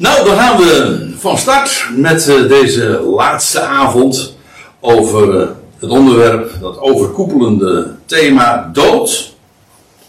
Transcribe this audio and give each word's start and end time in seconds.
Nou, 0.00 0.24
dan 0.24 0.36
gaan 0.38 0.56
we 0.56 0.98
van 1.18 1.38
start 1.38 1.86
met 1.96 2.28
uh, 2.28 2.48
deze 2.48 3.00
laatste 3.16 3.60
avond 3.60 4.36
over 4.80 5.40
uh, 5.40 5.48
het 5.78 5.90
onderwerp, 5.90 6.50
dat 6.60 6.78
overkoepelende 6.78 7.90
thema 8.06 8.70
dood, 8.72 9.34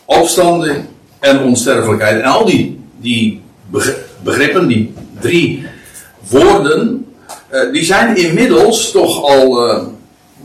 opstanding 0.06 0.86
en 1.20 1.40
onsterfelijkheid. 1.40 2.22
En 2.22 2.30
al 2.30 2.46
die, 2.46 2.80
die 2.98 3.42
begrippen, 4.22 4.68
die 4.68 4.94
drie 5.20 5.66
woorden, 6.30 7.06
uh, 7.52 7.74
die 7.74 7.84
zijn 7.84 8.16
inmiddels 8.16 8.92
toch 8.92 9.24
al 9.24 9.60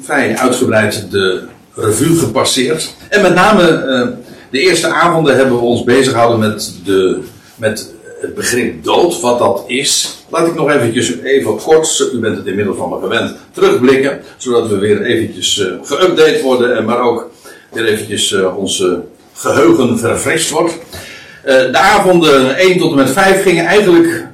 vrij 0.01 0.37
uitgebreid 0.37 1.11
de 1.11 1.43
revue 1.75 2.19
gepasseerd. 2.19 2.95
En 3.09 3.23
met 3.23 3.35
name 3.35 4.17
de 4.51 4.61
eerste 4.61 4.89
avonden 4.89 5.37
hebben 5.37 5.55
we 5.55 5.65
ons 5.65 5.85
bezig 5.85 6.13
gehouden 6.13 6.39
met, 6.39 6.75
de, 6.85 7.23
met 7.57 7.95
het 8.21 8.35
begrip 8.35 8.85
dood, 8.85 9.21
wat 9.21 9.39
dat 9.39 9.65
is. 9.67 10.19
Laat 10.29 10.47
ik 10.47 10.55
nog 10.55 10.71
eventjes, 10.71 11.21
even 11.23 11.57
kort, 11.57 12.11
u 12.15 12.19
bent 12.19 12.37
het 12.37 12.47
inmiddels 12.47 12.77
van 12.77 12.89
me 12.89 12.99
gewend, 13.01 13.37
terugblikken. 13.53 14.23
Zodat 14.37 14.69
we 14.69 14.79
weer 14.79 15.03
eventjes 15.03 15.59
uh, 15.59 15.67
geüpdate 15.83 16.43
worden, 16.43 16.77
en 16.77 16.85
maar 16.85 17.01
ook 17.01 17.31
weer 17.73 17.85
eventjes 17.85 18.31
uh, 18.31 18.59
onze 18.59 19.03
geheugen 19.35 19.99
verfrist 19.99 20.51
wordt. 20.51 20.73
Uh, 20.73 21.55
de 21.55 21.79
avonden 21.79 22.57
1 22.57 22.79
tot 22.79 22.91
en 22.91 22.97
met 22.97 23.11
5 23.11 23.43
gingen 23.43 23.65
eigenlijk, 23.65 24.27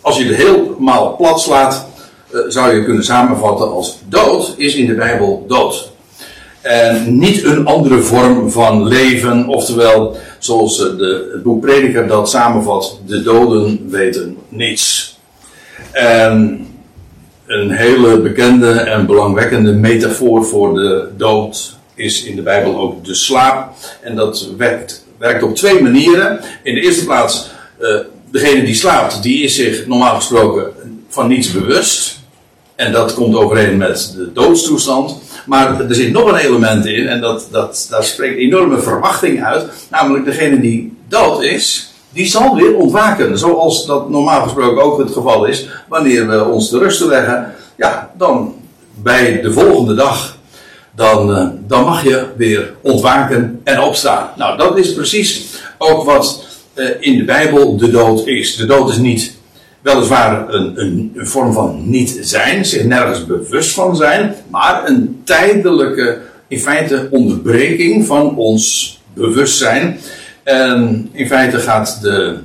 als 0.00 0.18
je 0.18 0.24
het 0.24 0.36
helemaal 0.36 1.16
plat 1.16 1.40
slaat, 1.40 1.88
zou 2.48 2.74
je 2.74 2.84
kunnen 2.84 3.04
samenvatten 3.04 3.70
als 3.70 3.98
dood 4.08 4.54
is 4.56 4.74
in 4.74 4.86
de 4.86 4.94
Bijbel 4.94 5.44
dood. 5.48 5.89
En 6.60 7.18
niet 7.18 7.44
een 7.44 7.66
andere 7.66 8.00
vorm 8.00 8.50
van 8.50 8.86
leven, 8.86 9.48
oftewel, 9.48 10.16
zoals 10.38 10.78
de, 10.78 11.30
het 11.32 11.42
boek 11.42 11.60
Prediker 11.60 12.06
dat 12.06 12.30
samenvat, 12.30 13.00
de 13.06 13.22
doden 13.22 13.90
weten 13.90 14.36
niets. 14.48 15.18
En 15.92 16.66
een 17.46 17.70
hele 17.70 18.20
bekende 18.20 18.72
en 18.72 19.06
belangwekkende 19.06 19.72
metafoor 19.72 20.44
voor 20.44 20.74
de 20.74 21.08
dood 21.16 21.78
is 21.94 22.24
in 22.24 22.36
de 22.36 22.42
Bijbel 22.42 22.78
ook 22.78 23.04
de 23.04 23.14
slaap. 23.14 23.72
En 24.00 24.16
dat 24.16 24.48
werkt, 24.56 25.06
werkt 25.18 25.42
op 25.42 25.56
twee 25.56 25.82
manieren. 25.82 26.40
In 26.62 26.74
de 26.74 26.80
eerste 26.80 27.04
plaats, 27.04 27.50
uh, 27.80 28.00
degene 28.30 28.64
die 28.64 28.74
slaapt, 28.74 29.22
die 29.22 29.42
is 29.42 29.54
zich 29.54 29.86
normaal 29.86 30.14
gesproken 30.14 30.72
van 31.08 31.28
niets 31.28 31.52
bewust. 31.52 32.19
En 32.80 32.92
dat 32.92 33.14
komt 33.14 33.36
overeen 33.36 33.76
met 33.76 34.12
de 34.16 34.32
doodstoestand. 34.32 35.16
Maar 35.46 35.80
er 35.80 35.94
zit 35.94 36.12
nog 36.12 36.28
een 36.28 36.38
element 36.38 36.86
in, 36.86 37.08
en 37.08 37.20
dat, 37.20 37.48
dat, 37.50 37.86
daar 37.90 38.04
spreekt 38.04 38.38
enorme 38.38 38.78
verwachting 38.78 39.44
uit. 39.44 39.64
Namelijk 39.90 40.24
degene 40.24 40.60
die 40.60 40.96
dood 41.08 41.42
is, 41.42 41.92
die 42.12 42.26
zal 42.26 42.56
weer 42.56 42.74
ontwaken. 42.74 43.38
Zoals 43.38 43.86
dat 43.86 44.10
normaal 44.10 44.42
gesproken 44.42 44.82
ook 44.82 44.98
het 44.98 45.12
geval 45.12 45.44
is. 45.44 45.68
Wanneer 45.88 46.28
we 46.28 46.44
ons 46.44 46.68
te 46.68 46.78
rusten 46.78 47.08
leggen, 47.08 47.54
ja, 47.76 48.10
dan 48.18 48.54
bij 48.94 49.40
de 49.40 49.52
volgende 49.52 49.94
dag, 49.94 50.36
dan, 50.94 51.30
uh, 51.30 51.46
dan 51.66 51.84
mag 51.84 52.04
je 52.04 52.26
weer 52.36 52.74
ontwaken 52.82 53.60
en 53.64 53.80
opstaan. 53.80 54.30
Nou, 54.36 54.58
dat 54.58 54.78
is 54.78 54.94
precies 54.94 55.44
ook 55.78 56.04
wat 56.04 56.44
uh, 56.74 56.88
in 57.00 57.16
de 57.16 57.24
Bijbel 57.24 57.76
de 57.76 57.90
dood 57.90 58.26
is. 58.26 58.56
De 58.56 58.66
dood 58.66 58.90
is 58.90 58.98
niet 58.98 59.38
weliswaar 59.80 60.48
een, 60.48 60.80
een, 60.80 61.12
een, 61.14 61.26
vorm 61.26 61.52
van 61.52 61.90
niet 61.90 62.18
zijn, 62.20 62.64
zich 62.64 62.84
nergens 62.84 63.26
bewust 63.26 63.74
van 63.74 63.96
zijn, 63.96 64.34
maar 64.50 64.88
een 64.88 65.20
tijdelijke, 65.24 66.18
in 66.48 66.60
feite, 66.60 67.08
onderbreking 67.10 68.06
van 68.06 68.36
ons 68.36 68.98
bewustzijn. 69.14 69.98
En 70.42 71.08
in 71.12 71.26
feite 71.26 71.58
gaat 71.58 71.98
de, 72.02 72.38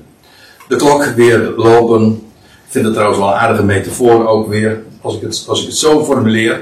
de 0.67 0.75
klok 0.75 1.03
weer 1.03 1.53
lopen. 1.57 2.21
Ik 2.65 2.71
vind 2.71 2.85
het 2.85 2.93
trouwens 2.93 3.19
wel 3.19 3.29
een 3.29 3.39
aardige 3.39 3.63
metafoor 3.63 4.27
ook 4.27 4.47
weer, 4.49 4.83
als 5.01 5.15
ik 5.15 5.21
het, 5.21 5.45
als 5.47 5.61
ik 5.61 5.67
het 5.67 5.77
zo 5.77 6.05
formuleer. 6.05 6.59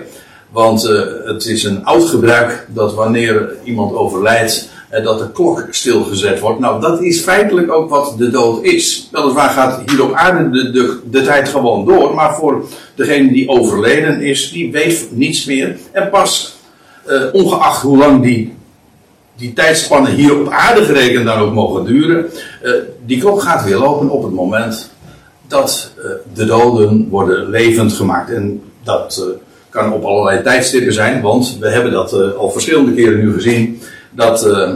Want 0.52 0.86
uh, 0.86 1.02
het 1.24 1.46
is 1.46 1.64
een 1.64 1.86
oud 1.86 2.04
gebruik 2.04 2.68
dat 2.74 2.94
wanneer 2.94 3.50
iemand 3.64 3.94
overlijdt, 3.94 4.70
dat 5.02 5.20
de 5.20 5.32
klok 5.32 5.68
stilgezet 5.70 6.40
wordt. 6.40 6.60
Nou, 6.60 6.82
dat 6.82 7.02
is 7.02 7.22
feitelijk 7.22 7.72
ook 7.72 7.90
wat 7.90 8.16
de 8.18 8.30
dood 8.30 8.64
is. 8.64 9.10
Weliswaar 9.12 9.50
gaat 9.50 9.82
hier 9.86 10.04
op 10.04 10.14
aarde 10.14 10.72
de, 10.72 11.00
de, 11.10 11.22
tijd 11.22 11.50
gewoon 11.50 11.86
door, 11.86 12.14
maar 12.14 12.36
voor 12.36 12.66
degene 12.96 13.32
die 13.32 13.50
overleden 13.50 14.22
is, 14.22 14.52
die 14.52 14.72
weet 14.72 15.08
niets 15.12 15.46
meer. 15.46 15.78
En 15.92 16.10
pas, 16.10 16.56
uh, 17.08 17.22
ongeacht 17.32 17.82
hoe 17.82 17.98
lang 17.98 18.24
die, 18.24 18.54
die 19.36 19.54
tijdspannen 19.54 20.12
hier 20.12 20.40
op 20.40 20.50
aarde 20.50 20.84
gerekend 20.84 21.26
dan 21.26 21.40
ook 21.40 21.54
mogen 21.54 21.86
duren, 21.86 22.26
uh, 22.64 22.74
die 23.06 23.20
klok 23.20 23.42
gaat 23.42 23.64
weer 23.64 23.78
lopen 23.78 24.10
op 24.10 24.24
het 24.24 24.34
moment 24.34 24.92
dat 25.48 25.92
uh, 25.98 26.06
de 26.34 26.46
doden 26.46 27.08
worden 27.10 27.50
levend 27.50 27.94
gemaakt. 27.94 28.30
En 28.30 28.62
dat 28.84 29.26
kan 29.70 29.94
op 29.94 30.04
allerlei 30.04 30.44
tijdstippen 30.44 30.94
zijn, 30.94 31.22
want 31.22 31.58
we 31.60 31.70
hebben 31.70 31.92
dat 31.92 32.36
al 32.36 32.50
verschillende 32.50 32.94
keren 32.94 33.20
nu 33.20 33.34
gezien 33.34 33.82
dat 34.16 34.48
uh, 34.48 34.70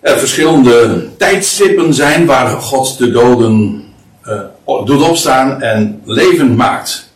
er 0.00 0.18
verschillende 0.18 1.06
tijdstippen 1.18 1.94
zijn 1.94 2.26
waar 2.26 2.48
God 2.48 2.98
de 2.98 3.10
doden 3.10 3.84
uh, 4.28 4.40
doet 4.84 5.08
opstaan 5.08 5.62
en 5.62 6.00
levend 6.04 6.56
maakt. 6.56 7.08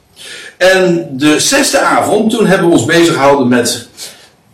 En 0.57 1.09
de 1.13 1.41
zesde 1.41 1.79
avond, 1.79 2.31
toen 2.31 2.47
hebben 2.47 2.67
we 2.67 2.73
ons 2.73 2.85
bezig 2.85 3.15
gehouden 3.15 3.49
met 3.49 3.89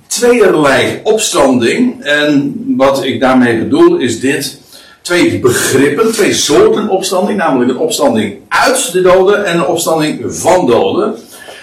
tweeërlei 0.07 1.01
opstanding. 1.03 2.05
En 2.05 2.55
wat 2.77 3.05
ik 3.05 3.21
daarmee 3.21 3.59
bedoel 3.59 3.97
is 3.97 4.21
dit. 4.21 4.61
Twee 5.03 5.41
begrippen, 5.41 6.13
twee 6.13 6.35
soorten 6.35 6.89
opstanding. 6.89 7.39
Namelijk 7.39 7.71
een 7.71 7.79
opstanding 7.79 8.39
uit 8.49 8.93
de 8.93 9.01
doden 9.01 9.45
en 9.45 9.57
een 9.57 9.67
opstanding 9.67 10.25
van 10.27 10.67
doden. 10.67 11.15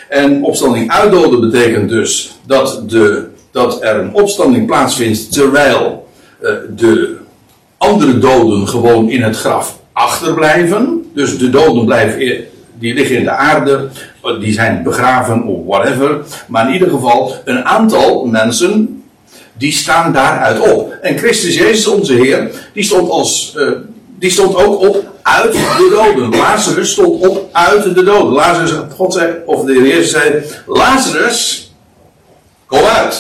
En 0.10 0.44
opstanding 0.44 0.92
uit 0.92 1.12
doden 1.12 1.52
betekent 1.52 1.90
dus 1.90 2.32
dat 2.46 2.90
de 2.90 3.28
dat 3.54 3.84
er 3.84 3.96
een 3.96 4.14
opstanding 4.14 4.66
plaatsvindt 4.66 5.32
terwijl 5.32 6.08
uh, 6.42 6.50
de 6.76 7.18
andere 7.78 8.20
doden 8.20 8.68
gewoon 8.68 9.10
in 9.10 9.22
het 9.22 9.38
graf 9.38 9.80
achterblijven. 9.94 11.12
Dus 11.14 11.38
de 11.38 11.50
doden 11.50 11.86
blijven, 11.86 12.46
die 12.80 12.94
liggen 12.94 13.18
in 13.18 13.24
de 13.24 13.32
aarde, 13.32 13.90
die 14.40 14.54
zijn 14.54 14.84
begraven 14.84 15.44
of 15.44 15.66
whatever. 15.66 16.18
Maar 16.48 16.68
in 16.68 16.74
ieder 16.74 16.90
geval, 16.90 17.36
een 17.46 17.66
aantal 17.66 18.26
mensen, 18.26 19.04
die 19.54 19.72
staan 19.72 20.14
daaruit 20.14 20.72
op. 20.72 20.92
En 21.02 21.18
Christus 21.18 21.56
Jezus, 21.56 21.88
onze 21.88 22.14
Heer, 22.14 22.52
die 22.74 22.84
stond, 22.84 23.10
als, 23.10 23.56
uh, 23.58 23.72
die 24.20 24.32
stond 24.32 24.56
ook 24.56 24.82
op 24.82 25.04
uit 25.22 25.52
de 25.52 25.90
doden. 26.16 26.40
Lazarus 26.40 26.92
stond 26.92 27.28
op 27.28 27.50
uit 27.52 27.84
de 27.84 28.04
doden. 28.04 28.34
Lazarus, 28.34 28.74
God 28.96 29.14
zei, 29.14 29.34
of 29.46 29.66
de 29.66 29.74
Heer 29.74 30.04
zei, 30.04 30.44
Lazarus, 30.68 31.63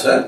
Hè? 0.03 0.19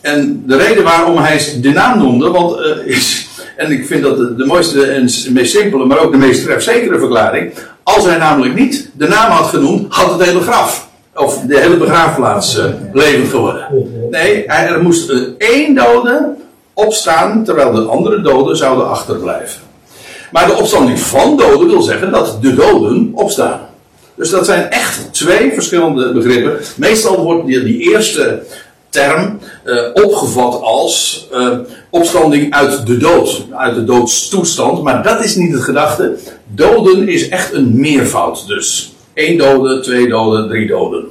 En 0.00 0.42
de 0.46 0.56
reden 0.56 0.84
waarom 0.84 1.16
hij 1.16 1.58
de 1.60 1.70
naam 1.70 1.98
noemde, 1.98 2.30
want 2.30 2.58
uh, 2.58 2.86
is, 2.86 3.28
en 3.56 3.70
ik 3.70 3.86
vind 3.86 4.02
dat 4.02 4.16
de, 4.16 4.44
mooiste 4.46 4.86
en 4.86 5.08
meest 5.32 5.52
simpele, 5.52 5.84
maar 5.84 5.98
ook 5.98 6.12
de 6.12 6.18
meest 6.18 6.44
trefzekere 6.44 6.98
verklaring. 6.98 7.52
Als 7.82 8.04
hij 8.04 8.16
namelijk 8.16 8.54
niet 8.54 8.90
de 8.92 9.08
naam 9.08 9.30
had 9.30 9.46
genoemd, 9.46 9.94
had 9.94 10.10
het 10.10 10.28
hele 10.28 10.40
graf, 10.40 10.88
of 11.14 11.40
de 11.40 11.60
hele 11.60 11.76
begraafplaats 11.76 12.58
uh, 12.58 12.64
levend 12.92 13.28
geworden. 13.28 13.66
Nee, 14.10 14.44
er 14.44 14.82
moest 14.82 15.10
uh, 15.10 15.28
één 15.38 15.74
dode 15.74 16.34
opstaan, 16.74 17.44
terwijl 17.44 17.72
de 17.72 17.80
andere 17.80 18.20
doden 18.20 18.56
zouden 18.56 18.88
achterblijven. 18.88 19.60
Maar 20.30 20.46
de 20.46 20.56
opstanding 20.56 20.98
van 21.00 21.36
doden 21.36 21.68
wil 21.68 21.82
zeggen 21.82 22.10
dat 22.10 22.38
de 22.40 22.54
doden 22.54 23.10
opstaan. 23.14 23.60
Dus 24.14 24.30
dat 24.30 24.46
zijn 24.46 24.70
echt 24.70 25.12
twee 25.12 25.52
verschillende 25.52 26.12
begrippen. 26.12 26.58
Meestal 26.76 27.22
wordt 27.24 27.46
die, 27.46 27.62
die 27.62 27.78
eerste 27.78 28.42
term 28.88 29.38
uh, 29.64 29.82
opgevat 29.92 30.60
als 30.60 31.26
uh, 31.32 31.58
opstanding 31.90 32.52
uit 32.54 32.86
de 32.86 32.96
dood, 32.96 33.46
uit 33.50 33.74
de 33.74 33.84
doodstoestand. 33.84 34.82
Maar 34.82 35.02
dat 35.02 35.24
is 35.24 35.34
niet 35.34 35.52
het 35.52 35.62
gedachte. 35.62 36.16
Doden 36.46 37.08
is 37.08 37.28
echt 37.28 37.52
een 37.52 37.80
meervoud. 37.80 38.46
Dus 38.46 38.94
één 39.14 39.38
dode, 39.38 39.80
twee 39.80 40.08
doden, 40.08 40.48
drie 40.48 40.66
doden. 40.66 41.04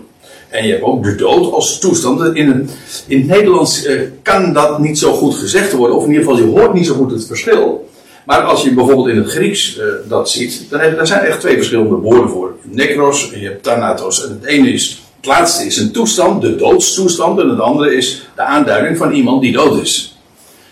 En 0.50 0.66
je 0.66 0.72
hebt 0.72 0.84
ook 0.84 1.04
de 1.04 1.16
dood 1.16 1.54
als 1.54 1.80
toestand. 1.80 2.36
In 2.36 2.48
het, 2.48 2.72
in 3.08 3.18
het 3.20 3.28
Nederlands 3.28 3.86
uh, 3.86 4.02
kan 4.22 4.54
dat 4.54 4.80
niet 4.80 5.00
zo 5.00 5.14
goed 5.14 5.36
gezegd 5.36 5.72
worden, 5.72 5.98
of 5.98 6.04
in 6.04 6.12
ieder 6.12 6.24
geval 6.24 6.40
je 6.40 6.60
hoort 6.60 6.74
niet 6.74 6.86
zo 6.86 6.94
goed 6.94 7.12
het 7.12 7.26
verschil. 7.26 7.90
Maar 8.26 8.42
als 8.42 8.64
je 8.64 8.74
bijvoorbeeld 8.74 9.08
in 9.08 9.18
het 9.18 9.30
Grieks 9.30 9.78
uh, 9.78 9.84
dat 10.08 10.30
ziet, 10.30 10.66
dan 10.70 10.80
heb, 10.80 10.96
daar 10.96 11.08
zijn 11.08 11.26
echt 11.26 11.40
twee 11.40 11.56
verschillende 11.56 11.96
woorden 11.96 12.30
voor. 12.30 12.56
Necros 12.62 13.32
en 13.32 13.40
je 13.40 13.48
hebt 13.48 13.64
thanatos. 13.64 14.26
En 14.26 14.30
het 14.30 14.46
ene 14.46 14.70
is, 14.70 15.02
het 15.18 15.26
laatste 15.26 15.66
is 15.66 15.78
een 15.78 15.92
toestand, 15.92 16.42
de 16.42 16.56
doodstoestand. 16.56 17.40
En 17.40 17.50
het 17.50 17.60
andere 17.60 17.96
is 17.96 18.28
de 18.36 18.42
aanduiding 18.42 18.98
van 18.98 19.12
iemand 19.12 19.42
die 19.42 19.52
dood 19.52 19.82
is. 19.82 20.18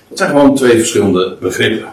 Dat 0.07 0.18
zijn 0.18 0.30
gewoon 0.30 0.56
twee 0.56 0.77
verschillende 0.77 1.38
begrippen. 1.39 1.89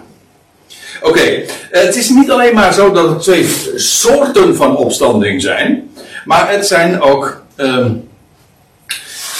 Oké, 1.02 1.20
uh, 1.20 1.44
het 1.70 1.96
is 1.96 2.08
niet 2.08 2.30
alleen 2.30 2.54
maar 2.54 2.74
zo 2.74 2.92
dat 2.92 3.10
er 3.10 3.18
twee 3.18 3.46
soorten 3.74 4.56
van 4.56 4.76
opstanding 4.76 5.42
zijn. 5.42 5.90
Maar 6.24 6.50
het 6.50 6.66
zijn 6.66 7.00
ook... 7.00 7.42
Um, 7.56 8.08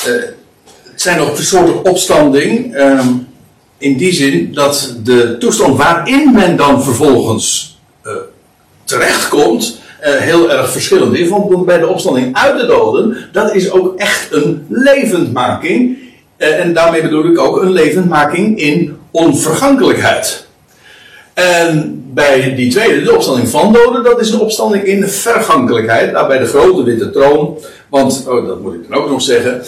uh, 0.06 0.14
het 0.84 1.02
zijn 1.02 1.20
ook 1.20 1.36
soorten 1.36 1.84
opstanding... 1.84 2.76
Um, 2.76 3.27
in 3.78 3.96
die 3.96 4.12
zin 4.12 4.54
dat 4.54 4.96
de 5.04 5.36
toestand 5.38 5.76
waarin 5.76 6.32
men 6.32 6.56
dan 6.56 6.82
vervolgens 6.82 7.78
uh, 8.06 8.12
terechtkomt, 8.84 9.80
uh, 10.00 10.06
heel 10.08 10.50
erg 10.50 10.70
verschillend 10.70 11.14
is. 11.14 11.28
Want 11.28 11.66
bij 11.66 11.78
de 11.78 11.86
opstanding 11.86 12.36
uit 12.36 12.60
de 12.60 12.66
doden, 12.66 13.16
dat 13.32 13.54
is 13.54 13.70
ook 13.70 13.98
echt 13.98 14.32
een 14.32 14.66
levendmaking. 14.68 15.98
Uh, 16.38 16.60
en 16.60 16.74
daarmee 16.74 17.02
bedoel 17.02 17.24
ik 17.24 17.38
ook 17.38 17.62
een 17.62 17.72
levendmaking 17.72 18.58
in 18.58 18.96
onvergankelijkheid. 19.10 20.46
En 21.34 22.02
bij 22.14 22.54
die 22.54 22.70
tweede, 22.70 23.02
de 23.02 23.14
opstanding 23.14 23.48
van 23.48 23.72
doden, 23.72 24.04
dat 24.04 24.20
is 24.20 24.30
een 24.30 24.40
opstanding 24.40 24.84
in 24.84 25.08
vergankelijkheid. 25.08 26.12
Nou, 26.12 26.28
bij 26.28 26.38
de 26.38 26.46
grote 26.46 26.82
witte 26.82 27.10
troon, 27.10 27.58
want, 27.88 28.24
oh, 28.28 28.46
dat 28.46 28.60
moet 28.60 28.74
ik 28.74 28.88
dan 28.88 28.98
ook 28.98 29.10
nog 29.10 29.22
zeggen. 29.22 29.62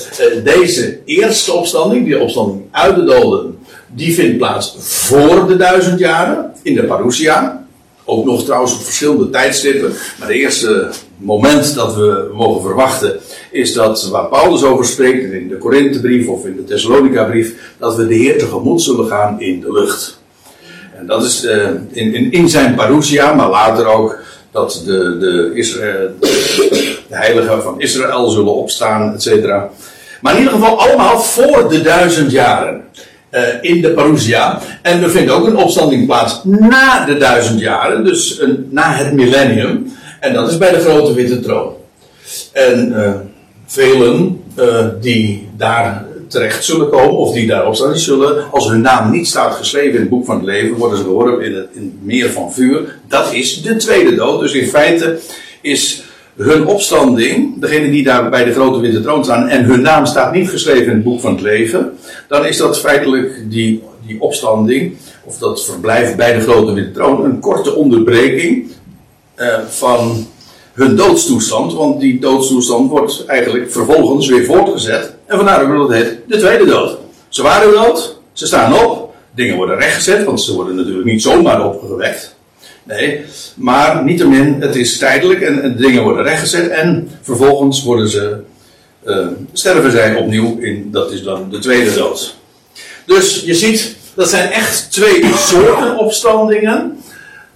Deze 0.45 0.99
eerste 1.05 1.53
opstanding, 1.53 2.05
die 2.05 2.21
opstanding 2.21 2.63
uit 2.71 2.95
de 2.95 3.05
doden, 3.05 3.59
die 3.95 4.15
vindt 4.15 4.39
plaats 4.39 4.77
voor 4.79 5.47
de 5.47 5.57
duizend 5.57 5.99
jaren 5.99 6.53
in 6.63 6.75
de 6.75 6.85
parousia. 6.85 7.65
Ook 8.05 8.25
nog 8.25 8.45
trouwens 8.45 8.75
op 8.75 8.83
verschillende 8.83 9.31
tijdstippen. 9.31 9.89
Maar 10.19 10.29
het 10.29 10.37
eerste 10.37 10.91
moment 11.17 11.75
dat 11.75 11.95
we 11.95 12.31
mogen 12.35 12.63
verwachten 12.63 13.21
is 13.51 13.73
dat 13.73 14.09
waar 14.09 14.27
Paulus 14.27 14.65
over 14.65 14.85
spreekt 14.85 15.33
in 15.33 15.49
de 15.49 15.59
Korinthebrief 15.59 16.27
of 16.29 16.47
in 16.47 16.57
de 16.57 16.65
Thessalonica 16.65 17.25
brief, 17.25 17.55
dat 17.79 17.97
we 17.97 18.07
de 18.07 18.15
Heer 18.15 18.39
tegemoet 18.39 18.83
zullen 18.83 19.07
gaan 19.07 19.41
in 19.41 19.61
de 19.61 19.73
lucht. 19.73 20.19
En 20.97 21.07
dat 21.07 21.25
is 21.25 21.45
uh, 21.45 21.69
in, 21.91 22.33
in, 22.33 22.49
zijn 22.49 22.75
parousia, 22.75 23.35
maar 23.35 23.51
later 23.51 23.87
ook 23.87 24.19
dat 24.51 24.83
de, 24.87 25.19
de, 25.19 25.51
de 27.09 27.17
heiligen 27.17 27.63
van 27.63 27.81
Israël 27.81 28.31
zullen 28.31 28.55
opstaan, 28.55 29.15
et 29.15 29.23
cetera. 29.23 29.71
Maar 30.21 30.33
in 30.33 30.39
ieder 30.39 30.55
geval 30.55 30.81
allemaal 30.81 31.21
voor 31.21 31.69
de 31.69 31.83
duizend 31.83 32.31
jaren. 32.31 32.85
Uh, 33.35 33.41
in 33.61 33.81
de 33.81 33.91
parousia. 33.91 34.61
En 34.83 35.03
er 35.03 35.11
vindt 35.11 35.31
ook 35.31 35.47
een 35.47 35.57
opstanding 35.57 36.07
plaats 36.07 36.41
na 36.45 37.05
de 37.05 37.17
duizend 37.17 37.61
jaren, 37.61 38.05
dus 38.05 38.41
een, 38.41 38.69
na 38.71 38.93
het 38.93 39.13
millennium. 39.13 39.93
En 40.21 40.35
dat 40.35 40.51
is 40.51 40.59
bij 40.59 40.71
de 40.71 40.81
grote 40.81 41.15
witte 41.15 41.41
troon. 41.41 41.73
En 42.53 42.93
uh, 42.97 43.11
velen 43.67 44.43
uh, 44.59 44.87
die 45.01 45.49
daar 45.57 46.05
terecht 46.29 46.65
zullen 46.65 46.89
komen, 46.89 47.17
of 47.17 47.33
die 47.33 47.47
daarop 47.47 47.75
staan, 47.75 47.99
zullen, 47.99 48.51
als 48.51 48.69
hun 48.69 48.81
naam 48.81 49.11
niet 49.11 49.27
staat 49.27 49.55
geschreven 49.55 49.95
in 49.95 50.01
het 50.01 50.09
boek 50.09 50.25
van 50.25 50.37
het 50.37 50.45
leven, 50.45 50.77
worden 50.77 50.99
ze 50.99 51.05
geworpen 51.05 51.45
in 51.45 51.55
het, 51.55 51.69
in 51.73 51.83
het 51.83 52.07
meer 52.07 52.31
van 52.31 52.53
vuur. 52.53 52.99
Dat 53.09 53.33
is 53.33 53.63
de 53.63 53.77
tweede 53.77 54.15
dood. 54.15 54.41
Dus 54.41 54.53
in 54.53 54.69
feite 54.69 55.19
is 55.61 56.03
hun 56.37 56.67
opstanding, 56.67 57.61
degene 57.61 57.91
die 57.91 58.05
daar 58.05 58.31
bij 58.31 58.45
de 58.45 58.53
grote 58.53 58.81
witte 58.81 59.01
troon 59.01 59.25
staan, 59.25 59.49
en 59.49 59.65
hun 59.65 59.81
naam 59.81 60.07
staat 60.07 60.33
niet 60.33 60.51
geschreven 60.51 60.85
in 60.85 60.91
het 60.91 61.03
boek 61.03 61.21
van 61.21 61.33
het 61.33 61.41
leven, 61.41 61.93
dan 62.31 62.47
is 62.47 62.57
dat 62.57 62.81
feitelijk 62.81 63.51
die, 63.51 63.83
die 64.07 64.21
opstanding, 64.21 64.97
of 65.25 65.39
dat 65.39 65.65
verblijf 65.65 66.17
bij 66.17 66.33
de 66.33 66.41
grote 66.41 66.73
witte 66.73 66.91
troon, 66.91 67.25
een 67.25 67.41
korte 67.41 67.75
onderbreking 67.75 68.71
uh, 69.37 69.59
van 69.69 70.27
hun 70.73 70.97
doodstoestand, 70.97 71.73
want 71.73 72.01
die 72.01 72.21
doodstoestand 72.21 72.91
wordt 72.91 73.25
eigenlijk 73.27 73.73
vervolgens 73.73 74.29
weer 74.29 74.45
voortgezet. 74.45 75.15
En 75.27 75.37
vandaar 75.37 75.63
ook 75.63 75.89
dat 75.89 75.99
het 75.99 76.19
de 76.27 76.39
tweede 76.39 76.65
dood. 76.65 76.99
Ze 77.29 77.43
waren 77.43 77.73
dood, 77.73 78.19
ze 78.33 78.47
staan 78.47 78.85
op, 78.85 79.15
dingen 79.35 79.57
worden 79.57 79.79
rechtgezet, 79.79 80.25
want 80.25 80.41
ze 80.41 80.55
worden 80.55 80.75
natuurlijk 80.75 81.07
niet 81.07 81.23
zomaar 81.23 81.67
opgewekt. 81.67 82.35
Nee, 82.83 83.25
maar 83.55 84.05
niettemin, 84.05 84.57
het 84.61 84.77
is 84.77 84.99
tijdelijk 84.99 85.41
en 85.41 85.77
dingen 85.77 86.03
worden 86.03 86.25
rechtgezet 86.25 86.69
en 86.69 87.11
vervolgens 87.23 87.83
worden 87.83 88.09
ze, 88.09 88.37
uh, 89.05 89.27
sterven 89.53 89.91
zij 89.91 90.15
opnieuw 90.15 90.59
in, 90.59 90.89
dat 90.91 91.13
is 91.13 91.23
dan 91.23 91.51
de 91.51 91.59
tweede 91.59 91.95
dood. 91.95 92.37
Dus 93.07 93.43
je 93.45 93.55
ziet, 93.55 93.97
dat 94.15 94.31
zijn 94.31 94.51
echt 94.51 94.93
twee 94.93 95.25
soorten 95.37 95.99
opstandingen. 95.99 96.99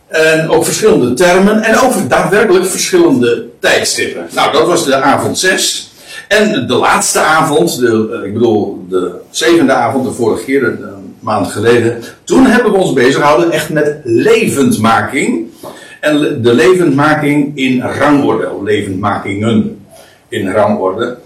En 0.09 0.49
ook 0.49 0.65
verschillende 0.65 1.15
termen 1.15 1.63
en 1.63 1.79
ook 1.79 2.09
daadwerkelijk 2.09 2.67
verschillende 2.67 3.47
tijdstippen. 3.61 4.27
Nou, 4.35 4.53
dat 4.53 4.67
was 4.67 4.85
de 4.85 4.95
avond 4.97 5.39
6. 5.39 5.93
En 6.29 6.67
de 6.67 6.75
laatste 6.75 7.21
avond, 7.21 7.79
de, 7.79 8.23
ik 8.25 8.33
bedoel 8.33 8.87
de 8.89 9.13
zevende 9.31 9.73
avond, 9.73 10.05
de 10.05 10.13
vorige 10.13 10.45
keer, 10.45 10.65
een 10.65 11.15
maand 11.21 11.47
geleden. 11.47 12.03
Toen 12.25 12.47
hebben 12.47 12.73
we 12.73 12.79
ons 12.79 12.93
bezig 12.93 13.15
gehouden 13.15 13.51
echt 13.51 13.69
met 13.69 14.01
levendmaking. 14.05 15.47
En 16.01 16.43
de 16.43 16.55
levendmaking 16.55 17.57
in 17.59 17.83
rangorde, 17.83 18.49
levendmakingen 18.63 19.87
in 20.29 20.53
rangorde. 20.53 21.17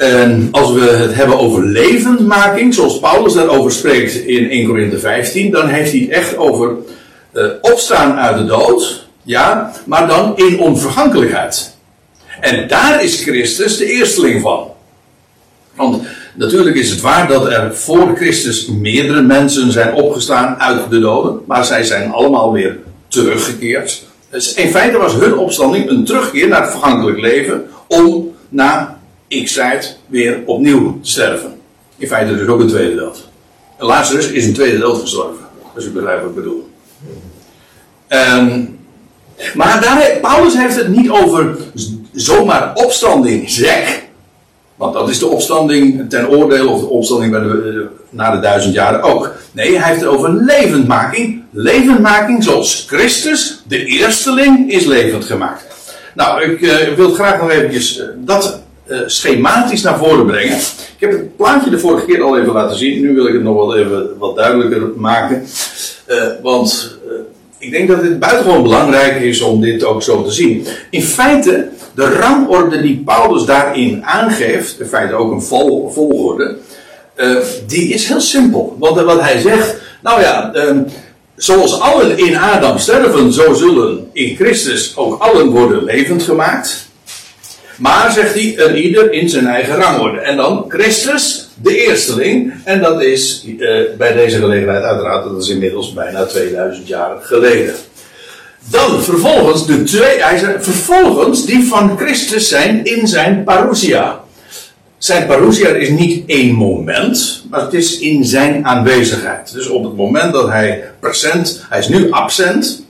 En 0.00 0.48
als 0.50 0.72
we 0.72 0.80
het 0.80 1.14
hebben 1.14 1.38
over 1.38 1.64
levendmaking, 1.64 2.74
zoals 2.74 3.00
Paulus 3.00 3.32
daarover 3.32 3.72
spreekt 3.72 4.14
in 4.14 4.50
1 4.50 4.66
Corinthië 4.66 4.98
15, 4.98 5.50
dan 5.50 5.68
heeft 5.68 5.90
hij 5.90 6.00
het 6.00 6.10
echt 6.10 6.36
over 6.36 6.76
uh, 7.32 7.46
opstaan 7.60 8.18
uit 8.18 8.38
de 8.38 8.44
dood, 8.44 9.08
ja, 9.22 9.72
maar 9.86 10.06
dan 10.06 10.36
in 10.36 10.58
onvergankelijkheid. 10.58 11.76
En 12.40 12.68
daar 12.68 13.04
is 13.04 13.22
Christus 13.22 13.76
de 13.76 13.92
eersteling 13.92 14.42
van. 14.42 14.70
Want 15.74 16.02
natuurlijk 16.34 16.76
is 16.76 16.90
het 16.90 17.00
waar 17.00 17.28
dat 17.28 17.46
er 17.46 17.76
voor 17.76 18.16
Christus 18.16 18.66
meerdere 18.66 19.22
mensen 19.22 19.72
zijn 19.72 19.94
opgestaan 19.94 20.60
uit 20.60 20.90
de 20.90 20.98
doden, 20.98 21.40
maar 21.46 21.64
zij 21.64 21.84
zijn 21.84 22.12
allemaal 22.12 22.52
weer 22.52 22.78
teruggekeerd. 23.08 24.02
Dus 24.30 24.54
in 24.54 24.70
feite 24.70 24.98
was 24.98 25.14
hun 25.14 25.38
opstanding 25.38 25.90
een 25.90 26.04
terugkeer 26.04 26.48
naar 26.48 26.62
het 26.62 26.70
vergankelijk 26.70 27.20
leven 27.20 27.64
om 27.88 28.34
na 28.48 28.99
x 29.44 29.52
tijd 29.52 29.98
weer 30.06 30.42
opnieuw 30.46 31.00
te 31.00 31.10
sterven. 31.10 31.60
In 31.96 32.08
feite 32.08 32.36
dus 32.36 32.48
ook 32.48 32.60
een 32.60 32.68
tweede 32.68 32.96
dood. 32.96 33.28
Lazarus 33.78 34.30
is 34.30 34.46
een 34.46 34.54
tweede 34.54 34.78
dood 34.78 35.00
gestorven, 35.00 35.44
als 35.74 35.84
u 35.84 35.90
begrijpt 35.90 36.20
wat 36.20 36.30
ik 36.30 36.36
bedoel. 36.36 36.70
Um, 38.08 38.78
maar 39.54 39.80
daar, 39.80 40.18
Paulus 40.20 40.56
heeft 40.56 40.76
het 40.76 40.88
niet 40.88 41.10
over 41.10 41.56
zomaar 42.12 42.74
opstanding, 42.74 43.50
zeg. 43.50 44.02
Want 44.76 44.94
dat 44.94 45.08
is 45.08 45.18
de 45.18 45.26
opstanding 45.26 46.10
ten 46.10 46.28
oordeel 46.28 46.68
of 46.68 46.80
de 46.80 46.88
opstanding 46.88 47.32
bij 47.32 47.40
de, 47.40 47.86
na 48.10 48.30
de 48.30 48.40
duizend 48.40 48.74
jaren 48.74 49.02
ook. 49.02 49.34
Nee, 49.52 49.78
hij 49.78 49.88
heeft 49.88 50.00
het 50.00 50.10
over 50.10 50.30
levendmaking. 50.32 51.42
Levendmaking 51.50 52.44
zoals 52.44 52.84
Christus, 52.88 53.62
de 53.66 53.84
eersteling, 53.84 54.72
is 54.72 54.84
levend 54.84 55.24
gemaakt. 55.24 55.64
Nou, 56.14 56.42
ik 56.42 56.60
uh, 56.60 56.94
wil 56.96 57.10
graag 57.10 57.40
nog 57.40 57.50
eventjes 57.50 57.98
uh, 57.98 58.04
dat 58.16 58.62
uh, 58.90 58.98
schematisch 59.06 59.82
naar 59.82 59.98
voren 59.98 60.26
brengen. 60.26 60.56
Ik 60.56 60.96
heb 60.98 61.10
het 61.10 61.36
plaatje 61.36 61.70
de 61.70 61.78
vorige 61.78 62.06
keer 62.06 62.22
al 62.22 62.38
even 62.38 62.52
laten 62.52 62.76
zien. 62.76 63.00
Nu 63.00 63.14
wil 63.14 63.26
ik 63.26 63.32
het 63.32 63.42
nog 63.42 63.54
wel 63.54 63.76
even 63.76 64.18
wat 64.18 64.36
duidelijker 64.36 64.82
maken. 64.96 65.46
want 66.42 66.98
ik 67.58 67.70
denk 67.70 67.88
dat 67.88 68.02
het 68.02 68.18
buitengewoon 68.18 68.62
belangrijk 68.62 69.20
is 69.20 69.40
om 69.40 69.60
dit 69.60 69.84
ook 69.84 70.02
zo 70.02 70.24
te 70.24 70.30
zien. 70.30 70.66
In 70.90 71.02
feite, 71.02 71.68
de 71.94 72.08
rangorde 72.08 72.80
die 72.80 73.02
Paulus 73.04 73.44
daarin 73.44 74.04
aangeeft, 74.04 74.80
in 74.80 74.86
feite 74.86 75.14
ook 75.14 75.32
een 75.32 75.42
vol, 75.42 75.90
volgorde, 75.90 76.56
die 77.66 77.88
is 77.88 78.08
heel 78.08 78.20
simpel. 78.20 78.76
Want 78.78 79.00
wat 79.00 79.20
hij 79.20 79.40
zegt, 79.40 79.76
nou 80.02 80.20
ja, 80.20 80.54
uh, 80.54 80.76
zoals 81.36 81.80
allen 81.80 82.18
in 82.18 82.36
Adam 82.36 82.78
sterven, 82.78 83.32
zo 83.32 83.52
zullen 83.52 84.08
in 84.12 84.36
Christus 84.36 84.96
ook 84.96 85.22
allen 85.22 85.50
worden 85.50 85.84
levend 85.84 86.22
gemaakt. 86.22 86.88
Maar, 87.80 88.12
zegt 88.12 88.34
hij, 88.34 88.58
een 88.58 88.76
ieder 88.76 89.12
in 89.12 89.28
zijn 89.28 89.46
eigen 89.46 89.76
rangorde. 89.76 90.18
En 90.18 90.36
dan 90.36 90.64
Christus, 90.68 91.48
de 91.62 91.86
eersteling. 91.86 92.52
En 92.64 92.80
dat 92.80 93.02
is 93.02 93.44
uh, 93.46 93.80
bij 93.98 94.12
deze 94.12 94.38
gelegenheid 94.38 94.82
uiteraard, 94.82 95.24
dat 95.24 95.42
is 95.42 95.48
inmiddels 95.48 95.92
bijna 95.92 96.24
2000 96.26 96.86
jaar 96.86 97.16
geleden. 97.20 97.74
Dan 98.70 99.02
vervolgens 99.02 99.66
de 99.66 99.82
twee, 99.82 100.22
hij 100.22 100.38
vervolgens 100.58 101.46
die 101.46 101.64
van 101.64 101.98
Christus 101.98 102.48
zijn 102.48 102.84
in 102.84 103.08
zijn 103.08 103.44
parousia. 103.44 104.20
Zijn 104.98 105.26
parousia 105.26 105.68
is 105.68 105.88
niet 105.88 106.22
één 106.26 106.54
moment, 106.54 107.44
maar 107.50 107.60
het 107.60 107.74
is 107.74 107.98
in 107.98 108.24
zijn 108.24 108.66
aanwezigheid. 108.66 109.52
Dus 109.52 109.68
op 109.68 109.84
het 109.84 109.96
moment 109.96 110.32
dat 110.32 110.48
hij 110.48 110.84
present, 110.98 111.66
hij 111.68 111.78
is 111.78 111.88
nu 111.88 112.10
absent, 112.10 112.84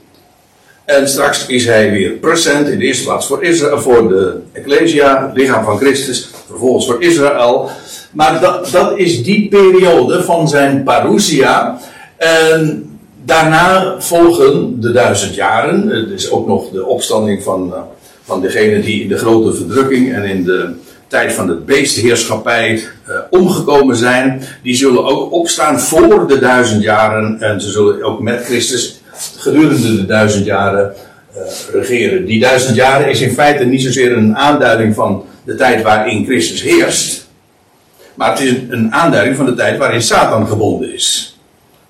en 0.97 1.09
straks 1.09 1.45
is 1.45 1.65
hij 1.65 1.91
weer 1.91 2.11
present 2.11 2.67
in 2.67 2.79
de 2.79 2.85
eerste 2.85 3.03
plaats 3.03 3.27
voor, 3.27 3.43
Israël, 3.43 3.81
voor 3.81 4.09
de 4.09 4.39
Ecclesia, 4.51 5.25
het 5.27 5.37
lichaam 5.37 5.63
van 5.63 5.77
Christus, 5.77 6.29
vervolgens 6.47 6.85
voor 6.85 7.03
Israël. 7.03 7.69
Maar 8.11 8.39
dat, 8.41 8.71
dat 8.71 8.97
is 8.97 9.23
die 9.23 9.47
periode 9.47 10.23
van 10.23 10.49
zijn 10.49 10.83
parousia. 10.83 11.79
En 12.17 12.89
daarna 13.25 13.95
volgen 13.99 14.81
de 14.81 14.91
duizend 14.91 15.35
jaren. 15.35 15.87
Het 15.87 16.09
is 16.09 16.31
ook 16.31 16.47
nog 16.47 16.69
de 16.69 16.85
opstanding 16.85 17.43
van, 17.43 17.73
eh, 17.73 17.81
van 18.23 18.41
degenen 18.41 18.81
die 18.81 19.01
in 19.01 19.07
de 19.07 19.17
grote 19.17 19.53
verdrukking 19.53 20.13
en 20.13 20.23
in 20.23 20.43
de 20.43 20.73
tijd 21.07 21.33
van 21.33 21.47
de 21.47 21.55
beestheerschappij 21.55 22.73
uh, 22.73 23.15
omgekomen 23.29 23.95
zijn. 23.95 24.43
Die 24.63 24.75
zullen 24.75 25.05
ook 25.05 25.31
opstaan 25.31 25.79
voor 25.79 26.27
de 26.27 26.39
duizend 26.39 26.83
jaren. 26.83 27.39
En 27.39 27.61
ze 27.61 27.69
zullen 27.69 28.03
ook 28.03 28.21
met 28.21 28.45
Christus 28.45 29.00
gedurende 29.37 29.95
de 29.95 30.05
duizend 30.05 30.45
jaren 30.45 30.93
uh, 31.37 31.41
regeren. 31.73 32.25
Die 32.25 32.39
duizend 32.39 32.75
jaren 32.75 33.09
is 33.09 33.21
in 33.21 33.33
feite 33.33 33.65
niet 33.65 33.81
zozeer 33.81 34.17
een 34.17 34.37
aanduiding 34.37 34.95
van 34.95 35.25
de 35.43 35.55
tijd 35.55 35.81
waarin 35.81 36.25
Christus 36.25 36.61
heerst. 36.61 37.27
Maar 38.15 38.29
het 38.29 38.39
is 38.39 38.53
een 38.69 38.93
aanduiding 38.93 39.35
van 39.35 39.45
de 39.45 39.53
tijd 39.53 39.77
waarin 39.77 40.01
Satan 40.01 40.47
gebonden 40.47 40.93
is. 40.93 41.37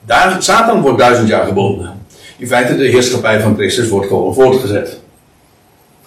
Daar, 0.06 0.44
Satan 0.44 0.82
wordt 0.82 1.00
duizend 1.00 1.28
jaar 1.28 1.46
gebonden. 1.46 2.06
in 2.38 2.48
feite 2.48 2.78
de 2.78 2.88
heerschappij 2.88 3.42
van 3.42 3.56
Christus 3.56 3.88
wordt 3.88 4.08
gewoon 4.08 4.34
voortgezet. 4.34 5.00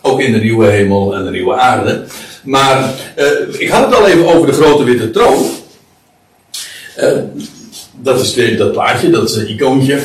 Ook 0.00 0.20
in 0.20 0.32
de 0.32 0.38
nieuwe 0.38 0.66
hemel 0.66 1.16
en 1.16 1.24
de 1.24 1.30
nieuwe 1.30 1.56
aarde. 1.56 2.04
Maar 2.42 2.90
uh, 3.18 3.60
ik 3.60 3.68
had 3.68 3.84
het 3.84 3.94
al 3.94 4.06
even 4.06 4.34
over 4.34 4.46
de 4.46 4.52
grote 4.52 4.84
witte 4.84 5.10
troon. 5.10 5.50
Uh, 6.98 7.18
dat 8.00 8.20
is 8.20 8.32
de, 8.32 8.54
dat 8.54 8.72
plaatje, 8.72 9.10
dat 9.10 9.36
uh, 9.36 9.50
icoontje. 9.50 10.00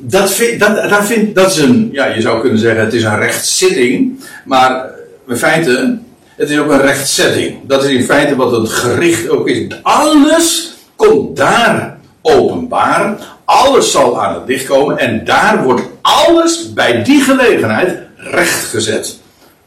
Dat, 0.00 0.32
vind, 0.32 0.60
dat, 0.60 0.88
dat, 0.90 1.04
vind, 1.04 1.34
dat 1.34 1.50
is 1.50 1.58
een, 1.58 1.88
ja, 1.92 2.06
je 2.06 2.20
zou 2.20 2.40
kunnen 2.40 2.58
zeggen, 2.58 2.84
het 2.84 2.94
is 2.94 3.02
een 3.02 3.18
rechtszitting. 3.18 4.24
Maar 4.44 4.90
in 5.28 5.36
feite, 5.36 5.98
het 6.36 6.50
is 6.50 6.58
ook 6.58 6.70
een 6.70 6.80
rechtzetting. 6.80 7.58
Dat 7.62 7.84
is 7.84 7.90
in 7.90 8.04
feite 8.04 8.36
wat 8.36 8.52
het 8.52 8.68
gericht 8.68 9.28
ook 9.28 9.48
is. 9.48 9.66
Alles 9.82 10.74
komt 10.96 11.36
daar 11.36 11.98
openbaar. 12.22 13.16
Alles 13.44 13.90
zal 13.90 14.22
aan 14.22 14.34
het 14.34 14.42
licht 14.46 14.66
komen. 14.66 14.98
En 14.98 15.24
daar 15.24 15.62
wordt 15.62 15.82
alles 16.02 16.72
bij 16.72 17.02
die 17.02 17.20
gelegenheid 17.20 17.98
rechtgezet. 18.16 19.18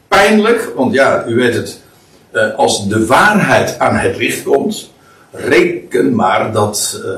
Pijnlijk, 0.08 0.72
want 0.76 0.94
ja, 0.94 1.24
u 1.26 1.34
weet 1.34 1.54
het. 1.54 1.80
Eh, 2.30 2.54
als 2.54 2.88
de 2.88 3.06
waarheid 3.06 3.78
aan 3.78 3.96
het 3.96 4.16
licht 4.16 4.42
komt, 4.42 4.90
reken 5.32 6.14
maar 6.14 6.52
dat 6.52 7.00
uh, 7.04 7.10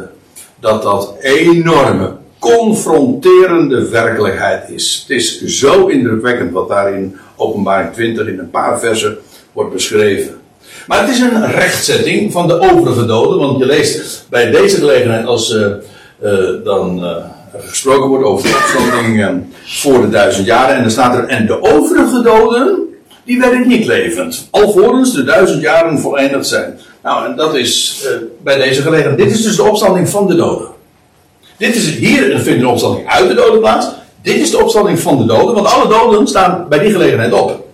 dat, 0.60 0.82
dat 0.82 1.14
enorme, 1.20 2.12
confronterende 2.38 3.88
werkelijkheid 3.88 4.70
is. 4.70 5.04
Het 5.08 5.16
is 5.16 5.44
zo 5.44 5.86
indrukwekkend 5.86 6.52
wat 6.52 6.68
daar 6.68 6.94
in 6.94 7.16
Openbaring 7.36 7.92
20 7.92 8.26
in 8.26 8.38
een 8.38 8.50
paar 8.50 8.80
versen 8.80 9.18
wordt 9.52 9.72
beschreven. 9.72 10.34
Maar 10.86 11.00
het 11.00 11.10
is 11.10 11.20
een 11.20 11.50
rechtzetting 11.50 12.32
van 12.32 12.46
de 12.46 12.60
overige 12.60 13.06
doden, 13.06 13.38
want 13.38 13.58
je 13.58 13.66
leest 13.66 14.26
bij 14.30 14.50
deze 14.50 14.76
gelegenheid 14.76 15.26
als 15.26 15.50
uh, 15.50 16.64
dan 16.64 17.02
gesproken 17.56 18.08
wordt 18.08 18.24
over 18.24 18.48
de 18.48 18.56
opstanding 18.56 19.44
voor 19.64 20.00
de 20.00 20.08
duizend 20.08 20.46
jaren. 20.46 20.76
En 20.76 20.82
dan 20.82 20.90
staat 20.90 21.16
er, 21.16 21.24
en 21.24 21.46
de 21.46 21.62
overige 21.62 22.22
doden, 22.22 22.88
die 23.28 23.38
werden 23.38 23.68
niet 23.68 23.87
levend. 23.87 24.49
Alvorens 24.50 25.12
de 25.12 25.25
duizend 25.25 25.62
jaren 25.62 25.99
voleindigd 25.99 26.47
zijn. 26.47 26.78
Nou, 27.02 27.26
en 27.26 27.37
dat 27.37 27.54
is 27.54 28.02
uh, 28.04 28.11
bij 28.42 28.56
deze 28.56 28.82
gelegenheid. 28.82 29.18
Dit 29.18 29.30
is 29.30 29.42
dus 29.42 29.56
de 29.56 29.62
opstanding 29.62 30.08
van 30.08 30.26
de 30.26 30.35
doden. 30.35 30.68
Dit 31.56 31.75
is 31.75 31.94
hier 31.94 32.38
vindt 32.38 32.62
een 32.62 32.66
opstanding 32.66 33.08
uit 33.08 33.28
de 33.28 33.35
doden 33.35 33.61
plaats. 33.61 33.87
Dit 34.23 34.35
is 34.35 34.50
de 34.50 34.62
opstanding 34.62 35.00
van 35.00 35.18
de 35.18 35.25
doden, 35.25 35.54
want 35.54 35.66
alle 35.66 35.88
doden 35.88 36.26
staan 36.26 36.66
bij 36.68 36.78
die 36.78 36.90
gelegenheid 36.90 37.32
op. 37.32 37.68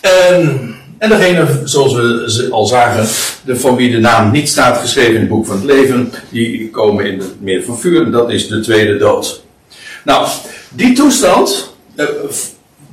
En 0.00 0.74
en 0.98 1.08
degene, 1.08 1.46
zoals 1.64 1.94
we 1.94 2.48
al 2.50 2.66
zagen, 2.66 3.06
de, 3.44 3.56
van 3.56 3.76
wie 3.76 3.90
de 3.90 3.98
naam 3.98 4.30
niet 4.30 4.48
staat 4.48 4.78
geschreven 4.78 5.14
in 5.14 5.20
het 5.20 5.28
boek 5.28 5.46
van 5.46 5.56
het 5.56 5.64
leven, 5.64 6.12
die 6.30 6.70
komen 6.70 7.06
in 7.06 7.18
het 7.18 7.40
meer 7.40 7.64
van 7.64 7.78
vuur. 7.78 8.04
En 8.04 8.10
dat 8.10 8.30
is 8.30 8.48
de 8.48 8.60
tweede 8.60 8.96
dood. 8.96 9.44
Nou, 10.06 10.28
die 10.70 10.94
toestand 10.94 11.74
uh, 11.96 12.06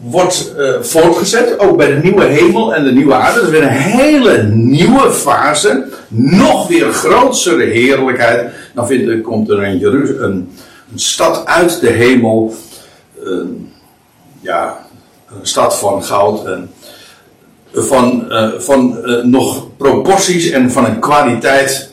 wordt 0.02 0.54
uh, 0.58 0.82
voortgezet, 0.82 1.60
ook 1.60 1.78
bij 1.78 1.88
de 1.88 2.00
nieuwe 2.04 2.26
hemel 2.26 2.76
en 2.76 2.84
de 2.84 2.92
nieuwe 2.92 3.14
aarde. 3.14 3.40
Dat 3.40 3.44
is 3.44 3.50
weer 3.50 3.64
een 3.64 3.70
hele 3.70 4.44
nieuwe 4.44 5.12
fase. 5.12 5.86
Nog 6.08 6.68
weer 6.68 6.94
grotere 6.94 7.64
heerlijkheid. 7.64 8.52
Dan 8.74 8.88
vind, 8.88 9.22
komt 9.22 9.50
er 9.50 9.64
een, 9.64 9.78
Jeruzalem, 9.78 10.22
een, 10.22 10.50
een 10.92 11.00
stad 11.00 11.46
uit 11.46 11.80
de 11.80 11.90
hemel. 11.90 12.56
Uh, 13.24 13.42
ja, 14.42 14.86
een 15.40 15.48
stad 15.48 15.78
van 15.78 16.04
goud 16.04 16.46
en 16.46 16.72
van, 17.74 18.26
uh, 18.30 18.52
van 18.58 19.00
nog 19.30 19.68
proporties 19.78 20.50
en 20.50 20.72
van 20.72 20.86
een 20.86 21.00
kwaliteit 21.00 21.93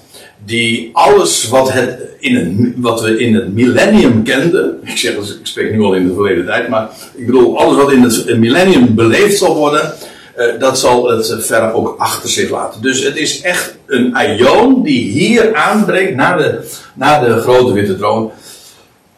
die 0.51 0.91
alles 0.93 1.49
wat, 1.49 1.73
het 1.73 1.99
in 2.19 2.75
wat 2.77 3.01
we 3.01 3.19
in 3.19 3.35
het 3.35 3.55
millennium 3.55 4.23
kenden, 4.23 4.79
ik, 4.85 4.97
zeg, 4.97 5.15
ik 5.15 5.39
spreek 5.43 5.73
nu 5.73 5.81
al 5.81 5.95
in 5.95 6.07
de 6.07 6.15
verleden 6.15 6.47
tijd, 6.47 6.69
maar 6.69 6.89
ik 7.15 7.27
bedoel, 7.27 7.59
alles 7.59 7.77
wat 7.77 7.93
in 7.93 8.03
het 8.03 8.39
millennium 8.39 8.95
beleefd 8.95 9.39
zal 9.39 9.55
worden, 9.55 9.95
uh, 10.39 10.45
dat 10.59 10.79
zal 10.79 11.11
het 11.11 11.37
verder 11.39 11.73
ook 11.73 11.95
achter 11.99 12.31
zich 12.31 12.51
laten. 12.51 12.83
Dus 12.83 13.05
het 13.05 13.17
is 13.17 13.41
echt 13.41 13.77
een 13.87 14.15
aion 14.15 14.83
die 14.83 15.11
hier 15.11 15.55
aanbreekt 15.55 16.15
naar 16.15 16.39
de, 16.39 17.27
de 17.27 17.41
grote 17.41 17.73
witte 17.73 17.97
troon 17.97 18.33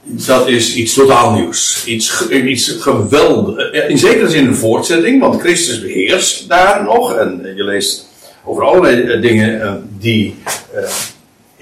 dat 0.05 0.49
is 0.49 0.75
iets 0.75 0.95
totaal 0.95 1.33
nieuws. 1.33 1.85
Iets, 1.87 2.29
iets 2.29 2.77
geweldig. 2.81 3.73
In 3.73 3.99
zekere 3.99 4.29
zin 4.29 4.47
een 4.47 4.57
voortzetting, 4.57 5.21
want 5.21 5.41
Christus 5.41 5.81
beheerst 5.81 6.49
daar 6.49 6.85
nog. 6.85 7.15
En 7.15 7.53
je 7.57 7.65
leest 7.65 8.11
over 8.45 8.63
allerlei 8.63 9.03
eh, 9.03 9.21
dingen 9.21 9.63
eh, 9.63 9.73
die 9.99 10.35
eh, 10.75 10.83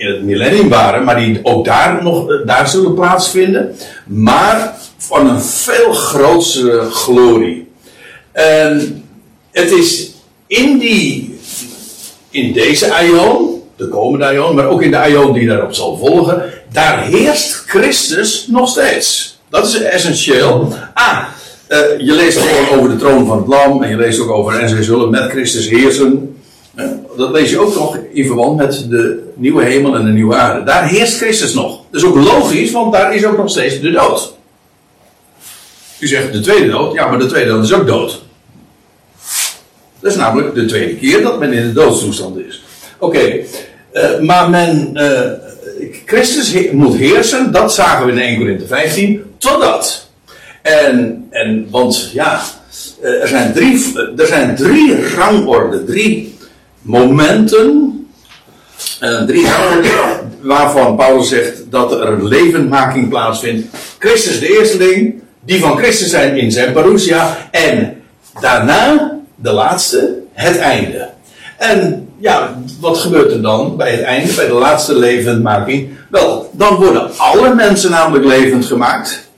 in 0.00 0.06
het 0.06 0.22
millennium 0.22 0.68
waren, 0.68 1.04
maar 1.04 1.16
die 1.16 1.40
ook 1.42 1.64
daar 1.64 2.02
nog 2.02 2.44
daar 2.44 2.68
zullen 2.68 2.94
plaatsvinden. 2.94 3.76
Maar 4.06 4.74
van 4.96 5.28
een 5.28 5.40
veel 5.40 5.92
grotere 5.92 6.90
glorie. 6.90 7.68
En 8.32 9.04
het 9.50 9.70
is 9.70 10.12
in 10.46 10.78
die, 10.78 11.38
in 12.30 12.52
deze 12.52 12.92
aion, 12.92 13.62
de 13.76 13.88
komende 13.88 14.24
aion, 14.24 14.54
maar 14.54 14.68
ook 14.68 14.82
in 14.82 14.90
de 14.90 14.98
aion 14.98 15.32
die 15.32 15.46
daarop 15.46 15.74
zal 15.74 15.96
volgen, 15.96 16.42
daar 16.72 17.04
heerst 17.04 17.64
Christus 17.66 18.46
nog 18.46 18.68
steeds. 18.68 19.38
Dat 19.48 19.66
is 19.66 19.82
essentieel. 19.82 20.72
Ah, 20.94 21.24
uh, 21.68 21.78
je 21.98 22.12
leest 22.12 22.38
gewoon 22.38 22.78
over 22.78 22.90
de 22.90 22.96
troon 22.96 23.26
van 23.26 23.38
het 23.38 23.46
lam 23.46 23.82
en 23.82 23.90
je 23.90 23.96
leest 23.96 24.20
ook 24.20 24.30
over 24.30 24.60
en 24.60 24.68
zij 24.68 24.82
zullen 24.82 25.10
met 25.10 25.30
Christus 25.30 25.68
heersen. 25.68 26.36
Dat 27.20 27.30
lees 27.30 27.50
je 27.50 27.58
ook 27.58 27.74
nog 27.74 27.98
in 28.12 28.26
verband 28.26 28.56
met 28.56 28.86
de 28.88 29.32
nieuwe 29.34 29.64
hemel 29.64 29.94
en 29.94 30.04
de 30.04 30.10
nieuwe 30.10 30.34
aarde. 30.34 30.64
Daar 30.64 30.88
heerst 30.88 31.16
Christus 31.16 31.54
nog. 31.54 31.80
Dat 31.90 32.02
is 32.02 32.08
ook 32.08 32.16
logisch, 32.16 32.70
want 32.70 32.92
daar 32.92 33.14
is 33.14 33.24
ook 33.24 33.36
nog 33.36 33.50
steeds 33.50 33.80
de 33.80 33.90
dood. 33.90 34.34
U 35.98 36.06
zegt 36.06 36.32
de 36.32 36.40
tweede 36.40 36.70
dood, 36.70 36.94
ja, 36.94 37.08
maar 37.08 37.18
de 37.18 37.26
tweede 37.26 37.50
dood 37.50 37.64
is 37.64 37.72
ook 37.72 37.86
dood. 37.86 38.22
Dat 40.00 40.10
is 40.10 40.16
namelijk 40.16 40.54
de 40.54 40.64
tweede 40.64 40.96
keer 40.96 41.22
dat 41.22 41.38
men 41.38 41.52
in 41.52 41.62
de 41.62 41.72
doodstoestand 41.72 42.38
is. 42.38 42.62
Oké, 42.98 43.40
uh, 43.92 44.18
maar 44.20 44.50
men 44.50 44.92
Christus 46.06 46.70
moet 46.72 46.96
heersen, 46.96 47.52
dat 47.52 47.74
zagen 47.74 48.06
we 48.06 48.12
in 48.12 48.18
1 48.18 48.38
Corinthië 48.38 48.66
15, 48.66 49.24
totdat. 49.38 50.08
En, 50.62 51.26
en 51.30 51.66
want 51.70 52.10
ja, 52.12 52.40
eh, 53.02 53.22
er 53.22 53.28
zijn 53.28 53.52
drie, 53.52 53.98
er 54.16 54.26
zijn 54.26 54.56
drie 54.56 55.14
rangorden, 55.14 55.86
drie 55.86 56.29
momenten, 56.82 58.08
uh, 59.00 59.22
drie 59.22 59.46
rangorden, 59.46 59.90
waarvan 60.40 60.96
Paulus 60.96 61.28
zegt 61.28 61.70
dat 61.70 61.92
er 61.92 62.24
levendmaking 62.24 63.08
plaatsvindt. 63.08 63.76
Christus 63.98 64.40
de 64.40 64.58
eersteling, 64.58 65.22
die 65.44 65.60
van 65.60 65.76
Christus 65.76 66.10
zijn 66.10 66.36
in 66.36 66.52
zijn 66.52 66.72
parousia, 66.72 67.36
en 67.50 68.02
daarna, 68.40 69.18
de 69.34 69.52
laatste, 69.52 70.14
het 70.32 70.58
einde. 70.58 71.08
En 71.58 72.08
ja, 72.18 72.62
wat 72.80 72.98
gebeurt 72.98 73.32
er 73.32 73.42
dan 73.42 73.76
bij 73.76 73.90
het 73.90 74.02
einde, 74.02 74.32
bij 74.32 74.46
de 74.46 74.52
laatste 74.52 74.98
levendmaking? 74.98 75.88
Wel, 76.08 76.50
dan 76.52 76.74
worden 76.74 77.10
alle 77.16 77.54
mensen 77.54 77.90
namelijk 77.90 78.24
levend 78.24 78.64
gemaakt. 78.64 79.28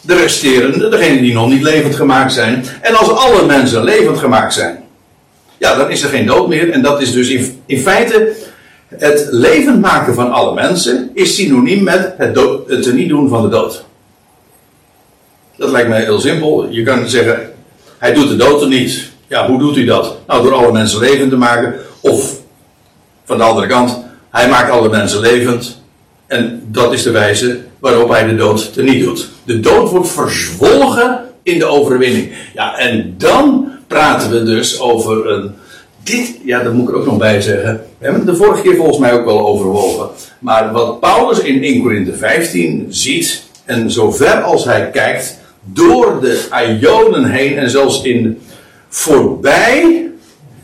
De 0.00 0.14
resterende, 0.14 0.88
degenen 0.88 1.22
die 1.22 1.34
nog 1.34 1.48
niet 1.48 1.62
levend 1.62 1.94
gemaakt 1.94 2.32
zijn. 2.32 2.64
En 2.80 2.94
als 2.94 3.10
alle 3.10 3.46
mensen 3.46 3.84
levend 3.84 4.18
gemaakt 4.18 4.54
zijn, 4.54 4.84
ja, 5.58 5.76
dan 5.76 5.90
is 5.90 6.02
er 6.02 6.08
geen 6.08 6.26
dood 6.26 6.48
meer. 6.48 6.70
En 6.70 6.82
dat 6.82 7.00
is 7.00 7.12
dus 7.12 7.28
in, 7.28 7.62
in 7.66 7.78
feite 7.78 8.34
het 8.88 9.28
levend 9.30 9.80
maken 9.80 10.14
van 10.14 10.30
alle 10.30 10.54
mensen 10.54 11.10
is 11.14 11.34
synoniem 11.34 11.82
met 11.82 12.14
het, 12.16 12.38
het 12.66 12.94
niet 12.94 13.08
doen 13.08 13.28
van 13.28 13.42
de 13.42 13.48
dood. 13.48 13.84
Dat 15.56 15.70
lijkt 15.70 15.88
mij 15.88 16.02
heel 16.02 16.20
simpel. 16.20 16.68
Je 16.70 16.82
kan 16.82 17.08
zeggen, 17.08 17.50
hij 17.98 18.12
doet 18.12 18.28
de 18.28 18.36
dood 18.36 18.62
er 18.62 18.68
niet. 18.68 19.10
Ja, 19.26 19.46
hoe 19.46 19.58
doet 19.58 19.74
hij 19.76 19.84
dat? 19.84 20.16
Nou, 20.26 20.42
door 20.42 20.54
alle 20.54 20.72
mensen 20.72 21.00
levend 21.00 21.30
te 21.30 21.36
maken. 21.36 21.74
Of, 22.00 22.40
van 23.24 23.38
de 23.38 23.44
andere 23.44 23.66
kant, 23.66 23.98
hij 24.30 24.48
maakt 24.48 24.70
alle 24.70 24.88
mensen 24.88 25.20
levend. 25.20 25.80
En 26.26 26.62
dat 26.66 26.92
is 26.92 27.02
de 27.02 27.10
wijze 27.10 27.60
waarop 27.78 28.08
hij 28.08 28.26
de 28.26 28.34
dood 28.34 28.72
teniet 28.72 29.04
doet. 29.04 29.28
De 29.44 29.60
dood 29.60 29.90
wordt 29.90 30.08
verzwolgen 30.08 31.24
in 31.42 31.58
de 31.58 31.66
overwinning. 31.66 32.32
Ja, 32.54 32.78
en 32.78 33.14
dan 33.18 33.70
praten 33.86 34.30
we 34.30 34.42
dus 34.42 34.80
over 34.80 35.30
een. 35.30 35.54
Dit, 36.02 36.38
ja, 36.44 36.62
dat 36.62 36.72
moet 36.72 36.88
ik 36.88 36.94
er 36.94 37.00
ook 37.00 37.06
nog 37.06 37.18
bij 37.18 37.40
zeggen. 37.40 37.72
We 37.98 38.04
hebben 38.04 38.26
het 38.26 38.30
de 38.30 38.44
vorige 38.44 38.62
keer 38.62 38.76
volgens 38.76 38.98
mij 38.98 39.12
ook 39.12 39.24
wel 39.24 39.46
overwogen. 39.46 40.08
Maar 40.38 40.72
wat 40.72 41.00
Paulus 41.00 41.38
in 41.38 41.62
1 41.62 41.82
Corinthe 41.82 42.16
15 42.16 42.86
ziet, 42.88 43.42
en 43.64 43.90
zover 43.90 44.42
als 44.42 44.64
hij 44.64 44.90
kijkt, 44.90 45.38
door 45.64 46.20
de 46.20 46.48
Ionen 46.80 47.24
heen 47.24 47.58
en 47.58 47.70
zelfs 47.70 48.02
in 48.02 48.40
voorbij 48.88 50.10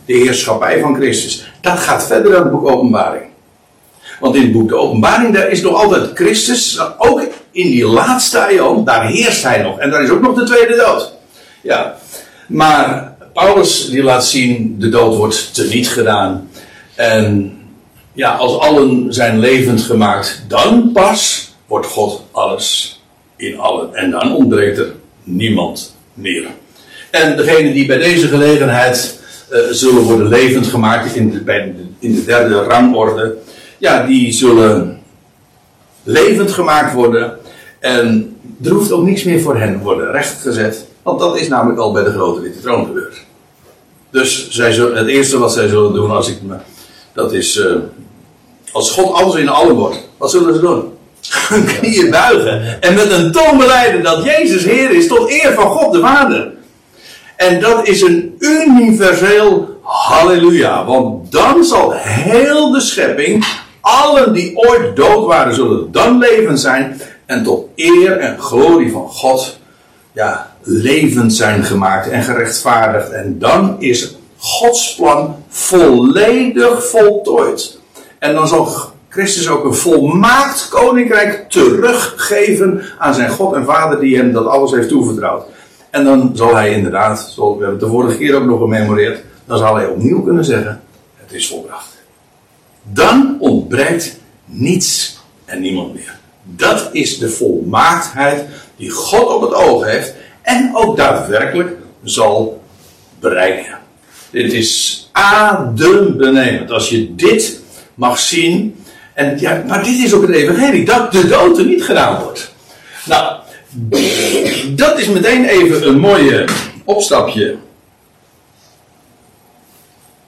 de 0.07 0.13
heerschappij 0.13 0.81
van 0.81 0.95
Christus. 0.95 1.53
Dat 1.61 1.79
gaat 1.79 2.07
verder 2.07 2.33
dan 2.33 2.43
het 2.43 2.51
boek 2.51 2.69
Openbaring. 2.69 3.25
Want 4.21 4.35
in 4.35 4.43
het 4.43 4.53
boek 4.53 4.69
de 4.69 4.77
Openbaring, 4.77 5.35
daar 5.35 5.49
is 5.49 5.63
nog 5.63 5.75
altijd 5.75 6.11
Christus, 6.15 6.81
ook 6.99 7.21
in 7.51 7.71
die 7.71 7.87
laatste 7.87 8.47
eeuw, 8.51 8.83
daar 8.85 9.07
heerst 9.07 9.43
hij 9.43 9.63
nog. 9.63 9.79
En 9.79 9.91
daar 9.91 10.03
is 10.03 10.11
ook 10.11 10.21
nog 10.21 10.35
de 10.35 10.45
tweede 10.45 10.77
dood. 10.77 11.13
Ja, 11.63 11.97
maar 12.47 13.12
Paulus 13.33 13.91
die 13.91 14.03
laat 14.03 14.27
zien, 14.27 14.77
de 14.79 14.89
dood 14.89 15.17
wordt 15.17 15.55
teniet 15.55 15.89
gedaan. 15.89 16.49
En 16.95 17.53
ja, 18.13 18.37
als 18.37 18.59
allen 18.59 19.15
zijn 19.15 19.39
levend 19.39 19.83
gemaakt, 19.83 20.45
dan 20.49 20.91
pas 20.93 21.53
wordt 21.67 21.87
God 21.87 22.23
alles 22.31 23.01
in 23.37 23.59
allen. 23.59 23.95
En 23.95 24.11
dan 24.11 24.35
ontbreekt 24.35 24.79
er 24.79 24.93
niemand 25.23 25.97
meer. 26.15 26.47
En 27.11 27.37
degene 27.37 27.73
die 27.73 27.87
bij 27.87 27.99
deze 27.99 28.29
gelegenheid 28.29 29.21
uh, 29.51 29.59
zullen 29.71 30.03
worden 30.03 30.29
levend 30.29 30.67
gemaakt 30.67 31.15
in 31.15 31.31
de, 31.31 31.41
bij 31.41 31.75
in 31.99 32.15
de 32.15 32.25
derde 32.25 32.55
rangorde, 32.55 33.37
ja, 33.79 34.07
die 34.07 34.33
zullen 34.33 35.01
levend 36.03 36.51
gemaakt 36.51 36.95
worden. 36.95 37.37
En 37.81 38.37
er 38.65 38.71
hoeft 38.71 38.93
ook 38.93 39.05
niks 39.05 39.25
meer 39.25 39.41
voor 39.41 39.57
hen 39.57 39.79
worden 39.79 40.11
rechtgezet. 40.11 40.87
Want 41.03 41.21
dat 41.21 41.39
is 41.39 41.49
namelijk 41.49 41.81
al 41.81 41.93
bij 41.93 42.05
de 42.05 42.11
grote 42.11 42.41
witte 42.41 42.61
troon 42.61 42.87
gebeurd. 42.87 43.22
Dus 44.13 44.51
zij 44.51 44.73
zullen, 44.73 44.97
het 44.97 45.07
eerste 45.07 45.39
wat 45.39 45.53
zij 45.53 45.69
zullen 45.69 45.93
doen 45.93 46.11
als 46.11 46.29
ik 46.29 46.43
me, 46.43 46.57
dat 47.13 47.33
is, 47.33 47.57
uh, 47.57 47.75
als 48.73 48.91
God 48.91 49.15
alles 49.15 49.35
in 49.35 49.49
allen 49.49 49.75
wordt, 49.75 50.09
wat 50.17 50.31
zullen 50.31 50.55
ze 50.55 50.61
doen? 50.61 50.93
Hun 51.49 51.65
knieën 51.65 52.11
buigen 52.11 52.83
en 52.83 52.95
met 52.95 53.11
een 53.11 53.33
toon 53.33 53.59
beleiden 53.59 54.03
dat 54.03 54.25
Jezus 54.25 54.65
Heer 54.65 54.91
is 54.91 55.07
tot 55.07 55.31
eer 55.31 55.53
van 55.53 55.71
God 55.71 55.93
de 55.93 56.01
Vader. 56.01 56.53
En 57.37 57.61
dat 57.61 57.89
is 57.89 58.03
een 58.03 58.37
universeel 58.39 59.81
halleluja, 59.83 60.85
want 60.85 61.33
dan 61.33 61.65
zal 61.65 61.93
heel 61.93 62.71
de 62.71 62.81
schepping, 62.81 63.47
allen 63.81 64.33
die 64.33 64.57
ooit 64.57 64.97
dood 64.97 65.27
waren, 65.27 65.55
zullen 65.55 65.93
dan 65.93 66.19
levend 66.19 66.61
zijn 66.61 67.01
en 67.27 67.43
tot 67.43 67.67
eer 67.77 68.19
en 68.19 68.39
glorie 68.39 68.93
van 68.93 69.09
God, 69.09 69.59
ja, 70.13 70.52
levend 70.63 71.35
zijn 71.35 71.65
gemaakt 71.65 72.09
en 72.09 72.23
gerechtvaardigd. 72.23 73.11
En 73.11 73.39
dan 73.39 73.77
is 73.79 74.17
Gods 74.37 74.95
plan 74.95 75.37
volledig 75.49 76.87
voltooid. 76.87 77.79
En 78.19 78.35
dan 78.35 78.49
zal 78.49 78.93
Christus 79.09 79.49
ook 79.49 79.65
een 79.65 79.75
volmaakt 79.75 80.69
koninkrijk 80.69 81.51
teruggeven 81.51 82.83
aan 82.99 83.15
zijn 83.15 83.31
God 83.31 83.55
en 83.55 83.65
Vader 83.65 84.01
die 84.01 84.17
hem 84.17 84.33
dat 84.33 84.47
alles 84.47 84.71
heeft 84.71 84.89
toevertrouwd. 84.89 85.45
En 85.91 86.05
dan 86.05 86.31
zal 86.35 86.55
hij 86.55 86.73
inderdaad, 86.73 87.33
zoals 87.35 87.57
we 87.57 87.63
hebben 87.63 87.81
de 87.81 87.89
vorige 87.89 88.19
keer 88.19 88.35
ook 88.35 88.45
nog 88.45 88.59
gememoreerd, 88.59 89.25
dan 89.45 89.59
zal 89.59 89.77
hij 89.77 89.87
opnieuw 89.87 90.23
kunnen 90.23 90.45
zeggen: 90.45 90.81
Het 91.17 91.33
is 91.33 91.49
volbracht. 91.49 92.03
Dan 92.83 93.37
ontbreekt 93.39 94.17
niets 94.45 95.19
en 95.45 95.61
niemand 95.61 95.95
meer. 95.95 96.19
Dat 96.43 96.89
is 96.93 97.19
de 97.19 97.29
volmaaktheid 97.29 98.45
die 98.77 98.91
God 98.91 99.27
op 99.35 99.41
het 99.41 99.55
oog 99.55 99.85
heeft 99.85 100.15
en 100.43 100.71
ook 100.75 100.97
daadwerkelijk 100.97 101.77
zal 102.05 102.63
bereiken. 103.21 103.79
Dit 104.31 104.53
is 104.53 105.09
adembenemend. 105.13 106.71
Als 106.71 106.89
je 106.89 107.15
dit 107.15 107.61
mag 107.95 108.19
zien. 108.19 108.85
En 109.15 109.41
ja, 109.41 109.63
maar 109.67 109.85
dit 109.85 109.99
is 109.99 110.15
ook 110.15 110.23
het 110.23 110.31
evangelie. 110.31 110.85
Dat 110.85 111.13
de 111.13 111.29
dood 111.29 111.59
er 111.59 111.67
niet 111.67 111.85
gedaan 111.85 112.23
wordt. 112.23 112.55
Nou, 113.05 113.37
dat 114.77 114.99
is 114.99 115.09
meteen 115.09 115.45
even 115.45 115.89
een 115.89 115.99
mooie 115.99 116.49
opstapje. 116.85 117.57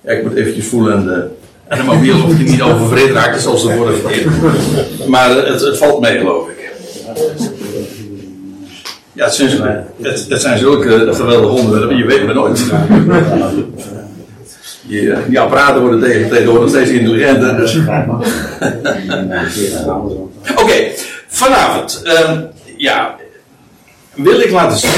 Ik 0.05 0.23
moet 0.23 0.35
eventjes 0.35 0.67
voelen 0.67 0.97
aan 0.97 1.07
de, 1.07 1.29
aan 1.69 1.79
de 1.79 1.85
mobiel 1.85 2.25
of 2.25 2.39
ik 2.39 2.49
niet 2.49 2.63
overvreed 2.63 3.11
raakt, 3.11 3.43
zoals 3.43 3.63
de 3.63 3.75
vorige 3.77 4.09
keer. 4.09 4.33
Maar 5.09 5.31
het 5.31 5.79
valt 5.79 6.01
mee, 6.01 6.19
geloof 6.19 6.49
ik. 6.49 6.55
Ja, 9.15 9.25
het 9.25 9.35
zijn, 9.35 9.87
het, 10.03 10.41
zijn 10.41 10.59
zulke 10.59 11.15
geweldige 11.15 11.53
onderwerpen, 11.53 11.97
je 11.97 12.05
weet 12.05 12.25
maar 12.25 12.35
nooit. 12.35 12.65
Die, 14.87 15.13
die 15.29 15.41
apparaten 15.41 15.81
worden 15.81 16.01
tegen, 16.01 16.31
tegenwoordig 16.31 16.69
steeds 16.69 16.91
intelligenter. 16.91 17.57
Dus. 17.57 17.79
Oké, 20.57 20.91
vanavond. 21.27 22.03
Um, 22.29 22.47
ja, 22.77 23.17
wil 24.15 24.41
ik 24.41 24.51
laten 24.51 24.79
zien. 24.79 24.91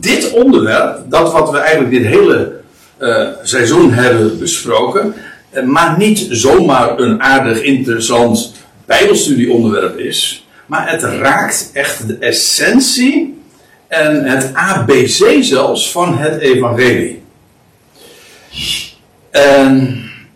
Dit 0.00 0.30
onderwerp, 0.30 0.98
dat 1.08 1.32
wat 1.32 1.50
we 1.50 1.58
eigenlijk 1.58 1.90
dit 1.90 2.06
hele 2.06 2.52
uh, 3.00 3.28
seizoen 3.42 3.92
hebben 3.92 4.38
besproken. 4.38 5.14
Uh, 5.52 5.62
maar 5.62 5.94
niet 5.98 6.26
zomaar 6.30 6.98
een 6.98 7.22
aardig 7.22 7.62
interessant 7.62 8.52
Bijbelstudieonderwerp 8.86 9.98
is. 9.98 10.41
Maar 10.72 10.90
het 10.90 11.02
raakt 11.02 11.70
echt 11.72 12.06
de 12.06 12.16
essentie 12.16 13.42
en 13.88 14.24
het 14.24 14.54
ABC 14.54 15.42
zelfs 15.42 15.90
van 15.90 16.18
het 16.18 16.40
Evangelie. 16.40 17.22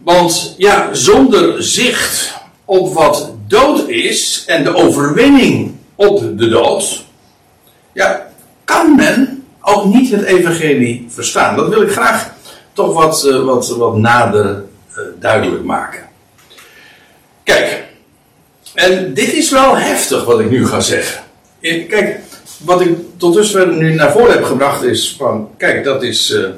Want 0.03 0.55
ja, 0.57 0.94
zonder 0.94 1.62
zicht 1.62 2.35
op 2.64 2.94
wat 2.94 3.33
dood 3.46 3.88
is 3.88 4.44
en 4.46 4.64
de 4.64 4.75
overwinning 4.75 5.75
op 5.94 6.38
de 6.38 6.49
dood, 6.49 7.05
ja, 7.92 8.27
kan 8.64 8.96
men 8.96 9.44
ook 9.61 9.85
niet 9.85 10.11
het 10.11 10.22
evangelie 10.22 11.07
verstaan. 11.09 11.57
Dat 11.57 11.68
wil 11.68 11.83
ik 11.83 11.90
graag 11.90 12.31
toch 12.72 12.92
wat, 12.92 13.25
uh, 13.27 13.44
wat, 13.44 13.68
wat 13.68 13.96
nader 13.96 14.64
uh, 14.90 14.99
duidelijk 15.18 15.64
maken. 15.64 16.09
Kijk, 17.42 17.86
en 18.77 19.15
dit 19.15 19.33
is 19.33 19.51
wel 19.51 19.77
heftig 19.77 20.25
wat 20.25 20.41
ik 20.41 20.51
nu 20.51 20.67
ga 20.67 20.81
zeggen. 20.81 21.23
Kijk, 21.61 22.21
wat 22.65 22.81
ik 22.81 22.97
tot 23.17 23.35
dusver 23.35 23.69
nu 23.69 23.95
naar 23.95 24.12
voren 24.12 24.33
heb 24.33 24.45
gebracht 24.45 24.83
is 24.83 25.15
van, 25.19 25.49
kijk, 25.57 25.85
dat 25.85 26.03
is 26.03 26.31
uh, 26.31 26.49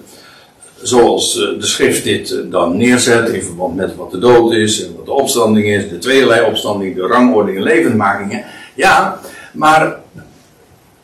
zoals 0.82 1.34
de 1.34 1.66
schrift 1.66 2.04
dit 2.04 2.36
dan 2.50 2.76
neerzet 2.76 3.28
in 3.28 3.42
verband 3.42 3.76
met 3.76 3.96
wat 3.96 4.10
de 4.10 4.18
dood 4.18 4.52
is 4.52 4.84
en 4.84 4.94
wat 4.96 5.04
de 5.04 5.12
opstanding 5.12 5.66
is, 5.66 5.88
de 5.88 5.98
tweeërlei 5.98 6.46
opstanding, 6.46 6.94
de 6.94 7.06
rangording 7.06 7.56
en 7.56 7.62
levendmakingen. 7.62 8.44
Ja, 8.74 9.20
maar 9.52 9.96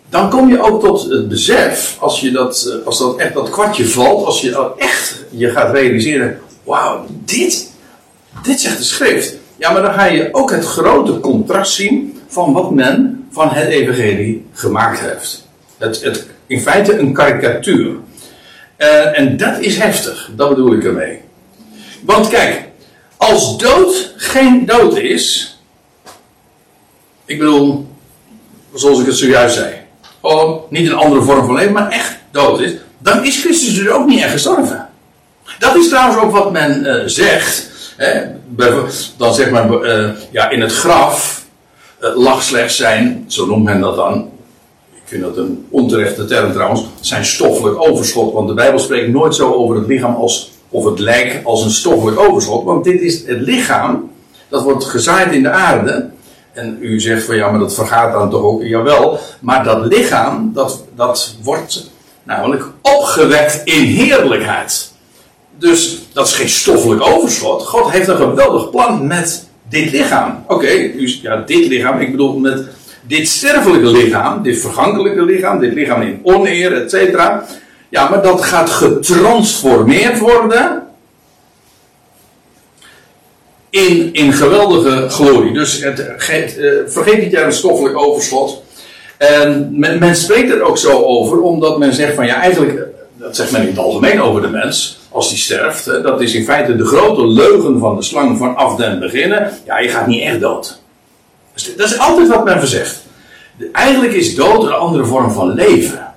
dan 0.09 0.31
kom 0.31 0.49
je 0.49 0.63
ook 0.63 0.81
tot 0.81 1.03
het 1.03 1.29
besef, 1.29 1.97
als, 2.01 2.21
je 2.21 2.31
dat, 2.31 2.81
als 2.85 2.99
dat 2.99 3.17
echt 3.17 3.35
dat 3.35 3.51
kwartje 3.51 3.89
valt, 3.89 4.25
als 4.25 4.41
je 4.41 4.73
echt 4.77 5.25
je 5.31 5.51
gaat 5.51 5.73
realiseren, 5.73 6.41
wauw, 6.65 7.07
dit, 7.25 7.71
dit 8.43 8.61
zegt 8.61 8.79
de 8.79 8.85
schrift. 8.85 9.37
Ja, 9.57 9.73
maar 9.73 9.83
dan 9.83 9.93
ga 9.93 10.05
je 10.05 10.29
ook 10.33 10.51
het 10.51 10.65
grote 10.65 11.21
contrast 11.21 11.73
zien 11.73 12.21
van 12.29 12.53
wat 12.53 12.71
men 12.71 13.27
van 13.31 13.49
het 13.51 13.69
evangelie 13.69 14.47
gemaakt 14.53 15.01
heeft. 15.01 15.49
Het, 15.79 16.03
het, 16.03 16.27
in 16.47 16.61
feite 16.61 16.99
een 16.99 17.13
karikatuur. 17.13 17.97
Uh, 18.79 19.19
en 19.19 19.37
dat 19.37 19.59
is 19.59 19.77
heftig, 19.77 20.31
dat 20.37 20.49
bedoel 20.49 20.73
ik 20.73 20.85
ermee. 20.85 21.21
Want 22.01 22.29
kijk, 22.29 22.63
als 23.17 23.59
dood 23.59 24.13
geen 24.17 24.67
dood 24.67 24.99
is, 24.99 25.59
ik 27.25 27.39
bedoel, 27.39 27.89
zoals 28.75 29.01
ik 29.01 29.07
het 29.07 29.17
zojuist 29.17 29.55
zei, 29.55 29.75
gewoon 30.21 30.63
niet 30.71 30.89
een 30.89 30.95
andere 30.95 31.23
vorm 31.23 31.47
van 31.47 31.55
leven, 31.55 31.73
maar 31.73 31.91
echt 31.91 32.17
dood 32.31 32.61
is, 32.61 32.73
dan 32.99 33.25
is 33.25 33.41
Christus 33.41 33.75
dus 33.75 33.89
ook 33.89 34.07
niet 34.07 34.23
echt 34.23 34.33
gestorven. 34.33 34.89
Dat 35.59 35.77
is 35.77 35.89
trouwens 35.89 36.23
ook 36.23 36.33
wat 36.33 36.53
men 36.53 36.85
uh, 36.87 37.03
zegt. 37.07 37.73
Dan 39.17 39.35
zeg 39.35 39.51
maar, 39.51 39.85
uh, 39.85 40.11
ja, 40.31 40.51
in 40.51 40.61
het 40.61 40.73
graf 40.73 41.45
uh, 42.01 42.17
lag 42.17 42.43
slechts 42.43 42.77
zijn, 42.77 43.25
zo 43.29 43.47
noemt 43.47 43.65
men 43.65 43.81
dat 43.81 43.97
dan. 43.97 44.31
Ik 44.93 45.03
vind 45.05 45.23
dat 45.23 45.37
een 45.37 45.67
onterechte 45.71 46.25
term 46.25 46.53
trouwens, 46.53 46.87
zijn 47.01 47.25
stoffelijk 47.25 47.89
overschot. 47.89 48.33
Want 48.33 48.49
de 48.49 48.55
Bijbel 48.55 48.79
spreekt 48.79 49.13
nooit 49.13 49.35
zo 49.35 49.53
over 49.53 49.77
het 49.77 49.87
lichaam 49.87 50.15
als, 50.15 50.53
of 50.69 50.85
het 50.85 50.99
lijk 50.99 51.41
als 51.45 51.65
een 51.65 51.71
stoffelijk 51.71 52.21
overschot. 52.21 52.65
Want 52.65 52.85
dit 52.85 53.01
is 53.01 53.27
het 53.27 53.41
lichaam, 53.41 54.11
dat 54.49 54.63
wordt 54.63 54.85
gezaaid 54.85 55.33
in 55.33 55.43
de 55.43 55.51
aarde. 55.51 56.11
En 56.53 56.79
u 56.81 57.01
zegt 57.01 57.25
van 57.25 57.37
ja, 57.37 57.51
maar 57.51 57.61
dat 57.61 57.75
vergaat 57.75 58.13
dan 58.13 58.31
toch 58.31 58.43
ook. 58.43 58.63
Jawel, 58.63 59.19
maar 59.41 59.65
dat 59.65 59.85
lichaam, 59.85 60.51
dat, 60.55 60.85
dat 60.95 61.37
wordt 61.43 61.91
namelijk 62.23 62.65
opgewekt 62.83 63.61
in 63.65 63.83
heerlijkheid. 63.83 64.94
Dus 65.59 65.99
dat 66.13 66.27
is 66.27 66.33
geen 66.33 66.49
stoffelijk 66.49 67.07
overschot. 67.07 67.63
God 67.63 67.91
heeft 67.91 68.09
een 68.09 68.17
geweldig 68.17 68.71
plan 68.71 69.07
met 69.07 69.49
dit 69.69 69.91
lichaam. 69.91 70.45
Oké, 70.45 70.55
okay, 70.55 70.95
ja, 71.23 71.37
dit 71.37 71.67
lichaam, 71.67 72.01
ik 72.01 72.11
bedoel 72.11 72.39
met 72.39 72.67
dit 73.03 73.29
sterfelijke 73.29 73.87
lichaam, 73.87 74.43
dit 74.43 74.61
vergankelijke 74.61 75.25
lichaam, 75.25 75.59
dit 75.59 75.73
lichaam 75.73 76.03
in 76.03 76.21
oneer, 76.23 76.83
et 76.83 76.91
cetera. 76.91 77.45
Ja, 77.89 78.09
maar 78.09 78.23
dat 78.23 78.45
gaat 78.45 78.71
getransformeerd 78.71 80.19
worden 80.19 80.83
in, 83.71 84.13
in 84.13 84.33
geweldige 84.33 85.09
glorie. 85.09 85.53
Dus 85.53 85.83
het, 85.83 85.99
uh, 85.99 86.75
vergeet 86.87 87.23
niet 87.23 87.37
aan 87.37 87.45
het 87.45 87.55
stoffelijk 87.55 87.99
overschot. 87.99 88.63
En 89.17 89.69
men, 89.79 89.99
men, 89.99 90.17
spreekt 90.17 90.51
er 90.51 90.63
ook 90.63 90.79
zo 90.79 91.03
over, 91.03 91.41
omdat 91.41 91.79
men 91.79 91.93
zegt 91.93 92.15
van 92.15 92.27
ja, 92.27 92.41
eigenlijk, 92.41 92.87
dat 93.15 93.37
zegt 93.37 93.51
men 93.51 93.61
in 93.61 93.67
het 93.67 93.79
algemeen 93.79 94.23
over 94.23 94.43
de 94.43 94.49
mens, 94.49 94.99
als 95.15 95.29
die 95.29 95.39
sterft, 95.39 95.85
hè, 95.85 96.01
dat 96.01 96.21
is 96.21 96.35
in 96.35 96.45
feite 96.45 96.77
de 96.77 96.85
grote 96.85 97.27
leugen 97.27 97.79
van 97.79 97.97
de 97.97 98.03
slang 98.03 98.39
vanaf 98.39 98.77
den 98.77 99.01
beginnen. 99.01 99.51
Ja, 99.65 99.79
je 99.79 99.89
gaat 99.89 100.07
niet 100.07 100.23
echt 100.23 100.41
dood. 100.41 100.81
Dus 101.53 101.77
dat 101.77 101.87
is 101.87 101.99
altijd 101.99 102.29
wat 102.29 102.45
men 102.45 102.59
verzegt. 102.59 103.05
Eigenlijk 103.73 104.13
is 104.13 104.35
dood 104.35 104.63
een 104.63 104.73
andere 104.73 105.05
vorm 105.05 105.31
van 105.31 105.55
leven. 105.55 106.13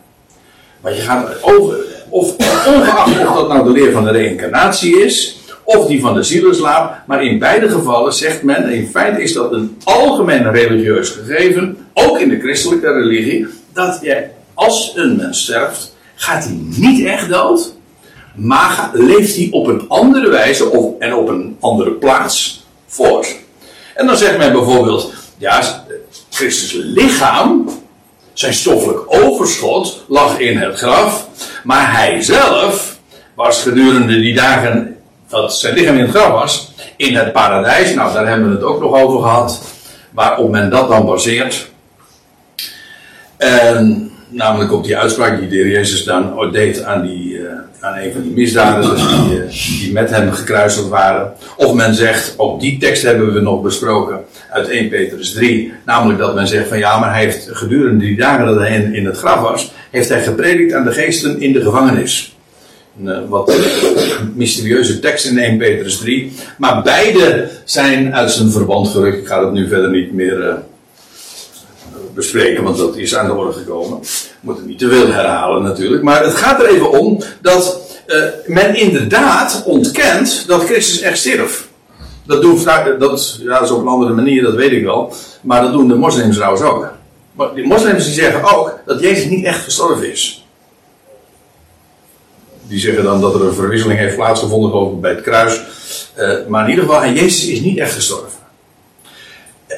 Maar 0.81 0.95
je 0.95 1.01
gaat 1.01 1.43
over, 1.43 1.77
of 2.09 2.35
ongeacht 2.67 3.27
of 3.27 3.35
dat 3.35 3.47
nou 3.47 3.63
de 3.63 3.69
leer 3.69 3.91
van 3.91 4.03
de 4.03 4.11
reïncarnatie 4.11 5.03
is, 5.03 5.39
of 5.63 5.87
die 5.87 6.01
van 6.01 6.13
de 6.13 6.23
zielenslaap. 6.23 6.95
Maar 7.07 7.23
in 7.23 7.39
beide 7.39 7.69
gevallen 7.69 8.13
zegt 8.13 8.43
men, 8.43 8.69
in 8.69 8.87
feite 8.87 9.21
is 9.21 9.33
dat 9.33 9.51
een 9.51 9.77
algemeen 9.83 10.51
religieus 10.51 11.09
gegeven, 11.09 11.77
ook 11.93 12.19
in 12.19 12.29
de 12.29 12.39
christelijke 12.39 12.93
religie, 12.93 13.47
dat 13.73 13.99
je, 14.01 14.25
als 14.53 14.91
een 14.95 15.15
mens 15.15 15.41
sterft, 15.41 15.95
gaat 16.15 16.43
hij 16.43 16.57
niet 16.77 17.05
echt 17.05 17.29
dood, 17.29 17.75
maar 18.37 18.89
leeft 18.93 19.35
hij 19.35 19.47
op 19.51 19.67
een 19.67 19.85
andere 19.87 20.29
wijze 20.29 20.69
of, 20.69 20.99
en 20.99 21.13
op 21.13 21.27
een 21.27 21.57
andere 21.59 21.91
plaats 21.91 22.65
voort. 22.87 23.35
En 23.95 24.05
dan 24.05 24.17
zegt 24.17 24.37
men 24.37 24.51
bijvoorbeeld, 24.51 25.13
ja, 25.37 25.83
Christus 26.29 26.73
lichaam, 26.73 27.69
zijn 28.33 28.53
stoffelijk 28.53 28.99
overschot, 29.07 30.03
lag 30.07 30.39
in 30.39 30.57
het 30.57 30.77
graf, 30.77 31.27
maar 31.63 31.95
hij 31.95 32.21
zelf 32.21 32.97
was 33.33 33.61
gedurende 33.61 34.19
die 34.19 34.33
dagen 34.33 34.97
dat 35.27 35.57
zijn 35.57 35.73
lichaam 35.73 35.95
in 35.95 36.01
het 36.01 36.15
graf 36.15 36.31
was, 36.31 36.71
in 36.95 37.15
het 37.15 37.31
paradijs. 37.31 37.93
Nou, 37.93 38.13
daar 38.13 38.27
hebben 38.27 38.49
we 38.49 38.55
het 38.55 38.63
ook 38.63 38.81
nog 38.81 38.93
over 38.93 39.21
gehad, 39.21 39.61
waarop 40.11 40.49
men 40.49 40.69
dat 40.69 40.89
dan 40.89 41.05
baseert. 41.05 41.69
En 43.37 44.11
namelijk 44.29 44.71
op 44.71 44.83
die 44.83 44.97
uitspraak 44.97 45.39
die 45.39 45.49
de 45.49 45.55
heer 45.55 45.67
Jezus 45.67 46.03
dan 46.03 46.51
deed 46.51 46.83
aan, 46.83 47.01
die, 47.01 47.33
uh, 47.33 47.49
aan 47.79 47.97
een 47.97 48.11
van 48.11 48.21
die 48.21 48.31
misdaden 48.31 48.95
die, 48.95 49.37
uh, 49.37 49.79
die 49.79 49.91
met 49.93 50.09
hem 50.09 50.31
gekruiseld 50.31 50.89
waren. 50.89 51.33
Of 51.55 51.73
men 51.73 51.95
zegt, 51.95 52.33
ook 52.37 52.59
die 52.59 52.77
tekst 52.77 53.03
hebben 53.03 53.33
we 53.33 53.39
nog 53.39 53.61
besproken 53.61 54.19
uit 54.51 54.69
1 54.69 54.89
Petrus 54.89 55.31
3. 55.31 55.73
Namelijk 55.85 56.19
dat 56.19 56.35
men 56.35 56.47
zegt 56.47 56.67
van 56.67 56.77
ja, 56.77 56.99
maar 56.99 57.13
hij 57.13 57.23
heeft 57.23 57.49
gedurende 57.51 58.05
die 58.05 58.17
dagen 58.17 58.45
dat 58.45 58.57
hij 58.57 58.89
in, 58.91 59.05
het 59.05 59.17
graf 59.17 59.39
was, 59.39 59.71
heeft 59.91 60.09
hij 60.09 60.23
gepredikt 60.23 60.73
aan 60.73 60.85
de 60.85 60.91
geesten 60.91 61.41
in 61.41 61.53
de 61.53 61.61
gevangenis. 61.61 62.35
Een 62.99 63.05
uh, 63.05 63.29
wat 63.29 63.55
mysterieuze 64.35 64.99
tekst 64.99 65.25
in 65.25 65.37
1 65.37 65.57
Petrus 65.57 65.97
3. 65.97 66.33
Maar 66.57 66.81
beide 66.81 67.49
zijn 67.63 68.15
uit 68.15 68.31
zijn 68.31 68.51
verband 68.51 68.87
gerukt. 68.87 69.17
Ik 69.17 69.27
ga 69.27 69.39
dat 69.39 69.53
nu 69.53 69.67
verder 69.67 69.89
niet 69.89 70.13
meer 70.13 70.63
bespreken, 72.17 72.63
want 72.63 72.77
dat 72.77 72.95
is 72.95 73.15
aan 73.15 73.25
de 73.25 73.33
orde 73.33 73.53
gekomen. 73.53 73.99
Moet 74.39 74.57
het 74.57 74.65
niet 74.65 74.79
te 74.79 74.89
veel 74.89 75.07
herhalen 75.07 75.63
natuurlijk. 75.63 76.03
Maar 76.03 76.23
het 76.23 76.35
gaat 76.35 76.59
er 76.61 76.69
even 76.69 76.91
om 76.91 77.21
dat 77.41 77.81
uh, 78.07 78.23
men 78.45 78.75
inderdaad 78.75 79.63
ontkent 79.65 80.43
dat 80.47 80.63
Christus 80.63 81.01
echt 81.01 81.17
stierf. 81.17 81.67
Dat 82.23 82.41
doen 82.41 82.63
dat, 82.99 83.39
ja, 83.41 83.49
dat 83.49 83.61
is 83.61 83.71
op 83.71 83.81
een 83.81 83.87
andere 83.87 84.13
manier, 84.13 84.41
dat 84.43 84.55
weet 84.55 84.71
ik 84.71 84.83
wel. 84.83 85.13
Maar 85.41 85.61
dat 85.61 85.71
doen 85.71 85.87
de 85.87 85.95
moslims 85.95 86.35
trouwens 86.35 86.63
ook. 86.63 86.91
Maar 87.33 87.53
die 87.53 87.67
moslims 87.67 88.13
zeggen 88.13 88.55
ook 88.55 88.79
dat 88.85 88.99
Jezus 88.99 89.25
niet 89.25 89.45
echt 89.45 89.63
gestorven 89.63 90.11
is. 90.11 90.45
Die 92.67 92.79
zeggen 92.79 93.03
dan 93.03 93.21
dat 93.21 93.35
er 93.35 93.41
een 93.41 93.53
verwisseling 93.53 93.99
heeft 93.99 94.15
plaatsgevonden 94.15 94.99
bij 95.01 95.11
het 95.11 95.21
kruis. 95.21 95.61
Uh, 96.17 96.33
maar 96.47 96.63
in 96.63 96.69
ieder 96.69 96.85
geval, 96.85 97.03
en 97.03 97.13
Jezus 97.13 97.47
is 97.47 97.59
niet 97.59 97.77
echt 97.77 97.93
gestorven. 97.93 98.39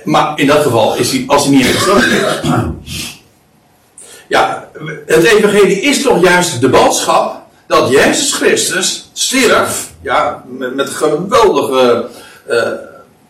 Maar 0.04 0.39
in 0.39 0.47
dat 0.47 0.62
geval 0.62 0.95
is 0.95 1.12
hij, 1.12 1.23
als 1.28 1.45
hij 1.45 1.56
niet 1.56 1.65
gestorven 1.65 2.82
is. 2.84 3.23
Ja, 4.28 4.69
het 5.06 5.23
evangelie 5.23 5.82
is 5.82 6.02
toch 6.02 6.21
juist 6.21 6.62
de 6.62 6.69
boodschap 6.69 7.41
dat 7.67 7.89
Jezus 7.89 8.34
Christus 8.34 9.10
stierf. 9.13 9.89
Ja, 10.02 10.43
met, 10.47 10.89
geweldige 10.89 12.06
uh, 12.49 12.67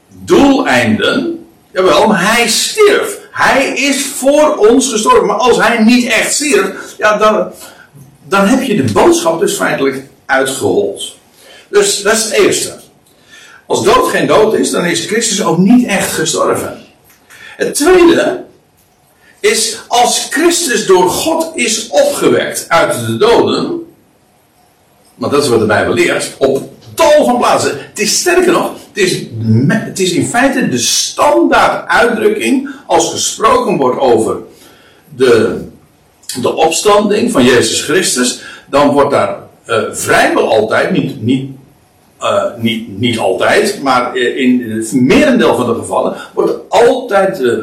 doeleinden. 0.08 1.48
Jawel, 1.72 2.08
maar 2.08 2.36
hij 2.36 2.48
stierf. 2.48 3.18
Hij 3.32 3.74
is 3.74 4.06
voor 4.06 4.56
ons 4.56 4.92
gestorven. 4.92 5.26
Maar 5.26 5.36
als 5.38 5.58
hij 5.58 5.84
niet 5.84 6.08
echt 6.08 6.34
stierf, 6.34 6.96
ja, 6.98 7.18
dan, 7.18 7.52
dan 8.24 8.46
heb 8.46 8.64
je 8.64 8.86
de 8.86 8.92
boodschap 8.92 9.40
dus 9.40 9.56
feitelijk 9.56 10.04
uitgehold. 10.26 11.16
Dus 11.70 12.02
dat 12.02 12.14
is 12.14 12.24
het 12.24 12.32
eerste. 12.34 12.79
Als 13.70 13.84
dood 13.84 14.08
geen 14.08 14.28
dood 14.28 14.54
is, 14.54 14.72
dan 14.72 14.86
is 14.86 15.06
Christus 15.06 15.44
ook 15.44 15.58
niet 15.58 15.88
echt 15.88 16.12
gestorven. 16.12 16.78
Het 17.58 17.76
tweede 17.76 18.44
is 19.40 19.80
als 19.88 20.28
Christus 20.30 20.86
door 20.86 21.10
God 21.10 21.52
is 21.56 21.88
opgewekt 21.88 22.66
uit 22.68 23.06
de 23.06 23.18
doden, 23.18 23.86
want 25.16 25.32
dat 25.32 25.44
is 25.44 25.50
wat 25.50 25.60
de 25.60 25.66
Bijbel 25.66 25.94
leert, 25.94 26.36
op 26.38 26.72
tal 26.94 27.26
van 27.26 27.38
plaatsen. 27.38 27.72
Het 27.90 28.00
is 28.00 28.20
sterker 28.20 28.52
nog, 28.52 28.72
het 28.94 29.04
is, 29.04 29.24
het 29.68 30.00
is 30.00 30.12
in 30.12 30.26
feite 30.26 30.70
de 30.70 30.78
standaard 30.78 31.88
uitdrukking 31.88 32.70
als 32.86 33.12
gesproken 33.12 33.78
wordt 33.78 34.00
over 34.00 34.38
de, 35.16 35.62
de 36.42 36.56
opstanding 36.56 37.32
van 37.32 37.44
Jezus 37.44 37.82
Christus, 37.82 38.42
dan 38.70 38.90
wordt 38.90 39.12
daar 39.12 39.38
uh, 39.68 39.84
vrijwel 39.92 40.50
altijd, 40.50 40.92
niet, 40.92 41.22
niet 41.22 41.58
uh, 42.22 42.44
niet, 42.58 43.00
niet 43.00 43.20
altijd, 43.20 43.80
maar 43.82 44.18
in 44.18 44.72
het 44.72 44.92
merendeel 44.94 45.56
van 45.56 45.66
de 45.66 45.74
gevallen 45.74 46.16
wordt 46.34 46.54
altijd 46.70 47.40
uh, 47.40 47.58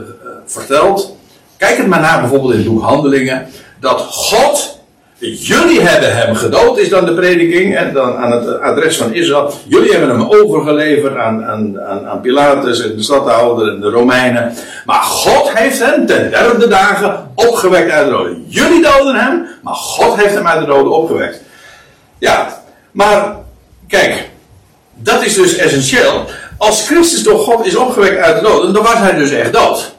verteld. 0.47 1.17
Kijk 1.57 1.77
het 1.77 1.87
maar 1.87 2.01
naar 2.01 2.21
bijvoorbeeld 2.21 2.53
in 2.53 2.59
het 2.59 2.69
boek 2.69 2.83
Handelingen. 2.83 3.47
Dat 3.81 4.01
God, 4.01 4.79
jullie 5.19 5.81
hebben 5.81 6.17
hem 6.17 6.35
gedood, 6.35 6.79
is 6.79 6.89
dan 6.89 7.05
de 7.05 7.15
prediking. 7.15 7.77
En 7.77 7.93
dan 7.93 8.17
aan 8.17 8.33
het 8.33 8.61
adres 8.61 8.97
van 8.97 9.15
Israël. 9.15 9.53
Jullie 9.67 9.91
hebben 9.91 10.09
hem 10.09 10.29
overgeleverd 10.29 11.17
aan, 11.17 11.45
aan, 11.45 11.81
aan, 11.81 12.07
aan 12.07 12.21
Pilatus 12.21 12.83
en 12.83 12.97
de 12.97 13.03
stadhouder 13.03 13.69
en 13.69 13.81
de 13.81 13.91
Romeinen. 13.91 14.55
Maar 14.85 15.03
God 15.03 15.59
heeft 15.59 15.79
hem 15.79 16.07
ten 16.07 16.31
derde 16.31 16.69
dagen 16.69 17.31
opgewekt 17.35 17.91
uit 17.91 18.05
de 18.05 18.13
doden. 18.13 18.45
Jullie 18.49 18.83
doden 18.83 19.15
hem, 19.15 19.47
maar 19.63 19.75
God 19.75 20.17
heeft 20.17 20.35
hem 20.35 20.47
uit 20.47 20.61
de 20.61 20.67
doden 20.67 20.93
opgewekt. 20.93 21.41
Ja, 22.19 22.63
maar 22.93 23.37
kijk, 23.89 24.29
dat 24.97 25.23
is 25.23 25.35
dus 25.35 25.57
essentieel. 25.57 26.25
Als 26.59 26.87
Christus 26.87 27.23
door 27.23 27.39
God 27.39 27.67
is 27.67 27.77
opgewekt 27.77 28.23
uit 28.23 28.37
de 28.37 28.43
doden, 28.43 28.73
dan 28.73 28.83
was 28.83 28.99
hij 28.99 29.15
dus 29.15 29.31
echt 29.31 29.53
dood. 29.53 29.95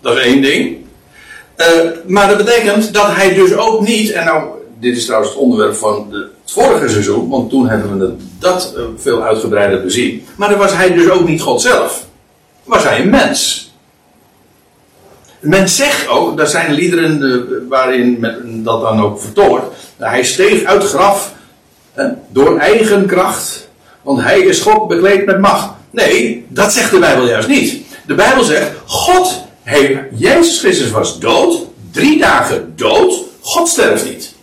Dat 0.00 0.16
is 0.16 0.22
één 0.22 0.42
ding. 0.42 0.76
Uh, 1.56 1.90
maar 2.06 2.28
dat 2.28 2.36
betekent 2.36 2.92
dat 2.94 3.06
hij 3.06 3.34
dus 3.34 3.52
ook 3.52 3.80
niet, 3.80 4.10
en 4.12 4.24
nou, 4.24 4.48
dit 4.80 4.96
is 4.96 5.04
trouwens 5.04 5.32
het 5.32 5.40
onderwerp 5.40 5.74
van 5.74 6.06
de, 6.10 6.16
het 6.16 6.52
vorige 6.52 6.88
seizoen, 6.88 7.28
want 7.28 7.50
toen 7.50 7.68
hebben 7.68 7.98
we 7.98 8.14
dat 8.38 8.74
uh, 8.76 8.82
veel 8.96 9.22
uitgebreider 9.22 9.82
bezien. 9.82 10.26
Maar 10.36 10.48
dan 10.48 10.58
was 10.58 10.76
hij 10.76 10.92
dus 10.92 11.10
ook 11.10 11.28
niet 11.28 11.40
God 11.40 11.60
zelf. 11.60 12.06
Was 12.64 12.84
hij 12.84 13.00
een 13.00 13.10
mens. 13.10 13.72
Men 15.40 15.68
zegt 15.68 16.08
ook, 16.08 16.36
daar 16.36 16.46
zijn 16.46 16.72
liederen 16.72 17.22
uh, 17.22 17.68
waarin 17.68 18.20
men 18.20 18.62
dat 18.62 18.80
dan 18.80 19.02
ook 19.02 19.20
vertoont. 19.20 19.62
Hij 19.96 20.24
steeg 20.24 20.64
uit 20.64 20.82
het 20.82 20.90
door 22.28 22.58
eigen 22.58 23.06
kracht. 23.06 23.68
Want 24.02 24.20
hij 24.20 24.40
is 24.40 24.60
God 24.60 24.88
bekleed 24.88 25.26
met 25.26 25.40
macht. 25.40 25.70
Nee, 25.90 26.46
dat 26.48 26.72
zegt 26.72 26.90
de 26.90 26.98
Bijbel 26.98 27.26
juist 27.26 27.48
niet. 27.48 27.82
De 28.06 28.14
Bijbel 28.14 28.44
zegt, 28.44 28.70
God 28.86 29.44
heeft, 29.62 29.98
Jezus 30.12 30.58
Christus 30.58 30.90
was 30.90 31.18
dood, 31.18 31.66
drie 31.92 32.18
dagen 32.18 32.72
dood, 32.76 33.14
God 33.40 33.68
sterft 33.68 34.04
niet. 34.04 34.34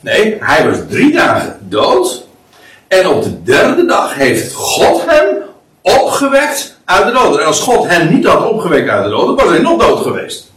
Nee, 0.00 0.36
hij 0.40 0.68
was 0.70 0.78
drie 0.90 1.12
dagen 1.12 1.58
dood. 1.68 2.24
En 2.88 3.08
op 3.08 3.22
de 3.22 3.42
derde 3.42 3.84
dag 3.84 4.14
heeft 4.14 4.52
God 4.52 5.02
hem 5.06 5.26
opgewekt 5.82 6.76
uit 6.84 7.06
de 7.06 7.12
doden. 7.12 7.40
En 7.40 7.46
als 7.46 7.60
God 7.60 7.88
hem 7.88 8.14
niet 8.14 8.26
had 8.26 8.50
opgewekt 8.50 8.88
uit 8.88 9.04
de 9.04 9.10
doden, 9.10 9.36
was 9.36 9.48
hij 9.48 9.58
nog 9.58 9.80
dood 9.80 10.02
geweest. 10.02 10.50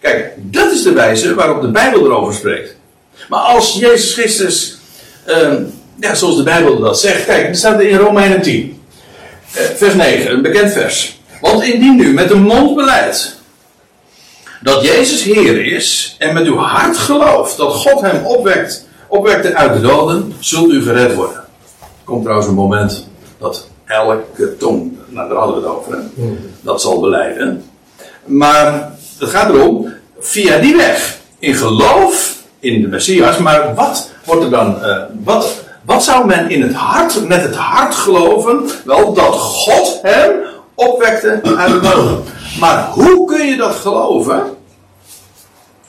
Kijk, 0.00 0.32
dat 0.36 0.72
is 0.72 0.82
de 0.82 0.92
wijze 0.92 1.34
waarop 1.34 1.60
de 1.60 1.70
Bijbel 1.70 2.04
erover 2.04 2.34
spreekt. 2.34 2.76
Maar 3.28 3.40
als 3.40 3.74
Jezus 3.74 4.12
Christus 4.12 4.78
Ehm, 5.24 5.62
ja, 6.00 6.14
zoals 6.14 6.36
de 6.36 6.42
Bijbel 6.42 6.80
dat 6.80 7.00
zegt. 7.00 7.24
Kijk, 7.24 7.46
het 7.46 7.58
staat 7.58 7.80
in 7.80 7.96
Romeinen 7.96 8.42
10. 8.42 8.80
Uh, 9.56 9.62
vers 9.62 9.94
9, 9.94 10.32
een 10.32 10.42
bekend 10.42 10.72
vers. 10.72 11.20
Want 11.40 11.62
indien 11.62 12.00
u 12.00 12.12
met 12.12 12.28
de 12.28 12.36
mond 12.36 12.76
beleidt 12.76 13.40
dat 14.60 14.82
Jezus 14.82 15.22
Heer 15.22 15.64
is 15.64 16.16
en 16.18 16.34
met 16.34 16.46
uw 16.46 16.56
hart 16.56 16.96
gelooft 16.96 17.56
dat 17.56 17.72
God 17.72 18.00
hem 18.00 18.24
opwekt, 18.24 18.88
opwekte 19.08 19.54
uit 19.54 19.72
de 19.72 19.80
doden, 19.80 20.32
zult 20.38 20.70
u 20.70 20.82
gered 20.82 21.14
worden. 21.14 21.36
Er 21.80 22.04
komt 22.04 22.22
trouwens 22.22 22.48
een 22.48 22.54
moment 22.54 23.06
dat 23.38 23.68
elke 23.84 24.56
tong, 24.56 24.92
nou 25.08 25.28
daar 25.28 25.38
hadden 25.38 25.56
we 25.56 25.68
het 25.68 25.76
over, 25.76 25.92
hè, 25.92 25.98
mm. 26.14 26.38
dat 26.60 26.80
zal 26.80 27.00
beleiden. 27.00 27.64
Maar 28.24 28.92
het 29.18 29.28
gaat 29.28 29.54
erom, 29.54 29.92
via 30.18 30.58
die 30.58 30.76
weg, 30.76 31.18
in 31.38 31.54
geloof 31.54 32.41
in 32.62 32.80
de 32.80 32.88
Messias, 32.88 33.38
maar 33.38 33.74
wat 33.74 34.10
wordt 34.24 34.42
er 34.42 34.50
dan, 34.50 34.78
uh, 34.82 34.96
wat, 35.24 35.64
wat 35.84 36.04
zou 36.04 36.26
men 36.26 36.50
in 36.50 36.62
het 36.62 36.74
hart, 36.74 37.28
met 37.28 37.42
het 37.42 37.54
hart 37.54 37.94
geloven? 37.94 38.70
Wel, 38.84 39.12
dat 39.12 39.34
God 39.34 39.98
hem 40.02 40.30
opwekte 40.74 41.40
uit 41.56 41.72
de 41.72 41.80
doden. 41.80 42.24
Maar 42.60 42.88
hoe 42.90 43.26
kun 43.26 43.46
je 43.46 43.56
dat 43.56 43.74
geloven? 43.74 44.42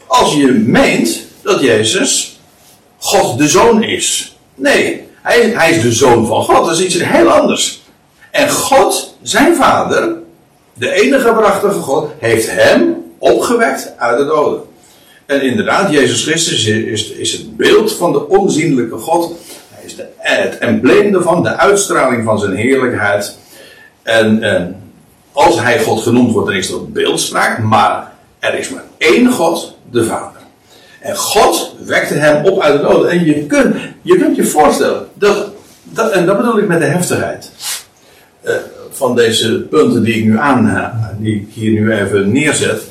Als 0.08 0.34
je 0.34 0.52
meent 0.52 1.20
dat 1.42 1.62
Jezus 1.62 2.40
God 2.98 3.38
de 3.38 3.48
Zoon 3.48 3.84
is. 3.84 4.38
Nee, 4.56 5.08
hij, 5.22 5.40
hij 5.42 5.72
is 5.72 5.82
de 5.82 5.92
Zoon 5.92 6.26
van 6.26 6.44
God. 6.44 6.66
Dat 6.66 6.80
is 6.80 6.86
iets 6.86 7.04
heel 7.04 7.30
anders. 7.30 7.82
En 8.32 8.50
God, 8.50 9.18
zijn 9.22 9.56
Vader, 9.56 10.16
de 10.74 10.92
enige 10.92 11.34
prachtige 11.34 11.80
God, 11.80 12.12
heeft 12.20 12.52
hem 12.52 13.04
opgewekt 13.18 13.94
uit 13.98 14.18
de 14.18 14.26
doden. 14.26 14.62
En 15.26 15.42
inderdaad, 15.42 15.92
Jezus 15.92 16.24
Christus 16.24 16.66
is, 16.66 17.12
is, 17.12 17.32
het 17.32 17.58
beeld 17.58 17.94
van 17.94 18.12
de 18.12 18.28
onzienlijke 18.28 18.98
God. 18.98 19.32
Hij 19.70 19.86
is 19.86 19.96
de, 19.96 20.06
het 20.18 20.58
embleem 20.58 21.16
ervan, 21.16 21.44
de 21.44 21.58
uitstraling 21.58 22.24
van 22.24 22.40
zijn 22.40 22.56
heerlijkheid. 22.56 23.38
En, 24.04 24.44
en 24.44 24.76
als 25.32 25.60
hij 25.60 25.80
God 25.80 26.02
genoemd 26.02 26.32
wordt, 26.32 26.48
dan 26.48 26.58
is 26.58 26.70
dat 26.70 26.94
beeldspraak. 26.94 27.60
Maar 27.60 28.12
er 28.40 28.54
is 28.54 28.70
maar 28.70 28.84
één 28.98 29.32
God, 29.32 29.78
de 29.92 30.04
Vader. 30.04 30.42
En 31.00 31.16
God 31.16 31.76
wekte 31.86 32.14
hem 32.14 32.46
op 32.46 32.62
uit 32.62 32.82
de 32.82 32.88
doden. 32.88 33.10
En 33.10 33.26
je 33.26 34.18
kunt 34.18 34.36
je, 34.36 34.46
voorstellen, 34.46 35.08
dat, 35.14 35.52
dat, 35.84 36.12
en 36.12 36.26
dat 36.26 36.38
bedoel 36.38 36.58
ik 36.58 36.68
met 36.68 36.80
de 36.80 36.86
heftigheid. 36.86 37.52
Uh, 38.46 38.54
van 38.90 39.16
deze 39.16 39.60
punten 39.60 40.04
die 40.04 40.16
ik 40.16 40.26
nu 40.26 40.38
aan, 40.38 40.92
die 41.20 41.36
ik 41.36 41.48
hier 41.54 41.72
nu 41.72 41.92
even 41.94 42.32
neerzet. 42.32 42.82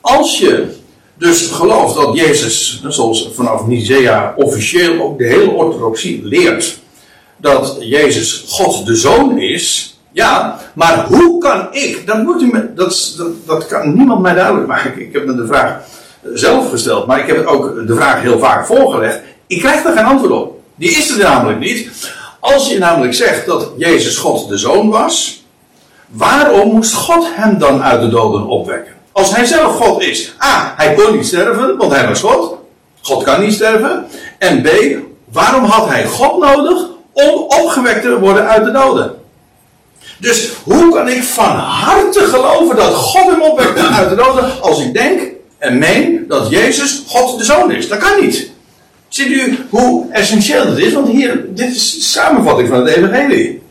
Als 0.00 0.38
je 0.38 0.78
dus 1.20 1.46
gelooft 1.46 1.94
dat 1.94 2.16
Jezus, 2.16 2.82
zoals 2.88 3.30
vanaf 3.34 3.66
Nicea 3.66 4.34
officieel 4.36 5.02
ook 5.02 5.18
de 5.18 5.26
hele 5.26 5.50
orthodoxie 5.50 6.24
leert, 6.24 6.78
dat 7.36 7.76
Jezus 7.80 8.44
God 8.48 8.86
de 8.86 8.96
Zoon 8.96 9.38
is, 9.38 9.98
ja, 10.12 10.58
maar 10.74 11.06
hoe 11.06 11.40
kan 11.40 11.68
ik, 11.70 12.06
dat, 12.06 12.22
moet 12.22 12.42
u 12.42 12.46
me, 12.46 12.74
dat, 12.74 13.14
dat, 13.16 13.46
dat 13.46 13.66
kan 13.66 13.94
niemand 13.94 14.22
mij 14.22 14.34
duidelijk 14.34 14.66
maken. 14.66 15.00
Ik 15.00 15.12
heb 15.12 15.26
me 15.26 15.34
de 15.34 15.46
vraag 15.46 15.80
zelf 16.34 16.70
gesteld, 16.70 17.06
maar 17.06 17.20
ik 17.20 17.26
heb 17.26 17.46
ook 17.46 17.86
de 17.86 17.94
vraag 17.94 18.22
heel 18.22 18.38
vaak 18.38 18.66
voorgelegd. 18.66 19.20
Ik 19.46 19.58
krijg 19.58 19.84
er 19.84 19.92
geen 19.92 20.04
antwoord 20.04 20.32
op. 20.32 20.60
Die 20.74 20.90
is 20.90 21.10
er 21.10 21.18
namelijk 21.18 21.58
niet. 21.58 21.90
Als 22.40 22.70
je 22.70 22.78
namelijk 22.78 23.14
zegt 23.14 23.46
dat 23.46 23.72
Jezus 23.76 24.16
God 24.16 24.48
de 24.48 24.56
Zoon 24.56 24.90
was, 24.90 25.44
waarom 26.06 26.72
moest 26.72 26.94
God 26.94 27.26
hem 27.34 27.58
dan 27.58 27.82
uit 27.82 28.00
de 28.00 28.08
doden 28.08 28.46
opwekken? 28.46 28.92
Als 29.12 29.34
hij 29.34 29.44
zelf 29.44 29.76
God 29.76 30.02
is. 30.02 30.34
A, 30.44 30.74
hij 30.76 30.94
kon 30.94 31.16
niet 31.16 31.26
sterven, 31.26 31.76
want 31.76 31.92
hij 31.92 32.08
was 32.08 32.20
God. 32.20 32.54
God 33.00 33.22
kan 33.24 33.40
niet 33.40 33.54
sterven. 33.54 34.06
En 34.38 34.62
B, 34.62 34.68
waarom 35.32 35.64
had 35.64 35.88
hij 35.88 36.06
God 36.06 36.38
nodig 36.38 36.86
om 37.12 37.44
opgewekt 37.48 38.02
te 38.02 38.18
worden 38.18 38.48
uit 38.48 38.64
de 38.64 38.70
doden? 38.70 39.14
Dus 40.18 40.50
hoe 40.62 40.94
kan 40.94 41.08
ik 41.08 41.22
van 41.22 41.56
harte 41.56 42.20
geloven 42.20 42.76
dat 42.76 42.94
God 42.94 43.30
hem 43.30 43.42
opwekt 43.42 43.78
uit 43.78 44.10
de 44.10 44.16
doden 44.16 44.62
als 44.62 44.80
ik 44.80 44.92
denk 44.92 45.20
en 45.58 45.78
meen 45.78 46.24
dat 46.28 46.50
Jezus 46.50 47.02
God 47.06 47.38
de 47.38 47.44
Zoon 47.44 47.72
is? 47.72 47.88
Dat 47.88 47.98
kan 47.98 48.20
niet. 48.20 48.50
Ziet 49.08 49.26
u 49.26 49.66
hoe 49.70 50.06
essentieel 50.12 50.66
dat 50.66 50.78
is? 50.78 50.92
Want 50.92 51.08
hier, 51.08 51.44
dit 51.54 51.74
is 51.74 51.94
de 51.94 52.00
samenvatting 52.00 52.68
van 52.68 52.78
het 52.78 52.96
Evangelie. 52.96 53.62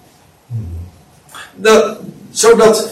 Dat, 1.56 1.98
zodat 2.32 2.90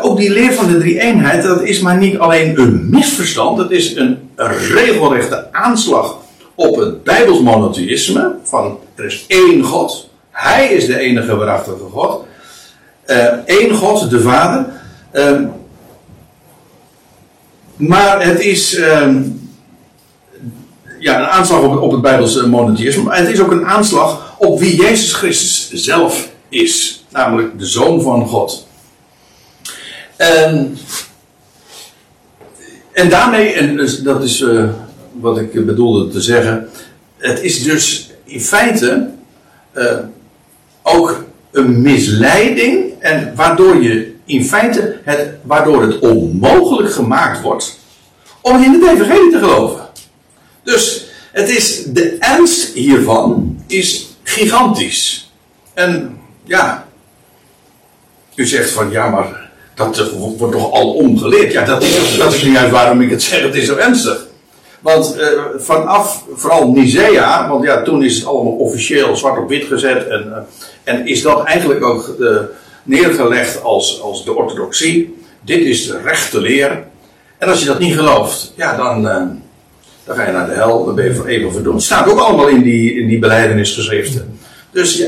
ook 0.00 0.16
die 0.16 0.30
leer 0.30 0.52
van 0.52 0.66
de 0.66 0.78
drie 0.78 1.00
eenheid, 1.00 1.42
dat 1.42 1.62
is 1.62 1.80
maar 1.80 1.96
niet 1.96 2.18
alleen 2.18 2.60
een 2.60 2.86
misverstand, 2.90 3.56
dat 3.56 3.70
is 3.70 3.96
een, 3.96 4.18
regelrechte 4.68 5.52
aanslag 5.52 6.16
op 6.54 6.76
het 6.76 7.02
Bijbels 7.04 7.40
monotheïsme. 7.40 8.34
Van 8.42 8.78
er 8.94 9.04
is 9.04 9.24
één 9.26 9.62
God, 9.62 10.10
Hij 10.30 10.68
is 10.68 10.86
de 10.86 10.98
enige 10.98 11.36
waarachtige 11.36 11.84
God. 11.92 12.24
Eén 13.46 13.70
uh, 13.70 13.76
God, 13.76 14.10
de 14.10 14.20
Vader. 14.20 14.66
Uh, 15.12 15.40
maar 17.76 18.24
het 18.24 18.40
is 18.40 18.78
ja, 20.98 21.18
een 21.18 21.26
aanslag 21.26 21.62
op, 21.62 21.82
op 21.82 21.92
het 21.92 22.02
Bijbelse 22.02 22.48
monotheïsme. 22.48 23.02
Maar 23.02 23.18
het 23.18 23.28
is 23.28 23.40
ook 23.40 23.50
een 23.50 23.66
aanslag 23.66 24.34
op 24.38 24.58
wie 24.58 24.76
Jezus 24.76 25.12
Christus 25.12 25.70
zelf 25.84 26.28
is. 26.48 27.04
Namelijk 27.10 27.58
de 27.58 27.66
Zoon 27.66 28.02
van 28.02 28.26
God. 28.26 28.65
En, 30.16 30.78
en 32.92 33.08
daarmee, 33.08 33.52
en 33.52 33.76
dus 33.76 34.02
dat 34.02 34.22
is 34.22 34.40
uh, 34.40 34.70
wat 35.12 35.38
ik 35.38 35.66
bedoelde 35.66 36.08
te 36.08 36.20
zeggen. 36.20 36.68
Het 37.16 37.42
is 37.42 37.62
dus 37.62 38.10
in 38.24 38.40
feite 38.40 39.10
uh, 39.74 39.98
ook 40.82 41.24
een 41.50 41.82
misleiding. 41.82 42.92
En 42.98 43.32
waardoor 43.34 43.82
je 43.82 44.14
in 44.24 44.44
feite 44.44 45.00
het, 45.04 45.28
waardoor 45.42 45.82
het 45.82 45.98
onmogelijk 45.98 46.92
gemaakt 46.92 47.40
wordt 47.40 47.78
om 48.40 48.62
in 48.62 48.72
het 48.72 48.82
evangelie 48.82 49.30
te 49.30 49.38
geloven. 49.38 49.88
Dus 50.62 51.06
het 51.32 51.48
is, 51.48 51.84
de 51.84 52.16
ernst 52.18 52.72
hiervan 52.72 53.56
is 53.66 54.16
gigantisch. 54.22 55.30
En 55.74 56.18
ja, 56.44 56.86
u 58.34 58.46
zegt 58.46 58.70
van 58.70 58.90
ja, 58.90 59.08
maar 59.08 59.45
dat 59.76 60.10
wordt 60.38 60.52
toch 60.52 60.72
al 60.72 60.92
omgeleerd. 60.92 61.52
Ja, 61.52 61.64
dat 61.64 61.82
is, 61.82 62.16
dat 62.18 62.34
is 62.34 62.56
uit 62.56 62.70
waarom 62.70 63.00
ik 63.00 63.10
het 63.10 63.22
zeg, 63.22 63.42
het 63.42 63.54
is 63.54 63.66
zo 63.66 63.76
ernstig. 63.76 64.26
Want 64.80 65.16
uh, 65.18 65.26
vanaf 65.56 66.24
vooral 66.34 66.72
Nicea, 66.72 67.48
want 67.48 67.64
ja, 67.64 67.82
toen 67.82 68.02
is 68.02 68.16
het 68.16 68.26
allemaal 68.26 68.52
officieel 68.52 69.16
zwart 69.16 69.38
op 69.38 69.48
wit 69.48 69.64
gezet. 69.64 70.08
En, 70.08 70.24
uh, 70.26 70.36
en 70.94 71.06
is 71.06 71.22
dat 71.22 71.44
eigenlijk 71.44 71.84
ook 71.84 72.16
uh, 72.18 72.36
neergelegd 72.82 73.62
als, 73.62 74.00
als 74.00 74.24
de 74.24 74.34
orthodoxie. 74.34 75.16
Dit 75.40 75.60
is 75.60 75.86
de 75.86 76.00
rechte 76.04 76.40
leer. 76.40 76.84
En 77.38 77.48
als 77.48 77.60
je 77.60 77.66
dat 77.66 77.78
niet 77.78 77.94
gelooft, 77.94 78.52
ja, 78.56 78.76
dan, 78.76 79.02
dan 80.04 80.16
ga 80.16 80.26
je 80.26 80.32
naar 80.32 80.46
de 80.46 80.54
hel, 80.54 80.84
dan 80.84 80.94
ben 80.94 81.04
je 81.04 81.14
voor 81.14 81.26
eeuwig 81.26 81.52
verdoemd. 81.52 81.76
Het 81.76 81.84
staat 81.84 82.08
ook 82.08 82.18
allemaal 82.18 82.48
in 82.48 82.62
die, 82.62 82.94
in 82.94 83.08
die 83.08 83.18
beleidenisgeschriften. 83.18 84.38
Dus 84.70 85.02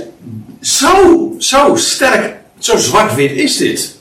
zo, 0.60 1.34
zo 1.38 1.76
sterk, 1.76 2.36
zo 2.58 2.76
zwart-wit 2.76 3.32
is 3.32 3.56
dit. 3.56 3.97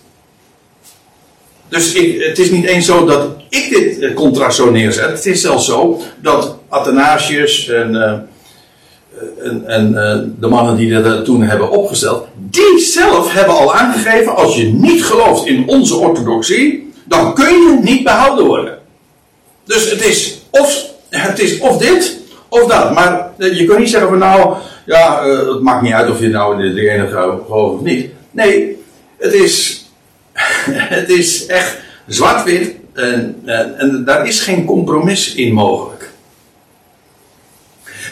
Dus 1.69 1.93
het 2.19 2.39
is 2.39 2.51
niet 2.51 2.65
eens 2.65 2.85
zo 2.85 3.05
dat 3.05 3.27
ik 3.49 3.69
dit 3.69 4.13
contrast 4.13 4.57
zo 4.57 4.71
neerzet. 4.71 5.11
Het 5.11 5.25
is 5.25 5.41
zelfs 5.41 5.65
zo 5.65 6.01
dat 6.21 6.57
Athanasius 6.69 7.69
en, 7.69 7.93
uh, 7.93 8.13
en, 9.65 9.91
uh, 9.91 10.17
de 10.39 10.47
mannen 10.47 10.77
die 10.77 11.01
dat 11.01 11.25
toen 11.25 11.41
hebben 11.41 11.69
opgesteld, 11.69 12.27
die 12.35 12.79
zelf 12.79 13.33
hebben 13.33 13.55
al 13.55 13.73
aangegeven: 13.73 14.35
als 14.35 14.55
je 14.55 14.73
niet 14.73 15.05
gelooft 15.05 15.45
in 15.45 15.67
onze 15.67 15.95
orthodoxie, 15.95 16.91
dan 17.05 17.33
kun 17.33 17.45
je 17.45 17.79
niet 17.81 18.03
behouden 18.03 18.45
worden. 18.45 18.77
Dus 19.63 19.91
het 19.91 20.05
is 20.05 20.41
of, 20.49 20.85
het 21.09 21.39
is 21.39 21.59
of 21.59 21.77
dit 21.77 22.17
of 22.49 22.65
dat. 22.65 22.93
Maar 22.93 23.31
je 23.37 23.65
kunt 23.65 23.79
niet 23.79 23.89
zeggen 23.89 24.09
van 24.09 24.17
nou, 24.17 24.55
ja, 24.85 25.25
het 25.25 25.61
maakt 25.61 25.81
niet 25.81 25.93
uit 25.93 26.09
of 26.09 26.19
je 26.19 26.29
nou 26.29 26.63
in 26.65 26.75
de 26.75 26.89
enige 26.89 27.09
gelooft 27.09 27.73
of 27.75 27.81
niet. 27.81 28.09
Nee, 28.31 28.77
het 29.17 29.33
is 29.33 29.85
het 30.95 31.09
is 31.09 31.45
echt 31.45 31.77
zwart-wit 32.07 32.75
en, 32.93 33.41
en, 33.45 33.77
en, 33.77 34.05
daar 34.05 34.27
is 34.27 34.39
geen 34.39 34.65
compromis 34.65 35.33
in 35.33 35.53
mogelijk. 35.53 36.09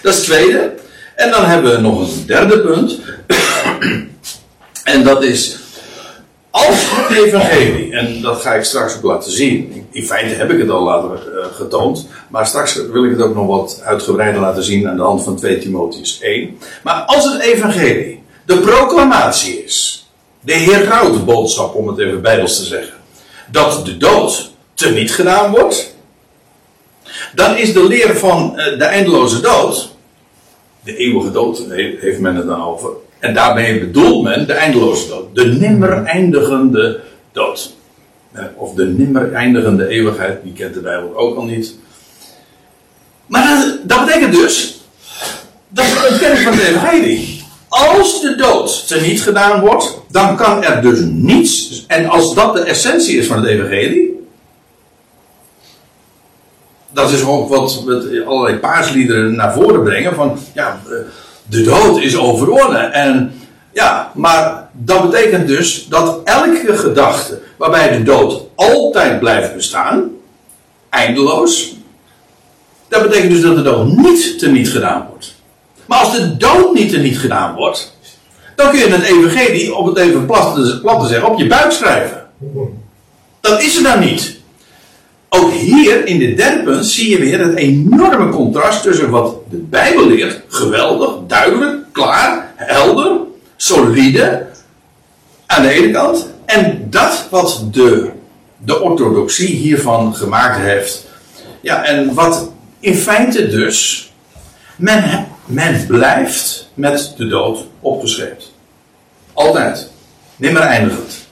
Dat 0.01 0.13
is 0.13 0.19
het 0.19 0.25
tweede. 0.25 0.73
En 1.15 1.31
dan 1.31 1.45
hebben 1.45 1.71
we 1.71 1.81
nog 1.81 1.99
een 1.99 2.25
derde 2.25 2.59
punt. 2.59 2.99
en 4.93 5.03
dat 5.03 5.23
is. 5.23 5.57
Als 6.49 6.75
het 6.89 7.17
evangelie, 7.17 7.91
en 7.91 8.21
dat 8.21 8.41
ga 8.41 8.53
ik 8.53 8.63
straks 8.63 8.95
ook 8.95 9.03
laten 9.03 9.31
zien. 9.31 9.87
In 9.91 10.03
feite 10.03 10.35
heb 10.35 10.51
ik 10.51 10.59
het 10.59 10.69
al 10.69 10.83
laten 10.83 11.09
uh, 11.09 11.45
getoond. 11.51 12.07
Maar 12.29 12.47
straks 12.47 12.75
wil 12.91 13.05
ik 13.05 13.11
het 13.11 13.21
ook 13.21 13.35
nog 13.35 13.47
wat 13.47 13.81
uitgebreider 13.83 14.41
laten 14.41 14.63
zien 14.63 14.87
aan 14.87 14.95
de 14.95 15.01
hand 15.01 15.23
van 15.23 15.35
2 15.35 15.57
Timotheus 15.57 16.19
1. 16.21 16.57
Maar 16.83 17.01
als 17.01 17.33
het 17.33 17.41
evangelie 17.41 18.23
de 18.45 18.57
proclamatie 18.57 19.63
is 19.63 20.04
de 20.45 20.53
herautenboodschap, 20.53 21.75
om 21.75 21.87
het 21.87 21.99
even 21.99 22.21
bijbels 22.21 22.57
te 22.57 22.65
zeggen, 22.65 22.95
dat 23.51 23.85
de 23.85 23.97
dood 23.97 24.51
teniet 24.73 25.13
gedaan 25.13 25.51
wordt, 25.51 25.95
dan 27.33 27.57
is 27.57 27.73
de 27.73 27.87
leer 27.87 28.17
van 28.17 28.57
eh, 28.57 28.77
de 28.77 28.83
eindeloze 28.83 29.41
dood, 29.41 29.89
de 30.83 30.97
eeuwige 30.97 31.31
dood 31.31 31.63
heeft 31.99 32.19
men 32.19 32.35
het 32.35 32.47
dan 32.47 32.63
over, 32.63 32.89
en 33.19 33.33
daarmee 33.33 33.79
bedoelt 33.79 34.23
men 34.23 34.47
de 34.47 34.53
eindeloze 34.53 35.07
dood, 35.07 35.35
de 35.35 35.45
nimmer 35.45 36.03
eindigende 36.03 37.01
dood. 37.31 37.73
Of 38.55 38.73
de 38.73 38.85
nimmer 38.85 39.33
eindigende 39.33 39.87
eeuwigheid, 39.87 40.43
die 40.43 40.53
kent 40.53 40.73
de 40.73 40.79
Bijbel 40.79 41.15
ook 41.15 41.35
al 41.35 41.43
niet. 41.43 41.75
Maar 43.25 43.65
dat, 43.83 44.05
betekent 44.05 44.33
dus 44.33 44.79
dat 45.69 45.85
we 45.85 46.07
het 46.09 46.19
kennis 46.19 46.43
van 46.43 46.55
de 46.55 46.67
evangelie 46.67 47.34
als 47.75 48.21
de 48.21 48.35
dood 48.35 48.87
teniet 48.87 49.21
gedaan 49.21 49.59
wordt, 49.59 50.01
dan 50.09 50.35
kan 50.35 50.63
er 50.63 50.81
dus 50.81 50.99
niets. 51.03 51.83
En 51.87 52.09
als 52.09 52.33
dat 52.33 52.53
de 52.53 52.59
essentie 52.59 53.17
is 53.17 53.27
van 53.27 53.37
het 53.37 53.45
evangelie. 53.45 54.27
Dat 56.91 57.11
is 57.11 57.23
ook 57.23 57.49
wat 57.49 57.83
allerlei 58.25 58.57
paarsliederen 58.57 59.35
naar 59.35 59.53
voren 59.53 59.83
brengen. 59.83 60.15
Van 60.15 60.37
ja, 60.53 60.81
de 61.45 61.61
dood 61.61 62.01
is 62.01 62.17
overwonnen. 62.17 62.93
En 62.93 63.33
ja, 63.73 64.11
maar 64.13 64.69
dat 64.71 65.11
betekent 65.11 65.47
dus 65.47 65.87
dat 65.87 66.21
elke 66.23 66.77
gedachte 66.77 67.41
waarbij 67.57 67.97
de 67.97 68.03
dood 68.03 68.41
altijd 68.55 69.19
blijft 69.19 69.55
bestaan, 69.55 70.09
eindeloos, 70.89 71.75
dat 72.87 73.01
betekent 73.01 73.31
dus 73.31 73.41
dat 73.41 73.55
de 73.55 73.61
dood 73.61 73.87
niet 73.87 74.39
teniet 74.39 74.69
gedaan 74.69 75.07
wordt. 75.09 75.34
Maar 75.85 75.99
als 75.99 76.17
de 76.17 76.37
dood 76.37 76.73
niet 76.73 76.93
er 76.93 76.99
niet 76.99 77.19
gedaan 77.19 77.55
wordt, 77.55 77.97
dan 78.55 78.69
kun 78.69 78.79
je 78.79 78.87
het 78.87 79.03
evangelie, 79.03 79.75
op 79.75 79.85
het 79.85 79.97
even 79.97 80.25
plat 80.25 80.55
te, 80.55 81.07
zeggen, 81.07 81.31
op 81.31 81.39
je 81.39 81.47
buik 81.47 81.71
schrijven. 81.71 82.25
Dat 83.39 83.61
is 83.61 83.77
er 83.77 83.83
dan 83.83 83.99
niet. 83.99 84.37
ook 85.29 85.51
hier 85.51 86.07
in 86.07 86.35
derde 86.35 86.63
punt 86.63 86.85
zie 86.85 87.09
je 87.09 87.19
weer 87.19 87.39
het 87.39 87.55
enorme 87.55 88.29
contrast 88.29 88.81
tussen 88.83 89.09
wat 89.09 89.35
de 89.49 89.57
Bijbel 89.57 90.07
leert, 90.07 90.41
geweldig, 90.47 91.11
duidelijk, 91.27 91.77
klaar, 91.91 92.53
helder, 92.55 93.17
solide, 93.55 94.45
aan 95.45 95.61
de 95.61 95.69
ene 95.69 95.91
kant, 95.91 96.29
en 96.45 96.87
dat 96.89 97.27
wat 97.29 97.63
de, 97.71 98.09
de 98.57 98.81
orthodoxie 98.81 99.55
hiervan 99.55 100.15
gemaakt 100.15 100.57
heeft. 100.57 101.05
Ja, 101.61 101.83
en 101.83 102.13
wat 102.13 102.51
in 102.79 102.95
feite 102.95 103.47
dus, 103.47 104.04
men, 104.77 105.85
blijft 105.87 106.69
met 106.73 107.13
de 107.17 107.27
dood 107.27 107.67
opgeschreven. 107.79 108.43
Altijd. 109.33 109.89
Nimmer 110.35 110.61
eindigend. 110.61 111.27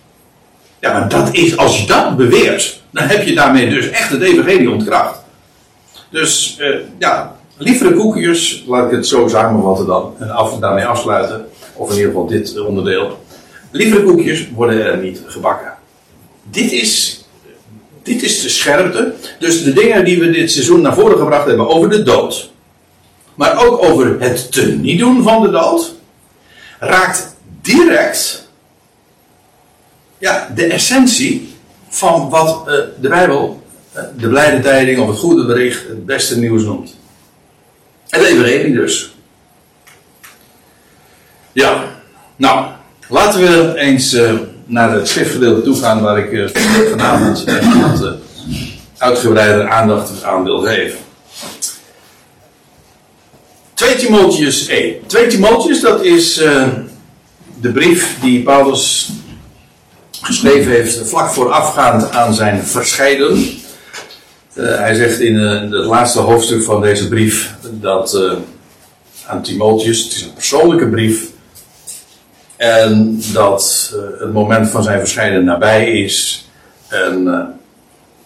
Ja, 0.79 0.93
maar 0.93 1.09
dat 1.09 1.33
is, 1.33 1.57
als 1.57 1.81
je 1.81 1.87
dat 1.87 2.17
beweert, 2.17 2.81
dan 2.91 3.07
heb 3.07 3.23
je 3.23 3.35
daarmee 3.35 3.69
dus 3.69 3.89
echt 3.89 4.09
het 4.09 4.21
evangelie 4.21 4.69
ontkracht. 4.69 5.19
Dus, 6.09 6.57
uh, 6.59 6.75
ja, 6.97 7.35
lievere 7.57 7.93
koekjes, 7.93 8.63
laat 8.67 8.85
ik 8.85 8.97
het 8.97 9.07
zo 9.07 9.27
samenvatten 9.27 9.85
dan, 9.85 10.15
en 10.19 10.29
af, 10.29 10.59
daarmee 10.59 10.85
afsluiten. 10.85 11.45
Of 11.73 11.89
in 11.89 11.95
ieder 11.95 12.11
geval 12.11 12.27
dit 12.27 12.59
onderdeel. 12.59 13.19
Lievere 13.71 14.03
koekjes 14.03 14.49
worden 14.55 14.85
er 14.85 14.97
niet 14.97 15.21
gebakken. 15.25 15.73
Dit 16.43 16.71
is, 16.71 17.23
dit 18.03 18.23
is 18.23 18.41
de 18.41 18.49
scherpte. 18.49 19.13
Dus 19.39 19.63
de 19.63 19.73
dingen 19.73 20.05
die 20.05 20.19
we 20.19 20.31
dit 20.31 20.51
seizoen 20.51 20.81
naar 20.81 20.93
voren 20.93 21.17
gebracht 21.17 21.47
hebben 21.47 21.67
over 21.67 21.89
de 21.89 22.03
dood. 22.03 22.51
Maar 23.35 23.65
ook 23.65 23.83
over 23.83 24.21
het 24.21 24.51
te 24.51 24.65
niet 24.65 24.99
doen 24.99 25.23
van 25.23 25.41
de 25.41 25.49
dood. 25.49 25.93
Raakt 26.79 27.35
direct 27.61 28.47
ja, 30.17 30.51
de 30.55 30.65
essentie 30.65 31.55
van 31.89 32.29
wat 32.29 32.63
uh, 32.67 32.73
de 33.01 33.09
Bijbel 33.09 33.63
uh, 33.95 34.01
de 34.17 34.29
blijde 34.29 34.61
tijding 34.61 34.99
of 34.99 35.07
het 35.07 35.17
goede 35.17 35.45
bericht 35.45 35.87
het 35.87 36.05
beste 36.05 36.39
nieuws 36.39 36.63
noemt. 36.63 36.95
Het 38.09 38.21
evangelie 38.21 38.73
dus. 38.73 39.15
Ja, 41.51 41.83
nou, 42.35 42.65
laten 43.09 43.39
we 43.39 43.73
eens 43.77 44.13
uh, 44.13 44.33
naar 44.65 44.91
het 44.91 45.07
schriftgedeelte 45.07 45.61
toe 45.61 45.75
gaan 45.75 46.01
waar 46.01 46.17
ik 46.17 46.51
vanavond 46.89 47.43
wat 47.43 48.15
uitgebreider 48.97 49.69
aandacht 49.69 50.23
aan 50.23 50.43
wil 50.43 50.59
geven. 50.59 50.99
2 53.83 53.95
Timotheus 53.95 54.67
1. 54.67 55.07
2 55.07 55.27
Timotheus, 55.27 55.81
dat 55.81 56.03
is 56.03 56.33
de 57.61 57.71
brief 57.73 58.17
die 58.21 58.43
Paulus 58.43 59.09
geschreven 60.21 60.71
heeft 60.71 61.09
vlak 61.09 61.29
voorafgaand 61.29 62.11
aan 62.11 62.33
zijn 62.33 62.63
verscheiden. 62.63 63.37
Uh, 64.53 64.77
hij 64.77 64.95
zegt 64.95 65.19
in 65.19 65.35
uh, 65.35 65.61
het 65.61 65.71
laatste 65.71 66.19
hoofdstuk 66.19 66.63
van 66.63 66.81
deze 66.81 67.07
brief 67.07 67.55
dat 67.71 68.19
aan 69.27 69.41
Timotheus, 69.41 70.03
het 70.03 70.13
is 70.13 70.21
een 70.21 70.33
persoonlijke 70.33 70.89
brief, 70.89 71.29
en 72.55 73.21
dat 73.33 73.93
het 74.19 74.33
moment 74.33 74.69
van 74.69 74.83
zijn 74.83 74.99
verscheiden 74.99 75.43
nabij 75.43 75.91
is. 75.91 76.47
En, 76.87 77.27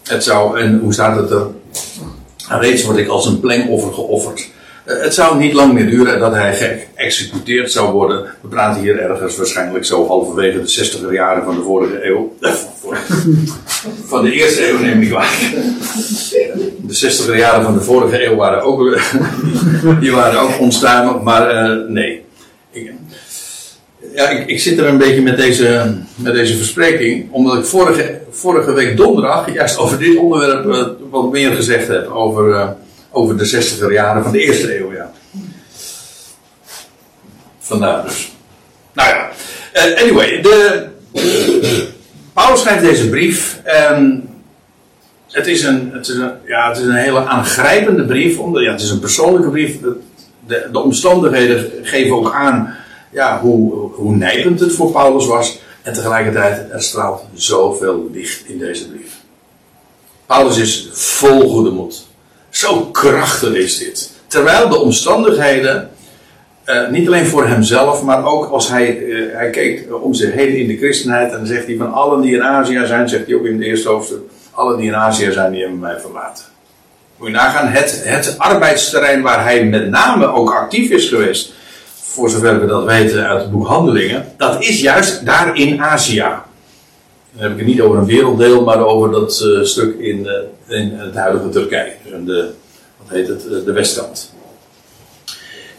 het 0.03 0.23
zou, 0.23 0.59
en 0.59 0.79
hoe 0.79 0.93
staat 0.93 1.17
het 1.17 1.31
er? 1.31 1.47
Reeds 2.47 2.83
word 2.83 2.97
ik 2.97 3.07
als 3.07 3.25
een 3.25 3.39
plengoffer 3.39 3.93
geofferd. 3.93 4.55
Eh, 4.87 5.01
het 5.01 5.13
zou 5.13 5.37
niet 5.37 5.53
lang 5.53 5.73
meer 5.73 5.89
duren 5.89 6.19
dat 6.19 6.33
hij 6.33 6.55
geëxecuteerd 6.95 7.71
zou 7.71 7.91
worden. 7.91 8.25
We 8.41 8.47
praten 8.47 8.81
hier 8.81 8.99
ergens 8.99 9.37
waarschijnlijk 9.37 9.85
zo 9.85 10.07
halverwege 10.07 10.61
de 10.61 10.67
60 10.67 11.11
jaren 11.11 11.43
van 11.43 11.55
de 11.55 11.61
vorige 11.61 12.05
eeuw. 12.05 12.35
Eh, 12.41 12.53
van 14.05 14.23
de 14.23 14.31
eerste 14.31 14.69
eeuw 14.69 14.77
neem 14.77 15.01
ik 15.01 15.11
waar. 15.11 15.39
De 16.77 16.93
60 16.93 17.37
jaren 17.37 17.63
van 17.63 17.73
de 17.73 17.81
vorige 17.81 18.25
eeuw 18.25 18.35
waren 18.35 18.61
ook, 18.61 18.99
die 19.99 20.11
waren 20.11 20.39
ook 20.39 20.59
onstuimig, 20.59 21.21
maar 21.21 21.77
nee. 21.87 22.25
Ik, 22.71 22.91
ja, 24.13 24.29
ik, 24.29 24.59
zit 24.59 24.77
er 24.77 24.85
een 24.85 24.97
beetje 24.97 25.21
met 25.21 25.37
deze, 25.37 25.95
met 26.15 26.33
deze 26.33 26.57
verspreking, 26.57 27.31
omdat 27.31 27.57
ik 27.57 27.65
vorige, 27.65 28.19
vorige 28.29 28.73
week 28.73 28.97
donderdag 28.97 29.53
juist 29.53 29.77
over 29.77 29.99
dit 29.99 30.17
onderwerp 30.17 30.95
wat 31.09 31.31
meer 31.31 31.51
gezegd 31.51 31.87
heb. 31.87 32.09
Over. 32.09 32.75
Over 33.17 33.37
de 33.37 33.45
60 33.45 33.91
jaren 33.91 34.23
van 34.23 34.31
de 34.31 34.39
eerste 34.39 34.79
eeuw, 34.79 34.93
ja. 34.93 35.11
Vandaar 37.59 38.03
dus. 38.03 38.31
Nou 38.93 39.09
ja, 39.09 39.29
uh, 39.75 40.01
anyway, 40.01 40.41
de, 40.41 40.87
Paulus 42.33 42.61
schrijft 42.61 42.83
deze 42.83 43.09
brief. 43.09 43.61
En 43.63 44.29
het 45.31 45.47
is 45.47 45.63
een, 45.63 45.91
het 45.93 46.07
is 46.07 46.15
een, 46.15 46.31
ja, 46.45 46.69
het 46.69 46.77
is 46.77 46.85
een 46.85 46.95
hele 46.95 47.25
aangrijpende 47.25 48.05
brief. 48.05 48.37
Omdat, 48.37 48.63
ja, 48.63 48.71
het 48.71 48.81
is 48.81 48.89
een 48.89 48.99
persoonlijke 48.99 49.49
brief. 49.49 49.79
De, 50.47 50.67
de 50.71 50.79
omstandigheden 50.79 51.71
geven 51.83 52.15
ook 52.15 52.33
aan 52.33 52.75
ja, 53.11 53.39
hoe, 53.39 53.91
hoe 53.91 54.15
nijpend 54.15 54.59
het 54.59 54.73
voor 54.73 54.91
Paulus 54.91 55.25
was. 55.25 55.59
En 55.81 55.93
tegelijkertijd, 55.93 56.71
er 56.71 56.83
straalt 56.83 57.23
zoveel 57.33 58.09
licht 58.13 58.47
in 58.47 58.59
deze 58.59 58.89
brief. 58.89 59.15
Paulus 60.25 60.57
is 60.57 60.89
vol 60.91 61.49
goede 61.49 61.69
moed. 61.69 62.06
Zo 62.57 62.85
krachtig 62.85 63.53
is 63.53 63.77
dit. 63.77 64.11
Terwijl 64.27 64.69
de 64.69 64.77
omstandigheden, 64.77 65.89
uh, 66.65 66.89
niet 66.89 67.07
alleen 67.07 67.25
voor 67.25 67.47
hemzelf, 67.47 68.03
maar 68.03 68.25
ook 68.25 68.49
als 68.49 68.69
hij, 68.69 68.97
uh, 68.97 69.35
hij 69.35 69.49
keek 69.49 69.87
om 70.01 70.13
zich 70.13 70.33
heen 70.33 70.55
in 70.55 70.67
de 70.67 70.77
christenheid. 70.77 71.31
En 71.31 71.37
dan 71.37 71.47
zegt 71.47 71.65
hij 71.65 71.75
van 71.77 71.93
allen 71.93 72.21
die 72.21 72.33
in 72.33 72.43
Azië 72.43 72.85
zijn, 72.85 73.09
zegt 73.09 73.25
hij 73.25 73.35
ook 73.35 73.45
in 73.45 73.53
het 73.53 73.61
eerste 73.61 73.89
hoofdstuk, 73.89 74.19
allen 74.51 74.77
die 74.77 74.87
in 74.87 74.95
Azië 74.95 75.31
zijn, 75.31 75.51
die 75.51 75.61
hebben 75.61 75.79
mij 75.79 75.99
verlaten. 75.99 76.45
Moet 77.17 77.27
je 77.27 77.33
nagaan, 77.33 77.67
het, 77.67 78.01
het 78.03 78.35
arbeidsterrein 78.37 79.21
waar 79.21 79.43
hij 79.43 79.65
met 79.65 79.89
name 79.89 80.25
ook 80.25 80.53
actief 80.53 80.89
is 80.89 81.07
geweest, 81.07 81.53
voor 82.01 82.29
zover 82.29 82.59
we 82.59 82.65
dat 82.65 82.85
weten 82.85 83.27
uit 83.27 83.41
het 83.41 83.51
boek 83.51 83.67
Handelingen, 83.67 84.33
dat 84.37 84.63
is 84.63 84.81
juist 84.81 85.25
daar 85.25 85.55
in 85.55 85.81
Azië. 85.81 86.25
Dan 87.37 87.45
heb 87.45 87.51
ik 87.51 87.65
het 87.65 87.75
niet 87.75 87.81
over 87.81 87.97
een 87.97 88.05
werelddeel, 88.05 88.63
maar 88.63 88.85
over 88.85 89.11
dat 89.11 89.41
uh, 89.45 89.63
stuk 89.63 89.99
in, 89.99 90.27
uh, 90.67 90.77
in 90.79 90.93
het 90.93 91.15
huidige 91.15 91.49
Turkije. 91.49 91.91
Dus 92.03 92.25
de, 92.25 92.49
wat 92.97 93.07
heet 93.09 93.27
het? 93.27 93.65
De 93.65 93.71
westkant. 93.71 94.33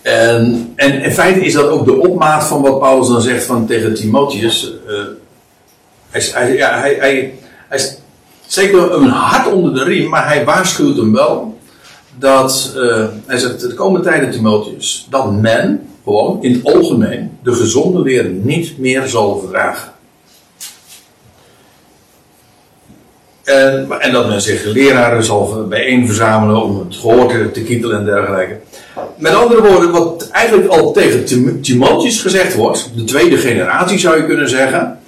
En, 0.02 0.72
en 0.76 1.02
in 1.02 1.12
feite 1.12 1.40
is 1.40 1.52
dat 1.52 1.68
ook 1.68 1.84
de 1.84 2.00
opmaat 2.00 2.44
van 2.44 2.62
wat 2.62 2.78
Paulus 2.78 3.08
dan 3.08 3.22
zegt 3.22 3.44
van 3.44 3.66
tegen 3.66 3.94
Timotheus. 3.94 4.72
Hij, 6.10 6.22
hij, 6.32 6.56
ja, 6.56 6.78
hij, 6.80 6.94
hij, 6.94 7.34
hij 7.68 7.80
steekt 8.46 8.72
hem 8.72 8.90
een 8.90 9.08
hart 9.08 9.52
onder 9.52 9.74
de 9.74 9.84
riem, 9.84 10.08
maar 10.08 10.26
hij 10.26 10.44
waarschuwt 10.44 10.96
hem 10.96 11.12
wel 11.12 11.58
dat, 12.18 12.72
hij 13.26 13.38
zegt, 13.38 13.60
de 13.60 13.74
komende 13.74 14.08
tijden 14.08 14.30
Timotheus, 14.30 15.06
dat 15.10 15.32
men 15.32 15.88
gewoon 16.04 16.42
in 16.42 16.52
het 16.52 16.74
algemeen 16.74 17.38
de 17.42 17.52
gezonde 17.52 18.00
leer 18.00 18.24
niet 18.24 18.78
meer 18.78 19.06
zal 19.06 19.38
verdragen. 19.38 19.92
En, 23.48 23.86
en, 24.00 24.12
dat 24.12 24.28
men 24.28 24.40
zich 24.40 24.64
leraren 24.64 25.24
zal 25.24 25.66
bijeen 25.68 26.06
verzamelen 26.06 26.62
om 26.62 26.78
het 26.78 26.96
gehoor 26.96 27.28
te, 27.28 27.50
te 27.50 27.62
kietelen 27.62 27.98
en 27.98 28.04
dergelijke. 28.04 28.56
Met 29.16 29.34
andere 29.34 29.62
woorden, 29.62 29.90
wat 29.90 30.28
eigenlijk 30.30 30.68
al 30.68 30.92
tegen 30.92 31.24
Timotheus 31.60 32.20
gezegd 32.20 32.54
wordt, 32.54 32.90
de 32.94 33.04
tweede 33.04 33.36
generatie 33.36 33.98
zou 33.98 34.16
je 34.16 34.26
kunnen 34.26 34.48
zeggen, 34.48 34.98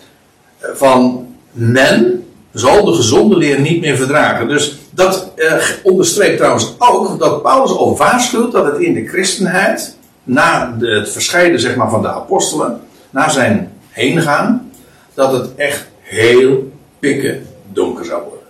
van 0.59 1.26
men 1.53 2.24
zal 2.53 2.85
de 2.85 2.92
gezonde 2.92 3.37
leer 3.37 3.61
niet 3.61 3.81
meer 3.81 3.96
verdragen. 3.96 4.48
Dus 4.48 4.79
dat 4.90 5.33
eh, 5.37 5.55
onderstreept 5.83 6.37
trouwens 6.37 6.74
ook 6.79 7.18
dat 7.18 7.42
Paulus 7.42 7.70
al 7.70 7.96
waarschuwt 7.96 8.53
dat 8.53 8.64
het 8.64 8.79
in 8.79 8.94
de 8.94 9.07
christenheid, 9.07 9.96
na 10.22 10.76
de, 10.79 10.87
het 10.87 11.11
verscheiden 11.11 11.61
zeg 11.61 11.76
maar, 11.76 11.90
van 11.90 12.03
de 12.03 12.12
apostelen, 12.12 12.81
na 13.11 13.29
zijn 13.29 13.72
heen 13.88 14.20
gaan, 14.20 14.70
dat 15.14 15.33
het 15.33 15.55
echt 15.57 15.87
heel 16.00 16.72
pikken 16.98 17.48
donker 17.72 18.04
zou 18.04 18.22
worden. 18.22 18.46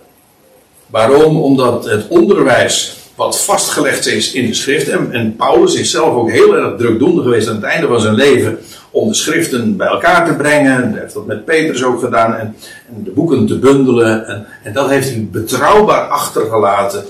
Waarom? 0.87 1.41
Omdat 1.41 1.85
het 1.85 2.07
onderwijs 2.07 2.95
wat 3.15 3.43
vastgelegd 3.43 4.05
is 4.05 4.31
in 4.31 4.47
de 4.47 4.53
schriften, 4.53 4.93
en, 4.93 5.11
en 5.11 5.35
Paulus 5.35 5.75
is 5.75 5.91
zelf 5.91 6.15
ook 6.15 6.31
heel 6.31 6.55
erg 6.55 6.77
drukdoende 6.77 7.21
geweest 7.21 7.47
aan 7.47 7.55
het 7.55 7.63
einde 7.63 7.87
van 7.87 7.99
zijn 7.99 8.15
leven 8.15 8.59
om 8.91 9.07
de 9.07 9.13
schriften 9.13 9.77
bij 9.77 9.87
elkaar 9.87 10.27
te 10.27 10.35
brengen. 10.35 10.91
Hij 10.91 10.99
heeft 11.01 11.13
dat 11.13 11.25
met 11.25 11.45
Petrus 11.45 11.83
ook 11.83 11.99
gedaan 11.99 12.35
en, 12.35 12.55
en 12.87 13.03
de 13.03 13.11
boeken 13.11 13.45
te 13.45 13.59
bundelen. 13.59 14.27
En, 14.27 14.45
en, 14.63 14.73
dat 14.73 14.89
heeft 14.89 15.09
hij 15.09 15.27
betrouwbaar 15.31 16.07
achtergelaten 16.07 17.03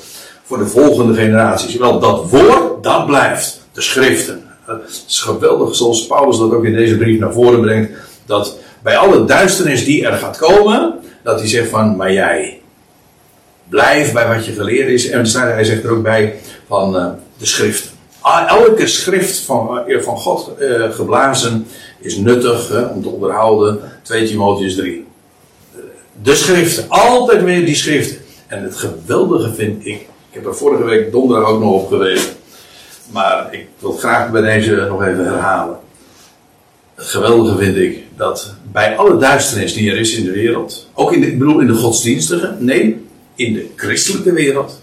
voor 0.44 0.58
de 0.58 0.68
volgende 0.68 1.14
generaties. 1.14 1.76
Wel, 1.76 2.00
dat 2.00 2.30
woord, 2.30 2.84
dat 2.84 3.06
blijft. 3.06 3.60
De 3.74 3.82
schriften. 3.82 4.44
Het 4.66 5.04
is 5.08 5.20
geweldig 5.20 5.76
zoals 5.76 6.08
Paulus 6.08 6.38
dat 6.38 6.54
ook 6.54 6.66
in 6.66 6.74
deze 6.74 6.98
brief 6.98 7.20
naar 7.20 7.34
voren 7.34 7.62
brengt. 7.62 7.92
Dat 8.26 8.58
bij 8.84 8.98
alle 8.98 9.26
duisternis 9.26 9.86
die 9.86 10.06
er 10.06 10.14
gaat 10.14 10.38
komen, 10.38 10.94
dat 11.24 11.40
hij 11.40 11.48
zegt 11.48 11.70
van, 11.70 11.96
maar 11.96 12.14
jij, 12.14 12.62
blijf 13.70 14.14
bij 14.14 14.28
wat 14.28 14.46
je 14.46 14.52
geleerd 14.52 14.90
is. 14.90 15.10
En 15.10 15.26
hij 15.32 15.64
zegt 15.64 15.84
er 15.84 15.92
ook 15.92 16.04
bij 16.04 16.36
van 16.68 16.96
uh, 16.96 17.08
de 17.38 17.46
schriften. 17.46 17.92
Ah, 18.20 18.50
elke 18.50 18.88
schrift 18.88 19.40
van, 19.40 19.84
uh, 19.88 20.02
van 20.02 20.18
God 20.18 20.52
uh, 20.60 20.92
geblazen 20.92 21.68
is 22.00 22.16
nuttig 22.16 22.90
om 22.94 23.02
te 23.02 23.10
onderhouden. 23.10 23.80
2 24.02 24.28
Timotheus 24.28 24.76
3. 24.76 25.06
De 26.22 26.36
schriften, 26.36 26.86
altijd 26.88 27.44
weer 27.44 27.66
die 27.66 27.76
schriften. 27.76 28.18
En 28.48 28.64
het 28.64 28.76
geweldige 28.76 29.54
vind 29.54 29.86
ik, 29.86 30.02
ik 30.02 30.08
heb 30.30 30.46
er 30.46 30.56
vorige 30.56 30.84
week 30.84 31.12
donderdag 31.12 31.50
ook 31.50 31.60
nog 31.60 31.74
op 31.74 31.88
gewezen, 31.88 32.32
maar 33.12 33.48
ik 33.52 33.68
wil 33.80 33.92
het 33.92 34.00
graag 34.00 34.32
bij 34.32 34.42
deze 34.42 34.86
nog 34.90 35.04
even 35.04 35.26
herhalen. 35.26 35.78
Het 36.96 37.06
geweldige 37.06 37.58
vind 37.58 37.76
ik 37.76 38.04
dat 38.16 38.56
bij 38.72 38.98
alle 38.98 39.18
duisternis 39.18 39.74
die 39.74 39.92
er 39.92 40.00
is 40.00 40.16
in 40.16 40.24
de 40.24 40.32
wereld, 40.32 40.90
ook 40.94 41.14
in 41.14 41.22
de, 41.22 41.28
ik 41.28 41.40
bedoel 41.40 41.60
in 41.60 41.68
de 41.68 41.74
godsdienstige, 41.74 42.56
nee, 42.60 43.06
in 43.36 43.54
de 43.54 43.68
christelijke 43.76 44.34
wereld, 44.34 44.82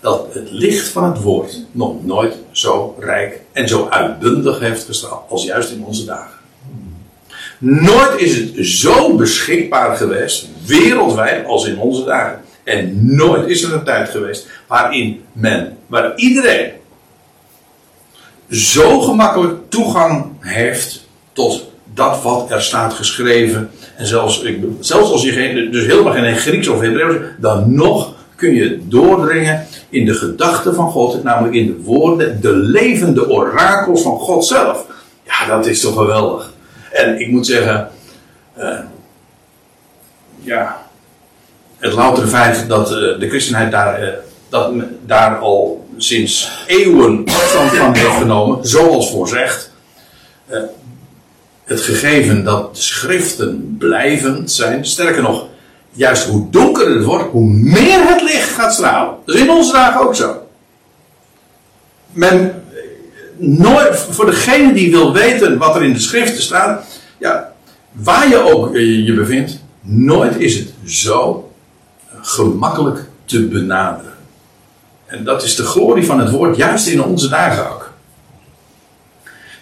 dat 0.00 0.26
het 0.34 0.50
licht 0.50 0.88
van 0.88 1.04
het 1.04 1.22
woord 1.22 1.64
nog 1.72 2.04
nooit 2.04 2.34
zo 2.50 2.96
rijk 2.98 3.40
en 3.52 3.68
zo 3.68 3.88
uitbundig 3.88 4.58
heeft 4.58 4.84
gestraald 4.84 5.30
als 5.30 5.44
juist 5.44 5.70
in 5.70 5.84
onze 5.84 6.04
dagen. 6.04 6.34
Nooit 7.58 8.20
is 8.20 8.36
het 8.38 8.66
zo 8.66 9.16
beschikbaar 9.16 9.96
geweest, 9.96 10.48
wereldwijd, 10.66 11.46
als 11.46 11.66
in 11.66 11.78
onze 11.78 12.04
dagen. 12.04 12.40
En 12.64 13.14
nooit 13.16 13.48
is 13.48 13.62
er 13.62 13.72
een 13.72 13.84
tijd 13.84 14.08
geweest 14.08 14.46
waarin 14.66 15.24
men, 15.32 15.76
waar 15.86 16.16
iedereen 16.16 16.70
zo 18.50 19.00
gemakkelijk 19.00 19.58
toegang 19.68 20.26
heeft 20.40 21.06
tot 21.32 21.70
dat 21.96 22.22
wat 22.22 22.50
er 22.50 22.62
staat 22.62 22.94
geschreven. 22.94 23.70
En 23.96 24.06
zelfs, 24.06 24.44
zelfs 24.80 25.10
als 25.10 25.22
je 25.22 25.32
geen, 25.32 25.70
dus 25.70 25.86
helemaal 25.86 26.12
geen 26.12 26.36
Grieks 26.36 26.68
of 26.68 26.80
Hebreeuws, 26.80 27.16
dan 27.38 27.74
nog 27.74 28.14
kun 28.34 28.54
je 28.54 28.88
doordringen 28.88 29.66
in 29.88 30.04
de 30.04 30.14
gedachten 30.14 30.74
van 30.74 30.90
God, 30.90 31.22
namelijk 31.22 31.54
in 31.54 31.66
de 31.66 31.82
woorden, 31.82 32.40
de 32.40 32.52
levende 32.52 33.28
orakels 33.28 34.02
van 34.02 34.18
God 34.18 34.44
zelf. 34.44 34.86
Ja, 35.24 35.46
dat 35.46 35.66
is 35.66 35.80
toch 35.80 35.94
geweldig. 35.94 36.52
En 36.92 37.20
ik 37.20 37.28
moet 37.28 37.46
zeggen, 37.46 37.88
uh, 38.58 38.78
ja, 40.40 40.86
het 41.78 41.92
loutere 41.92 42.26
feit 42.26 42.68
dat 42.68 42.90
uh, 42.90 42.96
de 42.96 43.28
christenheid 43.28 43.70
daar, 43.70 44.02
uh, 44.02 44.08
dat, 44.48 44.72
daar 45.06 45.36
al 45.36 45.86
sinds 45.96 46.64
eeuwen 46.66 47.24
afstand 47.26 47.70
van 47.70 47.94
heeft 47.94 48.16
genomen, 48.16 48.66
zoals 48.66 49.10
voorzegd. 49.10 49.74
Het 51.66 51.80
gegeven 51.80 52.44
dat 52.44 52.76
de 52.76 52.82
schriften 52.82 53.76
blijvend 53.78 54.52
zijn, 54.52 54.86
sterker 54.86 55.22
nog, 55.22 55.46
juist 55.90 56.26
hoe 56.26 56.50
donkerder 56.50 56.96
het 56.96 57.04
wordt, 57.04 57.30
hoe 57.30 57.50
meer 57.50 58.08
het 58.08 58.22
licht 58.22 58.48
gaat 58.48 58.74
stralen. 58.74 59.14
Dat 59.24 59.34
is 59.34 59.40
in 59.40 59.50
onze 59.50 59.72
dagen 59.72 60.00
ook 60.00 60.14
zo. 60.14 60.46
Men, 62.12 62.62
nooit, 63.36 64.06
voor 64.10 64.26
degene 64.26 64.72
die 64.72 64.90
wil 64.90 65.12
weten 65.12 65.58
wat 65.58 65.76
er 65.76 65.82
in 65.82 65.92
de 65.92 66.00
schriften 66.00 66.42
staat, 66.42 66.84
ja, 67.18 67.52
waar 67.92 68.28
je 68.28 68.38
ook 68.38 68.76
je 68.76 69.14
bevindt, 69.14 69.60
nooit 69.80 70.36
is 70.36 70.58
het 70.58 70.72
zo 70.84 71.50
gemakkelijk 72.20 73.04
te 73.24 73.46
benaderen. 73.46 74.12
En 75.06 75.24
dat 75.24 75.42
is 75.42 75.56
de 75.56 75.62
glorie 75.62 76.06
van 76.06 76.20
het 76.20 76.30
woord, 76.30 76.56
juist 76.56 76.86
in 76.86 77.02
onze 77.02 77.28
dagen 77.28 77.70
ook. 77.70 77.85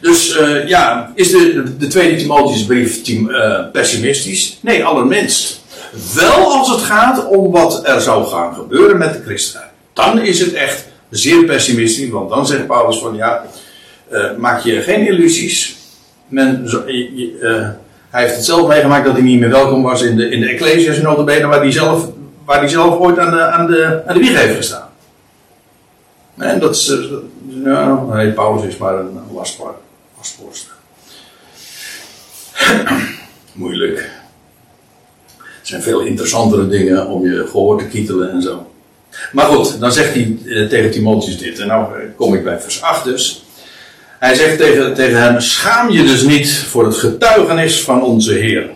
Dus 0.05 0.39
uh, 0.41 0.69
ja, 0.69 1.13
is 1.15 1.31
de, 1.31 1.77
de 1.79 1.87
tweede 1.87 2.17
Timotheusbrief 2.17 3.09
uh, 3.09 3.61
pessimistisch? 3.73 4.59
Nee, 4.61 4.85
allerminst. 4.85 5.61
Wel 6.15 6.53
als 6.53 6.71
het 6.71 6.81
gaat 6.81 7.29
om 7.29 7.51
wat 7.51 7.89
er 7.89 8.01
zou 8.01 8.27
gaan 8.27 8.55
gebeuren 8.55 8.99
met 8.99 9.13
de 9.13 9.23
christenheid. 9.25 9.71
Dan 9.93 10.21
is 10.21 10.41
het 10.41 10.53
echt 10.53 10.87
zeer 11.11 11.45
pessimistisch, 11.45 12.11
want 12.11 12.31
dan 12.31 12.47
zegt 12.47 12.67
Paulus 12.67 12.99
van 12.99 13.17
ja, 13.17 13.45
uh, 14.13 14.25
maak 14.39 14.61
je 14.61 14.81
geen 14.81 15.07
illusies. 15.07 15.77
Men, 16.29 16.69
hij 18.11 18.23
heeft 18.23 18.37
het 18.37 18.45
zelf 18.45 18.69
meegemaakt 18.69 19.05
dat 19.05 19.15
hij 19.15 19.23
niet 19.23 19.41
meer 19.41 19.51
welkom 19.51 19.83
was 19.83 20.03
in 20.03 20.17
de, 20.17 20.29
in 20.29 20.41
de 20.41 20.49
Ecclesias 20.49 21.01
notabene, 21.01 21.47
waar 21.47 21.61
hij 21.61 21.73
zelf, 21.73 22.09
waar 22.45 22.59
hij 22.59 22.69
zelf 22.69 22.99
ooit 22.99 23.19
aan 23.19 23.31
de, 23.31 23.43
aan 23.43 23.67
de, 23.67 24.03
aan 24.07 24.15
de 24.15 24.21
wieg 24.21 24.41
heeft 24.41 24.57
gestaan. 24.57 24.89
En 26.39 26.61
dat 26.61 26.75
is, 26.75 26.95
nou, 27.43 28.15
nee, 28.15 28.33
Paulus 28.33 28.65
is 28.65 28.77
maar 28.77 28.99
een 28.99 29.19
Moeilijk. 33.53 33.99
Er 35.39 35.71
zijn 35.71 35.83
veel 35.83 36.01
interessantere 36.01 36.69
dingen 36.69 37.07
om 37.07 37.27
je 37.31 37.47
gehoor 37.47 37.79
te 37.79 37.87
kietelen 37.87 38.31
en 38.31 38.43
zo. 38.43 38.73
Maar 39.33 39.47
goed, 39.47 39.81
dan 39.81 39.93
zegt 39.93 40.15
hij 40.15 40.39
eh, 40.47 40.69
tegen 40.69 40.91
Timotheus 40.91 41.39
dit. 41.39 41.59
En 41.59 41.67
nou 41.67 42.01
eh, 42.01 42.07
kom 42.17 42.35
ik 42.35 42.45
bij 42.45 42.61
vers 42.61 42.83
8 42.83 43.05
dus. 43.05 43.45
Hij 44.19 44.35
zegt 44.35 44.59
tegen, 44.59 44.95
tegen 44.95 45.23
hem: 45.23 45.41
Schaam 45.41 45.91
je 45.91 46.03
dus 46.03 46.23
niet 46.23 46.59
voor 46.59 46.85
het 46.85 46.97
getuigenis 46.97 47.83
van 47.83 48.03
onze 48.03 48.33
Heer. 48.33 48.71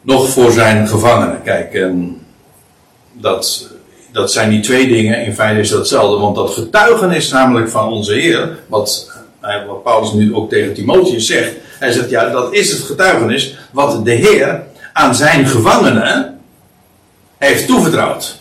Nog 0.00 0.28
voor 0.28 0.52
zijn 0.52 0.88
gevangenen. 0.88 1.42
Kijk, 1.42 1.74
ehm, 1.74 1.98
dat, 3.12 3.68
dat 4.12 4.32
zijn 4.32 4.50
die 4.50 4.60
twee 4.60 4.88
dingen. 4.88 5.24
In 5.24 5.34
feite 5.34 5.60
is 5.60 5.68
dat 5.68 5.78
hetzelfde. 5.78 6.18
Want 6.18 6.36
dat 6.36 6.50
getuigenis, 6.50 7.30
namelijk 7.30 7.68
van 7.68 7.88
onze 7.88 8.12
Heer. 8.12 8.58
Wat, 8.66 9.10
wat 9.40 9.82
Paulus 9.82 10.12
nu 10.12 10.34
ook 10.34 10.50
tegen 10.50 10.74
Timotheus 10.74 11.26
zegt. 11.26 11.54
Hij 11.78 11.92
zegt: 11.92 12.10
Ja, 12.10 12.28
dat 12.28 12.54
is 12.54 12.70
het 12.70 12.80
getuigenis. 12.80 13.58
Wat 13.70 14.04
de 14.04 14.12
Heer 14.12 14.62
aan 14.92 15.14
zijn 15.14 15.46
gevangenen 15.46 16.40
heeft 17.38 17.66
toevertrouwd. 17.66 18.40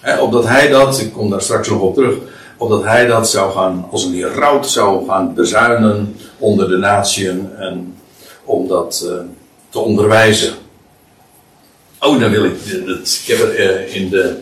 He, 0.00 0.20
opdat 0.20 0.46
hij 0.46 0.68
dat, 0.68 1.00
ik 1.00 1.12
kom 1.12 1.30
daar 1.30 1.42
straks 1.42 1.68
nog 1.68 1.80
op 1.80 1.94
terug, 1.94 2.14
opdat 2.56 2.84
hij 2.84 3.06
dat 3.06 3.30
zou 3.30 3.52
gaan, 3.52 3.88
als 3.90 4.04
een 4.04 4.14
heraut 4.14 4.66
zou 4.66 5.06
gaan 5.08 5.34
bezuinen 5.34 6.16
onder 6.38 6.68
de 6.68 6.76
natieën 6.76 7.50
en 7.58 7.96
om 8.44 8.68
dat 8.68 9.04
uh, 9.06 9.14
te 9.68 9.78
onderwijzen. 9.78 10.54
Oh, 12.00 12.20
dan 12.20 12.30
wil 12.30 12.44
ik, 12.44 12.86
dat, 12.86 13.20
ik 13.24 13.36
heb 13.36 13.38
er 13.38 13.60
uh, 13.60 13.94
in 13.94 14.08
de 14.08 14.36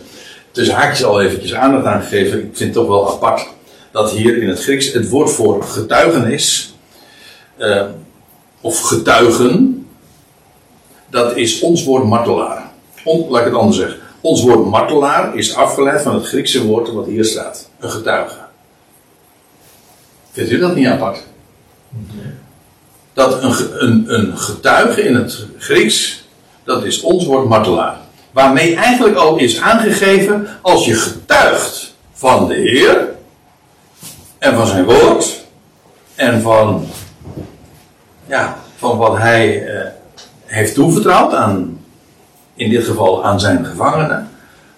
tussen 0.51 0.75
haakjes 0.75 1.05
al 1.05 1.21
eventjes 1.21 1.55
aandacht 1.55 1.87
aan 1.87 2.03
gegeven. 2.03 2.39
Ik 2.39 2.57
vind 2.57 2.59
het 2.59 2.73
toch 2.73 2.87
wel 2.87 3.12
apart 3.12 3.47
dat 3.91 4.11
hier 4.11 4.43
in 4.43 4.49
het 4.49 4.62
Grieks 4.62 4.93
het 4.93 5.09
woord 5.09 5.30
voor 5.30 5.62
getuigenis, 5.62 6.74
uh, 7.59 7.84
of 8.61 8.80
getuigen, 8.80 9.86
dat 11.11 11.36
is 11.36 11.61
ons 11.61 11.84
woord 11.84 12.05
martelaar. 12.05 12.70
laat 13.05 13.41
ik 13.41 13.45
het 13.45 13.55
anders 13.55 13.76
zeggen. 13.76 13.99
Ons 14.20 14.43
woord 14.43 14.66
martelaar 14.66 15.36
is 15.36 15.55
afgeleid 15.55 16.03
van 16.03 16.14
het 16.14 16.26
Griekse 16.26 16.64
woord 16.64 16.93
wat 16.93 17.07
hier 17.07 17.24
staat. 17.24 17.68
Een 17.78 17.91
getuige. 17.91 18.36
Vindt 20.30 20.51
u 20.51 20.59
dat 20.59 20.74
niet 20.74 20.86
apart? 20.86 21.18
Dat 23.12 23.43
een, 23.43 23.82
een, 23.84 24.14
een 24.14 24.38
getuige 24.38 25.03
in 25.03 25.14
het 25.14 25.47
Grieks, 25.59 26.24
dat 26.64 26.84
is 26.84 27.01
ons 27.01 27.24
woord 27.24 27.49
martelaar. 27.49 27.97
Waarmee 28.30 28.74
eigenlijk 28.74 29.16
al 29.16 29.36
is 29.36 29.61
aangegeven, 29.61 30.49
als 30.62 30.84
je 30.84 30.95
getuigt 30.95 31.95
van 32.12 32.49
de 32.49 32.55
Heer 32.55 33.09
en 34.41 34.55
van 34.55 34.66
zijn 34.66 34.84
woord 34.84 35.45
en 36.14 36.43
van, 36.43 36.86
ja, 38.26 38.59
van 38.76 38.99
wat 38.99 39.16
hij 39.16 39.66
eh, 39.66 39.86
heeft 40.45 40.74
toevertrouwd 40.74 41.34
aan, 41.34 41.80
in 42.55 42.70
dit 42.70 42.84
geval 42.84 43.24
aan 43.24 43.41
zijn 43.41 43.64
gevangenen, 43.64 44.30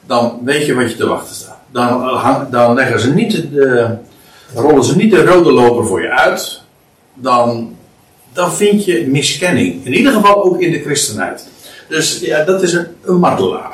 dan 0.07 0.41
weet 0.45 0.67
je 0.67 0.75
wat 0.75 0.91
je 0.91 0.97
te 0.97 1.07
wachten 1.07 1.35
staat. 1.35 1.59
Dan, 1.71 2.21
dan 2.51 2.75
leggen 2.75 3.01
ze 3.01 3.15
niet 3.15 3.33
de, 3.53 3.97
rollen 4.55 4.85
ze 4.85 4.97
niet 4.97 5.11
de 5.11 5.25
rode 5.25 5.53
loper 5.53 5.87
voor 5.87 6.03
je 6.03 6.11
uit. 6.11 6.63
Dan, 7.15 7.77
dan 8.33 8.53
vind 8.53 8.85
je 8.85 9.07
miskenning. 9.07 9.85
In 9.85 9.95
ieder 9.95 10.13
geval 10.13 10.45
ook 10.45 10.61
in 10.61 10.73
de 10.73 10.81
christenheid. 10.81 11.49
Dus 11.89 12.21
ja, 12.21 12.45
dat 12.45 12.63
is 12.63 12.73
een, 12.73 12.87
een 13.03 13.19
martelaar. 13.19 13.73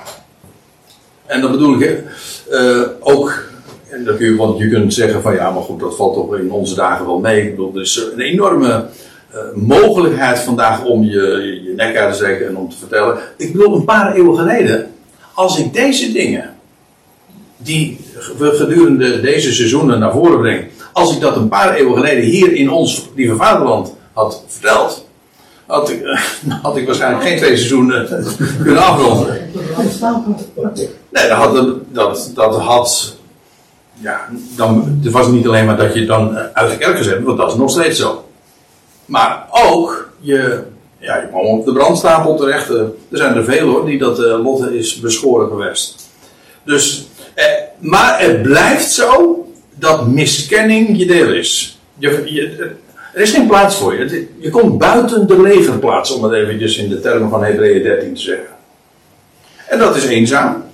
En 1.26 1.40
dan 1.40 1.50
bedoel 1.50 1.80
ik 1.80 2.02
uh, 2.50 2.82
ook, 3.00 3.47
en 3.90 4.04
dat 4.04 4.16
kun 4.16 4.26
je, 4.26 4.36
want 4.36 4.58
je 4.58 4.68
kunt 4.68 4.94
zeggen 4.94 5.22
van 5.22 5.34
ja, 5.34 5.50
maar 5.50 5.62
goed, 5.62 5.80
dat 5.80 5.96
valt 5.96 6.14
toch 6.14 6.36
in 6.36 6.50
onze 6.50 6.74
dagen 6.74 7.06
wel 7.06 7.18
mee. 7.18 7.42
Ik 7.42 7.50
bedoel, 7.50 7.74
er 7.74 7.80
is 7.80 8.06
een 8.12 8.20
enorme 8.20 8.86
uh, 9.34 9.38
mogelijkheid 9.54 10.38
vandaag 10.38 10.84
om 10.84 11.04
je, 11.04 11.10
je, 11.10 11.62
je 11.62 11.72
nek 11.76 11.96
uit 11.96 12.10
te 12.10 12.16
steken 12.16 12.48
en 12.48 12.56
om 12.56 12.70
te 12.70 12.76
vertellen. 12.76 13.18
Ik 13.36 13.52
bedoel, 13.52 13.76
een 13.76 13.84
paar 13.84 14.14
eeuwen 14.14 14.36
geleden, 14.36 14.90
als 15.34 15.58
ik 15.58 15.72
deze 15.72 16.12
dingen, 16.12 16.54
die 17.56 18.00
we 18.38 18.50
gedurende 18.50 19.20
deze 19.20 19.52
seizoenen 19.52 19.98
naar 19.98 20.12
voren 20.12 20.40
breng, 20.40 20.64
als 20.92 21.14
ik 21.14 21.20
dat 21.20 21.36
een 21.36 21.48
paar 21.48 21.74
eeuwen 21.74 21.96
geleden 21.96 22.24
hier 22.24 22.52
in 22.52 22.70
ons 22.70 23.08
lieve 23.14 23.36
vaderland 23.36 23.94
had 24.12 24.42
verteld, 24.46 25.06
had 25.66 25.90
ik, 25.90 26.02
had 26.62 26.76
ik 26.76 26.86
waarschijnlijk 26.86 27.24
geen 27.24 27.36
twee 27.36 27.56
seizoenen 27.56 28.08
kunnen 28.62 28.82
afronden. 28.82 29.50
Nee, 31.10 31.28
dat 31.28 31.36
had, 31.36 31.76
dat, 31.92 32.30
dat 32.34 32.56
had 32.56 33.17
ja, 34.00 34.28
dan, 34.56 34.98
het 35.02 35.12
was 35.12 35.28
niet 35.28 35.46
alleen 35.46 35.66
maar 35.66 35.76
dat 35.76 35.94
je 35.94 36.06
dan 36.06 36.36
uit 36.52 36.70
de 36.70 36.78
kerk 36.78 36.96
gezet 36.96 37.22
want 37.22 37.38
dat 37.38 37.50
is 37.50 37.58
nog 37.58 37.70
steeds 37.70 37.98
zo. 37.98 38.28
Maar 39.04 39.46
ook, 39.50 40.10
je, 40.20 40.62
ja, 40.98 41.16
je 41.16 41.28
kwam 41.28 41.46
op 41.46 41.64
de 41.64 41.72
brandstapel 41.72 42.36
terecht. 42.36 42.68
Er 42.68 42.92
zijn 43.10 43.34
er 43.34 43.44
veel 43.44 43.68
hoor, 43.68 43.86
die 43.86 43.98
dat 43.98 44.20
uh, 44.20 44.42
lot 44.42 44.70
is 44.70 45.00
beschoren 45.00 45.48
geweest. 45.48 46.08
Dus, 46.64 47.08
eh, 47.34 47.44
maar 47.78 48.20
het 48.20 48.42
blijft 48.42 48.92
zo 48.92 49.42
dat 49.74 50.06
miskenning 50.06 50.98
je 50.98 51.06
deel 51.06 51.32
is. 51.32 51.78
Je, 51.98 52.22
je, 52.24 52.72
er 53.14 53.20
is 53.20 53.30
geen 53.30 53.46
plaats 53.46 53.76
voor 53.76 53.94
je. 53.94 54.28
Je 54.38 54.50
komt 54.50 54.78
buiten 54.78 55.26
de 55.26 55.42
legerplaats, 55.42 56.10
om 56.10 56.22
het 56.22 56.32
eventjes 56.32 56.76
in 56.76 56.88
de 56.88 57.00
termen 57.00 57.30
van 57.30 57.44
Hebreeën 57.44 57.82
13 57.82 58.14
te 58.14 58.20
zeggen. 58.20 58.56
En 59.68 59.78
dat 59.78 59.96
is 59.96 60.04
eenzaam. 60.04 60.64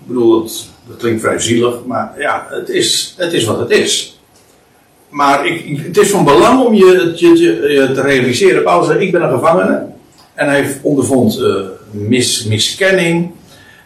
Ik 0.00 0.06
bedoel, 0.06 0.42
dat, 0.42 0.68
dat 0.90 0.98
klinkt 0.98 1.20
vrij 1.20 1.38
zielig, 1.38 1.74
maar 1.86 2.14
ja, 2.18 2.46
het 2.48 2.68
is, 2.68 3.14
het 3.16 3.32
is 3.32 3.44
wat 3.44 3.58
het 3.58 3.70
is. 3.70 4.18
Maar 5.08 5.46
ik, 5.46 5.80
het 5.86 5.96
is 5.96 6.10
van 6.10 6.24
belang 6.24 6.64
om 6.64 6.74
je, 6.74 7.12
je, 7.16 7.38
je- 7.38 7.90
te 7.94 8.00
realiseren. 8.00 8.62
Paulus 8.62 8.86
zei, 8.86 8.98
ik 9.06 9.12
ben 9.12 9.22
een 9.22 9.30
gevangene. 9.38 9.86
En 10.34 10.48
hij 10.48 10.78
ondervond 10.82 11.38
eh, 11.38 11.54
mis, 11.90 12.44
miskenning. 12.44 13.30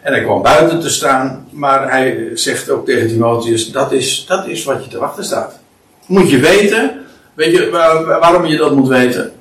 En 0.01 0.13
hij 0.13 0.23
kwam 0.23 0.41
buiten 0.41 0.79
te 0.79 0.89
staan. 0.89 1.47
Maar 1.51 1.91
hij 1.91 2.29
zegt 2.33 2.69
ook 2.69 2.85
tegen 2.85 3.07
Timotheus, 3.07 3.71
dat 3.71 3.91
is, 3.91 4.25
dat 4.27 4.47
is 4.47 4.63
wat 4.63 4.83
je 4.83 4.89
te 4.89 4.99
wachten 4.99 5.23
staat. 5.25 5.59
Moet 6.05 6.29
je 6.29 6.39
weten. 6.39 6.91
Weet 7.33 7.51
je 7.55 7.69
waar- 7.69 8.05
waarom 8.05 8.45
je 8.45 8.57
dat 8.57 8.75
moet 8.75 8.87
weten? 8.87 9.31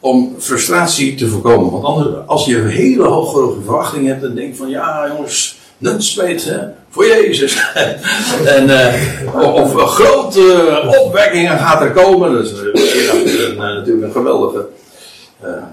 Om 0.00 0.34
frustratie 0.38 1.14
te 1.14 1.28
voorkomen. 1.28 1.70
Want 1.70 1.84
anders, 1.84 2.26
als 2.26 2.44
je 2.44 2.56
hele 2.58 3.04
hoge 3.04 3.54
verwachting 3.64 4.06
hebt, 4.06 4.20
dan 4.22 4.34
denk 4.34 4.48
je 4.50 4.56
van 4.56 4.68
ja 4.70 5.08
jongens, 5.08 5.55
nunspeet 5.78 6.44
hè, 6.44 6.58
voor 6.90 7.06
Jezus. 7.06 7.56
en, 8.56 8.70
eh, 8.70 9.54
of 9.54 9.74
grote 9.74 10.82
opwekkingen 11.00 11.58
gaat 11.58 11.82
er 11.82 11.90
komen. 11.90 12.32
Dat 12.32 12.44
is 12.44 12.52
eh, 12.52 13.06
ja, 13.06 13.12
een, 13.12 13.50
eh, 13.50 13.56
natuurlijk 13.56 14.06
een 14.06 14.12
geweldige 14.12 14.66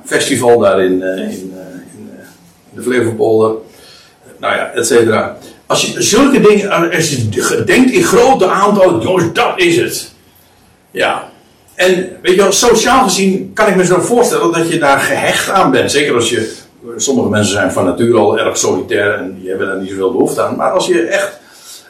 festival 0.06 0.60
daar 0.60 0.84
in, 0.84 1.04
in 1.04 1.54
de 2.74 2.82
Flevopolder. 2.82 3.56
Nou 4.38 4.56
ja, 4.56 4.72
et 4.72 4.88
cetera. 4.88 5.38
Als 5.66 5.86
je 5.86 6.02
zulke 6.02 6.40
dingen, 6.40 6.92
als 6.92 7.10
je 7.10 7.64
denkt 7.66 7.92
in 7.92 8.04
grote 8.04 8.48
aantallen, 8.48 9.02
jongens, 9.02 9.34
dat 9.34 9.54
is 9.56 9.78
het. 9.78 10.12
Ja. 10.92 11.32
En 11.76 12.18
weet 12.22 12.36
je 12.36 12.42
wel, 12.42 12.52
sociaal 12.52 13.04
gezien 13.04 13.52
kan 13.54 13.68
ik 13.68 13.76
me 13.76 13.86
zo 13.86 14.00
voorstellen 14.00 14.52
dat 14.52 14.70
je 14.70 14.80
daar 14.80 15.00
gehecht 15.00 15.50
aan 15.50 15.72
bent. 15.72 15.92
Zeker 15.92 16.16
als 16.16 16.30
je, 16.30 16.54
sommige 16.98 17.30
mensen 17.30 17.54
zijn 17.54 17.72
van 17.72 17.86
nature 17.86 18.18
al 18.18 18.40
erg 18.40 18.58
solitair 18.58 19.14
en 19.14 19.40
die 19.40 19.50
hebben 19.50 19.68
daar 19.68 19.80
niet 19.80 19.90
zoveel 19.90 20.12
behoefte 20.12 20.42
aan. 20.42 20.56
Maar 20.56 20.72
als 20.72 20.88
je 20.88 21.02
echt 21.02 21.40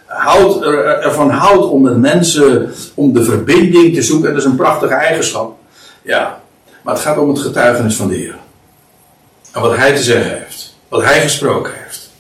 houdt, 0.05 0.65
er, 0.65 0.85
ervan 0.85 1.29
houdt 1.29 1.65
om 1.65 1.81
met 1.81 1.97
mensen, 1.97 2.73
om 2.93 3.13
de 3.13 3.23
verbinding 3.23 3.93
te 3.93 4.01
zoeken, 4.01 4.27
en 4.27 4.33
dat 4.33 4.43
is 4.43 4.49
een 4.49 4.55
prachtige 4.55 4.93
eigenschap. 4.93 5.55
Ja. 6.01 6.41
Maar 6.81 6.93
het 6.93 7.03
gaat 7.03 7.17
om 7.17 7.29
het 7.29 7.39
getuigenis 7.39 7.95
van 7.95 8.07
de 8.07 8.15
Heer. 8.15 8.35
En 9.51 9.61
wat 9.61 9.75
hij 9.75 9.95
te 9.95 10.03
zeggen 10.03 10.37
heeft. 10.39 10.75
Wat 10.87 11.03
hij 11.03 11.21
gesproken 11.21 11.73
heeft. 11.83 12.11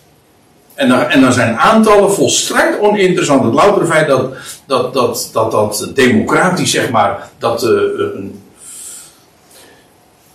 En 0.73 0.89
dan, 0.89 0.99
en 0.99 1.21
dan 1.21 1.33
zijn 1.33 1.57
aantallen 1.57 2.11
volstrekt 2.11 2.79
oninteressant. 2.79 3.43
Het 3.43 3.53
loutere 3.53 3.85
feit 3.85 4.07
dat 4.07 4.33
dat, 4.65 4.93
dat, 4.93 5.29
dat, 5.33 5.51
dat 5.51 5.91
democratisch, 5.93 6.71
zeg 6.71 6.89
maar, 6.89 7.29
dat, 7.37 7.63
eh, 7.63 7.69
een, 7.69 8.42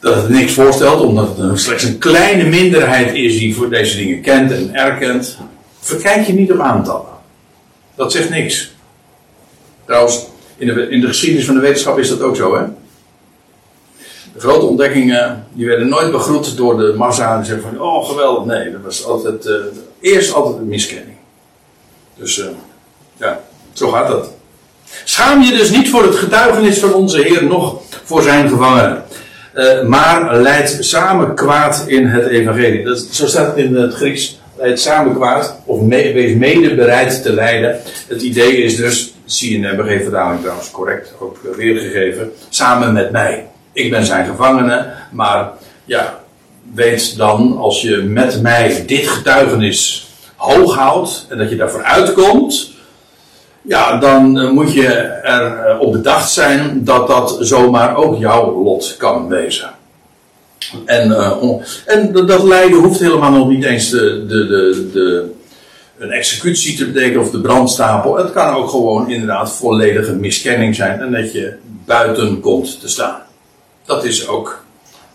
dat 0.00 0.14
het 0.14 0.28
niks 0.28 0.52
voorstelt, 0.52 1.00
omdat 1.00 1.36
het 1.36 1.60
slechts 1.60 1.84
een 1.84 1.98
kleine 1.98 2.44
minderheid 2.44 3.14
is 3.14 3.38
die 3.38 3.56
voor 3.56 3.70
deze 3.70 3.96
dingen 3.96 4.20
kent 4.20 4.52
en 4.52 4.74
erkent. 4.74 5.38
Verkijk 5.80 6.26
je 6.26 6.32
niet 6.32 6.52
op 6.52 6.60
aantallen. 6.60 7.16
Dat 7.94 8.12
zegt 8.12 8.30
niks. 8.30 8.72
Trouwens, 9.84 10.26
in 10.56 10.66
de, 10.66 10.88
in 10.88 11.00
de 11.00 11.06
geschiedenis 11.06 11.46
van 11.46 11.54
de 11.54 11.60
wetenschap 11.60 11.98
is 11.98 12.08
dat 12.08 12.22
ook 12.22 12.36
zo, 12.36 12.56
hè? 12.56 12.64
De 14.32 14.40
grote 14.40 14.66
ontdekkingen, 14.66 15.46
die 15.52 15.66
werden 15.66 15.88
nooit 15.88 16.12
begroet 16.12 16.56
door 16.56 16.76
de 16.76 16.94
massa 16.96 17.38
en 17.38 17.44
zeggen 17.44 17.68
van, 17.68 17.80
oh 17.80 18.08
geweldig. 18.08 18.44
Nee, 18.44 18.72
dat 18.72 18.80
was 18.84 19.04
altijd, 19.04 19.46
eh, 19.46 19.54
eerst 20.00 20.32
altijd 20.32 20.56
een 20.56 20.68
miskenning. 20.68 21.16
Dus, 22.16 22.40
eh, 22.40 22.46
ja, 23.16 23.40
zo 23.72 23.88
gaat 23.88 24.08
dat. 24.08 24.30
Schaam 25.04 25.42
je 25.42 25.56
dus 25.56 25.70
niet 25.70 25.90
voor 25.90 26.02
het 26.02 26.16
getuigenis 26.16 26.78
van 26.78 26.94
onze 26.94 27.22
Heer, 27.22 27.44
nog 27.44 27.80
voor 28.04 28.22
zijn 28.22 28.48
gevangenen. 28.48 29.04
Eh, 29.58 29.82
maar 29.82 30.36
leid 30.36 30.76
samen 30.80 31.34
kwaad 31.34 31.84
in 31.86 32.06
het 32.06 32.26
evangelie. 32.26 32.84
Dat, 32.84 32.98
zo 33.10 33.26
staat 33.26 33.46
het 33.46 33.64
in 33.64 33.74
het 33.74 33.94
Grieks. 33.94 34.38
Leid 34.56 34.80
samen 34.80 35.14
kwaad, 35.14 35.60
of 35.64 35.86
wees 35.88 36.34
mede 36.34 36.74
bereid 36.74 37.22
te 37.22 37.32
leiden. 37.32 37.80
Het 38.08 38.22
idee 38.22 38.56
is 38.56 38.76
dus, 38.76 39.14
zie 39.24 39.50
je 39.50 39.56
in 39.56 39.62
de 39.62 39.82
MBG-verdaling 39.82 40.40
trouwens 40.40 40.70
correct 40.70 41.12
ook 41.18 41.38
weergegeven, 41.56 42.32
samen 42.48 42.92
met 42.92 43.10
mij. 43.10 43.46
Ik 43.72 43.90
ben 43.90 44.06
zijn 44.06 44.26
gevangene, 44.26 44.86
maar 45.10 45.50
ja, 45.84 46.20
weet 46.74 47.16
dan 47.16 47.56
als 47.56 47.82
je 47.82 47.96
met 47.96 48.42
mij 48.42 48.82
dit 48.86 49.08
getuigenis 49.08 50.08
hoog 50.36 50.74
houdt 50.74 51.26
en 51.28 51.38
dat 51.38 51.50
je 51.50 51.56
daarvoor 51.56 51.82
uitkomt, 51.82 52.70
ja, 53.68 53.98
dan 53.98 54.38
eh, 54.38 54.50
moet 54.50 54.72
je 54.72 54.86
er 55.22 55.58
eh, 55.58 55.80
op 55.80 55.92
bedacht 55.92 56.30
zijn 56.30 56.84
dat 56.84 57.08
dat 57.08 57.36
zomaar 57.40 57.96
ook 57.96 58.18
jouw 58.18 58.62
lot 58.62 58.94
kan 58.98 59.28
wezen. 59.28 59.70
En, 60.84 61.12
eh, 61.12 61.42
en 61.86 62.12
dat- 62.26 62.42
lijden 62.42 62.78
hoeft 62.78 63.00
helemaal 63.00 63.30
nog 63.30 63.48
niet 63.48 63.64
eens 63.64 63.90
de, 63.90 64.26
de, 64.26 64.88
de, 64.92 65.30
een 65.98 66.10
executie 66.10 66.76
te 66.76 66.86
betekenen 66.90 67.20
of 67.20 67.30
de 67.30 67.40
brandstapel. 67.40 68.16
Het 68.16 68.32
kan 68.32 68.54
ook 68.54 68.70
gewoon 68.70 69.10
inderdaad 69.10 69.52
volledige 69.52 70.12
miskenning 70.12 70.74
zijn 70.74 71.00
en 71.00 71.12
dat 71.12 71.32
je 71.32 71.54
buiten 71.84 72.40
komt 72.40 72.80
te 72.80 72.88
staan. 72.88 73.20
Dat 73.84 74.04
is 74.04 74.28
ook 74.28 74.64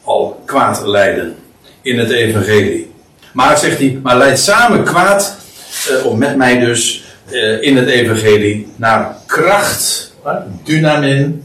al 0.04 0.42
kwaad 0.46 0.86
lijden 0.86 1.36
in 1.82 2.00
het 2.00 2.10
evangelie. 2.10 2.92
Maar 3.34 3.58
zegt 3.58 3.78
hij, 3.78 4.00
maar 4.04 4.18
leid 4.18 4.40
samen 4.40 4.84
kwaad, 4.84 5.38
eh, 5.90 6.06
of 6.06 6.16
met 6.16 6.36
mij 6.36 6.60
dus, 6.60 7.03
eh, 7.30 7.62
in 7.62 7.78
het 7.78 7.88
evangelie 7.88 8.68
naar 8.76 9.16
kracht, 9.26 10.14
dynamin, 10.64 11.44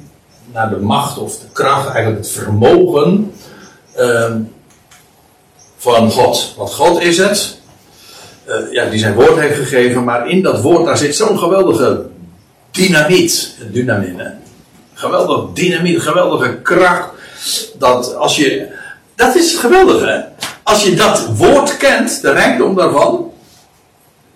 naar 0.53 0.70
de 0.70 0.76
macht 0.76 1.18
of 1.18 1.39
de 1.39 1.47
kracht, 1.53 1.89
eigenlijk 1.89 2.24
het 2.24 2.33
vermogen 2.33 3.33
ehm, 3.95 4.41
van 5.76 6.11
God. 6.11 6.55
Want 6.57 6.74
God 6.74 7.03
is 7.03 7.18
het, 7.18 7.59
eh, 8.45 8.55
ja, 8.70 8.91
die 8.91 8.99
zijn 8.99 9.14
woord 9.14 9.39
heeft 9.39 9.57
gegeven, 9.57 10.05
maar 10.05 10.29
in 10.29 10.43
dat 10.43 10.61
woord 10.61 10.85
daar 10.85 10.99
zit 10.99 11.16
zo'n 11.16 11.39
geweldige 11.39 12.07
dynamiet, 12.70 13.55
dynamin, 13.72 14.18
hè. 14.18 14.31
Geweldig 14.95 15.53
dynamiet, 15.55 16.01
geweldige 16.01 16.59
kracht. 16.62 17.09
Dat 17.79 18.14
als 18.14 18.37
je. 18.37 18.66
Dat 19.14 19.35
is 19.35 19.51
het 19.51 19.61
geweldige, 19.61 20.07
hè? 20.07 20.20
Als 20.62 20.85
je 20.85 20.95
dat 20.95 21.26
woord 21.37 21.76
kent, 21.76 22.22
de 22.22 22.33
rijkdom 22.33 22.74
daarvan. 22.74 23.33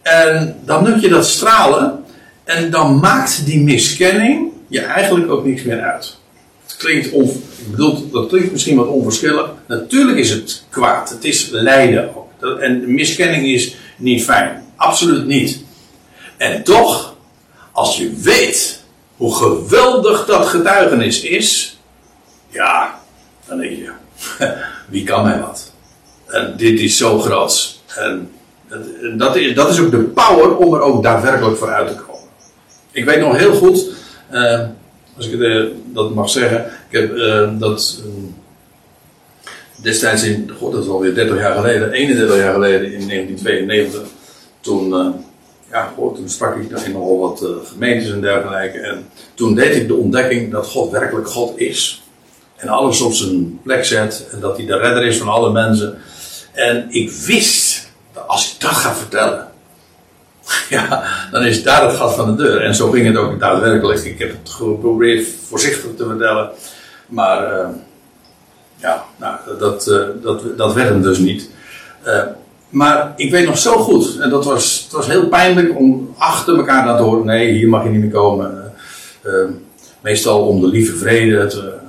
En 0.03 0.57
dan 0.65 0.83
nut 0.85 1.01
je 1.01 1.09
dat 1.09 1.27
stralen. 1.27 2.05
En 2.45 2.71
dan 2.71 3.01
maakt 3.01 3.47
die 3.47 3.61
miskenning 3.61 4.53
je 4.69 4.81
eigenlijk 4.81 5.31
ook 5.31 5.45
niks 5.45 5.63
meer 5.63 5.81
uit. 5.81 6.17
Het 6.63 6.77
klinkt, 6.77 7.11
on, 7.11 7.29
ik 7.59 7.71
bedoel, 7.71 8.11
dat 8.11 8.29
klinkt 8.29 8.53
misschien 8.53 8.77
wat 8.77 8.87
onverschillig. 8.87 9.51
Natuurlijk 9.67 10.19
is 10.19 10.31
het 10.31 10.65
kwaad. 10.71 11.11
Het 11.11 11.25
is 11.25 11.49
lijden 11.51 12.17
ook. 12.17 12.61
En 12.61 12.95
miskenning 12.95 13.47
is 13.47 13.77
niet 13.97 14.25
fijn. 14.25 14.65
Absoluut 14.77 15.27
niet. 15.27 15.65
En 16.37 16.63
toch, 16.63 17.17
als 17.73 17.97
je 17.97 18.13
weet 18.15 18.83
hoe 19.17 19.35
geweldig 19.35 20.27
dat 20.27 20.47
getuigenis 20.47 21.21
is, 21.21 21.79
ja, 22.49 23.01
dan 23.49 23.59
denk 23.59 23.77
je, 23.77 23.93
wie 24.91 25.05
kan 25.05 25.25
mij 25.25 25.41
wat? 25.41 25.73
En 26.27 26.55
dit 26.57 26.81
is 26.81 26.97
zo 26.97 27.19
groot. 27.19 27.81
En 27.97 28.31
dat, 28.73 29.19
dat, 29.19 29.37
is, 29.37 29.55
dat 29.55 29.71
is 29.71 29.81
ook 29.81 29.91
de 29.91 29.99
power 29.99 30.57
om 30.57 30.75
er 30.75 30.81
ook 30.81 31.03
daadwerkelijk 31.03 31.57
voor 31.57 31.73
uit 31.73 31.89
te 31.89 31.95
komen. 31.95 32.29
Ik 32.91 33.05
weet 33.05 33.21
nog 33.21 33.37
heel 33.37 33.55
goed, 33.55 33.87
eh, 34.29 34.61
als 35.17 35.27
ik 35.27 35.33
het, 35.33 35.43
eh, 35.43 35.65
dat 35.93 36.15
mag 36.15 36.31
zeggen, 36.31 36.65
ik 36.89 37.01
heb 37.01 37.17
eh, 37.17 37.51
dat 37.59 38.01
eh, 38.05 39.53
destijds 39.83 40.23
in, 40.23 40.51
god, 40.59 40.73
dat 40.73 40.83
is 40.83 40.89
alweer 40.89 41.15
30 41.15 41.39
jaar 41.39 41.55
geleden, 41.55 41.93
31 41.93 42.37
jaar 42.37 42.53
geleden 42.53 42.93
in 42.93 43.09
1992, 43.09 44.03
toen, 44.61 45.15
ja, 45.71 45.93
goed, 45.97 46.17
toen 46.17 46.29
sprak 46.29 46.57
ik 46.57 46.71
in 46.71 46.93
nogal 46.93 47.19
wat 47.19 47.47
gemeentes 47.65 48.11
en 48.11 48.21
dergelijke. 48.21 48.79
En 48.79 49.05
toen 49.35 49.55
deed 49.55 49.77
ik 49.77 49.89
de 49.89 49.95
ontdekking 49.95 50.53
dat 50.53 50.67
God 50.67 50.91
werkelijk 50.91 51.29
God 51.29 51.59
is. 51.59 52.03
En 52.57 52.69
alles 52.69 53.01
op 53.01 53.13
zijn 53.13 53.61
plek 53.63 53.85
zet. 53.85 54.29
En 54.33 54.41
dat 54.41 54.57
hij 54.57 54.67
de 54.67 54.77
redder 54.77 55.07
is 55.07 55.19
van 55.19 55.29
alle 55.29 55.53
mensen. 55.53 55.99
En 56.53 56.87
ik 56.91 57.11
wist, 57.11 57.62
als 58.27 58.53
ik 58.55 58.61
dat 58.61 58.71
ga 58.71 58.95
vertellen. 58.95 59.47
Ja, 60.69 61.03
dan 61.31 61.45
is 61.45 61.63
daar 61.63 61.83
het 61.89 61.97
gat 61.97 62.15
van 62.15 62.37
de 62.37 62.43
deur. 62.43 62.61
En 62.63 62.75
zo 62.75 62.91
ging 62.91 63.07
het 63.07 63.17
ook 63.17 63.41
daadwerkelijk. 63.41 64.01
Ik 64.05 64.19
heb 64.19 64.31
het 64.31 64.51
geprobeerd 64.51 65.27
voorzichtig 65.49 65.91
te 65.97 66.07
vertellen. 66.07 66.51
Maar 67.07 67.53
eh, 67.53 67.69
ja, 68.77 69.05
nou, 69.17 69.37
dat, 69.59 69.87
eh, 69.87 69.99
dat, 70.23 70.43
dat 70.57 70.75
werd 70.75 70.89
hem 70.89 71.03
dus 71.03 71.19
niet. 71.19 71.51
Eh, 72.03 72.23
maar 72.69 73.13
ik 73.17 73.31
weet 73.31 73.47
nog 73.47 73.59
zo 73.59 73.73
goed, 73.77 74.19
en 74.21 74.31
dat 74.31 74.45
was, 74.45 74.81
het 74.85 74.93
was 74.93 75.07
heel 75.07 75.29
pijnlijk 75.29 75.79
om 75.79 76.15
achter 76.19 76.57
elkaar 76.57 76.87
dan 76.87 76.97
te 76.97 77.03
horen: 77.03 77.27
nee, 77.27 77.53
hier 77.53 77.69
mag 77.69 77.83
je 77.85 77.91
niet 77.91 78.01
meer 78.01 78.11
komen. 78.11 78.73
Meestal 80.01 80.47
om 80.47 80.61
de 80.61 80.67
lieve 80.67 80.97
vrede. 80.97 81.47
te- 81.47 81.81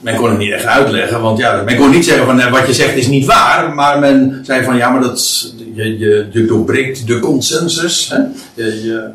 men 0.00 0.16
kon 0.16 0.28
het 0.28 0.38
niet 0.38 0.52
echt 0.52 0.64
uitleggen, 0.64 1.20
want 1.20 1.38
ja, 1.38 1.62
men 1.62 1.76
kon 1.76 1.90
niet 1.90 2.04
zeggen 2.04 2.26
van 2.26 2.40
eh, 2.40 2.52
wat 2.52 2.66
je 2.66 2.74
zegt 2.74 2.96
is 2.96 3.06
niet 3.06 3.24
waar, 3.26 3.74
maar 3.74 3.98
men 3.98 4.40
zei 4.42 4.64
van 4.64 4.76
ja, 4.76 4.90
maar 4.90 5.02
dat, 5.02 5.52
je, 5.74 5.98
je, 6.30 6.44
doorbreekt 6.46 7.06
de 7.06 7.18
consensus, 7.18 8.08
hè? 8.08 8.16
Je, 8.54 8.84
je, 8.84 9.10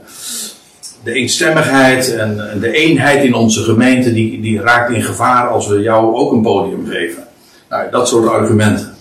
de 1.03 1.13
eenstemmigheid 1.13 2.15
en, 2.15 2.51
en 2.51 2.59
de 2.59 2.71
eenheid 2.71 3.23
in 3.23 3.33
onze 3.33 3.63
gemeente, 3.63 4.13
die, 4.13 4.41
die 4.41 4.61
raakt 4.61 4.91
in 4.91 5.01
gevaar 5.01 5.47
als 5.47 5.67
we 5.67 5.81
jou 5.81 6.15
ook 6.15 6.31
een 6.31 6.41
podium 6.41 6.87
geven. 6.87 7.23
Nou, 7.69 7.91
dat 7.91 8.07
soort 8.07 8.27
argumenten. 8.27 8.95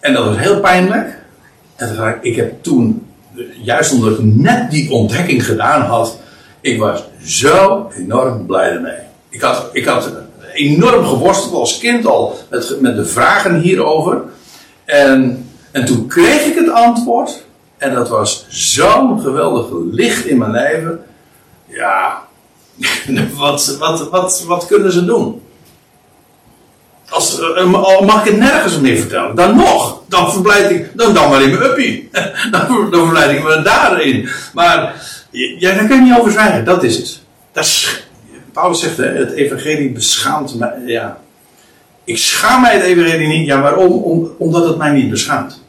En 0.00 0.12
dat 0.12 0.24
was 0.24 0.38
heel 0.38 0.60
pijnlijk. 0.60 1.18
En 1.76 2.18
ik 2.20 2.36
heb 2.36 2.62
toen, 2.62 3.06
juist 3.62 3.92
omdat 3.92 4.18
ik 4.18 4.24
net 4.24 4.70
die 4.70 4.90
ontdekking 4.90 5.44
gedaan 5.44 5.80
had, 5.80 6.18
ik 6.60 6.78
was 6.78 7.04
zo 7.24 7.90
enorm 7.96 8.46
blij 8.46 8.70
ermee. 8.70 9.00
Ik 9.28 9.40
had, 9.40 9.68
ik 9.72 9.84
had 9.84 10.12
enorm 10.52 11.06
geworsteld 11.06 11.54
als 11.54 11.78
kind 11.78 12.06
al 12.06 12.38
met, 12.50 12.80
met 12.80 12.96
de 12.96 13.04
vragen 13.04 13.60
hierover. 13.60 14.22
En, 14.84 15.48
en 15.70 15.84
toen 15.84 16.06
kreeg 16.06 16.44
ik 16.44 16.54
het 16.54 16.70
antwoord. 16.70 17.44
En 17.78 17.94
dat 17.94 18.08
was 18.08 18.46
zo'n 18.48 19.20
geweldig 19.20 19.66
licht 19.90 20.24
in 20.24 20.38
mijn 20.38 20.50
leven. 20.50 21.04
Ja, 21.66 22.22
wat, 23.36 23.76
wat, 23.78 24.08
wat, 24.10 24.44
wat 24.46 24.66
kunnen 24.66 24.92
ze 24.92 25.04
doen? 25.04 25.42
Als, 27.08 27.40
eh, 27.40 28.00
mag 28.00 28.24
ik 28.24 28.30
het 28.30 28.40
nergens 28.40 28.78
meer 28.78 28.96
vertellen? 28.96 29.36
Dan 29.36 29.56
nog. 29.56 30.02
Dan 30.08 30.32
verblijd 30.32 30.70
ik. 30.70 30.90
Dan, 30.94 31.14
dan 31.14 31.30
maar 31.30 31.42
in 31.42 31.50
mijn 31.50 31.62
uppie. 31.62 32.10
Dan, 32.50 32.90
dan 32.90 33.00
verblijd 33.00 33.30
ik 33.30 33.42
me 33.42 33.62
daarin. 33.62 34.28
Maar 34.54 34.94
ja, 35.30 35.74
daar 35.74 35.86
kun 35.86 35.96
je 35.96 36.02
niet 36.02 36.18
over 36.18 36.32
zwijgen. 36.32 36.64
Dat 36.64 36.82
is 36.82 36.96
het. 36.96 37.20
Dat 37.52 37.64
is, 37.64 38.06
Paulus 38.52 38.80
zegt, 38.80 38.96
hè, 38.96 39.04
het 39.04 39.32
evangelie 39.32 39.90
beschaamt 39.90 40.58
mij. 40.58 40.82
Ja. 40.86 41.18
Ik 42.04 42.18
schaam 42.18 42.60
mij 42.60 42.74
het 42.74 42.82
evangelie 42.82 43.28
niet. 43.28 43.46
Ja, 43.46 43.60
waarom? 43.60 43.92
Om, 43.92 44.30
omdat 44.38 44.68
het 44.68 44.76
mij 44.76 44.90
niet 44.90 45.10
beschaamt. 45.10 45.60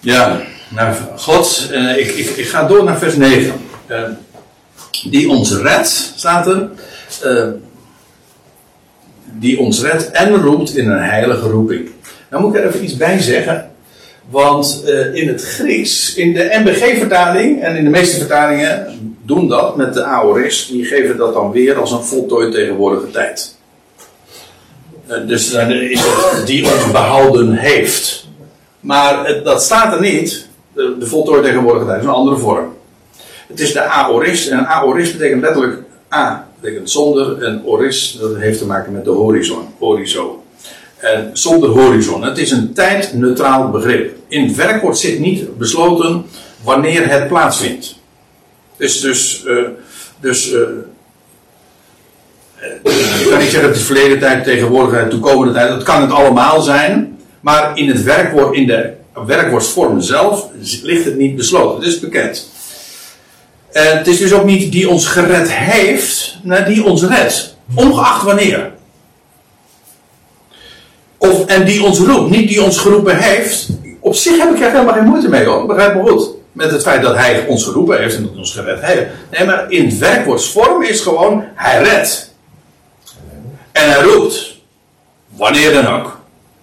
Ja, 0.00 0.40
nou, 0.68 0.94
God, 1.16 1.68
eh, 1.72 1.96
ik, 1.96 2.08
ik, 2.36 2.48
ga 2.48 2.66
door 2.66 2.84
naar 2.84 2.98
vers 2.98 3.16
9. 3.16 3.52
Uh, 3.86 4.02
eh, 4.02 4.10
die 5.04 5.28
ons 5.28 5.52
redt, 5.52 6.12
staat 6.16 6.46
er. 6.46 6.68
Uh, 7.24 7.48
die 9.24 9.58
ons 9.58 9.82
redt 9.82 10.10
en 10.10 10.34
roept 10.36 10.76
in 10.76 10.90
een 10.90 11.02
heilige 11.02 11.48
roeping. 11.48 11.90
Nou 12.30 12.42
moet 12.42 12.54
ik 12.54 12.60
er 12.60 12.66
even 12.66 12.84
iets 12.84 12.96
bij 12.96 13.18
zeggen. 13.18 13.70
Want 14.30 14.82
uh, 14.86 15.14
in 15.14 15.28
het 15.28 15.42
Grieks, 15.42 16.14
in 16.14 16.32
de 16.32 16.60
MBG-vertaling 16.64 17.62
en 17.62 17.76
in 17.76 17.84
de 17.84 17.90
meeste 17.90 18.16
vertalingen 18.16 18.98
doen 19.22 19.48
dat 19.48 19.76
met 19.76 19.94
de 19.94 20.04
aorist. 20.04 20.70
Die 20.70 20.84
geven 20.84 21.16
dat 21.16 21.34
dan 21.34 21.52
weer 21.52 21.78
als 21.78 21.92
een 21.92 22.02
voltooid 22.02 22.52
tegenwoordige 22.52 23.10
tijd. 23.10 23.56
Uh, 25.08 25.26
dus 25.26 25.52
is 25.52 26.04
die 26.44 26.64
ons 26.64 26.90
behouden 26.90 27.52
heeft. 27.52 28.28
Maar 28.80 29.30
uh, 29.30 29.44
dat 29.44 29.62
staat 29.62 29.94
er 29.94 30.00
niet. 30.00 30.48
De, 30.72 30.96
de 30.98 31.06
voltooid 31.06 31.44
tegenwoordige 31.44 31.86
tijd 31.86 31.98
is 31.98 32.04
een 32.04 32.12
andere 32.12 32.36
vorm. 32.36 32.74
Het 33.46 33.60
is 33.60 33.72
de 33.72 33.82
aorist. 33.82 34.48
En 34.48 34.66
aorist 34.66 35.12
betekent 35.12 35.42
letterlijk 35.42 35.82
A 36.12 36.46
betekent 36.60 36.90
zonder. 36.90 37.42
En 37.42 37.62
oris, 37.64 38.18
dat 38.20 38.36
heeft 38.36 38.58
te 38.58 38.66
maken 38.66 38.92
met 38.92 39.04
de 39.04 39.10
horizon. 39.10 39.66
Horizon. 39.78 40.36
En 40.96 41.30
zonder 41.32 41.70
horizon. 41.70 42.22
Het 42.22 42.38
is 42.38 42.50
een 42.50 42.72
tijdneutraal 42.72 43.70
begrip. 43.70 44.16
In 44.28 44.46
het 44.46 44.56
werkwoord 44.56 44.98
zit 44.98 45.18
niet 45.18 45.58
besloten 45.58 46.26
wanneer 46.62 47.08
het 47.08 47.28
plaatsvindt. 47.28 47.98
Dus, 48.76 49.00
dus, 49.00 49.44
uh, 49.46 49.68
dus 50.20 50.52
uh, 50.52 50.60
ik 52.82 53.26
kan 53.30 53.38
niet 53.38 53.50
zeggen 53.50 53.68
het 53.68 53.78
verleden 53.78 54.18
tijd, 54.18 54.44
tegenwoordigheid, 54.44 55.10
toekomende 55.10 55.52
tijd. 55.52 55.68
Dat 55.68 55.82
kan 55.82 56.00
het 56.00 56.10
allemaal 56.10 56.60
zijn. 56.60 57.18
Maar 57.40 57.78
in 57.78 57.88
het 57.88 58.02
werkwoord, 58.02 58.54
in 58.54 58.66
de 58.66 58.92
werkwoordsvorm 59.26 60.00
zelf, 60.00 60.48
ligt 60.82 61.04
het 61.04 61.16
niet 61.16 61.36
besloten. 61.36 61.84
Het 61.84 61.94
is 61.94 62.00
bekend. 62.00 62.50
En 63.72 63.98
het 63.98 64.06
is 64.06 64.18
dus 64.18 64.32
ook 64.32 64.44
niet 64.44 64.72
die 64.72 64.88
ons 64.88 65.06
gered 65.06 65.52
heeft, 65.52 66.36
maar 66.44 66.64
die 66.64 66.84
ons 66.84 67.02
redt. 67.02 67.56
Ongeacht 67.74 68.22
wanneer. 68.22 68.72
En 71.46 71.64
die 71.64 71.82
ons 71.82 71.98
roept, 71.98 72.30
niet 72.30 72.48
die 72.48 72.62
ons 72.62 72.78
geroepen 72.78 73.16
heeft. 73.16 73.68
Op 74.00 74.14
zich 74.14 74.38
heb 74.38 74.54
ik 74.54 74.60
er 74.60 74.70
helemaal 74.70 74.94
geen 74.94 75.04
moeite 75.04 75.28
mee 75.28 75.44
hoor, 75.44 75.66
begrijp 75.66 75.94
me 75.94 76.10
goed. 76.10 76.28
Met 76.52 76.70
het 76.70 76.82
feit 76.82 77.02
dat 77.02 77.16
hij 77.16 77.46
ons 77.46 77.64
geroepen 77.64 77.98
heeft 77.98 78.16
en 78.16 78.22
dat 78.22 78.36
ons 78.36 78.52
gered 78.52 78.80
heeft. 78.80 79.06
Nee, 79.30 79.46
maar 79.46 79.64
in 79.68 79.84
het 79.84 79.98
werkwoordsvorm 79.98 80.82
is 80.82 81.00
gewoon, 81.00 81.44
hij 81.54 81.82
redt. 81.82 82.34
En 83.72 83.90
hij 83.90 84.02
roept. 84.02 84.54
Wanneer 85.36 85.72
dan 85.72 85.86
ook. 85.86 86.20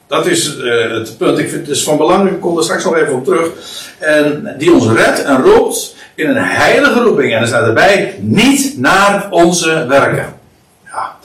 Dat 0.07 0.25
is 0.25 0.57
uh, 0.57 0.91
het 0.91 1.17
punt. 1.17 1.37
Ik 1.37 1.49
vind 1.49 1.67
het 1.67 1.75
is 1.75 1.83
van 1.83 1.97
belang, 1.97 2.29
ik 2.29 2.39
kom 2.39 2.57
er 2.57 2.63
straks 2.63 2.83
nog 2.83 2.95
even 2.95 3.13
op 3.13 3.23
terug. 3.23 3.49
En 3.99 4.55
die 4.57 4.73
ons 4.73 4.87
redt 4.87 5.23
en 5.23 5.41
roept 5.41 5.95
in 6.15 6.29
een 6.29 6.43
heilige 6.43 6.99
roeping. 6.99 7.33
En 7.33 7.41
er 7.41 7.47
staat 7.47 7.67
erbij, 7.67 8.15
niet 8.19 8.77
naar 8.77 9.27
onze 9.29 9.85
werken. 9.87 10.41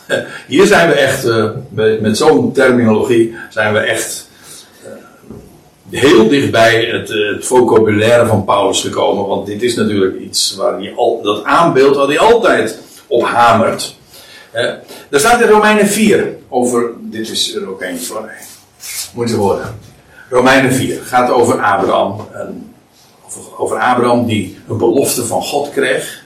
Hier 0.46 0.66
zijn 0.66 0.88
we 0.88 0.94
echt, 0.94 1.24
uh, 1.24 1.50
met, 2.00 2.16
zo'n 2.16 2.52
terminologie, 2.52 3.36
zijn 3.50 3.72
we 3.72 3.78
echt 3.78 4.28
uh, 4.84 6.00
heel 6.00 6.28
dichtbij 6.28 6.84
het, 6.84 7.10
uh, 7.10 7.34
het, 7.34 7.46
vocabulaire 7.46 8.26
van 8.26 8.44
Paulus 8.44 8.80
gekomen. 8.80 9.26
Want 9.26 9.46
dit 9.46 9.62
is 9.62 9.74
natuurlijk 9.74 10.20
iets 10.20 10.54
waar 10.54 10.78
hij 10.78 10.92
al, 10.96 11.20
dat 11.22 11.44
aanbeeld 11.44 11.96
waar 11.96 12.06
hij 12.06 12.18
altijd 12.18 12.78
op 13.06 13.24
hamert. 13.24 13.96
er 15.10 15.20
staat 15.20 15.40
in 15.40 15.48
Romeinen 15.48 15.86
4 15.86 16.36
over, 16.48 16.90
dit 17.00 17.30
is 17.30 17.54
er 17.54 17.68
ook 17.68 17.82
eentje 17.82 18.06
van, 18.06 18.28
moet 19.14 19.30
je 19.30 19.36
horen. 19.36 19.78
Romeinen 20.30 20.72
4 20.72 21.00
gaat 21.04 21.30
over 21.30 21.62
Abraham. 21.62 22.26
over, 23.26 23.58
over 23.58 23.78
Abraham 23.78 24.26
die 24.26 24.58
een 24.68 24.78
belofte 24.78 25.24
van 25.24 25.42
God 25.42 25.70
kreeg. 25.70 26.17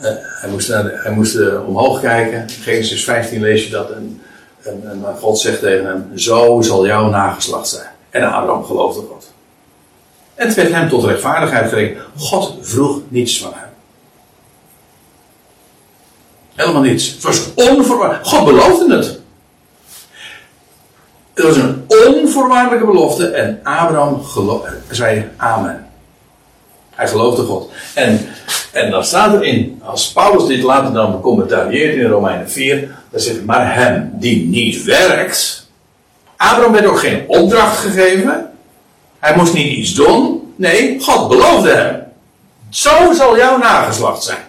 Uh, 0.00 0.08
hij 0.40 0.50
moest, 0.50 0.74
moest 1.14 1.34
uh, 1.34 1.68
omhoog 1.68 2.00
kijken. 2.00 2.48
Genesis 2.48 3.04
15 3.04 3.40
lees 3.40 3.64
je 3.64 3.70
dat. 3.70 3.90
En, 3.90 4.20
en, 4.62 5.04
God 5.20 5.38
zegt 5.38 5.60
tegen 5.60 5.86
hem: 5.86 6.18
Zo 6.18 6.62
zal 6.62 6.86
jouw 6.86 7.08
nageslacht 7.08 7.68
zijn. 7.68 7.88
En 8.10 8.32
Abraham 8.32 8.64
geloofde 8.64 9.00
God. 9.00 9.30
En 10.34 10.46
het 10.46 10.56
werd 10.56 10.72
hem 10.72 10.88
tot 10.88 11.04
rechtvaardigheid 11.04 11.68
gerekend. 11.68 12.04
God 12.16 12.54
vroeg 12.60 13.00
niets 13.08 13.42
van 13.42 13.52
hem. 13.54 13.68
Helemaal 16.54 16.82
niets. 16.82 17.10
Het 17.10 17.22
was 17.22 17.54
onvoorwaardelijk. 17.54 18.26
God 18.26 18.44
beloofde 18.44 18.96
het. 18.96 19.20
Het 21.34 21.44
was 21.44 21.56
een 21.56 21.84
onvoorwaardelijke 21.86 22.86
belofte. 22.86 23.26
En 23.30 23.60
Abraham 23.62 24.22
zei 24.90 25.30
amen. 25.36 25.87
Hij 26.98 27.08
geloofde 27.08 27.42
God. 27.42 27.70
En 27.94 28.28
en 28.72 28.90
dan 28.90 29.04
staat 29.04 29.34
erin, 29.34 29.82
als 29.84 30.12
Paulus 30.12 30.46
dit 30.46 30.62
later 30.62 30.92
dan 30.92 31.12
becommentarieert 31.12 31.94
in 31.94 32.06
Romeinen 32.06 32.50
4, 32.50 32.88
dan 33.10 33.20
zegt 33.20 33.36
hij, 33.36 33.44
maar 33.44 33.74
hem 33.74 34.10
die 34.12 34.46
niet 34.46 34.84
werkt. 34.84 35.66
Abraham 36.36 36.72
werd 36.72 36.86
ook 36.86 36.98
geen 36.98 37.24
opdracht 37.26 37.78
gegeven. 37.78 38.50
Hij 39.18 39.36
moest 39.36 39.54
niet 39.54 39.76
iets 39.76 39.94
doen. 39.94 40.52
Nee, 40.56 41.00
God 41.00 41.28
beloofde 41.28 41.70
hem. 41.70 42.02
Zo 42.70 43.12
zal 43.12 43.36
jouw 43.36 43.58
nageslacht 43.58 44.22
zijn. 44.22 44.38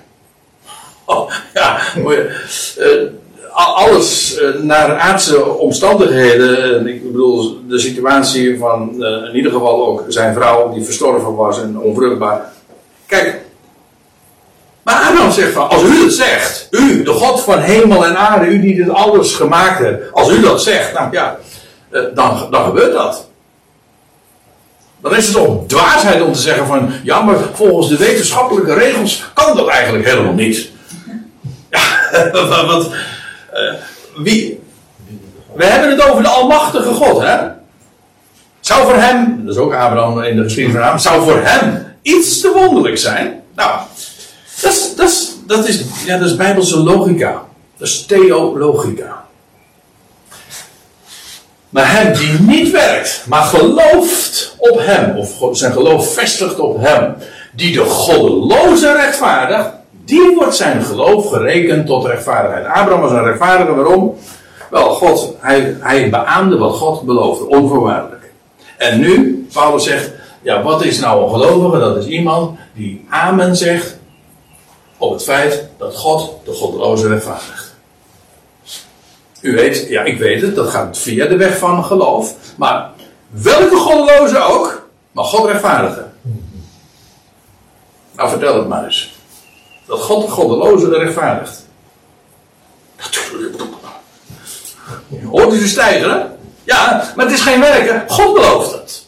Oh, 1.05 1.31
ja, 1.53 1.79
uh, 1.97 2.15
alles 3.51 4.39
uh, 4.39 4.61
naar 4.61 4.97
aardse 4.97 5.45
omstandigheden. 5.45 6.87
Ik 6.87 7.03
bedoel, 7.11 7.57
de 7.67 7.79
situatie 7.79 8.57
van 8.57 8.91
uh, 8.97 9.07
in 9.07 9.35
ieder 9.35 9.51
geval 9.51 9.87
ook 9.87 10.03
zijn 10.07 10.33
vrouw 10.33 10.73
die 10.73 10.83
verstorven 10.83 11.35
was 11.35 11.61
en 11.61 11.79
onvruchtbaar. 11.79 12.51
Kijk, 13.05 13.41
maar 14.89 14.95
Abraham 14.95 15.31
zegt 15.31 15.53
van, 15.53 15.69
als 15.69 15.83
u 15.83 16.03
het 16.03 16.13
zegt, 16.13 16.67
u, 16.71 17.03
de 17.03 17.11
God 17.11 17.41
van 17.43 17.59
hemel 17.59 18.05
en 18.05 18.17
aarde, 18.17 18.45
u 18.45 18.59
die 18.59 18.75
dit 18.75 18.89
alles 18.89 19.33
gemaakt 19.35 19.79
hebt, 19.79 20.13
als 20.13 20.29
u 20.29 20.41
dat 20.41 20.63
zegt, 20.63 20.93
nou 20.93 21.07
ja, 21.11 21.37
eh, 21.89 22.01
dan, 22.13 22.47
dan 22.51 22.65
gebeurt 22.65 22.93
dat. 22.93 23.27
Dan 25.01 25.15
is 25.15 25.25
het 25.25 25.35
toch 25.35 25.67
dwaasheid 25.67 26.21
om 26.21 26.33
te 26.33 26.39
zeggen 26.39 26.67
van, 26.67 26.91
ja, 27.03 27.21
maar 27.21 27.35
volgens 27.53 27.89
de 27.89 27.97
wetenschappelijke 27.97 28.73
regels 28.73 29.23
kan 29.33 29.55
dat 29.55 29.67
eigenlijk 29.67 30.05
helemaal 30.05 30.33
niet. 30.33 30.69
Ja, 31.69 31.85
want, 32.65 32.89
uh, 33.53 33.73
wie, 34.23 34.59
we 35.53 35.65
hebben 35.65 35.89
het 35.89 36.09
over 36.09 36.23
de 36.23 36.29
almachtige 36.29 36.93
God, 36.93 37.21
hè? 37.21 37.37
Zou 38.59 38.85
voor 38.85 39.01
hem, 39.01 39.45
dat 39.45 39.55
is 39.55 39.61
ook 39.61 39.73
Abraham 39.73 40.21
in 40.21 40.35
de 40.35 40.43
geschiedenis 40.43 40.87
van 40.87 40.99
zou 40.99 41.23
voor 41.23 41.41
hem 41.43 41.95
iets 42.01 42.41
te 42.41 42.51
wonderlijk 42.55 42.97
zijn? 42.97 43.43
Nou, 43.55 43.79
dat 44.61 44.71
is, 44.71 44.95
dat 44.95 45.09
is, 45.09 45.31
dat 45.47 45.67
is, 45.67 45.83
ja, 46.05 46.17
dat 46.17 46.27
is 46.27 46.35
bijbelse 46.35 46.79
logica. 46.79 47.41
Dat 47.77 47.87
is 47.87 48.05
theologica. 48.05 49.25
Maar 51.69 51.91
hem 51.91 52.13
die 52.13 52.39
niet 52.39 52.71
werkt, 52.71 53.23
maar 53.27 53.43
gelooft 53.43 54.55
op 54.57 54.79
hem, 54.79 55.17
of 55.17 55.57
zijn 55.57 55.71
geloof 55.71 56.13
vestigt 56.13 56.59
op 56.59 56.81
hem, 56.81 57.15
die 57.53 57.73
de 57.73 57.83
goddeloze 57.83 58.91
rechtvaardigt, 58.91 59.69
die 60.09 60.35
wordt 60.35 60.55
zijn 60.55 60.81
geloof 60.83 61.29
gerekend 61.29 61.85
tot 61.85 62.05
rechtvaardigheid. 62.05 62.65
Abraham 62.65 63.01
was 63.01 63.11
een 63.11 63.23
rechtvaardige, 63.23 63.75
waarom? 63.75 64.17
Wel, 64.69 64.89
God, 64.89 65.35
hij, 65.39 65.77
hij 65.79 66.09
beaamde 66.09 66.57
wat 66.57 66.75
God 66.75 67.01
beloofde, 67.01 67.47
onvoorwaardelijk. 67.47 68.31
En 68.77 68.99
nu, 68.99 69.47
Paulus 69.53 69.83
zegt, 69.83 70.11
ja, 70.41 70.63
wat 70.63 70.83
is 70.83 70.99
nou 70.99 71.23
een 71.23 71.29
gelovige? 71.29 71.79
Dat 71.79 71.97
is 71.97 72.05
iemand 72.05 72.59
die 72.73 73.05
amen 73.09 73.55
zegt 73.55 73.97
op 74.97 75.11
het 75.11 75.23
feit 75.23 75.67
dat 75.77 75.95
God 75.95 76.35
de 76.43 76.53
goddeloze 76.53 77.07
rechtvaardigt. 77.07 77.75
U 79.41 79.55
weet, 79.55 79.85
ja, 79.89 80.03
ik 80.03 80.17
weet 80.17 80.41
het, 80.41 80.55
dat 80.55 80.69
gaat 80.69 80.97
via 80.97 81.25
de 81.25 81.37
weg 81.37 81.57
van 81.57 81.85
geloof. 81.85 82.35
Maar 82.55 82.89
welke 83.29 83.75
goddeloze 83.75 84.39
ook, 84.39 84.89
maar 85.11 85.25
God 85.25 85.45
rechtvaardigen. 85.45 86.13
Nou, 88.15 88.29
vertel 88.29 88.55
het 88.55 88.67
maar 88.67 88.85
eens. 88.85 89.18
Dat 89.89 89.99
God 89.99 90.25
de 90.25 90.31
goddeloze 90.31 90.89
rechtvaardigt. 90.89 91.65
Natuurlijk. 92.97 93.55
Hoort 95.29 95.53
u 95.53 95.57
ze 95.57 95.67
stijgen? 95.67 96.37
Ja, 96.63 97.11
maar 97.15 97.25
het 97.25 97.35
is 97.35 97.41
geen 97.41 97.59
werken. 97.59 98.03
God 98.07 98.33
belooft 98.33 98.71
het. 98.71 99.07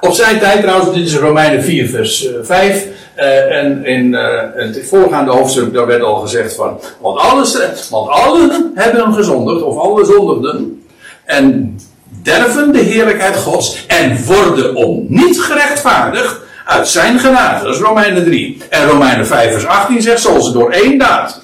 Op 0.00 0.12
zijn 0.12 0.38
tijd 0.38 0.60
trouwens, 0.60 0.94
dit 0.94 1.06
is 1.06 1.16
Romeinen 1.16 1.62
4 1.62 1.88
vers 1.88 2.28
5. 2.42 2.86
Uh, 3.16 3.56
en 3.56 3.84
in 3.84 4.12
uh, 4.12 4.40
het 4.54 4.80
voorgaande 4.88 5.30
hoofdstuk 5.30 5.72
daar 5.72 5.86
werd 5.86 6.02
al 6.02 6.16
gezegd 6.16 6.54
van, 6.54 6.80
want, 7.00 7.18
alles, 7.18 7.58
want 7.90 8.10
allen 8.10 8.72
hebben 8.74 9.14
gezondigd, 9.14 9.62
of 9.62 9.78
alle 9.78 10.04
zondigden, 10.04 10.84
en 11.24 11.78
derven 12.22 12.72
de 12.72 12.78
heerlijkheid 12.78 13.36
gods, 13.36 13.86
en 13.86 14.24
worden 14.24 14.74
om 14.74 15.04
niet 15.08 15.40
gerechtvaardigd 15.40 16.40
uit 16.70 16.88
zijn 16.88 17.18
genade. 17.18 17.64
Dat 17.64 17.74
is 17.74 17.80
Romeinen 17.80 18.24
3. 18.24 18.62
En 18.68 18.86
Romeinen 18.86 19.26
5 19.26 19.52
vers 19.52 19.66
18 19.66 20.02
zegt, 20.02 20.20
zoals 20.20 20.46
ze 20.46 20.52
door 20.52 20.70
één 20.70 20.98
daad 20.98 21.40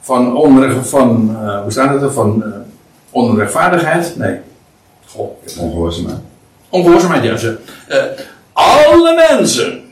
van, 0.00 0.36
onrecht, 0.36 0.88
van 0.88 1.36
uh, 1.42 1.62
hoe 1.62 1.70
staat 1.70 1.92
het 1.92 2.02
er, 2.02 2.12
van 2.12 2.44
onrechtvaardigheid, 3.10 4.16
nee, 4.16 4.40
God, 5.06 5.56
ongehoorzaamheid. 5.58 6.18
Ongehoorzaamheid, 6.68 7.22
ja. 7.24 7.36
Ze, 7.36 7.58
alle 8.52 9.14
mensen 9.14 9.82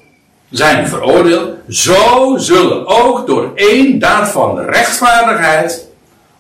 zijn 0.51 0.89
veroordeeld, 0.89 1.55
zo 1.69 2.35
zullen 2.37 2.87
ook 2.87 3.27
door 3.27 3.53
één 3.55 3.99
daad 3.99 4.29
van 4.29 4.59
rechtvaardigheid 4.59 5.87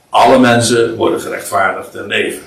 alle 0.09 0.39
mensen 0.39 0.97
worden 0.97 1.21
gerechtvaardigd 1.21 1.95
en 1.95 2.07
leven. 2.07 2.43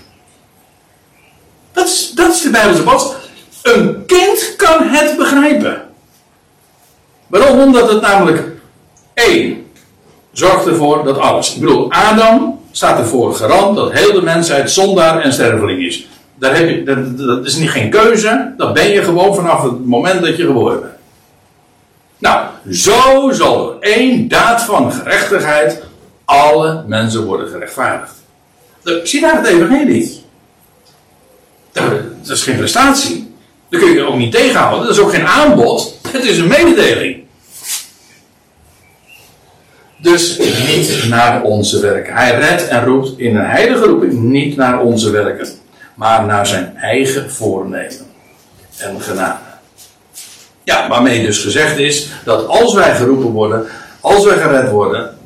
Dat 1.71 1.87
is, 1.87 2.11
dat 2.15 2.33
is 2.33 2.41
de 2.41 2.49
Bijbelse 2.49 2.83
boodschap. 2.83 3.20
Een 3.61 4.05
kind 4.05 4.53
kan 4.57 4.87
het 4.87 5.17
begrijpen. 5.17 5.81
Waarom? 7.27 7.59
Omdat 7.59 7.91
het 7.91 8.01
namelijk 8.01 8.43
één 9.13 9.65
zorgt 10.31 10.65
ervoor 10.65 11.03
dat 11.03 11.17
alles. 11.17 11.53
Ik 11.53 11.59
bedoel, 11.61 11.91
Adam 11.91 12.59
staat 12.71 12.99
ervoor 12.99 13.35
garant 13.35 13.75
dat 13.75 13.91
heel 13.91 14.13
de 14.13 14.21
mensheid 14.21 14.71
zondaar 14.71 15.21
en 15.21 15.33
sterveling 15.33 15.85
is. 15.85 16.07
Daar 16.35 16.55
heb 16.55 16.69
je, 16.69 16.83
dat, 16.83 17.17
dat 17.17 17.45
is 17.45 17.55
niet 17.55 17.69
geen 17.69 17.89
keuze, 17.89 18.53
dat 18.57 18.73
ben 18.73 18.89
je 18.89 19.03
gewoon 19.03 19.35
vanaf 19.35 19.63
het 19.63 19.85
moment 19.85 20.21
dat 20.21 20.37
je 20.37 20.45
geboren 20.45 20.79
bent. 20.79 20.93
Nou, 22.17 22.45
zo 22.71 23.31
zal 23.31 23.71
er 23.71 23.77
één 23.79 24.27
daad 24.27 24.63
van 24.63 24.91
gerechtigheid 24.91 25.83
alle 26.25 26.83
mensen 26.87 27.25
worden 27.25 27.47
gerechtvaardigd. 27.47 28.13
Zie 29.03 29.21
daar 29.21 29.35
het 29.35 29.45
evangelie. 29.45 30.21
Dat 31.71 32.29
is 32.29 32.43
geen 32.43 32.57
prestatie. 32.57 33.30
Dat 33.71 33.79
kun 33.79 33.91
je 33.91 34.03
ook 34.03 34.17
niet 34.17 34.31
tegenhouden. 34.31 34.87
Dat 34.87 34.95
is 34.97 35.01
ook 35.01 35.13
geen 35.13 35.27
aanbod. 35.27 35.97
Het 36.11 36.23
is 36.23 36.37
een 36.37 36.47
mededeling. 36.47 37.23
Dus 39.97 40.37
niet 40.67 41.05
naar 41.09 41.41
onze 41.41 41.79
werken. 41.79 42.13
Hij 42.13 42.39
redt 42.39 42.67
en 42.67 42.85
roept 42.85 43.19
in 43.19 43.35
een 43.35 43.45
heilige 43.45 43.85
roeping 43.85 44.13
niet 44.13 44.55
naar 44.55 44.81
onze 44.81 45.09
werken, 45.09 45.47
maar 45.95 46.25
naar 46.25 46.47
zijn 46.47 46.77
eigen 46.77 47.31
voornemen 47.31 48.05
en 48.77 49.01
genade. 49.01 49.39
Ja, 50.63 50.87
waarmee 50.89 51.25
dus 51.25 51.39
gezegd 51.39 51.77
is 51.77 52.09
dat 52.25 52.47
als 52.47 52.73
wij 52.73 52.95
geroepen 52.95 53.31
worden, 53.31 53.65
als 54.01 54.25
wij 54.25 54.37
gered 54.37 54.69
worden, 54.69 55.17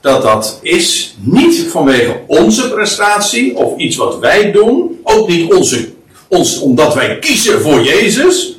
dat 0.00 0.22
dat 0.22 0.58
is 0.62 1.16
niet 1.18 1.66
vanwege 1.70 2.20
onze 2.26 2.70
prestatie 2.70 3.56
of 3.56 3.78
iets 3.78 3.96
wat 3.96 4.18
wij 4.18 4.52
doen, 4.52 5.00
ook 5.02 5.28
niet 5.28 5.52
onze, 5.52 5.92
ons, 6.32 6.58
omdat 6.58 6.94
wij 6.94 7.18
kiezen 7.18 7.60
voor 7.60 7.82
Jezus. 7.82 8.56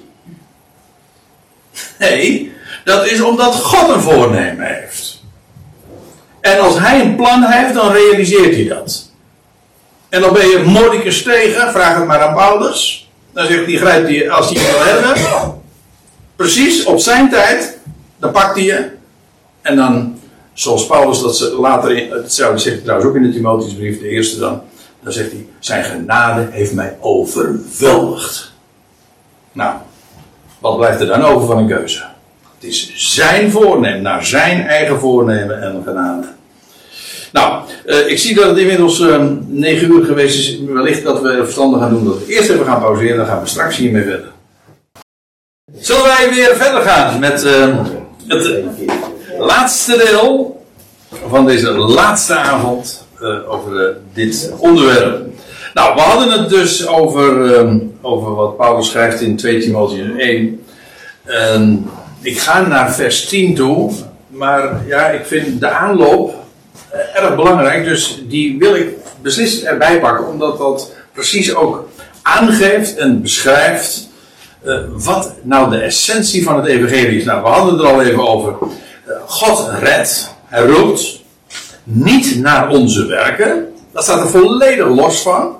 Nee, 1.99 2.51
dat 2.83 3.05
is 3.05 3.21
omdat 3.21 3.55
God 3.55 3.89
een 3.89 4.01
voornemen 4.01 4.65
heeft. 4.65 5.21
En 6.41 6.59
als 6.59 6.79
hij 6.79 7.01
een 7.01 7.15
plan 7.15 7.43
heeft, 7.43 7.73
dan 7.73 7.91
realiseert 7.91 8.55
hij 8.55 8.67
dat. 8.67 9.11
En 10.09 10.21
dan 10.21 10.33
ben 10.33 10.47
je 10.47 10.63
Mordicus 10.65 11.23
tegen, 11.23 11.71
vraag 11.71 11.97
het 11.97 12.05
maar 12.05 12.21
aan 12.21 12.35
Paulus. 12.35 13.09
Dan 13.31 13.45
zegt 13.45 13.65
hij, 13.65 13.75
grijpt 13.75 14.07
hij, 14.07 14.29
als 14.31 14.49
hij 14.49 14.71
wil 14.71 14.83
hebben, 14.83 15.61
precies 16.35 16.83
op 16.83 16.99
zijn 16.99 17.29
tijd, 17.29 17.77
dan 18.19 18.31
pakt 18.31 18.55
hij 18.55 18.63
je. 18.63 18.89
En 19.61 19.75
dan, 19.75 20.19
zoals 20.53 20.85
Paulus 20.85 21.21
dat 21.21 21.37
ze 21.37 21.55
later, 21.59 21.97
in, 21.97 22.09
dat 22.09 22.33
zegt 22.33 22.83
trouwens 22.83 23.09
ook 23.09 23.15
in 23.15 23.23
de 23.23 23.33
Timotheusbrief, 23.33 23.99
de 23.99 24.07
eerste 24.07 24.39
dan, 24.39 24.61
dan 25.03 25.13
zegt 25.13 25.31
hij, 25.31 25.47
zijn 25.59 25.83
genade 25.83 26.47
heeft 26.51 26.73
mij 26.73 26.97
overweldigd. 26.99 28.51
Nou, 29.51 29.75
wat 30.59 30.77
blijft 30.77 30.99
er 31.01 31.07
dan 31.07 31.23
over 31.23 31.47
van 31.47 31.57
een 31.57 31.67
keuze? 31.67 32.03
Het 32.55 32.71
is 32.71 32.91
zijn 32.95 33.51
voornemen, 33.51 34.01
naar 34.01 34.25
zijn 34.25 34.67
eigen 34.67 34.99
voornemen 34.99 35.61
en 35.61 35.81
genade. 35.85 36.27
Nou, 37.31 37.63
uh, 37.85 38.07
ik 38.07 38.19
zie 38.19 38.35
dat 38.35 38.45
het 38.45 38.57
inmiddels 38.57 38.99
uh, 38.99 39.23
9 39.47 39.91
uur 39.91 40.05
geweest 40.05 40.37
is. 40.37 40.59
Wellicht 40.59 41.03
dat 41.03 41.21
we 41.21 41.41
verstandig 41.43 41.79
gaan 41.79 41.89
doen 41.89 42.05
dat 42.05 42.17
we 42.17 42.33
eerst 42.33 42.49
even 42.49 42.65
gaan 42.65 42.81
pauzeren. 42.81 43.17
Dan 43.17 43.25
gaan 43.25 43.41
we 43.41 43.47
straks 43.47 43.77
hiermee 43.77 44.03
verder. 44.03 44.31
Zullen 45.75 46.03
wij 46.03 46.29
weer 46.29 46.55
verder 46.55 46.81
gaan 46.81 47.19
met 47.19 47.43
uh, 47.43 47.85
het 48.27 48.63
laatste 49.37 49.97
deel 49.97 50.63
van 51.29 51.45
deze 51.45 51.71
laatste 51.71 52.35
avond 52.35 53.02
over 53.47 53.97
dit 54.13 54.53
onderwerp. 54.57 55.25
Nou, 55.73 55.95
we 55.95 56.01
hadden 56.01 56.39
het 56.39 56.49
dus 56.49 56.87
over, 56.87 57.55
over 58.01 58.35
wat 58.35 58.57
Paulus 58.57 58.89
schrijft 58.89 59.21
in 59.21 59.35
2 59.35 59.59
Timotheus 59.59 60.17
1. 60.17 60.61
Ik 62.21 62.39
ga 62.39 62.67
naar 62.67 62.93
vers 62.93 63.25
10 63.25 63.55
toe, 63.55 63.91
maar 64.27 64.81
ja, 64.87 65.09
ik 65.09 65.25
vind 65.25 65.59
de 65.59 65.69
aanloop 65.69 66.33
erg 67.13 67.35
belangrijk, 67.35 67.83
dus 67.83 68.23
die 68.27 68.59
wil 68.59 68.75
ik 68.75 68.87
beslist 69.21 69.63
erbij 69.63 69.99
pakken, 69.99 70.27
omdat 70.27 70.57
dat 70.57 70.91
precies 71.13 71.55
ook 71.55 71.87
aangeeft 72.21 72.95
en 72.95 73.21
beschrijft 73.21 74.09
uh, 74.65 74.79
wat 74.91 75.33
nou 75.41 75.69
de 75.69 75.77
essentie 75.77 76.43
van 76.43 76.55
het 76.55 76.65
evangelie 76.65 77.17
is. 77.17 77.25
Nou, 77.25 77.41
we 77.41 77.47
hadden 77.47 77.73
het 77.73 77.83
er 77.83 77.89
al 77.89 78.01
even 78.01 78.27
over. 78.27 78.55
God 79.25 79.69
redt, 79.79 80.35
hij 80.45 80.65
roept, 80.65 81.22
niet 81.83 82.39
naar 82.39 82.69
onze 82.69 83.05
werken. 83.05 83.73
Dat 83.91 84.03
staat 84.03 84.19
er 84.19 84.29
volledig 84.29 84.87
los 84.87 85.21
van. 85.21 85.55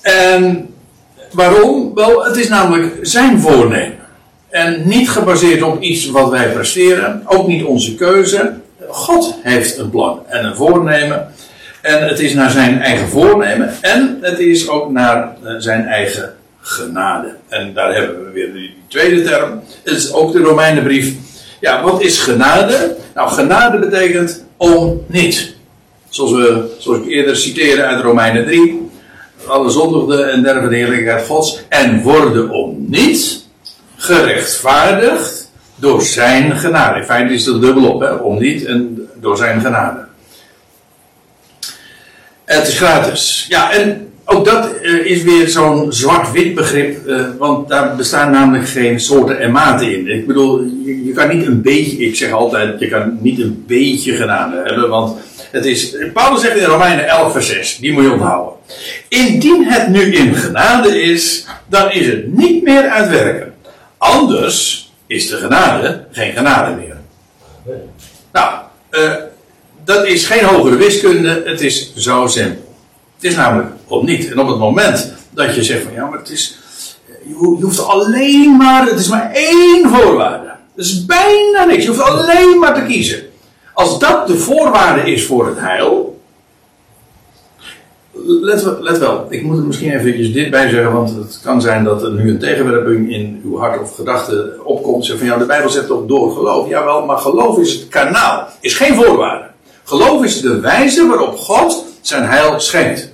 En 0.00 0.74
waarom? 1.32 1.94
Wel, 1.94 2.24
het 2.24 2.36
is 2.36 2.48
namelijk 2.48 2.98
zijn 3.02 3.40
voornemen. 3.40 3.98
En 4.48 4.88
niet 4.88 5.10
gebaseerd 5.10 5.62
op 5.62 5.82
iets 5.82 6.10
wat 6.10 6.30
wij 6.30 6.52
presteren, 6.52 7.22
ook 7.26 7.46
niet 7.46 7.64
onze 7.64 7.94
keuze. 7.94 8.54
God 8.88 9.34
heeft 9.42 9.78
een 9.78 9.90
plan 9.90 10.22
en 10.26 10.44
een 10.44 10.56
voornemen. 10.56 11.32
En 11.80 12.08
het 12.08 12.18
is 12.18 12.34
naar 12.34 12.50
zijn 12.50 12.80
eigen 12.82 13.08
voornemen 13.08 13.74
en 13.80 14.18
het 14.20 14.38
is 14.38 14.68
ook 14.68 14.90
naar 14.90 15.36
eh, 15.44 15.54
zijn 15.58 15.86
eigen 15.86 16.34
genade. 16.60 17.34
En 17.48 17.74
daar 17.74 17.94
hebben 17.94 18.24
we 18.24 18.30
weer 18.30 18.52
die 18.52 18.74
tweede 18.88 19.22
term. 19.22 19.62
Het 19.84 19.96
is 19.96 20.12
ook 20.12 20.32
de 20.32 20.38
Romeinenbrief. 20.38 21.14
Ja, 21.60 21.82
wat 21.82 22.02
is 22.02 22.18
genade? 22.18 22.96
Nou, 23.14 23.30
genade 23.30 23.78
betekent 23.78 24.44
om 24.56 25.04
niet. 25.06 25.54
Zoals, 26.08 26.32
we, 26.32 26.74
zoals 26.78 26.98
ik 26.98 27.06
eerder 27.06 27.36
citeerde 27.36 27.82
uit 27.82 28.02
Romeinen 28.02 28.44
3. 28.44 28.90
Alle 29.46 29.70
zondigden 29.70 30.32
en 30.32 30.42
derven 30.42 30.70
de 30.70 30.76
heerlijkheid 30.76 31.26
gods. 31.26 31.62
En 31.68 32.02
worden 32.02 32.50
om 32.50 32.84
niet 32.88 33.44
gerechtvaardigd 33.96 35.50
door 35.74 36.02
zijn 36.02 36.56
genade. 36.56 36.98
In 36.98 37.04
feite 37.04 37.34
is 37.34 37.46
het 37.46 37.60
dubbel 37.60 37.92
op, 37.92 38.00
hè? 38.00 38.12
om 38.12 38.38
niet 38.38 38.64
en 38.64 39.08
door 39.20 39.36
zijn 39.36 39.60
genade. 39.60 40.08
Het 42.44 42.68
is 42.68 42.76
gratis. 42.76 43.46
Ja, 43.48 43.72
en 43.72 44.09
ook 44.32 44.44
dat 44.44 44.68
uh, 44.82 45.04
is 45.06 45.22
weer 45.22 45.48
zo'n 45.48 45.92
zwart-wit 45.92 46.54
begrip, 46.54 47.06
uh, 47.06 47.26
want 47.38 47.68
daar 47.68 47.96
bestaan 47.96 48.30
namelijk 48.30 48.68
geen 48.68 49.00
soorten 49.00 49.40
en 49.40 49.50
maten 49.50 49.92
in. 49.92 50.08
Ik 50.08 50.26
bedoel, 50.26 50.64
je, 50.84 51.12
kan 51.14 51.36
niet 51.36 51.46
een 51.46 51.62
beetje, 51.62 51.96
ik 51.96 52.16
zeg 52.16 52.32
altijd, 52.32 52.80
je 52.80 52.88
kan 52.88 53.18
niet 53.20 53.40
een 53.40 53.64
beetje 53.66 54.16
genade 54.16 54.62
hebben, 54.64 54.88
want 54.88 55.18
het 55.50 55.64
is, 55.64 55.96
Paulus 56.12 56.40
zegt 56.40 56.56
in 56.56 56.64
Romeinen 56.64 57.08
11 57.08 57.32
vers 57.32 57.46
6, 57.46 57.76
die 57.76 57.92
moet 57.92 58.04
je 58.04 58.12
onthouden. 58.12 58.54
Indien 59.08 59.64
het 59.64 59.88
nu 59.88 60.14
in 60.14 60.34
genade 60.34 61.02
is, 61.02 61.46
dan 61.68 61.92
is 61.92 62.06
het 62.06 62.36
niet 62.36 62.62
meer 62.62 62.88
uitwerken. 62.88 63.54
Anders 63.98 64.90
is 65.06 65.28
de 65.28 65.36
genade 65.36 66.04
geen 66.10 66.32
genade 66.32 66.74
meer. 66.74 66.96
Nou, 68.32 68.54
uh, 68.90 69.14
dat 69.84 70.06
is 70.06 70.26
geen 70.26 70.44
hogere 70.44 70.76
wiskunde, 70.76 71.42
het 71.44 71.60
is 71.60 71.94
zo 71.94 72.26
simpel. 72.26 72.69
Het 73.20 73.30
is 73.30 73.36
namelijk 73.36 73.68
op 73.86 74.02
niet. 74.02 74.30
En 74.30 74.38
op 74.38 74.48
het 74.48 74.58
moment 74.58 75.12
dat 75.30 75.54
je 75.54 75.62
zegt 75.62 75.82
van 75.82 75.92
ja, 75.92 76.06
maar 76.06 76.18
het 76.18 76.30
is, 76.30 76.58
je 77.26 77.34
hoeft 77.60 77.86
alleen 77.86 78.56
maar, 78.56 78.86
het 78.86 78.98
is 78.98 79.08
maar 79.08 79.30
één 79.32 79.88
voorwaarde. 79.88 80.48
Het 80.74 80.84
is 80.84 81.04
bijna 81.04 81.64
niks, 81.64 81.82
je 81.82 81.88
hoeft 81.88 82.02
alleen 82.02 82.58
maar 82.58 82.74
te 82.74 82.82
kiezen. 82.86 83.22
als 83.74 83.98
dat 83.98 84.26
de 84.26 84.36
voorwaarde 84.38 85.12
is 85.12 85.26
voor 85.26 85.46
het 85.46 85.58
heil. 85.58 86.18
Let, 88.12 88.98
wel- 88.98 89.26
ik 89.28 89.42
moet 89.42 89.58
er 89.58 89.64
misschien 89.64 89.92
even 89.92 90.32
dit 90.32 90.50
bij 90.50 90.68
zeggen, 90.68 90.92
want 90.92 91.10
het 91.10 91.40
kan 91.42 91.60
zijn 91.60 91.84
dat 91.84 92.02
er 92.02 92.10
nu 92.10 92.30
een 92.30 92.38
tegenwerping 92.38 93.12
in 93.12 93.40
uw 93.44 93.58
hart 93.58 93.80
of 93.80 93.94
gedachten 93.94 94.66
opkomt. 94.66 95.04
Zeg 95.04 95.18
van 95.18 95.26
ja, 95.26 95.36
de 95.36 95.44
Bijbel 95.46 95.70
zegt 95.70 95.86
toch 95.86 96.06
door 96.06 96.32
geloof. 96.32 96.68
Jawel, 96.68 97.04
maar 97.04 97.18
geloof 97.18 97.58
is 97.58 97.72
het 97.72 97.88
kanaal, 97.88 98.48
is 98.60 98.74
geen 98.74 98.94
voorwaarde. 98.94 99.44
Geloof 99.84 100.24
is 100.24 100.40
de 100.40 100.60
wijze 100.60 101.06
waarop 101.06 101.36
God 101.38 101.84
zijn 102.00 102.24
heil 102.28 102.60
schenkt. 102.60 103.09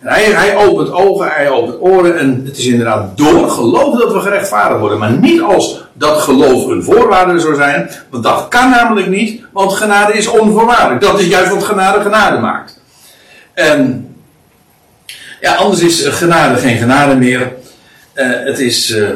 En 0.00 0.08
hij, 0.08 0.24
hij 0.24 0.56
opent 0.56 0.92
ogen, 0.92 1.28
hij 1.28 1.48
opent 1.48 1.80
oren 1.80 2.18
en 2.18 2.42
het 2.44 2.58
is 2.58 2.66
inderdaad 2.66 3.16
door 3.16 3.50
geloof 3.50 3.98
dat 3.98 4.12
we 4.12 4.20
gerechtvaardigd 4.20 4.80
worden. 4.80 4.98
Maar 4.98 5.12
niet 5.12 5.40
als 5.40 5.84
dat 5.92 6.20
geloof 6.20 6.66
een 6.66 6.82
voorwaarde 6.82 7.40
zou 7.40 7.54
zijn, 7.54 7.90
want 8.10 8.24
dat 8.24 8.48
kan 8.48 8.70
namelijk 8.70 9.06
niet, 9.06 9.42
want 9.52 9.72
genade 9.72 10.12
is 10.12 10.26
onvoorwaardelijk. 10.26 11.00
Dat 11.00 11.20
is 11.20 11.26
juist 11.26 11.50
wat 11.50 11.64
genade 11.64 12.00
genade 12.00 12.38
maakt. 12.38 12.80
En 13.54 14.08
ja, 15.40 15.54
anders 15.54 15.80
is 15.80 16.06
genade 16.06 16.56
geen 16.58 16.76
genade 16.76 17.14
meer. 17.14 17.52
Eh, 18.12 18.28
het 18.30 18.58
is, 18.58 18.90
eh, 18.90 19.08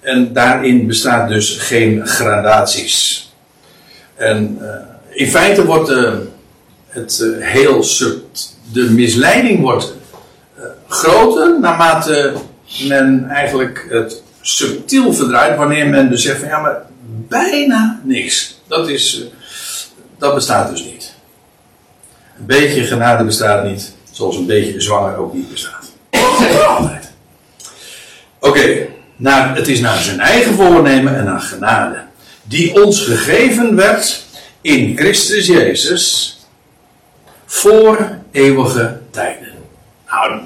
en 0.00 0.32
daarin 0.32 0.86
bestaat 0.86 1.28
dus 1.28 1.56
geen 1.58 2.06
gradaties. 2.06 3.28
En 4.16 4.58
eh, 4.60 5.18
in 5.18 5.28
feite 5.28 5.64
wordt 5.64 5.92
het 6.88 7.24
heel 7.38 7.82
sub- 7.82 8.24
de 8.72 8.90
misleiding 8.90 9.60
wordt 9.60 9.98
groter 10.90 11.60
naarmate 11.60 12.34
men 12.88 13.28
eigenlijk 13.28 13.86
het 13.90 14.22
subtiel 14.40 15.12
verdraait 15.12 15.56
wanneer 15.56 15.86
men 15.86 16.18
zegt 16.18 16.38
van 16.38 16.48
ja 16.48 16.58
maar 16.60 16.82
bijna 17.28 18.00
niks. 18.04 18.60
Dat 18.66 18.88
is, 18.88 19.20
eh, 19.20 19.26
dat 20.18 20.34
bestaat 20.34 20.70
dus 20.70 20.84
niet. 20.84 21.14
Een 22.38 22.46
beetje 22.46 22.84
genade 22.84 23.24
bestaat 23.24 23.64
niet, 23.64 23.92
zoals 24.10 24.36
een 24.36 24.46
beetje 24.46 24.80
zwanger 24.80 25.16
ook 25.16 25.34
niet 25.34 25.50
bestaat. 25.50 25.92
Oké, 28.40 28.86
naar- 29.16 29.56
het 29.56 29.68
is 29.68 29.80
naar 29.80 29.98
zijn 29.98 30.20
eigen 30.20 30.54
voornemen 30.54 31.16
en 31.16 31.24
naar 31.24 31.40
genade. 31.40 31.98
Die 32.42 32.84
ons 32.84 33.00
gegeven 33.04 33.76
werd 33.76 34.24
in 34.60 34.96
Christus 34.98 35.46
Jezus 35.46 36.38
voor 37.46 38.18
eeuwige 38.30 38.98
tijden. 39.10 39.48
Nou, 40.10 40.40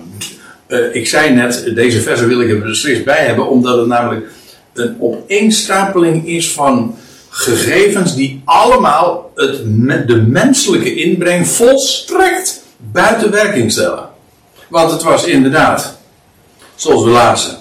eh, 0.67 0.95
ik 0.95 1.09
zei 1.09 1.31
net, 1.31 1.71
deze 1.75 2.01
versen 2.01 2.29
wil 2.29 2.41
ik 2.41 2.51
er 2.51 2.61
beslist 2.63 3.05
bij 3.05 3.27
hebben, 3.27 3.49
omdat 3.49 3.79
het 3.79 3.87
namelijk 3.87 4.27
een 4.73 4.97
opeenstapeling 5.01 6.29
is 6.29 6.53
van 6.53 6.97
gegevens 7.29 8.15
die 8.15 8.43
allemaal 8.45 9.33
het, 9.35 9.59
de 10.07 10.23
menselijke 10.29 10.95
inbreng 10.95 11.49
volstrekt 11.49 12.63
buiten 12.77 13.31
werking 13.31 13.73
stellen. 13.73 14.09
Want 14.69 14.91
het 14.91 15.03
was 15.03 15.25
inderdaad, 15.25 15.99
zoals 16.75 17.05
we 17.05 17.11
lazen, 17.11 17.57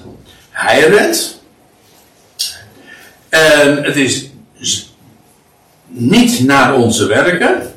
hij. 0.49 1.11
En 3.29 3.83
het 3.83 3.95
is 3.95 4.29
niet 5.87 6.39
naar 6.45 6.75
onze 6.75 7.05
werken. 7.05 7.73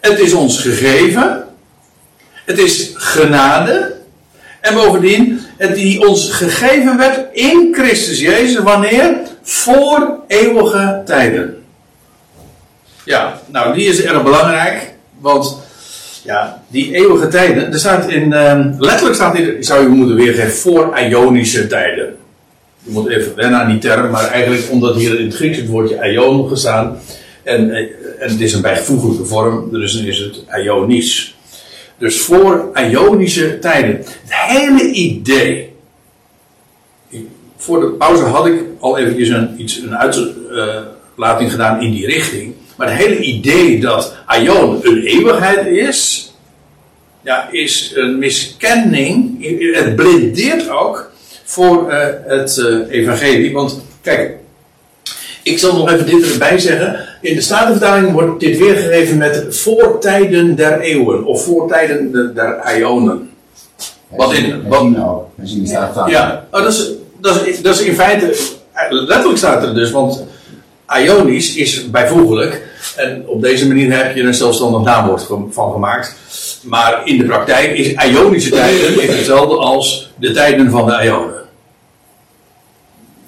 Het 0.00 0.18
is 0.18 0.32
ons 0.32 0.60
gegeven. 0.60 1.43
Het 2.44 2.58
is 2.58 2.90
genade. 2.94 3.92
En 4.60 4.74
bovendien, 4.74 5.40
het 5.56 5.74
die 5.74 6.08
ons 6.08 6.30
gegeven 6.30 6.96
werd 6.96 7.20
in 7.32 7.68
Christus 7.72 8.20
Jezus. 8.20 8.62
Wanneer? 8.62 9.16
Voor 9.42 10.18
eeuwige 10.26 11.02
tijden. 11.04 11.62
Ja, 13.04 13.40
nou 13.46 13.74
die 13.74 13.88
is 13.88 14.02
erg 14.02 14.22
belangrijk. 14.22 14.92
Want 15.18 15.56
ja, 16.24 16.62
die 16.68 16.94
eeuwige 16.94 17.28
tijden. 17.28 17.72
Er 17.72 17.78
staat 17.78 18.08
in, 18.08 18.32
ehm, 18.32 18.72
letterlijk 18.78 19.14
staat 19.14 19.38
ik 19.38 19.56
zou 19.64 19.82
je 19.82 19.88
moeten 19.88 20.16
weergeven, 20.16 20.52
voor 20.52 20.98
Ionische 20.98 21.66
tijden. 21.66 22.16
Je 22.82 22.90
moet 22.90 23.08
even 23.08 23.34
wennen 23.34 23.60
aan 23.60 23.70
die 23.70 23.78
term, 23.78 24.10
maar 24.10 24.30
eigenlijk 24.30 24.70
omdat 24.70 24.94
hier 24.94 25.18
in 25.18 25.26
het 25.26 25.34
Grieks 25.34 25.56
het 25.56 25.66
woordje 25.66 26.00
aion 26.00 26.48
gestaan. 26.48 26.98
En, 27.42 27.70
eh, 27.70 27.78
en 28.18 28.30
het 28.30 28.40
is 28.40 28.52
een 28.52 28.60
bijvoeglijke 28.60 29.24
vorm, 29.24 29.70
dus 29.70 29.92
dan 29.92 30.04
is 30.04 30.18
het 30.18 30.44
ionisch. 30.64 31.33
Dus 32.04 32.20
voor 32.20 32.70
Ionische 32.90 33.58
tijden. 33.58 33.96
Het 33.96 34.32
hele 34.32 34.90
idee. 34.90 35.72
Voor 37.56 37.80
de 37.80 37.86
pauze 37.86 38.22
had 38.22 38.46
ik 38.46 38.62
al 38.78 38.98
eventjes 38.98 39.28
een, 39.28 39.54
iets, 39.60 39.76
een 39.76 39.96
uitlating 39.96 41.50
gedaan 41.50 41.82
in 41.82 41.90
die 41.90 42.06
richting. 42.06 42.54
Maar 42.76 42.90
het 42.90 42.98
hele 42.98 43.20
idee 43.20 43.80
dat 43.80 44.16
Aion 44.26 44.80
een 44.82 45.02
eeuwigheid 45.02 45.66
is, 45.66 46.32
ja, 47.22 47.48
is 47.50 47.92
een 47.94 48.18
miskenning. 48.18 49.44
Het 49.74 49.96
blindeert 49.96 50.68
ook 50.68 51.10
voor 51.44 51.90
eh, 51.90 52.06
het 52.26 52.58
eh, 52.58 53.00
evangelie. 53.00 53.52
Want 53.52 53.84
kijk, 54.02 54.36
ik 55.42 55.58
zal 55.58 55.76
nog 55.76 55.90
even 55.90 56.06
dit 56.06 56.32
erbij 56.32 56.58
zeggen. 56.58 57.13
In 57.24 57.34
de 57.34 57.40
Statenvertaling 57.40 58.12
wordt 58.12 58.40
dit 58.40 58.58
weergegeven 58.58 59.16
met 59.16 59.46
voortijden 59.50 60.54
der 60.56 60.80
eeuwen. 60.80 61.24
Of 61.24 61.44
voortijden 61.44 62.12
de- 62.12 62.32
der 62.32 62.76
ionen. 62.78 63.30
Wat 64.08 64.32
in- 64.32 64.68
wat- 64.68 64.80
staan. 65.66 66.10
Ja, 66.10 66.44
oh, 66.50 66.62
dat, 66.62 66.72
is, 66.72 66.90
dat, 67.20 67.46
is, 67.46 67.62
dat 67.62 67.74
is 67.74 67.86
in 67.86 67.94
feite, 67.94 68.36
letterlijk 68.90 69.38
staat 69.38 69.62
er 69.62 69.74
dus, 69.74 69.90
want 69.90 70.24
Ionisch 71.04 71.54
is 71.56 71.90
bijvoeglijk. 71.90 72.62
En 72.96 73.22
op 73.26 73.42
deze 73.42 73.66
manier 73.66 73.96
heb 73.96 74.16
je 74.16 74.22
een 74.22 74.34
zelfstandig 74.34 74.82
naamwoord 74.82 75.26
van 75.50 75.72
gemaakt. 75.72 76.14
Maar 76.62 77.00
in 77.04 77.18
de 77.18 77.24
praktijk 77.24 77.78
is 77.78 77.88
Ionische 78.10 78.50
tijden 78.50 79.02
is 79.02 79.16
hetzelfde 79.16 79.56
als 79.56 80.10
de 80.18 80.30
tijden 80.32 80.70
van 80.70 80.86
de 80.86 81.00
Ionen. 81.04 81.43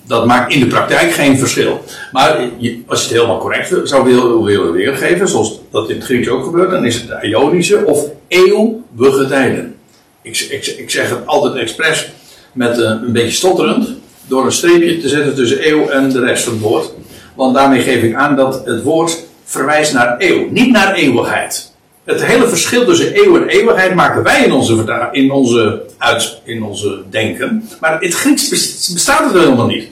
Dat 0.06 0.26
maakt 0.26 0.52
in 0.52 0.60
de 0.60 0.66
praktijk 0.66 1.12
geen 1.12 1.38
verschil. 1.38 1.84
Maar 2.12 2.38
als 2.86 3.00
je 3.00 3.06
het 3.06 3.10
helemaal 3.10 3.38
correct 3.38 3.74
zou 3.84 4.04
willen, 4.04 4.42
willen 4.42 4.72
weergeven, 4.72 5.28
zoals 5.28 5.60
dat 5.70 5.88
in 5.88 5.96
het 5.96 6.04
Grieks 6.04 6.28
ook 6.28 6.44
gebeurt, 6.44 6.70
dan 6.70 6.84
is 6.84 6.94
het 6.94 7.08
de 7.08 7.28
Ionische 7.28 7.84
of 7.84 8.04
eeuwige 8.28 9.26
tijden. 9.28 9.76
Ik, 10.22 10.38
ik, 10.78 10.90
zeg 10.90 11.10
het 11.10 11.26
altijd 11.26 11.54
expres 11.54 12.08
met 12.52 12.80
eh, 12.80 12.88
een 12.88 13.12
beetje 13.12 13.30
stotterend, 13.30 13.88
door 14.26 14.44
een 14.44 14.52
streepje 14.52 14.98
te 14.98 15.08
zetten 15.08 15.34
tussen 15.34 15.68
eeuw 15.68 15.88
en 15.88 16.10
de 16.10 16.20
rest 16.20 16.44
van 16.44 16.52
het 16.52 16.62
woord. 16.62 16.90
Want 17.34 17.54
daarmee 17.54 17.80
geef 17.80 18.02
ik 18.02 18.14
aan 18.14 18.36
dat 18.36 18.62
het 18.64 18.82
woord 18.82 19.24
verwijst 19.44 19.92
naar 19.92 20.14
eeuw, 20.18 20.48
niet 20.50 20.70
naar 20.72 20.94
eeuwigheid. 20.94 21.74
Het 22.04 22.24
hele 22.24 22.48
verschil 22.48 22.84
tussen 22.84 23.24
eeuw 23.24 23.36
en 23.36 23.48
eeuwigheid 23.48 23.94
maken 23.94 24.22
wij 24.22 24.44
in 24.44 24.52
onze, 24.52 25.08
in 25.12 25.30
onze, 25.30 25.82
uit, 25.98 26.40
in 26.44 26.62
onze 26.62 27.02
denken. 27.10 27.68
Maar 27.80 28.02
in 28.02 28.08
het 28.08 28.16
Grieks 28.16 28.48
bes- 28.48 28.90
bestaat 28.92 29.32
het 29.32 29.42
helemaal 29.42 29.66
niet. 29.66 29.88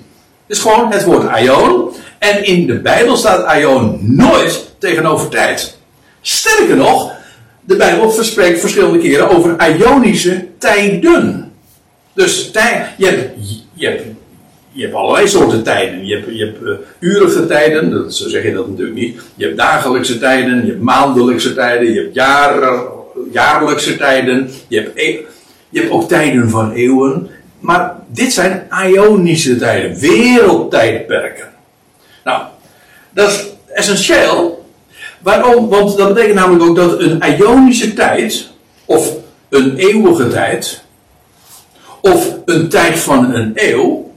Het 0.47 0.57
is 0.57 0.63
gewoon 0.63 0.93
het 0.93 1.05
woord 1.05 1.27
aion. 1.27 1.91
En 2.19 2.45
in 2.45 2.67
de 2.67 2.81
Bijbel 2.81 3.17
staat 3.17 3.45
aion 3.45 3.99
nooit 4.01 4.75
tegenover 4.79 5.29
tijd. 5.29 5.79
Sterker 6.21 6.77
nog, 6.77 7.13
de 7.61 7.77
Bijbel 7.77 8.11
verspreekt 8.11 8.61
verschillende 8.61 8.99
keren 8.99 9.31
over 9.31 9.77
ionische 9.77 10.47
tijden. 10.59 11.53
Dus 12.13 12.51
je, 12.53 13.07
hebt, 13.07 13.31
je, 13.75 13.87
hebt, 13.87 14.03
je 14.73 14.83
hebt 14.83 14.95
allerlei 14.95 15.29
soorten 15.29 15.63
tijden. 15.63 16.07
Je 16.07 16.15
hebt, 16.15 16.37
je 16.37 16.45
hebt 16.45 16.81
urige 16.99 17.47
tijden, 17.47 17.91
dat, 17.91 18.15
zo 18.15 18.29
zeg 18.29 18.43
je 18.43 18.53
dat 18.53 18.69
natuurlijk 18.69 18.97
niet. 18.97 19.21
Je 19.35 19.45
hebt 19.45 19.57
dagelijkse 19.57 20.19
tijden, 20.19 20.67
je 20.67 20.71
hebt 20.71 20.83
maandelijkse 20.83 21.55
tijden, 21.55 21.93
je 21.93 22.01
hebt 22.01 22.15
jaar, 22.15 22.83
jaarlijkse 23.33 23.97
tijden. 23.97 24.51
Je 24.69 24.81
hebt, 24.81 24.99
e- 24.99 25.21
je 25.69 25.81
hebt 25.81 25.93
ook 25.93 26.09
tijden 26.09 26.51
van 26.51 26.73
eeuwen. 26.73 27.31
Maar 27.65 27.97
dit 28.07 28.33
zijn 28.33 28.69
ionische 28.87 29.57
tijden, 29.57 29.99
wereldtijdperken. 29.99 31.49
Nou, 32.25 32.43
dat 33.11 33.31
is 33.31 33.47
essentieel. 33.73 34.69
Waarom? 35.21 35.69
Want 35.69 35.97
dat 35.97 36.15
betekent 36.15 36.35
namelijk 36.35 36.65
ook 36.65 36.77
dat 36.77 37.01
een 37.01 37.23
ionische 37.37 37.93
tijd, 37.93 38.49
of 38.85 39.13
een 39.49 39.77
eeuwige 39.77 40.29
tijd, 40.29 40.85
of 42.01 42.35
een 42.45 42.69
tijd 42.69 42.99
van 42.99 43.35
een 43.35 43.53
eeuw, 43.55 44.13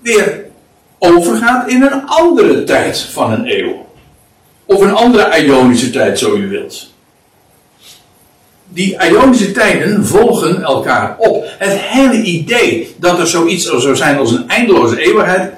weer 0.00 0.44
overgaat 0.98 1.68
in 1.68 1.82
een 1.82 2.06
andere 2.06 2.64
tijd 2.64 3.00
van 3.00 3.32
een 3.32 3.46
eeuw. 3.46 3.86
Of 4.64 4.80
een 4.80 4.94
andere 4.94 5.44
ionische 5.44 5.90
tijd, 5.90 6.18
zo 6.18 6.36
u 6.36 6.48
wilt. 6.48 6.92
Die 8.64 8.96
ionische 9.10 9.52
tijden 9.52 10.06
volgen 10.06 10.62
elkaar 10.62 11.16
op. 11.18 11.47
Het 11.58 11.78
hele 11.78 12.22
idee 12.22 12.94
dat 12.98 13.18
er 13.18 13.26
zoiets 13.26 13.64
zou 13.64 13.96
zijn 13.96 14.18
als 14.18 14.32
een 14.32 14.48
eindeloze 14.48 15.00
eeuwigheid, 15.00 15.52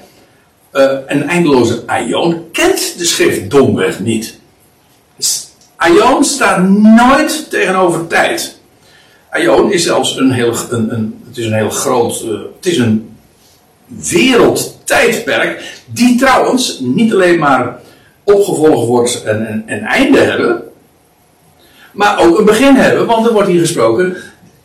eh, 0.70 0.92
een 1.06 1.28
eindeloze 1.28 1.82
aion, 1.86 2.50
kent 2.52 2.98
de 2.98 3.04
schrift 3.04 3.50
domweg 3.50 4.00
niet. 4.00 4.38
Aion 5.76 6.24
staat 6.24 6.68
nooit 6.68 7.50
tegenover 7.50 8.06
tijd. 8.06 8.58
Aion 9.30 9.72
is 9.72 9.82
zelfs 9.82 10.16
een 10.16 10.30
heel, 10.30 10.54
een, 10.70 10.92
een, 10.92 11.22
het 11.28 11.36
is 11.36 11.46
een 11.46 11.54
heel 11.54 11.70
groot, 11.70 12.22
eh, 12.22 12.30
het 12.56 12.66
is 12.66 12.78
een 12.78 13.16
wereldtijdperk, 13.86 15.82
die 15.86 16.18
trouwens 16.18 16.78
niet 16.80 17.12
alleen 17.12 17.38
maar 17.38 17.78
opgevolgd 18.24 18.86
wordt 18.86 19.22
en 19.22 19.64
een, 19.66 19.80
einde 19.80 20.18
hebben. 20.18 20.62
Maar 21.92 22.18
ook 22.18 22.38
een 22.38 22.44
begin 22.44 22.74
hebben, 22.74 23.06
want 23.06 23.26
er 23.26 23.32
wordt 23.32 23.48
hier 23.48 23.60
gesproken. 23.60 24.16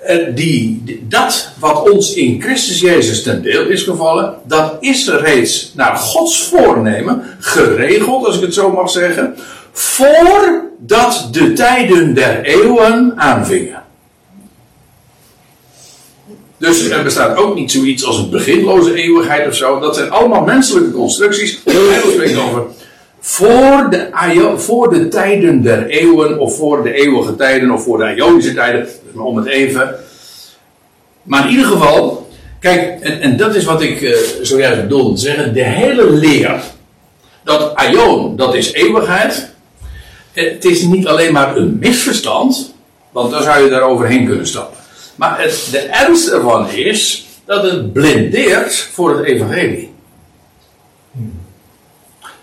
Eh, 0.05 0.35
Die, 0.35 1.05
dat 1.07 1.49
wat 1.59 1.89
ons 1.89 2.13
in 2.13 2.41
Christus 2.41 2.79
Jezus 2.79 3.23
ten 3.23 3.41
deel 3.41 3.67
is 3.67 3.83
gevallen, 3.83 4.33
dat 4.43 4.77
is 4.79 5.09
reeds 5.09 5.71
naar 5.75 5.95
Gods 5.95 6.43
voornemen 6.43 7.23
geregeld, 7.39 8.25
als 8.25 8.35
ik 8.35 8.41
het 8.41 8.53
zo 8.53 8.71
mag 8.71 8.89
zeggen, 8.89 9.35
voordat 9.71 11.27
de 11.31 11.53
tijden 11.53 12.13
der 12.13 12.43
eeuwen 12.43 13.13
aanvingen. 13.15 13.83
Dus 16.57 16.89
er 16.89 17.03
bestaat 17.03 17.37
ook 17.37 17.55
niet 17.55 17.71
zoiets 17.71 18.05
als 18.05 18.17
een 18.17 18.29
beginloze 18.29 18.93
eeuwigheid 18.93 19.47
of 19.47 19.55
zo. 19.55 19.79
Dat 19.79 19.95
zijn 19.95 20.09
allemaal 20.09 20.41
menselijke 20.41 20.91
constructies. 20.91 21.59
De 21.63 21.87
Bijbel 21.89 22.11
spreekt 22.11 22.37
over 22.37 22.63
voor 23.27 23.87
de, 23.89 24.53
voor 24.57 24.89
de 24.89 25.07
tijden 25.07 25.61
der 25.61 25.85
eeuwen, 25.87 26.39
of 26.39 26.55
voor 26.55 26.83
de 26.83 26.93
eeuwige 26.93 27.35
tijden, 27.35 27.71
of 27.71 27.83
voor 27.83 27.97
de 27.97 28.15
Ionische 28.15 28.53
tijden, 28.53 28.87
om 29.15 29.37
het 29.37 29.45
even. 29.45 29.95
Maar 31.23 31.43
in 31.45 31.51
ieder 31.51 31.65
geval, 31.65 32.29
kijk, 32.59 33.01
en, 33.01 33.21
en 33.21 33.37
dat 33.37 33.55
is 33.55 33.63
wat 33.63 33.81
ik 33.81 34.01
eh, 34.01 34.17
zojuist 34.41 34.81
bedoelde 34.81 35.15
te 35.15 35.21
zeggen, 35.21 35.53
de 35.53 35.63
hele 35.63 36.11
leer, 36.11 36.61
dat 37.43 37.75
Aion, 37.75 38.35
dat 38.35 38.55
is 38.55 38.73
eeuwigheid, 38.73 39.51
eh, 40.33 40.51
het 40.51 40.65
is 40.65 40.81
niet 40.81 41.07
alleen 41.07 41.33
maar 41.33 41.57
een 41.57 41.77
misverstand, 41.79 42.73
want 43.11 43.31
dan 43.31 43.43
zou 43.43 43.63
je 43.63 43.69
daar 43.69 43.89
overheen 43.89 44.25
kunnen 44.25 44.47
stappen. 44.47 44.77
Maar 45.15 45.41
het, 45.41 45.67
de 45.71 45.79
ernst 45.79 46.27
ervan 46.27 46.69
is 46.69 47.25
dat 47.45 47.63
het 47.63 47.93
blindeert 47.93 48.89
voor 48.91 49.17
het 49.17 49.25
evangelie. 49.25 49.93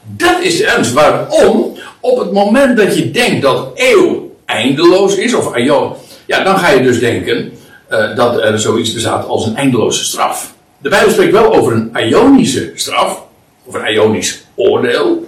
Dat 0.02 0.40
is 0.40 0.56
de 0.56 0.66
ernst. 0.66 0.92
Waarom? 0.92 1.76
Op 2.00 2.18
het 2.18 2.32
moment 2.32 2.76
dat 2.76 2.96
je 2.96 3.10
denkt 3.10 3.42
dat 3.42 3.70
eeuw 3.74 4.30
eindeloos 4.44 5.16
is, 5.16 5.34
of 5.34 5.52
aion, 5.52 5.92
ja, 6.26 6.44
dan 6.44 6.58
ga 6.58 6.70
je 6.70 6.82
dus 6.82 7.00
denken 7.00 7.52
eh, 7.88 8.16
dat 8.16 8.40
er 8.40 8.58
zoiets 8.58 8.92
bestaat 8.92 9.26
als 9.26 9.46
een 9.46 9.56
eindeloze 9.56 10.04
straf. 10.04 10.54
De 10.78 10.88
Bijbel 10.88 11.10
spreekt 11.10 11.32
wel 11.32 11.54
over 11.54 11.72
een 11.72 11.90
ionische 11.94 12.72
straf, 12.74 13.22
of 13.64 13.74
een 13.74 13.86
ionisch 13.86 14.44
oordeel. 14.54 15.26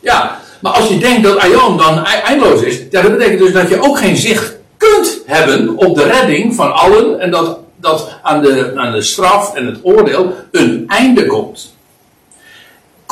Ja, 0.00 0.40
maar 0.60 0.72
als 0.72 0.88
je 0.88 0.98
denkt 0.98 1.22
dat 1.22 1.38
aion 1.38 1.76
dan 1.76 2.04
eindeloos 2.04 2.62
is, 2.62 2.78
ja, 2.90 3.02
dat 3.02 3.12
betekent 3.18 3.38
dus 3.38 3.52
dat 3.52 3.68
je 3.68 3.82
ook 3.82 3.98
geen 3.98 4.16
zicht 4.16 4.56
kunt 4.76 5.22
hebben 5.26 5.76
op 5.76 5.96
de 5.96 6.02
redding 6.02 6.54
van 6.54 6.74
allen 6.74 7.20
en 7.20 7.30
dat, 7.30 7.58
dat 7.76 8.18
aan, 8.22 8.42
de, 8.42 8.72
aan 8.76 8.92
de 8.92 9.02
straf 9.02 9.54
en 9.54 9.66
het 9.66 9.78
oordeel 9.82 10.32
een 10.50 10.84
einde 10.88 11.26
komt. 11.26 11.73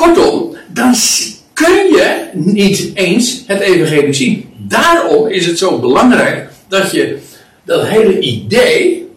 Kortom, 0.03 0.55
dan 0.67 0.95
kun 1.53 1.75
je 1.75 2.29
niet 2.33 2.91
eens 2.93 3.43
het 3.47 3.59
evangelie 3.59 4.13
zien. 4.13 4.53
Daarom 4.57 5.27
is 5.27 5.45
het 5.45 5.57
zo 5.57 5.79
belangrijk 5.79 6.49
dat 6.67 6.91
je 6.91 7.17
dat 7.63 7.87
hele 7.87 8.19
idee, 8.19 9.09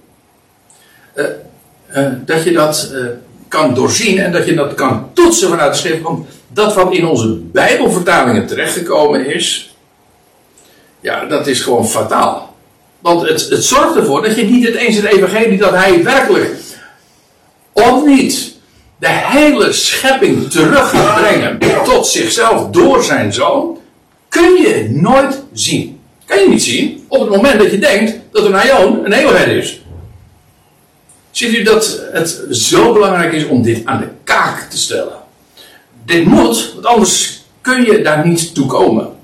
eh, 1.15 1.25
eh, 1.87 2.13
dat 2.25 2.45
je 2.45 2.53
dat 2.53 2.91
eh, 2.95 3.01
kan 3.49 3.75
doorzien 3.75 4.19
en 4.19 4.33
dat 4.33 4.47
je 4.47 4.55
dat 4.55 4.75
kan 4.75 5.11
toetsen 5.13 5.49
vanuit 5.49 5.73
de 5.73 5.79
schrift. 5.79 6.03
Want 6.03 6.27
dat 6.49 6.75
wat 6.75 6.93
in 6.93 7.07
onze 7.07 7.29
Bijbelvertalingen 7.29 8.47
terechtgekomen 8.47 9.35
is, 9.35 9.75
ja, 11.01 11.25
dat 11.25 11.47
is 11.47 11.61
gewoon 11.61 11.89
fataal. 11.89 12.55
Want 13.01 13.29
het, 13.29 13.49
het 13.49 13.65
zorgt 13.65 13.97
ervoor 13.97 14.23
dat 14.23 14.37
je 14.37 14.45
niet 14.45 14.67
het 14.67 14.75
eens 14.75 14.97
het 14.97 15.05
evangelie 15.05 15.59
dat 15.59 15.75
hij 15.75 16.05
werkelijk, 16.05 16.55
of 17.73 18.05
niet, 18.05 18.56
de 18.99 19.09
hele 19.09 19.73
schepping 19.73 20.51
terug 20.51 20.91
gaat 20.91 21.21
brengen 21.21 21.59
tot 21.85 22.07
zichzelf 22.07 22.71
door 22.71 23.05
zijn 23.05 23.33
zoon, 23.33 23.79
kun 24.29 24.57
je 24.63 24.89
nooit 24.91 25.43
zien. 25.53 26.01
Kan 26.25 26.39
je 26.39 26.49
niet 26.49 26.63
zien 26.63 27.05
op 27.09 27.21
het 27.21 27.31
moment 27.31 27.59
dat 27.59 27.71
je 27.71 27.79
denkt 27.79 28.19
dat 28.33 28.45
een 28.45 28.55
aion 28.55 29.05
een 29.05 29.13
eeuwigheid 29.13 29.49
is. 29.49 29.81
Ziet 31.31 31.55
u 31.55 31.63
dat 31.63 32.01
het 32.13 32.47
zo 32.51 32.93
belangrijk 32.93 33.33
is 33.33 33.45
om 33.45 33.63
dit 33.63 33.87
aan 33.87 34.01
de 34.01 34.09
kaak 34.25 34.61
te 34.71 34.79
stellen? 34.79 35.19
Dit 36.05 36.25
moet, 36.25 36.73
want 36.75 36.87
anders 36.87 37.45
kun 37.61 37.85
je 37.85 38.03
daar 38.03 38.27
niet 38.27 38.55
toe 38.55 38.67
komen. 38.67 39.15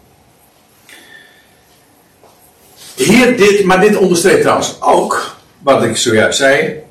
Hier 2.95 3.37
dit, 3.37 3.65
maar 3.65 3.81
dit 3.81 3.97
onderstreept 3.97 4.41
trouwens 4.41 4.77
ook, 4.81 5.37
wat 5.59 5.83
ik 5.83 5.97
zojuist 5.97 6.39
zei, 6.39 6.82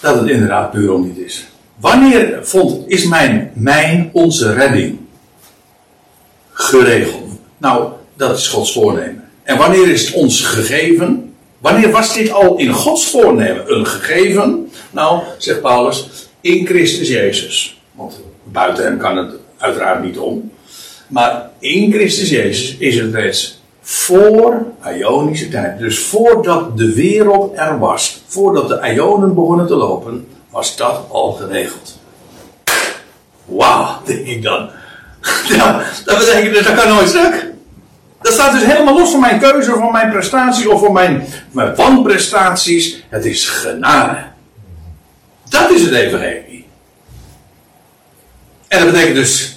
dat 0.00 0.20
het 0.20 0.28
inderdaad 0.28 0.70
puur 0.70 0.98
niet 0.98 1.18
is. 1.18 1.46
Wanneer 1.76 2.38
vond, 2.42 2.88
is 2.88 3.06
mijn, 3.06 3.50
mijn, 3.54 4.10
onze 4.12 4.52
redding 4.52 4.98
geregeld? 6.52 7.30
Nou, 7.58 7.92
dat 8.16 8.38
is 8.38 8.48
Gods 8.48 8.72
voornemen. 8.72 9.24
En 9.42 9.58
wanneer 9.58 9.88
is 9.88 10.06
het 10.06 10.14
ons 10.14 10.40
gegeven? 10.40 11.34
Wanneer 11.58 11.90
was 11.90 12.14
dit 12.14 12.30
al 12.30 12.56
in 12.56 12.72
Gods 12.72 13.10
voornemen 13.10 13.74
een 13.74 13.86
gegeven? 13.86 14.70
Nou, 14.90 15.22
zegt 15.38 15.60
Paulus, 15.60 16.28
in 16.40 16.66
Christus 16.66 17.08
Jezus. 17.08 17.80
Want 17.92 18.20
buiten 18.44 18.84
hem 18.84 18.98
kan 18.98 19.16
het 19.16 19.34
uiteraard 19.56 20.04
niet 20.04 20.18
om. 20.18 20.52
Maar 21.08 21.50
in 21.58 21.92
Christus 21.92 22.28
Jezus 22.28 22.76
is 22.76 22.98
het 22.98 23.14
reeds 23.14 23.60
voor 23.88 24.64
Ionische 24.98 25.48
tijd. 25.48 25.78
Dus 25.78 25.98
voordat 25.98 26.78
de 26.78 26.94
wereld 26.94 27.58
er 27.58 27.78
was, 27.78 28.22
voordat 28.26 28.68
de 28.68 28.92
Ionen 28.94 29.34
begonnen 29.34 29.66
te 29.66 29.74
lopen, 29.74 30.28
was 30.50 30.76
dat 30.76 31.04
al 31.08 31.32
geregeld. 31.32 31.98
Wauw, 33.44 34.00
denk 34.04 34.26
ik 34.26 34.42
dan. 34.42 34.68
Ja, 35.48 35.82
dat 36.04 36.18
betekent 36.18 36.54
dus, 36.54 36.66
dat 36.66 36.74
kan 36.74 36.94
nooit 36.94 37.08
stuk. 37.08 37.52
Dat 38.22 38.32
staat 38.32 38.52
dus 38.52 38.64
helemaal 38.64 38.98
los 38.98 39.10
van 39.10 39.20
mijn 39.20 39.38
keuze, 39.38 39.70
van 39.70 39.92
mijn 39.92 40.10
prestatie 40.10 40.70
of 40.70 40.80
van 40.80 40.92
mijn, 40.92 41.26
mijn 41.50 41.74
wanprestaties. 41.74 43.04
Het 43.08 43.24
is 43.24 43.48
genade. 43.48 44.18
Dat 45.48 45.70
is 45.70 45.82
het 45.82 45.92
evangelie. 45.92 46.66
En 48.68 48.78
dat 48.78 48.92
betekent 48.92 49.16
dus, 49.16 49.55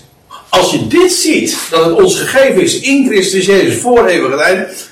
als 0.50 0.72
je 0.72 0.88
dit 0.88 1.12
ziet, 1.12 1.68
dat 1.70 1.86
het 1.86 1.93
ons 1.93 2.20
gegeven 2.20 2.62
is 2.62 2.80
in 2.80 3.08
Christus 3.08 3.45
Jezus 3.45 3.82
voor 3.82 4.06
eeuwige 4.06 4.38
tijd. 4.38 4.89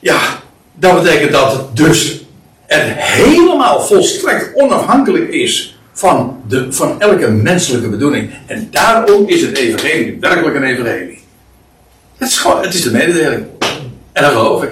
Ja, 0.00 0.40
dat 0.74 1.02
betekent 1.02 1.32
dat 1.32 1.52
het 1.52 1.76
dus 1.76 2.20
er 2.66 2.94
helemaal 2.96 3.80
volstrekt 3.80 4.54
onafhankelijk 4.54 5.30
is 5.30 5.78
van, 5.92 6.42
de, 6.48 6.72
van 6.72 7.00
elke 7.00 7.30
menselijke 7.30 7.88
bedoeling. 7.88 8.30
En 8.46 8.68
daarom 8.70 9.28
is 9.28 9.40
het 9.40 9.56
evangelie 9.56 10.16
werkelijk 10.20 10.56
een 10.56 10.62
evangelie. 10.62 11.22
Het 12.16 12.28
is, 12.28 12.38
gewoon, 12.38 12.62
het 12.62 12.74
is 12.74 12.82
de 12.82 12.90
mededeling. 12.90 13.46
En 14.12 14.22
dat 14.22 14.32
geloof 14.32 14.62
ik. 14.62 14.70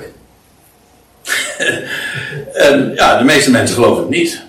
en 2.52 2.92
ja, 2.94 3.18
de 3.18 3.24
meeste 3.24 3.50
mensen 3.50 3.74
geloven 3.74 4.02
het 4.02 4.10
niet. 4.10 4.42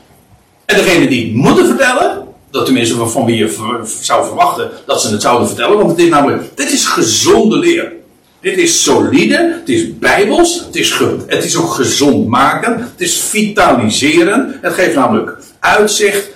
En 0.66 0.76
degene 0.76 1.08
die 1.08 1.36
moeten 1.36 1.66
vertellen, 1.66 2.27
dat 2.52 2.66
tenminste 2.66 2.96
van, 2.96 3.12
van 3.12 3.26
wie 3.26 3.36
je 3.36 3.84
zou 4.02 4.26
verwachten 4.26 4.70
dat 4.86 5.02
ze 5.02 5.12
het 5.12 5.22
zouden 5.22 5.48
vertellen, 5.48 5.78
want 5.78 5.90
het 5.90 6.00
is 6.00 6.10
namelijk, 6.10 6.58
dit 6.58 6.72
is 6.72 6.86
gezonde 6.86 7.58
leer. 7.58 7.96
Dit 8.40 8.58
is 8.58 8.84
solide, 8.84 9.58
het 9.60 9.70
is 9.70 9.98
bijbels, 9.98 10.64
het 10.66 10.76
is, 10.76 11.00
het 11.28 11.44
is 11.44 11.58
ook 11.58 11.72
gezondmakend, 11.72 12.80
het 12.80 13.02
is 13.02 13.20
vitaliserend, 13.20 14.56
het 14.62 14.74
geeft 14.74 14.96
namelijk 14.96 15.38
uitzicht. 15.60 16.30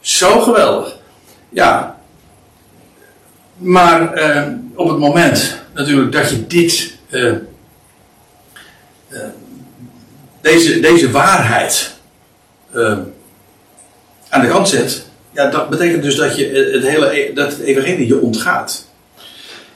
Zo 0.00 0.40
geweldig. 0.40 0.96
Ja. 1.48 2.00
Maar 3.56 4.12
eh, 4.12 4.42
op 4.74 4.88
het 4.88 4.98
moment 4.98 5.56
natuurlijk 5.74 6.12
dat 6.12 6.30
je 6.30 6.46
dit, 6.46 6.94
eh, 7.08 7.28
eh, 9.08 9.20
deze, 10.40 10.80
deze 10.80 11.10
waarheid 11.10 11.94
eh, 12.72 12.98
aan 14.28 14.40
de 14.40 14.48
kant 14.48 14.68
zet, 14.68 15.05
ja, 15.36 15.50
dat 15.50 15.68
betekent 15.68 16.02
dus 16.02 16.16
dat, 16.16 16.36
je 16.36 16.70
het 16.72 16.86
hele, 16.86 17.20
e- 17.20 17.32
dat 17.32 17.50
het 17.50 17.60
evangelie 17.60 18.06
je 18.06 18.20
ontgaat. 18.20 18.86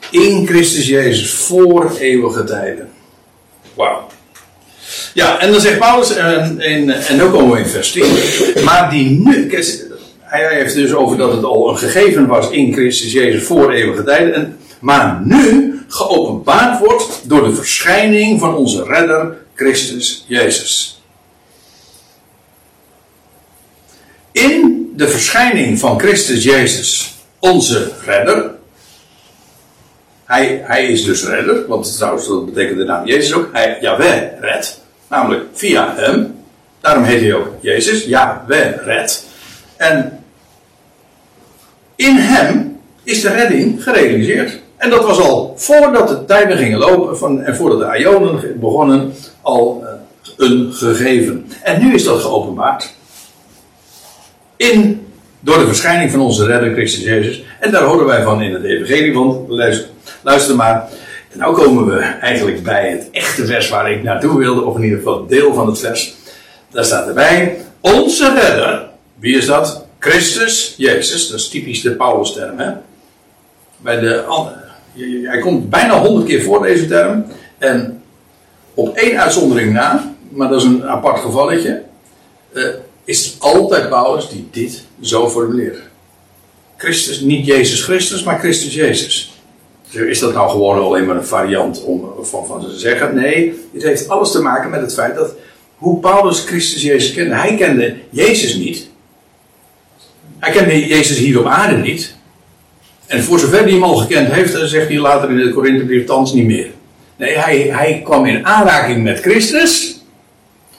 In 0.09 0.47
Christus 0.47 0.87
Jezus 0.87 1.31
voor 1.31 1.97
eeuwige 1.99 2.43
tijden. 2.43 2.89
Wauw. 3.73 4.07
Ja, 5.13 5.39
en 5.39 5.51
dan 5.51 5.61
zegt 5.61 5.79
Paulus, 5.79 6.15
en, 6.15 6.59
en, 6.59 6.89
en 6.89 7.15
nu 7.17 7.23
komen 7.23 7.51
we 7.51 7.59
in 7.59 7.65
vers 7.65 7.91
10. 7.91 8.63
Maar 8.63 8.89
die 8.89 9.09
nu, 9.09 9.49
hij 10.19 10.55
heeft 10.55 10.75
dus 10.75 10.93
over 10.93 11.17
dat 11.17 11.33
het 11.33 11.43
al 11.43 11.69
een 11.69 11.77
gegeven 11.77 12.27
was 12.27 12.49
in 12.49 12.73
Christus 12.73 13.11
Jezus 13.11 13.43
voor 13.43 13.71
eeuwige 13.71 14.03
tijden. 14.03 14.33
En, 14.33 14.57
maar 14.79 15.21
nu 15.23 15.79
geopenbaard 15.87 16.79
wordt 16.79 17.21
door 17.23 17.43
de 17.43 17.55
verschijning 17.55 18.39
van 18.39 18.55
onze 18.55 18.83
redder 18.83 19.37
Christus 19.55 20.25
Jezus. 20.27 21.01
In 24.31 24.80
de 24.95 25.07
verschijning 25.07 25.79
van 25.79 25.99
Christus 25.99 26.43
Jezus, 26.43 27.15
onze 27.39 27.91
redder. 28.05 28.51
Hij, 30.25 30.61
hij 30.63 30.85
is 30.85 31.03
dus 31.03 31.25
redder, 31.25 31.67
want 31.67 31.95
trouwens 31.95 32.27
dat 32.27 32.45
betekent 32.45 32.77
de 32.77 32.83
naam 32.83 33.05
Jezus 33.05 33.33
ook. 33.33 33.49
Hij, 33.51 33.77
Yahweh 33.81 34.39
redt, 34.39 34.81
namelijk 35.07 35.43
via 35.53 35.93
hem. 35.95 36.39
Daarom 36.81 37.03
heet 37.03 37.21
hij 37.21 37.33
ook 37.33 37.47
Jezus, 37.59 38.05
Yahweh 38.05 38.85
redt. 38.85 39.25
En 39.77 40.23
in 41.95 42.15
hem 42.15 42.79
is 43.03 43.21
de 43.21 43.29
redding 43.29 43.83
gerealiseerd. 43.83 44.59
En 44.77 44.89
dat 44.89 45.03
was 45.03 45.19
al 45.19 45.53
voordat 45.57 46.07
de 46.07 46.25
tijden 46.25 46.57
gingen 46.57 46.79
lopen 46.79 47.17
van, 47.17 47.41
en 47.41 47.55
voordat 47.55 47.79
de 47.79 47.99
Ionen 47.99 48.59
begonnen 48.59 49.13
al 49.41 49.83
uh, 49.83 49.89
een 50.37 50.73
gegeven. 50.73 51.51
En 51.63 51.81
nu 51.81 51.93
is 51.93 52.03
dat 52.03 52.21
geopenbaard. 52.21 52.93
In, 54.61 55.07
door 55.39 55.57
de 55.57 55.67
verschijning 55.67 56.11
van 56.11 56.19
onze 56.19 56.45
redder 56.45 56.73
Christus 56.73 57.03
Jezus. 57.03 57.43
En 57.59 57.71
daar 57.71 57.83
horen 57.83 58.05
wij 58.05 58.23
van 58.23 58.41
in 58.41 58.53
het 58.53 58.63
evangelie, 58.63 59.13
want 59.13 59.49
luister, 59.49 59.87
luister 60.21 60.55
maar. 60.55 60.89
En 61.29 61.39
nu 61.39 61.53
komen 61.53 61.85
we 61.85 61.99
eigenlijk 62.01 62.63
bij 62.63 62.89
het 62.89 63.07
echte 63.11 63.45
vers 63.45 63.69
waar 63.69 63.91
ik 63.91 64.03
naartoe 64.03 64.37
wilde, 64.37 64.61
of 64.61 64.75
in 64.75 64.83
ieder 64.83 64.97
geval 64.97 65.25
deel 65.27 65.53
van 65.53 65.67
het 65.67 65.79
vers. 65.79 66.15
Daar 66.69 66.85
staat 66.85 67.07
erbij, 67.07 67.57
onze 67.79 68.33
redder, 68.33 68.89
wie 69.19 69.37
is 69.37 69.45
dat? 69.45 69.85
Christus, 69.99 70.73
Jezus, 70.77 71.29
dat 71.29 71.39
is 71.39 71.49
typisch 71.49 71.81
de 71.81 71.91
Paulus-term. 71.91 72.59
Hè? 72.59 72.71
Bij 73.77 73.99
de, 73.99 74.23
hij 75.23 75.39
komt 75.39 75.69
bijna 75.69 75.99
honderd 75.99 76.27
keer 76.27 76.41
voor 76.41 76.63
deze 76.63 76.87
term. 76.87 77.25
En 77.57 78.01
op 78.73 78.95
één 78.95 79.21
uitzondering 79.21 79.73
na, 79.73 80.13
maar 80.29 80.49
dat 80.49 80.61
is 80.61 80.67
een 80.67 80.85
apart 80.85 81.19
gevalletje, 81.19 81.81
uh, 82.53 82.67
is 83.11 83.35
altijd 83.39 83.89
Paulus 83.89 84.29
die 84.29 84.47
dit 84.51 84.83
zo 85.01 85.29
formuleert. 85.29 85.79
Christus, 86.77 87.19
niet 87.19 87.45
Jezus 87.45 87.83
Christus, 87.83 88.23
maar 88.23 88.39
Christus 88.39 88.73
Jezus. 88.73 89.33
Is 89.91 90.19
dat 90.19 90.33
nou 90.33 90.49
gewoon 90.49 90.79
alleen 90.79 91.05
maar 91.05 91.15
een 91.15 91.25
variant 91.25 91.83
om, 91.83 92.13
van, 92.21 92.45
van 92.45 92.61
te 92.61 92.77
zeggen? 92.79 93.15
Nee, 93.15 93.59
dit 93.73 93.83
heeft 93.83 94.09
alles 94.09 94.31
te 94.31 94.41
maken 94.41 94.69
met 94.69 94.81
het 94.81 94.93
feit 94.93 95.15
dat 95.15 95.33
hoe 95.75 95.99
Paulus 95.99 96.39
Christus 96.39 96.81
Jezus 96.81 97.13
kende. 97.13 97.35
Hij 97.35 97.55
kende 97.55 97.95
Jezus 98.09 98.55
niet. 98.55 98.87
Hij 100.39 100.51
kende 100.51 100.87
Jezus 100.87 101.17
hier 101.17 101.39
op 101.39 101.45
aarde 101.45 101.77
niet. 101.77 102.15
En 103.07 103.23
voor 103.23 103.39
zover 103.39 103.61
hij 103.61 103.71
hem 103.71 103.83
al 103.83 103.95
gekend 103.95 104.31
heeft, 104.31 104.53
dan 104.53 104.67
zegt 104.67 104.87
hij 104.87 104.99
later 104.99 105.29
in 105.29 105.37
de 105.37 105.53
Korinthebrief 105.53 106.05
thans 106.05 106.33
niet 106.33 106.45
meer. 106.45 106.67
Nee, 107.15 107.37
hij, 107.37 107.57
hij 107.57 108.01
kwam 108.03 108.25
in 108.25 108.45
aanraking 108.45 109.03
met 109.03 109.19
Christus. 109.19 109.99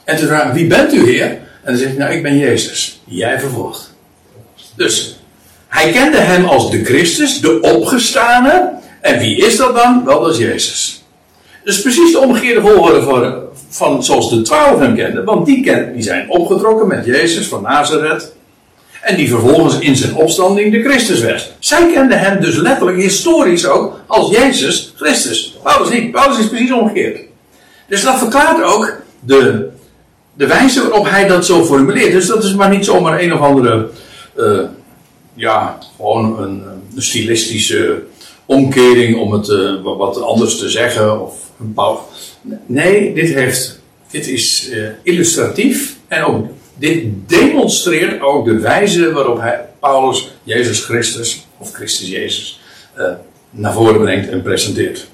En 0.04 0.16
toen 0.16 0.26
vraagt 0.26 0.54
wie 0.54 0.66
bent 0.66 0.92
u 0.92 1.04
heer? 1.04 1.38
En 1.62 1.72
dan 1.72 1.76
zegt 1.76 1.90
hij, 1.90 1.98
nou 1.98 2.12
ik 2.12 2.22
ben 2.22 2.38
Jezus, 2.38 3.00
jij 3.04 3.40
vervolgt. 3.40 3.94
Dus, 4.76 5.16
hij 5.68 5.92
kende 5.92 6.16
hem 6.16 6.44
als 6.44 6.70
de 6.70 6.84
Christus, 6.84 7.40
de 7.40 7.60
opgestane. 7.60 8.72
En 9.00 9.18
wie 9.18 9.36
is 9.36 9.56
dat 9.56 9.74
dan? 9.74 10.04
Wel, 10.04 10.20
dat 10.20 10.32
is 10.32 10.38
Jezus. 10.38 11.04
Dus 11.64 11.82
precies 11.82 12.12
de 12.12 12.18
omgekeerde 12.18 12.60
volgorde 12.60 13.42
van, 13.68 14.04
zoals 14.04 14.30
de 14.30 14.42
twaalf 14.42 14.78
hem 14.78 14.94
kenden. 14.94 15.24
Want 15.24 15.46
die, 15.46 15.92
die 15.92 16.02
zijn 16.02 16.30
opgetrokken 16.30 16.88
met 16.88 17.04
Jezus 17.04 17.46
van 17.46 17.62
Nazareth. 17.62 18.32
En 19.02 19.16
die 19.16 19.28
vervolgens 19.28 19.78
in 19.78 19.96
zijn 19.96 20.14
opstanding 20.14 20.72
de 20.72 20.82
Christus 20.82 21.20
werd. 21.20 21.52
Zij 21.58 21.90
kenden 21.92 22.18
hem 22.18 22.40
dus 22.40 22.56
letterlijk 22.56 22.98
historisch 22.98 23.66
ook 23.66 24.00
als 24.06 24.30
Jezus 24.30 24.92
Christus. 24.96 25.56
Paulus 25.62 25.90
niet. 25.90 26.10
Paulus 26.10 26.38
is 26.38 26.48
precies 26.48 26.72
omgekeerd. 26.72 27.20
Dus 27.86 28.02
dat 28.02 28.18
verklaart 28.18 28.62
ook 28.62 28.96
de, 29.20 29.68
de 30.34 30.46
wijze 30.46 30.82
waarop 30.82 31.08
hij 31.08 31.26
dat 31.26 31.46
zo 31.46 31.64
formuleert. 31.64 32.12
Dus 32.12 32.26
dat 32.26 32.44
is 32.44 32.54
maar 32.54 32.70
niet 32.70 32.84
zomaar 32.84 33.20
een 33.20 33.32
of 33.32 33.40
andere, 33.40 33.88
uh, 34.36 34.60
ja, 35.34 35.78
gewoon 35.96 36.42
een, 36.42 36.62
stilistische 36.96 38.02
omkering 38.46 39.18
om 39.18 39.32
het 39.32 39.48
uh, 39.48 39.82
wat 39.82 40.22
anders 40.22 40.58
te 40.58 40.68
zeggen. 40.68 41.22
Of 41.22 41.34
een 41.60 41.72
pauw. 41.72 42.08
Nee, 42.66 43.14
dit, 43.14 43.34
heeft, 43.34 43.80
dit 44.10 44.28
is 44.28 44.68
uh, 44.70 44.88
illustratief 45.02 45.96
en 46.08 46.24
ook 46.24 46.46
dit 46.78 47.04
demonstreert 47.26 48.22
ook 48.22 48.44
de 48.44 48.58
wijze 48.58 49.12
waarop 49.12 49.40
hij, 49.40 49.68
Paulus 49.80 50.32
Jezus 50.42 50.84
Christus, 50.84 51.46
of 51.58 51.72
Christus 51.72 52.08
Jezus, 52.08 52.60
naar 53.50 53.72
voren 53.72 54.00
brengt 54.00 54.28
en 54.28 54.42
presenteert. 54.42 55.06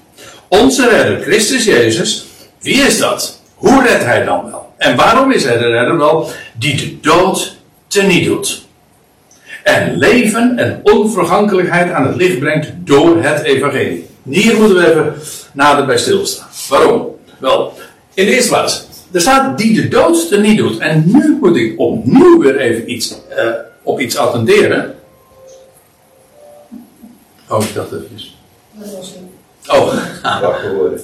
Onze 0.48 0.88
redder, 0.88 1.20
Christus 1.20 1.64
Jezus, 1.64 2.24
wie 2.60 2.76
is 2.76 2.98
dat? 2.98 3.37
Hoe 3.58 3.82
redt 3.82 4.04
hij 4.04 4.24
dan 4.24 4.50
wel? 4.50 4.72
En 4.76 4.96
waarom 4.96 5.32
is 5.32 5.44
hij 5.44 5.58
de 5.58 5.66
redder 5.66 5.96
wel? 5.96 6.30
Die 6.58 6.76
de 6.76 7.00
dood 7.00 7.56
teniet 7.86 8.24
doet. 8.24 8.66
En 9.64 9.96
leven 9.96 10.58
en 10.58 10.80
onvergankelijkheid 10.82 11.92
aan 11.92 12.06
het 12.06 12.16
licht 12.16 12.38
brengt 12.38 12.72
door 12.76 13.22
het 13.22 13.42
evangelie. 13.42 14.06
Hier 14.22 14.56
moeten 14.56 14.76
we 14.76 14.90
even 14.90 15.14
nader 15.52 15.86
bij 15.86 15.98
stilstaan. 15.98 16.48
Waarom? 16.68 17.16
Wel, 17.38 17.72
in 18.14 18.26
de 18.26 18.34
eerste 18.34 18.48
plaats, 18.48 18.86
er 19.12 19.20
staat 19.20 19.58
die 19.58 19.74
de 19.74 19.88
dood 19.88 20.30
er 20.30 20.40
niet 20.40 20.58
doet. 20.58 20.78
En 20.78 21.02
nu 21.06 21.38
moet 21.40 21.56
ik 21.56 21.78
opnieuw 21.78 22.38
weer 22.38 22.56
even 22.56 22.90
iets, 22.90 23.14
uh, 23.38 23.50
op 23.82 24.00
iets 24.00 24.16
attenderen. 24.16 24.94
Oh, 27.48 27.62
ik 27.62 27.74
dacht 27.74 27.92
even. 27.92 28.20
Oh, 29.66 30.40
wacht 30.40 30.60
geworden. 30.60 31.00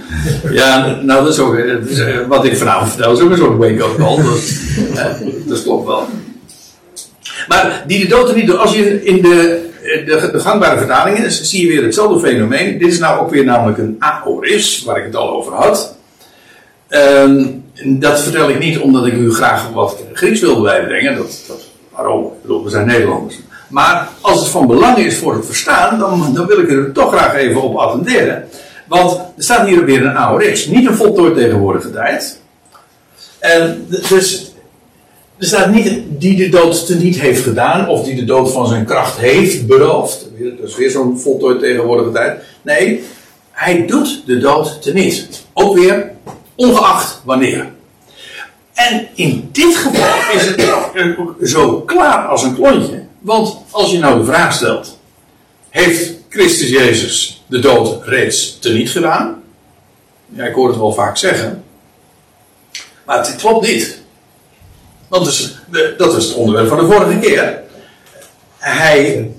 Ja, 0.60 0.98
nou 1.02 1.24
dat 1.24 1.32
is 1.32 1.38
ook, 1.38 1.56
dat 1.56 1.88
is, 1.88 1.98
uh, 1.98 2.26
wat 2.28 2.44
ik 2.44 2.56
vanavond 2.56 2.90
vertel, 2.90 3.12
is 3.12 3.20
ook 3.20 3.30
een 3.30 3.36
soort 3.36 3.58
wake-up 3.58 3.96
call. 3.96 4.16
Dat, 4.94 5.20
uh, 5.20 5.32
dat 5.46 5.62
klopt 5.62 5.86
wel. 5.86 6.08
Maar 7.48 7.84
die 7.86 8.00
de 8.00 8.06
dood 8.06 8.34
niet 8.34 8.46
doet, 8.46 8.56
als 8.56 8.74
je 8.74 9.04
in 9.04 9.22
de, 9.22 9.70
de, 9.82 10.28
de 10.32 10.40
gangbare 10.40 10.78
vertalingen 10.78 11.32
zie 11.32 11.66
je 11.66 11.72
weer 11.72 11.82
hetzelfde 11.82 12.28
fenomeen. 12.28 12.78
Dit 12.78 12.88
is 12.88 12.98
nou 12.98 13.20
ook 13.20 13.30
weer 13.30 13.44
namelijk 13.44 13.78
een 13.78 13.96
aoris, 13.98 14.82
waar 14.84 14.98
ik 14.98 15.04
het 15.04 15.16
al 15.16 15.30
over 15.30 15.52
had. 15.52 15.96
Um, 16.88 17.64
dat 17.84 18.20
vertel 18.20 18.50
ik 18.50 18.58
niet 18.58 18.78
omdat 18.78 19.06
ik 19.06 19.12
u 19.12 19.32
graag 19.32 19.70
wat 19.70 19.96
Grieks 20.12 20.40
wil 20.40 20.62
bijbrengen. 20.62 21.16
Dat, 21.16 21.44
dat, 21.48 21.64
waarom? 21.90 22.24
Ik 22.24 22.42
bedoel, 22.42 22.64
we 22.64 22.70
zijn 22.70 22.86
Nederlanders. 22.86 23.38
Maar 23.68 24.08
als 24.20 24.40
het 24.40 24.48
van 24.48 24.66
belang 24.66 24.98
is 24.98 25.16
voor 25.16 25.34
het 25.34 25.46
verstaan, 25.46 25.98
dan, 25.98 26.34
dan 26.34 26.46
wil 26.46 26.58
ik 26.58 26.70
er 26.70 26.92
toch 26.92 27.12
graag 27.12 27.34
even 27.34 27.62
op 27.62 27.76
attenderen. 27.76 28.48
Want 28.92 29.12
er 29.12 29.42
staat 29.42 29.66
hier 29.66 29.84
weer 29.84 30.04
een 30.04 30.16
aorix. 30.16 30.66
Niet 30.66 30.86
een 30.86 30.94
voltooid 30.94 31.34
tegenwoordige 31.34 31.90
tijd. 31.90 32.40
En 33.38 33.86
dus 33.88 34.52
er 35.38 35.46
staat 35.46 35.70
niet 35.70 36.02
die 36.08 36.36
de 36.36 36.48
dood 36.48 36.86
teniet 36.86 37.20
heeft 37.20 37.42
gedaan, 37.42 37.88
of 37.88 38.04
die 38.04 38.14
de 38.14 38.24
dood 38.24 38.52
van 38.52 38.66
zijn 38.66 38.84
kracht 38.84 39.18
heeft 39.18 39.66
beroofd. 39.66 40.28
Dat 40.58 40.68
is 40.68 40.76
weer 40.76 40.90
zo'n 40.90 41.18
voltooid 41.18 41.60
tegenwoordige 41.60 42.12
tijd. 42.12 42.42
Nee, 42.62 43.04
hij 43.50 43.86
doet 43.86 44.22
de 44.26 44.38
dood 44.38 44.82
teniet. 44.82 45.44
Ook 45.52 45.74
weer 45.76 46.12
Ongeacht 46.54 47.20
wanneer. 47.24 47.70
En 48.72 49.08
in 49.14 49.48
dit 49.52 49.76
geval 49.76 50.34
is 50.34 50.46
het 50.46 51.48
zo 51.48 51.80
klaar 51.80 52.26
als 52.26 52.42
een 52.42 52.54
klontje. 52.54 53.02
Want 53.20 53.56
als 53.70 53.90
je 53.90 53.98
nou 53.98 54.18
de 54.18 54.24
vraag 54.24 54.52
stelt: 54.52 54.98
Heeft 55.68 56.12
Christus 56.32 56.68
Jezus 56.68 57.44
de 57.46 57.58
dood 57.58 58.06
reeds 58.06 58.58
teniet 58.58 58.90
gedaan? 58.90 59.42
Ja, 60.28 60.44
ik 60.44 60.54
hoor 60.54 60.68
het 60.68 60.78
wel 60.78 60.92
vaak 60.92 61.16
zeggen. 61.16 61.64
Maar 63.06 63.18
het 63.18 63.36
klopt 63.36 63.66
niet. 63.66 64.00
Want 65.08 65.26
is, 65.26 65.58
dat 65.96 66.16
is 66.16 66.24
het 66.24 66.34
onderwerp 66.34 66.68
van 66.68 66.78
de 66.78 66.92
vorige 66.92 67.18
keer. 67.18 67.60
Hij, 68.58 69.30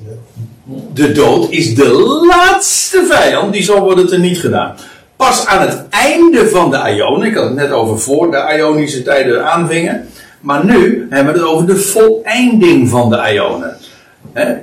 de 0.93 1.11
dood 1.11 1.51
is 1.51 1.75
de 1.75 1.89
laatste 2.27 3.05
vijand 3.09 3.53
die 3.53 3.63
zal 3.63 3.79
worden 3.79 4.07
teniet 4.07 4.37
gedaan 4.37 4.75
pas 5.23 5.45
aan 5.45 5.61
het 5.61 5.83
einde 5.89 6.49
van 6.49 6.71
de 6.71 6.93
Ionen, 6.95 7.27
ik 7.27 7.35
had 7.35 7.43
het 7.43 7.53
net 7.53 7.71
over 7.71 7.99
voor 7.99 8.31
de 8.31 8.55
Ionische 8.57 9.01
tijden 9.01 9.45
aanvingen, 9.45 10.09
maar 10.41 10.65
nu 10.65 11.07
hebben 11.09 11.33
we 11.33 11.39
het 11.39 11.49
over 11.49 11.67
de 11.67 11.77
voleinding 11.77 12.89
van 12.89 13.09
de 13.09 13.31
Ionen. 13.33 13.77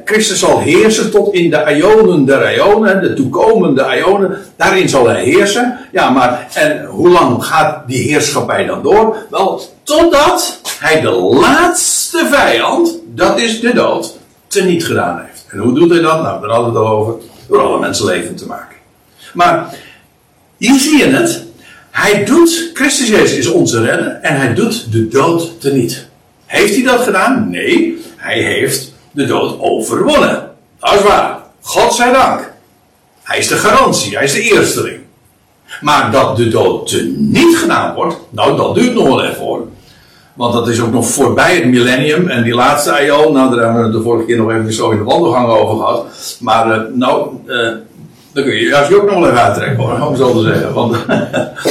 Christus 0.05 0.39
zal 0.39 0.61
heersen 0.61 1.11
tot 1.11 1.35
in 1.35 1.51
de 1.51 1.75
Ionen 1.77 2.25
der 2.25 2.55
Ionen, 2.55 3.01
de 3.01 3.15
toekomende 3.15 3.97
Ionen, 3.99 4.39
daarin 4.57 4.89
zal 4.89 5.09
hij 5.09 5.23
heersen. 5.25 5.79
Ja, 5.93 6.11
maar 6.11 6.47
en 6.55 6.85
hoe 6.85 7.09
lang 7.09 7.45
gaat 7.45 7.89
die 7.89 8.11
heerschappij 8.11 8.67
dan 8.67 8.83
door? 8.83 9.17
Wel, 9.31 9.63
totdat 9.83 10.61
hij 10.79 11.01
de 11.01 11.11
laatste 11.11 12.27
vijand, 12.31 12.99
dat 13.15 13.39
is 13.39 13.61
de 13.61 13.75
dood, 13.75 14.17
teniet 14.47 14.85
gedaan 14.85 15.21
heeft. 15.27 15.45
En 15.49 15.59
hoe 15.59 15.75
doet 15.75 15.91
hij 15.91 16.01
dat? 16.01 16.23
Nou, 16.23 16.41
daar 16.41 16.51
hadden 16.51 16.73
we 16.73 16.79
het 16.79 16.89
al 16.89 16.95
over, 16.95 17.15
door 17.49 17.61
alle 17.61 17.81
mensen 17.81 18.07
leven 18.07 18.37
te 18.37 18.47
maken. 18.47 18.77
Maar 19.35 19.75
hier 20.57 20.79
zie 20.79 20.99
je 20.99 21.07
het. 21.07 21.45
Hij 21.91 22.25
doet, 22.25 22.71
Christus 22.75 23.09
Jezus 23.09 23.37
is 23.37 23.47
onze 23.47 23.83
redder 23.83 24.19
en 24.23 24.37
hij 24.37 24.55
doet 24.55 24.93
de 24.93 25.09
dood 25.09 25.61
teniet. 25.61 26.07
Heeft 26.47 26.75
hij 26.75 26.85
dat 26.85 27.01
gedaan? 27.01 27.51
Nee, 27.51 28.05
hij 28.17 28.43
heeft 28.43 28.90
de 29.11 29.27
dood 29.27 29.61
overwonnen. 29.61 30.51
Dat 30.79 30.95
is 30.95 31.03
waar. 31.03 31.39
God 31.61 31.93
zij 31.93 32.13
dank. 32.13 32.53
Hij 33.23 33.39
is 33.39 33.49
de 33.49 33.55
garantie, 33.55 34.15
hij 34.15 34.25
is 34.25 34.33
de 34.33 34.41
eersteling. 34.41 34.99
Maar 35.81 36.11
dat 36.11 36.37
de 36.37 36.49
dood 36.49 37.05
niet 37.17 37.57
gedaan 37.57 37.95
wordt, 37.95 38.17
nou 38.31 38.57
dat 38.57 38.75
duurt 38.75 38.95
nog 38.95 39.07
wel 39.07 39.25
even 39.25 39.43
hoor. 39.43 39.67
Want 40.35 40.53
dat 40.53 40.69
is 40.69 40.81
ook 40.81 40.93
nog 40.93 41.07
voorbij 41.07 41.55
het 41.55 41.65
millennium 41.65 42.29
en 42.29 42.43
die 42.43 42.55
laatste 42.55 43.07
eeuw. 43.07 43.33
Nou, 43.33 43.55
daar 43.55 43.65
hebben 43.65 43.85
we 43.85 43.99
de 43.99 44.03
vorige 44.03 44.25
keer 44.25 44.37
nog 44.37 44.51
even 44.51 44.73
zo 44.73 44.91
in 44.91 44.99
de 44.99 45.05
wandelgang 45.05 45.49
over 45.49 45.77
gehad. 45.77 46.07
Maar 46.41 46.67
uh, 46.67 46.83
nou, 46.95 47.31
uh, 47.47 47.69
dan 48.33 48.45
kun 48.45 48.55
je 48.55 48.65
juist 48.65 48.95
ook 48.95 49.11
nog 49.11 49.19
wel 49.19 49.29
even 49.29 49.43
uittrekken 49.43 49.85
hoor, 49.85 50.07
om 50.07 50.17
zo 50.17 50.33
te 50.33 50.43
zeggen. 50.43 50.75
Want 50.75 50.97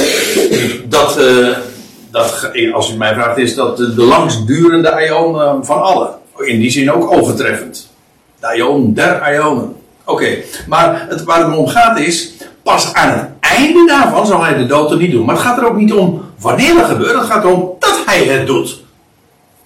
dat, 0.96 1.18
uh, 1.20 1.48
dat, 2.10 2.50
als 2.72 2.92
u 2.92 2.96
mij 2.96 3.14
vraagt, 3.14 3.38
is 3.38 3.54
dat 3.54 3.76
de, 3.76 3.94
de 3.94 4.02
langstdurende 4.02 5.08
uh, 5.08 5.54
van 5.60 5.82
alle. 5.82 6.08
In 6.40 6.60
die 6.60 6.70
zin 6.70 6.92
ook 6.92 7.12
overtreffend. 7.12 7.90
De 8.40 8.90
der 8.94 9.34
Ionen. 9.34 9.74
Oké, 10.04 10.36
maar 10.66 11.06
het, 11.08 11.24
waar 11.24 11.46
het 11.46 11.56
om 11.56 11.68
gaat 11.68 11.98
is, 11.98 12.32
pas 12.62 12.94
aan 12.94 13.18
het 13.18 13.28
einde 13.40 13.86
daarvan 13.86 14.26
zal 14.26 14.44
hij 14.44 14.56
de 14.56 14.66
dood 14.66 14.90
er 14.90 14.96
niet 14.96 15.10
doen. 15.10 15.24
Maar 15.24 15.34
het 15.34 15.44
gaat 15.44 15.58
er 15.58 15.66
ook 15.66 15.76
niet 15.76 15.92
om 15.92 16.22
wanneer 16.38 16.74
dat 16.74 16.84
gebeurt, 16.84 17.18
het 17.18 17.30
gaat 17.30 17.44
erom 17.44 17.70
dat 17.78 18.02
hij 18.06 18.24
het 18.24 18.46
doet. 18.46 18.82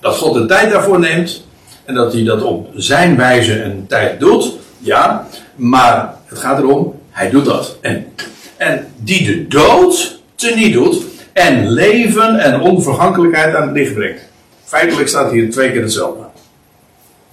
Dat 0.01 0.17
God 0.17 0.35
de 0.35 0.47
tijd 0.47 0.71
daarvoor 0.71 0.99
neemt 0.99 1.45
en 1.85 1.95
dat 1.95 2.13
hij 2.13 2.25
dat 2.25 2.43
op 2.43 2.69
zijn 2.75 3.17
wijze 3.17 3.63
en 3.63 3.85
tijd 3.89 4.21
doet, 4.21 4.53
ja, 4.79 5.27
maar 5.55 6.15
het 6.27 6.39
gaat 6.39 6.59
erom, 6.59 7.01
hij 7.11 7.31
doet 7.31 7.45
dat. 7.45 7.77
En, 7.81 8.07
en 8.57 8.87
die 8.97 9.25
de 9.27 9.49
dood 9.49 10.21
teniet 10.35 10.73
doet 10.73 11.03
en 11.33 11.71
leven 11.71 12.39
en 12.39 12.61
onvergankelijkheid 12.61 13.55
aan 13.55 13.63
het 13.63 13.77
licht 13.77 13.95
brengt. 13.95 14.21
Feitelijk 14.65 15.09
staat 15.09 15.31
hier 15.31 15.51
twee 15.51 15.73
keer 15.73 15.83
hetzelfde. 15.83 16.23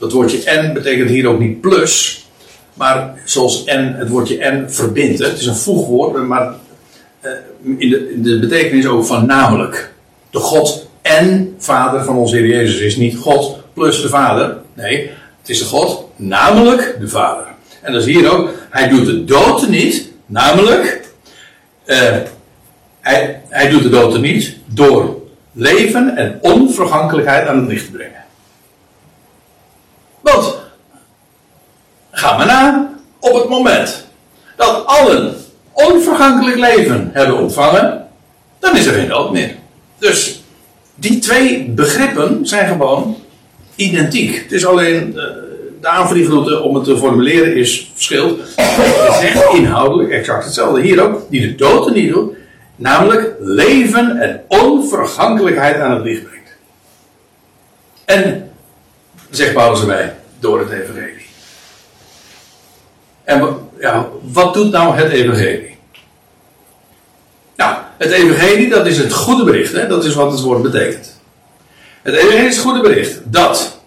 Dat 0.01 0.11
woordje 0.11 0.43
en 0.43 0.73
betekent 0.73 1.09
hier 1.09 1.27
ook 1.27 1.39
niet 1.39 1.61
plus, 1.61 2.25
maar 2.73 3.21
zoals 3.25 3.63
en, 3.63 3.95
het 3.95 4.09
woordje 4.09 4.37
en 4.37 4.73
verbindt. 4.73 5.19
Het 5.19 5.39
is 5.39 5.45
een 5.45 5.55
voegwoord, 5.55 6.27
maar 6.27 6.53
eh, 7.19 7.31
in 7.77 7.89
de, 7.89 8.13
in 8.13 8.23
de 8.23 8.39
betekenis 8.39 8.85
ook 8.85 9.05
van 9.05 9.25
namelijk. 9.25 9.93
De 10.29 10.39
God 10.39 10.87
en 11.01 11.55
Vader 11.57 12.03
van 12.03 12.15
onze 12.15 12.35
Heer 12.35 12.47
Jezus 12.47 12.79
is 12.79 12.95
niet 12.95 13.17
God 13.17 13.59
plus 13.73 14.01
de 14.01 14.09
Vader. 14.09 14.57
Nee, 14.73 15.09
het 15.39 15.49
is 15.49 15.59
de 15.59 15.65
God, 15.65 16.09
namelijk 16.15 16.97
de 16.99 17.07
Vader. 17.07 17.45
En 17.81 17.93
dat 17.93 18.01
is 18.01 18.13
hier 18.13 18.31
ook, 18.31 18.49
hij 18.69 18.89
doet 18.89 19.05
de 19.05 19.23
dood 19.23 19.67
niet, 19.67 20.11
namelijk, 20.25 21.01
uh, 21.85 21.97
hij, 22.99 23.41
hij 23.49 23.69
doet 23.69 23.83
de 23.83 23.89
dood 23.89 24.21
niet 24.21 24.57
door 24.65 25.21
leven 25.51 26.17
en 26.17 26.37
onvergankelijkheid 26.41 27.47
aan 27.47 27.57
het 27.57 27.67
licht 27.67 27.85
te 27.85 27.91
brengen. 27.91 28.20
Want, 30.33 30.57
ga 32.11 32.37
maar 32.37 32.45
na, 32.45 32.91
op 33.19 33.33
het 33.33 33.49
moment 33.49 34.07
dat 34.55 34.85
allen 34.85 35.35
onvergankelijk 35.71 36.57
leven 36.57 37.09
hebben 37.13 37.37
ontvangen, 37.37 38.07
dan 38.59 38.75
is 38.75 38.85
er 38.85 38.93
geen 38.93 39.07
dood 39.07 39.31
meer. 39.31 39.55
Dus 39.97 40.43
die 40.95 41.19
twee 41.19 41.69
begrippen 41.69 42.47
zijn 42.47 42.67
gewoon 42.67 43.17
identiek. 43.75 44.41
Het 44.43 44.51
is 44.51 44.65
alleen 44.65 45.07
uh, 45.07 45.23
de 45.81 45.87
aanvliegroute 45.87 46.61
om 46.61 46.75
het 46.75 46.83
te 46.83 46.97
formuleren 46.97 47.55
is 47.55 47.91
verschilt. 47.93 48.39
Het 48.55 49.23
is 49.23 49.29
echt 49.29 49.53
inhoudelijk 49.53 50.09
exact 50.09 50.43
hetzelfde. 50.43 50.81
Hier 50.81 51.01
ook, 51.01 51.21
die 51.29 51.41
de 51.41 51.55
dood 51.55 51.93
niet 51.93 52.13
doet, 52.13 52.33
namelijk 52.75 53.35
leven 53.39 54.17
en 54.17 54.43
onvergankelijkheid 54.47 55.79
aan 55.79 55.91
het 55.91 56.03
licht 56.03 56.23
brengt. 56.23 56.57
En, 58.05 58.51
zegt 59.29 59.53
Paulus 59.53 59.79
erbij, 59.79 60.15
door 60.41 60.59
het 60.59 60.69
evangelie. 60.69 61.25
En 63.23 63.69
ja, 63.79 64.07
wat 64.21 64.53
doet 64.53 64.71
nou 64.71 64.95
het 64.95 65.11
evangelie? 65.11 65.77
Nou, 67.55 67.77
het 67.97 68.11
evangelie 68.11 68.69
dat 68.69 68.85
is 68.85 68.97
het 68.97 69.13
goede 69.13 69.43
bericht, 69.43 69.73
hè? 69.73 69.87
dat 69.87 70.05
is 70.05 70.13
wat 70.13 70.31
het 70.31 70.41
woord 70.41 70.61
betekent. 70.61 71.19
Het 72.01 72.15
evangelie 72.15 72.47
is 72.47 72.55
het 72.55 72.65
goede 72.65 72.81
bericht 72.81 73.19
dat 73.23 73.79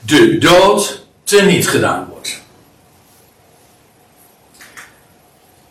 de 0.00 0.38
dood 0.38 1.04
teniet 1.24 1.68
gedaan 1.68 2.06
wordt. 2.10 2.40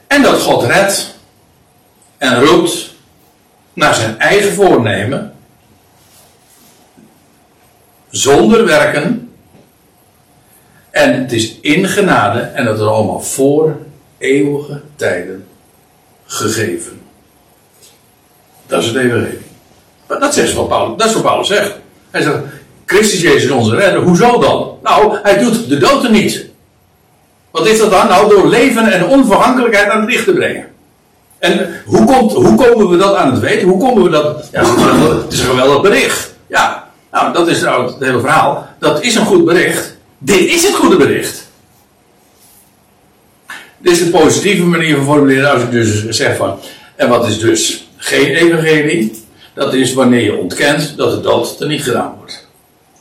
En 0.08 0.22
dat 0.22 0.42
God 0.42 0.64
redt 0.64 1.16
en 2.18 2.44
roept 2.44 2.94
naar 3.74 3.94
zijn 3.94 4.20
eigen 4.20 4.54
voornemen, 4.54 5.36
zonder 8.10 8.66
werken, 8.66 9.25
en 10.96 11.22
het 11.22 11.32
is 11.32 11.58
in 11.62 11.88
genade 11.88 12.40
en 12.40 12.66
dat 12.66 12.80
is 12.80 12.86
allemaal 12.86 13.22
voor 13.22 13.76
eeuwige 14.18 14.82
tijden 14.96 15.46
gegeven. 16.26 17.02
Dat 18.68 18.82
is 18.82 18.88
het 18.88 18.96
evangelie. 18.96 19.40
Maar 20.08 20.20
dat, 20.20 20.34
zegt 20.34 20.54
wat 20.54 20.68
Paulus, 20.68 20.98
dat 20.98 21.08
is 21.08 21.14
wat 21.14 21.24
Paulus 21.24 21.48
zegt. 21.48 21.74
Hij 22.12 22.22
zegt, 22.22 22.38
Christus 22.86 23.22
Jezus 23.22 23.50
onze 23.52 23.76
redder. 23.76 24.02
Hoezo 24.02 24.40
dan? 24.40 24.78
Nou, 24.84 25.18
hij 25.24 25.38
doet 25.38 25.70
de 25.70 25.78
dood 25.78 26.04
er 26.04 26.12
niet. 26.12 26.46
Wat 27.52 27.68
is 27.68 27.78
dat 27.78 27.92
dan? 27.92 28.08
Nou, 28.08 28.30
door 28.30 28.48
leven 28.48 28.92
en 28.92 29.06
onvergankelijkheid 29.06 29.90
aan 29.90 30.02
het 30.02 30.10
licht 30.10 30.26
te 30.26 30.34
brengen. 30.34 30.68
En 31.40 31.82
hoe, 31.86 32.06
komt, 32.06 32.32
hoe 32.32 32.56
komen 32.56 32.90
we 32.90 32.98
dat 32.98 33.16
aan 33.16 33.32
het 33.32 33.40
weten? 33.40 33.68
Hoe 33.68 33.80
komen 33.80 34.04
we 34.04 34.10
dat... 34.10 34.50
Ja, 34.52 34.64
het 35.24 35.34
is 35.34 35.40
een 35.40 35.50
geweldig 35.50 35.82
bericht. 35.82 36.36
Ja, 36.48 36.88
nou, 37.12 37.34
dat 37.34 37.48
is 37.48 37.62
nou 37.62 37.86
het 37.86 38.00
hele 38.00 38.20
verhaal. 38.20 38.68
Dat 38.80 39.02
is 39.02 39.16
een 39.16 39.26
goed 39.26 39.46
bericht. 39.46 39.95
Dit 40.26 40.40
is 40.40 40.64
het 40.64 40.76
goede 40.76 40.96
bericht. 40.96 41.52
Dit 43.78 43.92
is 43.92 44.04
de 44.04 44.10
positieve 44.10 44.64
manier 44.64 44.96
van 44.96 45.06
formuleren 45.06 45.52
als 45.52 45.62
ik 45.62 45.72
dus 45.72 46.08
zeg 46.10 46.38
van... 46.38 46.60
En 46.96 47.10
wat 47.10 47.28
is 47.28 47.40
dus 47.40 47.90
geen 47.98 48.36
evangelie? 48.36 49.24
Dat 49.54 49.74
is 49.74 49.94
wanneer 49.94 50.24
je 50.24 50.36
ontkent 50.36 50.98
dat 50.98 51.12
de 51.12 51.22
dood 51.22 51.60
er 51.60 51.68
niet 51.68 51.84
gedaan 51.84 52.16
wordt. 52.18 52.48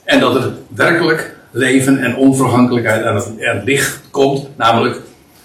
En 0.05 0.21
dat 0.21 0.35
er 0.35 0.53
werkelijk 0.69 1.37
leven 1.51 1.99
en 1.99 2.17
onvergankelijkheid 2.17 3.05
aan 3.05 3.15
het, 3.15 3.65
licht 3.65 4.01
komt, 4.11 4.49
namelijk 4.57 5.01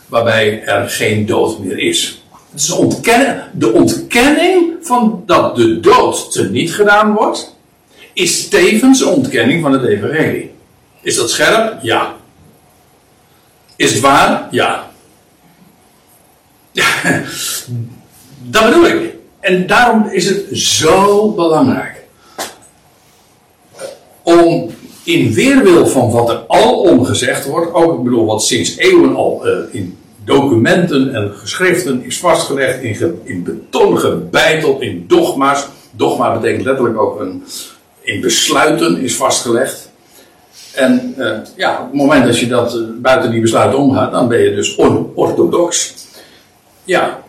waarbij 0.07 0.63
er 0.63 0.89
geen 0.89 1.25
dood 1.25 1.59
meer 1.59 1.77
is. 1.77 2.23
Ontkennen, 2.77 3.43
de 3.53 3.73
ontkenning 3.73 4.73
van 4.81 5.23
dat 5.25 5.55
de 5.55 5.79
dood 5.79 6.31
te 6.31 6.49
niet 6.49 6.73
gedaan 6.73 7.13
wordt, 7.13 7.55
is 8.13 8.47
tevens 8.47 9.01
een 9.01 9.07
ontkenning 9.07 9.61
van 9.61 9.71
het 9.71 9.83
evangelie. 9.83 10.57
Is 11.01 11.15
dat 11.15 11.29
scherp? 11.29 11.81
Ja. 11.81 12.15
Is 13.75 13.91
het 13.91 13.99
waar? 13.99 14.47
Ja. 14.51 14.91
Dat 18.41 18.65
bedoel 18.65 18.85
ik. 18.85 19.13
En 19.39 19.67
daarom 19.67 20.09
is 20.11 20.25
het 20.25 20.57
zo 20.57 21.31
belangrijk 21.31 21.99
om 24.29 24.69
in 25.03 25.33
weerwil 25.33 25.87
van 25.87 26.11
wat 26.11 26.29
er 26.29 26.35
al 26.35 27.03
gezegd 27.03 27.45
wordt, 27.45 27.73
ook 27.73 27.97
ik 27.97 28.03
bedoel 28.03 28.25
wat 28.25 28.43
sinds 28.43 28.77
eeuwen 28.77 29.15
al 29.15 29.47
uh, 29.47 29.51
in 29.71 29.97
documenten 30.23 31.15
en 31.15 31.31
geschriften 31.33 32.03
is 32.03 32.19
vastgelegd, 32.19 32.81
in, 32.81 33.19
in 33.23 33.43
beton 33.43 33.99
gebeiteld, 33.99 34.81
in 34.81 35.05
dogma's. 35.07 35.67
Dogma 35.91 36.39
betekent 36.39 36.65
letterlijk 36.65 36.97
ook 36.97 37.19
een, 37.19 37.43
in 38.01 38.21
besluiten 38.21 39.01
is 39.01 39.15
vastgelegd. 39.15 39.88
En 40.73 41.13
uh, 41.17 41.37
ja, 41.55 41.71
op 41.79 41.85
het 41.85 41.93
moment 41.93 42.25
dat 42.25 42.39
je 42.39 42.47
dat 42.47 42.75
uh, 42.75 42.81
buiten 42.95 43.31
die 43.31 43.41
besluiten 43.41 43.79
omgaat, 43.79 44.11
dan 44.11 44.27
ben 44.27 44.39
je 44.39 44.55
dus 44.55 44.77
onorthodox. 44.77 45.93
Ja. 46.83 47.19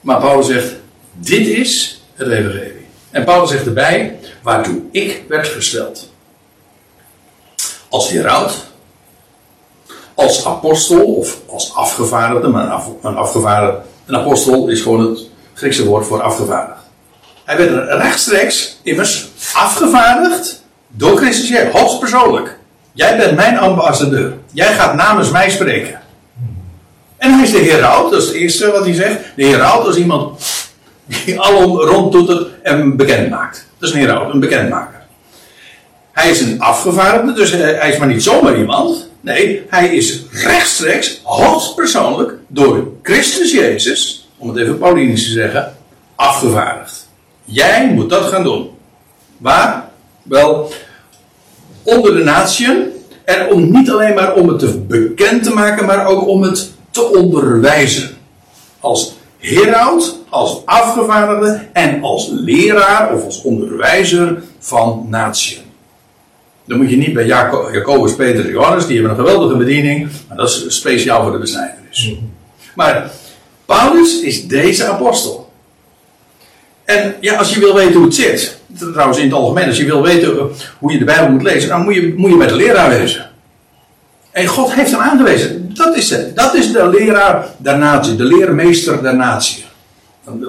Maar 0.00 0.20
Paulus 0.20 0.46
zegt, 0.46 0.74
dit 1.12 1.46
is 1.46 2.02
het 2.14 2.28
evangelie. 2.28 2.86
En 3.10 3.24
Paulus 3.24 3.50
zegt 3.50 3.66
erbij, 3.66 4.18
waartoe 4.42 4.80
ik 4.90 5.22
werd 5.28 5.46
gesteld. 5.46 6.12
Als 7.88 8.10
heraut, 8.10 8.66
als 10.14 10.46
apostel 10.46 11.14
of 11.14 11.38
als 11.46 11.74
afgevaardigde, 11.74 12.48
maar 12.48 12.82
een, 13.02 13.16
afgevaardigde, 13.16 13.80
een 14.06 14.16
apostel 14.16 14.68
is 14.68 14.80
gewoon 14.80 15.06
het 15.10 15.28
Griekse 15.54 15.86
woord 15.86 16.06
voor 16.06 16.22
afgevaardigd. 16.22 16.80
Hij 17.44 17.56
werd 17.56 17.88
rechtstreeks, 18.02 18.78
immers, 18.82 19.28
afgevaardigd 19.54 20.62
door 20.88 21.16
Christus 21.16 21.48
Jezus. 21.48 22.56
Jij 22.92 23.16
bent 23.16 23.36
mijn 23.36 23.58
ambassadeur. 23.58 24.32
Jij 24.52 24.74
gaat 24.74 24.94
namens 24.94 25.30
mij 25.30 25.50
spreken. 25.50 26.00
En 27.16 27.32
hij 27.32 27.42
is 27.42 27.50
de 27.50 27.58
heraut, 27.58 28.10
dat 28.10 28.22
is 28.22 28.26
het 28.26 28.36
eerste 28.36 28.70
wat 28.70 28.84
hij 28.84 28.94
zegt. 28.94 29.20
De 29.36 29.44
heraut 29.44 29.86
is 29.86 29.96
iemand 29.96 30.40
die 31.06 31.40
alom 31.40 31.80
rondtoetert 31.80 32.48
en 32.62 32.96
bekend 32.96 33.30
maakt. 33.30 33.66
Dat 33.78 33.88
is 33.88 33.94
een 33.94 34.00
hero, 34.00 34.30
een 34.30 34.40
bekendmaker. 34.40 35.00
Hij 36.12 36.30
is 36.30 36.40
een 36.40 36.60
afgevaardigde, 36.60 37.32
dus 37.32 37.50
hij 37.50 37.90
is 37.90 37.98
maar 37.98 38.08
niet 38.08 38.22
zomaar 38.22 38.56
iemand. 38.56 39.08
Nee, 39.20 39.66
hij 39.68 39.88
is 39.88 40.22
rechtstreeks, 40.32 41.20
hoogstpersoonlijk, 41.22 42.34
door 42.46 42.88
Christus 43.02 43.52
Jezus, 43.52 44.28
om 44.36 44.48
het 44.48 44.58
even 44.58 44.78
Paulinisch 44.78 45.24
te 45.24 45.30
zeggen, 45.30 45.76
afgevaardigd. 46.14 47.08
Jij 47.44 47.88
moet 47.88 48.10
dat 48.10 48.24
gaan 48.24 48.42
doen. 48.42 48.70
Waar? 49.36 49.87
Wel, 50.28 50.72
onder 51.82 52.14
de 52.14 52.24
natieën. 52.24 52.86
En 53.24 53.52
om 53.52 53.72
niet 53.72 53.90
alleen 53.90 54.14
maar 54.14 54.34
om 54.34 54.48
het 54.48 54.58
te 54.58 54.78
bekend 54.78 55.44
te 55.44 55.50
maken, 55.50 55.86
maar 55.86 56.06
ook 56.06 56.28
om 56.28 56.42
het 56.42 56.70
te 56.90 57.04
onderwijzen. 57.04 58.16
Als 58.80 59.16
heraut, 59.38 60.18
als 60.28 60.62
afgevaardigde 60.64 61.66
en 61.72 62.02
als 62.02 62.28
leraar 62.30 63.14
of 63.14 63.24
als 63.24 63.42
onderwijzer 63.42 64.42
van 64.58 65.06
natieën. 65.08 65.62
Dan 66.64 66.78
moet 66.78 66.90
je 66.90 66.96
niet 66.96 67.12
bij 67.12 67.26
Jaco 67.26 67.68
Jacobus, 67.72 68.14
Peter 68.14 68.44
en 68.44 68.50
Johannes, 68.50 68.86
die 68.86 68.94
hebben 69.00 69.18
een 69.18 69.24
geweldige 69.24 69.56
bediening, 69.56 70.08
maar 70.28 70.36
dat 70.36 70.48
is 70.48 70.76
speciaal 70.76 71.22
voor 71.22 71.32
de 71.32 71.38
besnijdenis. 71.38 72.12
Maar 72.74 73.10
Paulus 73.64 74.20
is 74.20 74.46
deze 74.46 74.86
apostel. 74.86 75.50
En 76.84 77.14
ja, 77.20 77.36
als 77.36 77.54
je 77.54 77.60
wil 77.60 77.74
weten 77.74 77.94
hoe 77.94 78.04
het 78.04 78.14
zit, 78.14 78.57
trouwens 78.78 79.18
in 79.18 79.24
het 79.24 79.32
algemeen, 79.32 79.66
als 79.66 79.76
je 79.76 79.84
wil 79.84 80.02
weten 80.02 80.50
hoe 80.78 80.92
je 80.92 80.98
de 80.98 81.04
Bijbel 81.04 81.30
moet 81.30 81.42
lezen, 81.42 81.68
dan 81.68 81.82
moet 81.82 81.94
je, 81.94 82.14
moet 82.16 82.30
je 82.30 82.36
bij 82.36 82.46
de 82.46 82.56
leraar 82.56 82.88
wezen. 82.88 83.30
En 84.30 84.46
God 84.46 84.74
heeft 84.74 84.90
hem 84.90 85.00
aangewezen. 85.00 85.74
Dat 85.74 85.96
is. 85.96 86.14
Dat 86.34 86.54
is 86.54 86.72
de 86.72 86.88
leraar 86.88 87.46
der 87.56 87.78
natie. 87.78 88.16
De 88.16 88.24
leermeester 88.24 89.02
der 89.02 89.16
natie. 89.16 89.64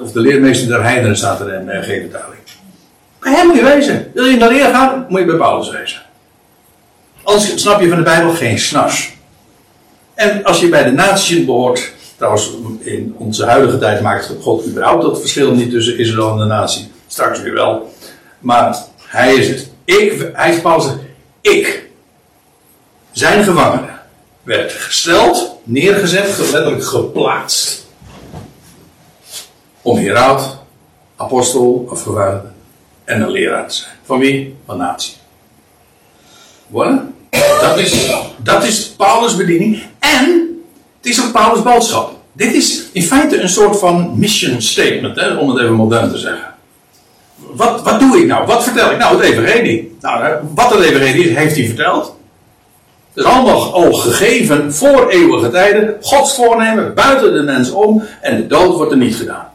Of 0.01 0.11
de 0.11 0.19
leermeester 0.19 0.67
der 0.67 0.83
heidenen 0.83 1.17
staat 1.17 1.39
er 1.39 1.53
in 1.53 1.65
de 1.65 1.81
G-vertaling. 1.81 2.39
Bij 3.19 3.33
hem 3.33 3.47
moet 3.47 3.55
je 3.55 3.63
wezen. 3.63 4.11
Wil 4.13 4.25
je 4.25 4.37
naar 4.37 4.49
leer 4.49 4.69
gaan, 4.69 5.05
moet 5.09 5.19
je 5.19 5.25
bij 5.25 5.35
Paulus 5.35 5.71
wezen. 5.71 6.01
Anders 7.23 7.61
snap 7.61 7.81
je 7.81 7.89
van 7.89 7.97
de 7.97 8.03
Bijbel 8.03 8.31
geen 8.31 8.59
snars. 8.59 9.17
En 10.13 10.43
als 10.43 10.59
je 10.59 10.69
bij 10.69 10.83
de 10.83 10.91
natie 10.91 11.45
behoort, 11.45 11.91
trouwens 12.17 12.51
in 12.79 13.15
onze 13.17 13.45
huidige 13.45 13.77
tijd 13.77 14.01
maakt 14.01 14.33
God 14.41 14.67
überhaupt 14.67 15.01
dat 15.01 15.19
verschil 15.19 15.53
niet 15.53 15.71
tussen 15.71 15.97
Israël 15.97 16.31
en 16.31 16.37
de 16.37 16.45
natie. 16.45 16.91
Straks 17.07 17.41
weer 17.41 17.53
wel. 17.53 17.93
Maar 18.39 18.77
hij 19.01 19.35
is 19.35 19.47
het. 19.47 19.69
Ik, 19.85 20.31
hij 20.33 20.53
is 20.53 20.61
Paulus, 20.61 20.85
ik, 21.41 21.89
zijn 23.11 23.43
gevangene, 23.43 23.87
werd 24.43 24.71
gesteld, 24.71 25.59
neergezet, 25.63 26.37
letterlijk 26.37 26.85
geplaatst. 26.85 27.87
Om 29.81 29.97
hieruit 29.97 30.57
apostel 31.15 31.87
of 31.89 32.03
gevaarlijke 32.03 32.47
en 33.03 33.21
een 33.21 33.31
leraar 33.31 33.67
te 33.67 33.75
zijn. 33.75 33.95
Van 34.03 34.19
wie? 34.19 34.55
Van 34.65 34.77
natie. 34.77 35.13
Voilà. 36.71 37.17
Dat 37.61 37.77
is, 37.77 38.11
dat 38.37 38.63
is 38.63 38.89
Paulus' 38.89 39.35
bediening. 39.35 39.83
En 39.99 40.59
het 40.97 41.05
is 41.11 41.25
ook 41.25 41.31
Paulus' 41.31 41.63
boodschap. 41.63 42.19
Dit 42.33 42.53
is 42.53 42.83
in 42.91 43.03
feite 43.03 43.41
een 43.41 43.49
soort 43.49 43.79
van 43.79 44.19
mission 44.19 44.61
statement, 44.61 45.15
hè, 45.15 45.35
om 45.35 45.49
het 45.49 45.59
even 45.59 45.73
modern 45.73 46.11
te 46.11 46.17
zeggen. 46.17 46.48
Wat, 47.39 47.81
wat 47.81 47.99
doe 47.99 48.17
ik 48.17 48.25
nou? 48.25 48.45
Wat 48.45 48.63
vertel 48.63 48.91
ik? 48.91 48.97
Nou, 48.97 49.15
het 49.15 49.31
evangelie. 49.31 49.97
Nou, 50.01 50.35
wat 50.55 50.69
het 50.69 50.83
evangelie 50.83 51.29
is, 51.29 51.35
heeft 51.35 51.55
hij 51.55 51.65
verteld. 51.65 52.15
Het 53.13 53.23
is 53.23 53.31
allemaal 53.31 53.73
al 53.73 53.93
gegeven 53.93 54.73
voor 54.73 55.09
eeuwige 55.09 55.49
tijden. 55.49 55.97
Gods 56.01 56.35
voornemen 56.35 56.93
buiten 56.93 57.33
de 57.33 57.41
mens 57.41 57.71
om. 57.71 58.03
En 58.21 58.35
de 58.35 58.47
dood 58.47 58.75
wordt 58.75 58.91
er 58.91 58.97
niet 58.97 59.15
gedaan. 59.15 59.49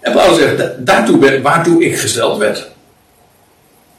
En 0.00 0.12
Paulus 0.12 0.38
zegt, 0.38 0.86
daartoe, 0.86 1.40
waartoe 1.42 1.84
ik 1.84 1.98
gesteld 1.98 2.38
werd. 2.38 2.70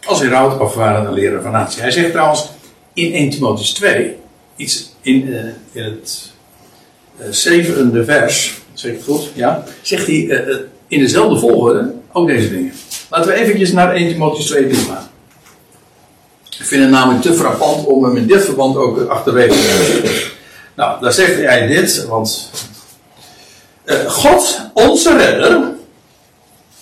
Als 0.06 0.19
heraut 0.19 0.60
of 0.60 0.76
een 0.76 1.14
leraar 1.14 1.41
van 1.41 1.52
natie. 1.52 1.81
Hij 1.81 1.91
zegt 1.91 2.11
trouwens 2.11 2.49
in 2.94 3.14
1 3.14 3.30
Timotheus 3.30 3.73
2, 3.73 4.18
iets 4.56 4.95
in, 5.02 5.30
in 5.72 5.84
het 5.84 6.31
uh, 7.19 7.26
zevende 7.30 8.06
vers, 8.06 8.61
zeg 8.80 8.91
ik 8.91 8.98
het 8.98 9.08
goed? 9.08 9.30
Ja. 9.34 9.64
Zegt 9.82 10.06
hij 10.06 10.16
uh, 10.16 10.56
in 10.88 10.99
dezelfde 10.99 11.40
volgorde 11.40 11.94
ook 12.12 12.28
deze 12.28 12.49
dingen. 12.49 12.74
Laten 13.10 13.28
we 13.32 13.36
eventjes 13.36 13.72
naar 13.72 13.94
1 13.94 14.08
Timotheus 14.08 14.45
2 14.45 14.68
toe 14.68 14.84
gaan. 14.84 15.10
Ik 16.60 16.66
vind 16.66 16.82
het 16.82 16.91
namelijk 16.91 17.22
te 17.22 17.34
frappant 17.34 17.86
om 17.86 18.04
hem 18.04 18.16
in 18.16 18.28
dit 18.28 18.45
verband 18.45 18.76
ook 18.76 19.10
achterwege 19.10 19.49
te 19.49 20.02
zetten. 20.02 20.32
Nou, 20.76 21.02
daar 21.02 21.14
zegt 21.14 21.36
hij 21.36 21.68
dit, 21.68 22.06
want 22.06 22.52
God, 24.08 24.70
onze 24.74 25.18
redder, 25.18 25.72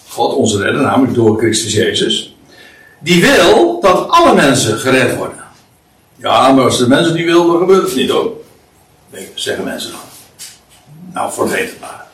God, 0.08 0.34
onze 0.34 0.64
redder, 0.64 0.82
namelijk 0.82 1.14
door 1.14 1.38
Christus 1.38 1.74
Jezus, 1.74 2.36
die 3.00 3.22
wil 3.22 3.80
dat 3.80 4.10
alle 4.10 4.36
mensen 4.36 4.78
gered 4.78 5.16
worden. 5.16 5.44
Ja, 6.16 6.52
maar 6.52 6.64
als 6.64 6.78
de 6.78 6.88
mensen 6.88 7.14
die 7.14 7.26
wil, 7.26 7.48
dan 7.48 7.58
gebeurt 7.58 7.84
het 7.84 7.96
niet 7.96 8.10
hoor. 8.10 8.32
Nee, 9.12 9.30
zeggen 9.34 9.64
mensen 9.64 9.92
dan. 9.92 10.00
Nou, 11.16 11.34
vergeet 11.34 11.70
het 11.70 11.80
maar. 11.80 12.06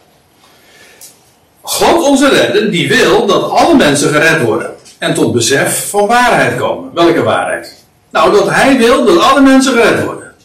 God, 1.62 2.04
onze 2.04 2.30
redder, 2.30 2.72
die 2.72 2.88
wil 2.88 3.26
dat 3.26 3.50
alle 3.50 3.76
mensen 3.76 4.10
gered 4.10 4.42
worden. 4.42 4.76
En 4.98 5.14
tot 5.14 5.34
besef 5.34 5.90
van 5.90 6.08
waarheid 6.08 6.58
komen. 6.58 6.94
Welke 6.94 7.24
waarheid? 7.24 7.84
Nou, 8.10 8.32
dat 8.32 8.50
hij 8.50 8.78
wil 8.78 9.06
dat 9.06 9.18
alle 9.18 9.42
mensen 9.42 9.74
gered 9.74 10.04
worden. 10.04 10.36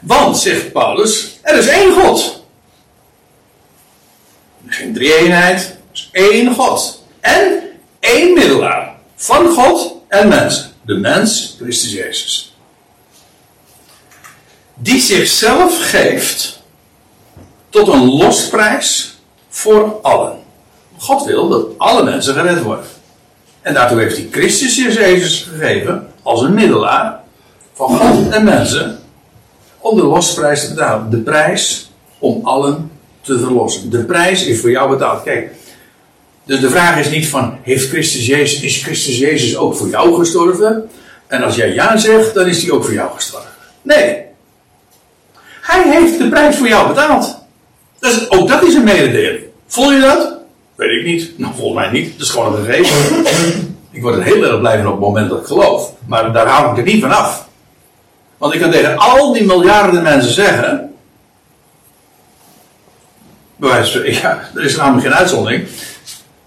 Want, 0.00 0.38
zegt 0.38 0.72
Paulus, 0.72 1.38
er 1.42 1.58
is 1.58 1.66
één 1.66 1.92
God. 1.92 2.44
Geen 4.66 4.94
drie-eenheid, 4.94 5.76
één 6.12 6.54
God. 6.54 7.04
En 7.20 7.58
één 8.00 8.34
middelaar. 8.34 8.96
Van 9.16 9.48
God 9.48 9.94
en 10.08 10.28
mensen. 10.28 10.72
De 10.82 10.94
mens, 10.94 11.56
Christus 11.60 11.92
Jezus. 11.92 12.56
Die 14.74 15.00
zichzelf 15.00 15.90
geeft 15.90 16.57
tot 17.84 17.94
een 17.94 18.08
losprijs 18.08 19.18
voor 19.48 19.98
allen. 20.02 20.36
God 20.98 21.24
wil 21.24 21.48
dat 21.48 21.66
alle 21.76 22.04
mensen 22.04 22.34
gered 22.34 22.62
worden. 22.62 22.84
En 23.62 23.74
daartoe 23.74 24.00
heeft 24.00 24.16
hij 24.16 24.28
Christus 24.30 24.76
Jezus 24.76 25.48
gegeven 25.50 26.08
als 26.22 26.42
een 26.42 26.54
middelaar 26.54 27.20
van 27.74 27.88
God 27.88 28.32
en 28.32 28.44
mensen 28.44 28.98
om 29.78 29.96
de 29.96 30.04
losprijs 30.04 30.60
te 30.60 30.74
betalen. 30.74 31.10
De 31.10 31.16
prijs 31.16 31.90
om 32.18 32.46
allen 32.46 32.90
te 33.20 33.38
verlossen. 33.38 33.90
De 33.90 34.04
prijs 34.04 34.44
is 34.44 34.60
voor 34.60 34.70
jou 34.70 34.90
betaald. 34.90 35.22
Kijk, 35.22 35.50
dus 36.44 36.60
de 36.60 36.70
vraag 36.70 36.98
is 36.98 37.10
niet 37.10 37.28
van, 37.28 37.58
heeft 37.62 37.88
Christus 37.88 38.26
Jezus, 38.26 38.60
is 38.60 38.82
Christus 38.82 39.18
Jezus 39.18 39.56
ook 39.56 39.76
voor 39.76 39.88
jou 39.88 40.18
gestorven? 40.18 40.90
En 41.26 41.42
als 41.42 41.54
jij 41.54 41.74
ja 41.74 41.96
zegt, 41.96 42.34
dan 42.34 42.46
is 42.46 42.62
hij 42.62 42.70
ook 42.70 42.84
voor 42.84 42.94
jou 42.94 43.14
gestorven. 43.14 43.50
Nee. 43.82 44.22
Hij 45.62 45.82
heeft 45.90 46.18
de 46.18 46.28
prijs 46.28 46.56
voor 46.56 46.68
jou 46.68 46.88
betaald. 46.88 47.37
Dus 47.98 48.30
ook 48.30 48.48
dat 48.48 48.62
is 48.62 48.74
een 48.74 48.84
mededeling. 48.84 49.44
Voel 49.66 49.92
je 49.92 50.00
dat? 50.00 50.36
Weet 50.74 51.00
ik 51.00 51.04
niet. 51.04 51.38
Nou, 51.38 51.52
volgens 51.54 51.74
mij 51.74 51.90
niet. 52.00 52.12
Dat 52.12 52.26
is 52.26 52.32
gewoon 52.32 52.54
een 52.54 52.64
gegeven. 52.64 53.26
ik 53.90 54.02
word 54.02 54.14
er 54.14 54.22
heel 54.22 54.44
erg 54.44 54.58
blij 54.58 54.76
van 54.76 54.86
op 54.86 54.92
het 54.92 55.00
moment 55.00 55.28
dat 55.30 55.40
ik 55.40 55.46
geloof. 55.46 55.92
Maar 56.06 56.32
daar 56.32 56.46
hou 56.46 56.70
ik 56.70 56.78
er 56.78 56.92
niet 56.92 57.02
van 57.02 57.10
af. 57.10 57.48
Want 58.38 58.54
ik 58.54 58.60
kan 58.60 58.70
tegen 58.70 58.96
al 58.96 59.32
die 59.32 59.44
miljarden 59.46 60.02
mensen 60.02 60.32
zeggen. 60.32 60.92
Bewijs, 63.56 63.92
ja, 63.92 64.38
er 64.54 64.64
is 64.64 64.76
namelijk 64.76 65.06
geen 65.06 65.16
uitzondering. 65.16 65.68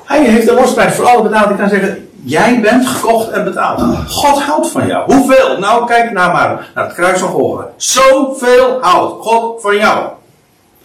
Hij 0.03 0.23
heeft 0.23 0.47
de 0.47 0.53
losprijs 0.53 0.95
voor 0.95 1.05
alle 1.05 1.23
betaald. 1.23 1.49
Ik 1.49 1.57
kan 1.57 1.69
zeggen, 1.69 2.09
jij 2.23 2.59
bent 2.61 2.87
gekocht 2.87 3.29
en 3.29 3.43
betaald. 3.43 3.81
God 4.07 4.41
houdt 4.41 4.69
van 4.69 4.87
jou. 4.87 5.13
Hoeveel? 5.13 5.57
Nou, 5.59 5.87
kijk 5.87 6.11
nou 6.11 6.31
maar 6.31 6.69
naar 6.75 6.83
het 6.85 6.93
kruis 6.93 7.19
van 7.19 7.29
Golgotha. 7.29 7.69
Zoveel 7.77 8.77
houdt 8.81 9.25
God 9.25 9.61
van 9.61 9.77
jou. 9.77 10.07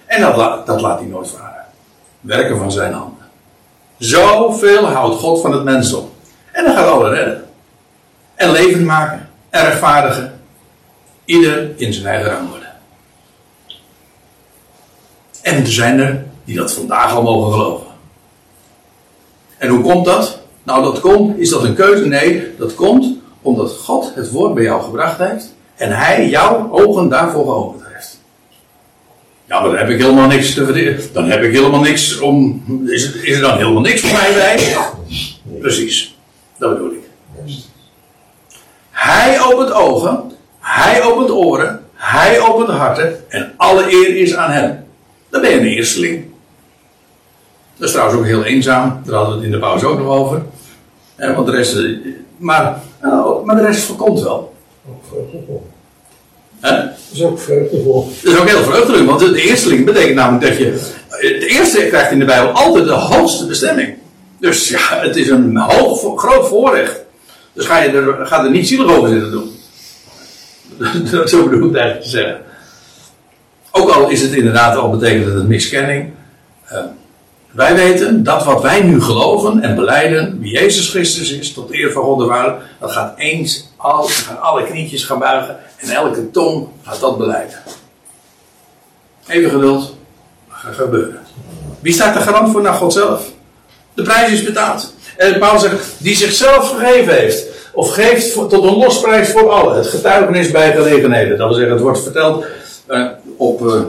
En 0.07 0.21
dat, 0.21 0.67
dat 0.67 0.81
laat 0.81 0.99
hij 0.99 1.09
nooit 1.09 1.31
varen. 1.31 1.65
Werken 2.21 2.59
van 2.59 2.73
zijn 2.73 2.93
handen. 2.93 3.25
Zoveel 3.99 4.87
houdt 4.87 5.17
God 5.17 5.41
van 5.41 5.53
het 5.53 5.65
mensdom. 5.65 6.11
En 6.53 6.65
dan 6.65 6.75
gaat 6.75 6.89
alle 6.89 7.09
redden. 7.09 7.45
En 8.35 8.51
levend 8.51 8.85
maken. 8.85 9.29
En 9.51 9.65
rechtvaardigen. 9.65 10.41
Ieder 11.25 11.81
in 11.81 11.93
zijn 11.93 12.07
eigen 12.07 12.31
rang 12.31 12.49
worden. 12.49 12.73
En 15.43 15.57
er 15.57 15.73
zijn 15.73 16.01
er 16.01 16.25
die 16.45 16.57
dat 16.57 16.73
vandaag 16.73 17.15
al 17.15 17.23
mogen 17.23 17.53
geloven. 17.53 17.87
En 19.59 19.69
hoe 19.69 19.81
komt 19.81 20.05
dat? 20.05 20.39
Nou, 20.63 20.83
dat 20.83 21.01
komt, 21.01 21.39
is 21.39 21.51
dat 21.51 21.65
een 21.65 21.75
keuze? 21.75 22.07
Nee, 22.07 22.55
dat 22.59 22.75
komt 22.75 23.15
omdat 23.43 23.73
God 23.73 24.15
het 24.15 24.31
woord 24.31 24.55
bij 24.55 24.63
jou 24.63 24.83
gebracht 24.83 25.19
heeft 25.19 25.55
en 25.77 25.91
Hij 25.91 26.29
jouw 26.29 26.69
ogen 26.71 27.09
daarvoor 27.09 27.45
geopend. 27.45 27.86
Ja, 29.49 29.61
maar 29.61 29.69
dan 29.69 29.79
heb 29.79 29.89
ik 29.89 30.01
helemaal 30.01 30.27
niks 30.27 30.55
te 30.55 30.65
verdedigen. 30.65 31.13
Dan 31.13 31.31
heb 31.31 31.43
ik 31.43 31.53
helemaal 31.53 31.81
niks 31.81 32.19
om. 32.19 32.65
Is, 32.87 33.13
is 33.13 33.35
er 33.35 33.41
dan 33.41 33.57
helemaal 33.57 33.83
niks 33.83 34.01
voor 34.01 34.19
mij 34.19 34.33
bij? 34.35 34.77
Precies, 35.61 36.17
dat 36.59 36.73
bedoel 36.73 36.91
ik. 36.91 37.05
Hij 38.91 39.43
opent 39.43 39.73
ogen, 39.73 40.33
Hij 40.59 41.03
opent 41.03 41.31
oren, 41.31 41.85
Hij 41.95 42.41
opent 42.41 42.69
harten 42.69 43.31
en 43.31 43.53
alle 43.57 43.93
eer 43.93 44.17
is 44.17 44.35
aan 44.35 44.51
Hem. 44.51 44.85
Dan 45.29 45.41
ben 45.41 45.51
je 45.51 45.61
een 45.61 45.67
eersteling. 45.67 46.25
Dat 47.77 47.87
is 47.89 47.95
trouwens 47.95 48.19
ook 48.19 48.27
heel 48.27 48.45
eenzaam. 48.45 49.01
Daar 49.05 49.15
hadden 49.15 49.33
we 49.33 49.37
het 49.37 49.47
in 49.47 49.53
de 49.53 49.67
pauze 49.67 49.87
ook 49.87 49.99
nog 49.99 50.09
over. 50.09 50.43
want 51.17 51.47
de 51.47 51.53
rest, 51.53 51.77
eh, 51.77 51.97
maar, 52.37 52.81
oh, 53.03 53.45
maar 53.45 53.57
de 53.57 53.63
rest 53.63 53.85
voorkomt 53.85 54.21
wel. 54.21 54.55
Dat 56.61 56.85
is 57.13 57.23
ook 57.23 57.41
vreugdevol. 57.41 58.13
Dat 58.23 58.33
is 58.33 58.39
ook 58.39 58.49
heel 58.49 58.63
vreugdelijk, 58.63 59.07
want 59.07 59.21
de 59.21 59.43
eersteling 59.49 59.85
betekent 59.85 60.15
namelijk 60.15 60.45
dat 60.45 60.59
je. 60.59 60.95
De 61.21 61.47
eerste 61.47 61.87
krijgt 61.87 62.11
in 62.11 62.19
de 62.19 62.25
Bijbel 62.25 62.51
altijd 62.51 62.85
de 62.85 62.93
hoogste 62.93 63.47
bestemming. 63.47 63.95
Dus 64.41 64.69
ja, 64.69 65.01
het 65.01 65.17
is 65.17 65.29
een 65.29 65.57
hoog, 65.57 66.21
groot 66.21 66.49
voorrecht. 66.49 67.01
Dus 67.53 67.67
ga 67.67 67.79
je 67.79 67.89
er, 67.89 68.27
ga 68.27 68.45
er 68.45 68.51
niet 68.51 68.69
zielig 68.69 68.97
over 68.97 69.09
zitten 69.09 69.31
doen. 69.31 69.51
Zo 71.29 71.43
bedoel 71.43 71.69
ik 71.69 71.75
het 71.75 71.75
eigenlijk 71.75 72.03
te 72.03 72.09
zeggen. 72.09 72.41
Ook 73.71 73.91
al 73.91 74.09
is 74.09 74.23
het 74.23 74.33
inderdaad 74.33 74.77
al 74.77 74.91
betekent 74.91 75.25
het 75.25 75.35
een 75.35 75.47
miskenning. 75.47 76.11
Uh, 76.73 76.79
wij 77.51 77.75
weten 77.75 78.23
dat 78.23 78.45
wat 78.45 78.63
wij 78.63 78.83
nu 78.83 79.03
geloven 79.03 79.61
en 79.61 79.75
beleiden, 79.75 80.41
wie 80.41 80.53
Jezus 80.53 80.91
Christus 80.91 81.33
is, 81.33 81.53
tot 81.53 81.73
eer 81.73 81.93
van 81.93 82.03
God 82.03 82.19
de 82.19 82.25
waarde, 82.25 82.57
dat 82.81 82.93
gaat 82.93 83.19
eens, 83.19 83.69
al, 83.77 84.03
gaan 84.03 84.41
alle 84.41 84.65
knietjes 84.65 85.05
gaan 85.05 85.19
buigen 85.19 85.57
en 85.77 85.91
elke 85.91 86.31
tong 86.31 86.69
gaat 86.83 87.01
dat 87.01 87.19
beleiden. 87.19 87.59
Even 89.27 89.51
geduld, 89.51 89.97
gaat 90.49 90.75
gebeuren. 90.75 91.21
Wie 91.81 91.93
staat 91.93 92.15
er 92.15 92.21
garant 92.21 92.53
voor 92.53 92.63
naar 92.63 92.75
God 92.75 92.93
zelf? 92.93 93.31
De 93.95 94.03
prijs 94.03 94.33
is 94.33 94.43
betaald. 94.43 94.95
En 95.17 95.39
Paulus 95.39 95.63
zegt, 95.63 95.95
die 95.99 96.17
zichzelf 96.17 96.71
gegeven 96.71 97.15
heeft. 97.15 97.47
Of 97.73 97.95
geeft 97.95 98.33
tot 98.33 98.53
een 98.53 98.77
losprijs 98.77 99.29
voor 99.29 99.51
allen. 99.51 99.77
Het 99.77 99.87
getuigenis 99.87 100.51
bij 100.51 100.73
gelegenheden. 100.73 101.39
Dat 101.39 101.49
wil 101.49 101.57
zeggen, 101.57 101.73
het 101.73 101.83
wordt 101.83 102.03
verteld 102.03 102.45
uh, 102.89 103.09
op, 103.37 103.61
uh, 103.61 103.83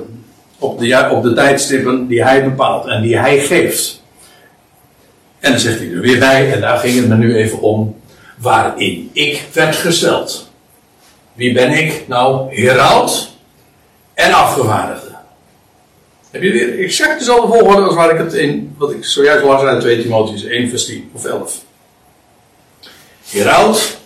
op, 0.59 0.79
de, 0.79 1.07
op 1.11 1.23
de 1.23 1.33
tijdstippen 1.33 2.07
die 2.07 2.23
hij 2.23 2.43
bepaalt. 2.43 2.87
En 2.87 3.01
die 3.01 3.17
hij 3.17 3.39
geeft. 3.39 4.01
En 5.39 5.51
dan 5.51 5.59
zegt 5.59 5.79
hij 5.79 5.91
er 5.91 6.01
weer 6.01 6.19
bij. 6.19 6.53
En 6.53 6.61
daar 6.61 6.77
ging 6.77 6.95
het 6.95 7.07
me 7.07 7.15
nu 7.15 7.35
even 7.35 7.59
om. 7.59 7.95
Waarin 8.37 9.09
ik 9.13 9.43
werd 9.53 9.75
gesteld. 9.75 10.46
Wie 11.37 11.53
ben 11.53 11.71
ik? 11.71 12.03
Nou, 12.07 12.55
heraut 12.55 13.29
en 14.13 14.33
afgevaardigde. 14.33 15.15
Heb 16.31 16.41
je 16.41 16.51
weer 16.51 16.79
exact 16.79 17.19
dezelfde 17.19 17.47
volgorde 17.47 17.81
als 17.81 17.95
waar 17.95 18.11
ik 18.11 18.17
het 18.17 18.33
in, 18.33 18.75
wat 18.77 18.91
ik 18.91 19.05
zojuist 19.05 19.43
las 19.43 19.61
uit 19.61 19.81
2 19.81 20.01
Timotheus 20.01 20.43
1 20.43 20.69
vers 20.69 20.85
10 20.85 21.09
of 21.13 21.25
11. 21.25 21.61
Hieruit. 23.29 23.97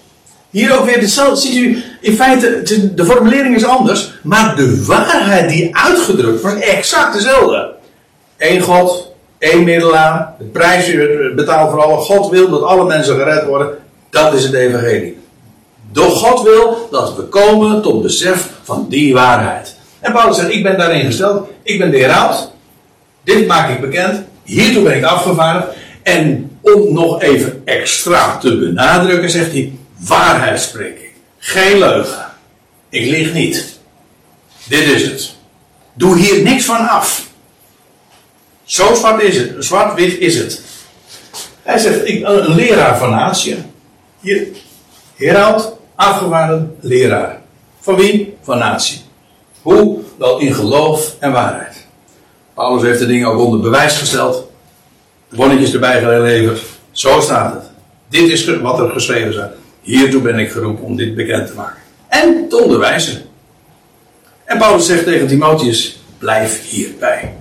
Hier 0.49 0.79
ook 0.79 0.85
weer 0.85 0.99
dezelfde. 0.99 1.35
Ziet 1.35 1.55
u, 1.55 1.83
in 2.01 2.15
feite, 2.15 2.61
de 2.95 3.05
formulering 3.05 3.55
is 3.55 3.65
anders, 3.65 4.13
maar 4.23 4.55
de 4.55 4.85
waarheid 4.85 5.49
die 5.49 5.75
uitgedrukt 5.75 6.41
wordt 6.41 6.59
exact 6.59 7.13
dezelfde. 7.13 7.73
Eén 8.37 8.61
God, 8.61 9.11
één 9.37 9.63
middelaar, 9.63 10.35
het 10.37 10.51
prijs 10.51 10.95
betaalt 11.35 11.71
voor 11.71 11.81
alle. 11.81 11.97
God 11.97 12.29
wil 12.29 12.49
dat 12.49 12.63
alle 12.63 12.85
mensen 12.85 13.15
gered 13.15 13.45
worden. 13.45 13.77
Dat 14.09 14.33
is 14.33 14.43
het 14.43 14.53
evangelie. 14.53 15.20
Door 15.91 16.09
God 16.09 16.41
wil 16.43 16.87
dat 16.91 17.15
we 17.15 17.23
komen 17.23 17.81
tot 17.81 18.01
besef 18.01 18.49
van 18.63 18.85
die 18.89 19.13
waarheid. 19.13 19.75
En 19.99 20.11
Paulus 20.11 20.37
zegt, 20.37 20.51
ik 20.51 20.63
ben 20.63 20.77
daarin 20.77 21.05
gesteld. 21.05 21.49
Ik 21.63 21.79
ben 21.79 21.91
de 21.91 21.97
heraut. 21.97 22.51
Dit 23.23 23.47
maak 23.47 23.69
ik 23.69 23.81
bekend. 23.81 24.23
Hiertoe 24.43 24.83
ben 24.83 24.97
ik 24.97 25.03
afgevaardigd. 25.03 25.67
En 26.03 26.51
om 26.61 26.93
nog 26.93 27.21
even 27.21 27.61
extra 27.65 28.37
te 28.37 28.57
benadrukken, 28.57 29.29
zegt 29.29 29.51
hij, 29.51 29.73
waarheid 29.97 30.61
spreek 30.61 30.99
ik. 30.99 31.11
Geen 31.37 31.79
leugen. 31.79 32.25
Ik 32.89 33.05
lieg 33.05 33.33
niet. 33.33 33.79
Dit 34.67 34.83
is 34.83 35.03
het. 35.03 35.35
Doe 35.93 36.17
hier 36.17 36.43
niks 36.43 36.65
van 36.65 36.87
af. 36.87 37.27
Zo 38.63 38.93
zwart 38.93 39.21
is 39.21 39.37
het. 39.37 39.53
Zwart-wit 39.59 40.17
is 40.17 40.37
het. 40.37 40.61
Hij 41.63 41.77
zegt, 41.77 42.07
ik, 42.07 42.27
een 42.27 42.55
leraar 42.55 42.97
van 42.97 43.09
natie. 43.09 43.57
Hier, 44.19 44.47
heraut, 45.15 45.73
afgevaardigd 46.01 46.63
leraar. 46.79 47.41
Van 47.79 47.95
wie? 47.95 48.37
Van 48.41 48.57
natie. 48.57 49.01
Hoe? 49.61 49.99
Wel 50.17 50.39
in 50.39 50.53
geloof 50.53 51.15
en 51.19 51.31
waarheid. 51.31 51.85
Paulus 52.53 52.81
heeft 52.81 52.99
de 52.99 53.05
dingen 53.05 53.27
ook 53.27 53.39
onder 53.39 53.59
bewijs 53.59 53.97
gesteld. 53.97 54.51
Bonnetjes 55.29 55.73
erbij 55.73 55.99
geleverd. 55.99 56.61
Zo 56.91 57.19
staat 57.19 57.53
het. 57.53 57.63
Dit 58.09 58.29
is 58.29 58.57
wat 58.57 58.79
er 58.79 58.89
geschreven 58.89 59.33
staat. 59.33 59.53
Hiertoe 59.81 60.21
ben 60.21 60.39
ik 60.39 60.51
geroepen 60.51 60.83
om 60.83 60.95
dit 60.95 61.15
bekend 61.15 61.47
te 61.47 61.53
maken. 61.53 61.81
En 62.07 62.45
te 62.49 62.57
onderwijzen. 62.57 63.21
En 64.45 64.57
Paulus 64.57 64.85
zegt 64.85 65.03
tegen 65.03 65.27
Timotheus: 65.27 65.99
blijf 66.17 66.69
hierbij. 66.69 67.35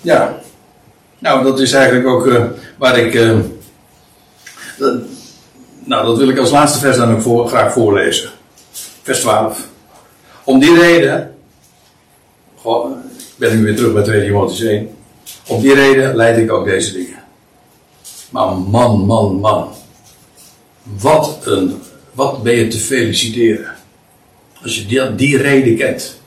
Ja. 0.00 0.38
Nou, 1.18 1.44
dat 1.44 1.60
is 1.60 1.72
eigenlijk 1.72 2.06
ook 2.06 2.26
uh, 2.26 2.44
waar 2.78 2.98
ik. 2.98 3.12
Dat, 4.78 5.00
nou, 5.84 6.06
dat 6.06 6.18
wil 6.18 6.28
ik 6.28 6.38
als 6.38 6.50
laatste 6.50 6.78
vers 6.78 6.96
dan 6.96 7.14
ook 7.14 7.22
voor, 7.22 7.48
graag 7.48 7.72
voorlezen 7.72 8.30
vers 9.04 9.20
12. 9.20 9.68
Om 10.44 10.58
die 10.58 10.78
reden, 10.78 11.34
goh, 12.56 12.90
ik 13.16 13.34
ben 13.36 13.56
nu 13.56 13.64
weer 13.64 13.76
terug 13.76 13.92
bij 13.92 14.02
2 14.02 14.24
Timotheus 14.24 14.60
1. 14.60 14.96
Om 15.46 15.60
die 15.60 15.74
reden 15.74 16.16
leid 16.16 16.38
ik 16.38 16.52
ook 16.52 16.64
deze 16.64 16.92
dingen. 16.92 17.22
Maar 18.30 18.56
man, 18.56 19.00
man, 19.00 19.34
man. 19.34 19.68
Wat, 20.82 21.38
een, 21.44 21.82
wat 22.12 22.42
ben 22.42 22.54
je 22.54 22.68
te 22.68 22.78
feliciteren. 22.78 23.74
Als 24.62 24.76
je 24.76 24.86
die, 24.86 25.14
die 25.14 25.36
reden 25.36 25.76
kent. 25.76 26.20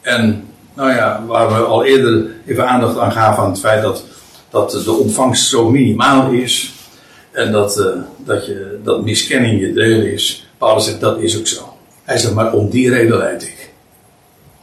En, 0.00 0.48
nou 0.74 0.90
ja, 0.90 1.24
waar 1.26 1.48
we 1.48 1.54
al 1.54 1.84
eerder 1.84 2.30
even 2.46 2.68
aandacht 2.68 2.98
aan 2.98 3.12
gaven 3.12 3.42
aan 3.42 3.50
het 3.50 3.60
feit 3.60 3.82
dat, 3.82 4.04
dat 4.50 4.70
de 4.70 4.92
ontvangst 4.92 5.48
zo 5.48 5.70
minimaal 5.70 6.30
is. 6.30 6.74
En 7.32 7.52
dat, 7.52 7.78
uh, 7.78 7.86
dat, 8.16 8.46
je, 8.46 8.80
dat 8.84 9.04
miskenning 9.04 9.60
je 9.60 9.72
deel 9.72 10.00
is. 10.00 10.46
Paulus 10.58 10.84
zegt 10.84 11.00
dat 11.00 11.20
is 11.20 11.38
ook 11.38 11.46
zo. 11.46 11.76
Hij 12.04 12.18
zegt 12.18 12.34
maar 12.34 12.52
om 12.52 12.70
die 12.70 12.90
reden 12.90 13.16
leid 13.16 13.42
ik 13.42 13.70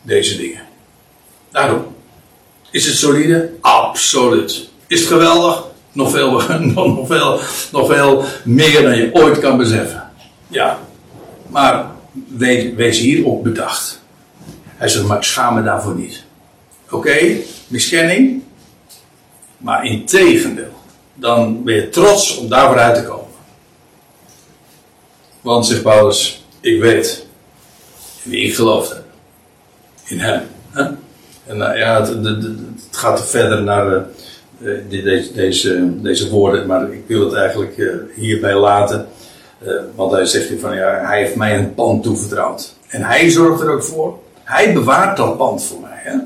deze 0.02 0.38
dingen. 0.38 0.62
Daarom. 1.52 1.86
Is 2.72 2.86
het 2.86 2.96
solide? 2.96 3.50
Absoluut. 3.62 4.70
Is 4.88 5.00
het 5.00 5.10
geweldig? 5.10 5.64
Nog 5.91 6.12
veel, 6.12 6.32
nog, 6.76 7.08
veel, 7.08 7.40
nog 7.72 7.88
veel 7.88 8.24
meer 8.44 8.82
dan 8.82 8.98
je 8.98 9.10
ooit 9.14 9.40
kan 9.40 9.58
beseffen. 9.58 10.10
Ja. 10.48 10.80
Maar 11.48 11.91
wees, 12.28 12.74
wees 12.74 13.00
hierop 13.00 13.44
bedacht. 13.44 14.02
Hij 14.66 14.88
zegt, 14.88 15.06
maar 15.06 15.24
schaam 15.24 15.56
me 15.56 15.64
daarvoor 15.64 15.96
niet. 15.96 16.24
Oké, 16.90 17.36
miskenning. 17.68 18.44
Maar 19.58 19.86
in 19.86 20.06
tegendeel. 20.06 20.78
Dan 21.20 21.64
ben 21.64 21.76
je 21.76 21.90
trots 21.90 22.38
om 22.38 22.50
daarvoor 22.50 22.78
uit 22.78 22.96
te 22.96 23.04
komen. 23.04 23.28
Want, 25.41 25.66
zegt 25.66 25.82
Paulus, 25.82 26.46
ik 26.60 26.82
weet 26.82 27.26
wie 28.24 28.44
ik 28.44 28.56
geloof 28.56 28.90
heb. 28.90 29.04
In 30.06 30.20
hem. 30.20 30.41
En 31.46 31.58
nou 31.58 31.78
ja, 31.78 32.00
het, 32.00 32.08
het, 32.26 32.46
gaat 32.91 33.28
verder 33.28 33.64
naar 33.64 34.06
uh, 34.60 34.80
deze, 35.34 36.02
deze, 36.02 36.30
woorden, 36.30 36.68
maar 36.68 36.91
ik 36.91 37.04
wil 37.08 37.26
het 37.26 37.34
eigenlijk 37.34 37.78
uh, 37.78 37.94
hierbij 38.16 38.56
laten. 38.56 39.08
Uh, 39.64 39.74
want 39.96 40.12
hij 40.12 40.26
zegt 40.26 40.50
hier 40.50 40.60
van 40.60 40.76
ja, 40.76 41.06
hij 41.06 41.20
heeft 41.24 41.36
mij 41.36 41.58
een 41.58 41.74
pand 41.74 42.04
toevertrouwd. 42.04 42.74
En 42.88 43.04
hij 43.04 43.30
zorgt 43.30 43.62
er 43.62 43.72
ook 43.72 43.84
voor. 43.84 44.20
Hij 44.44 44.74
bewaart 44.74 45.18
dat 45.18 45.38
pand 45.38 45.64
voor 45.64 45.80
mij. 45.80 46.00
Hè? 46.04 46.18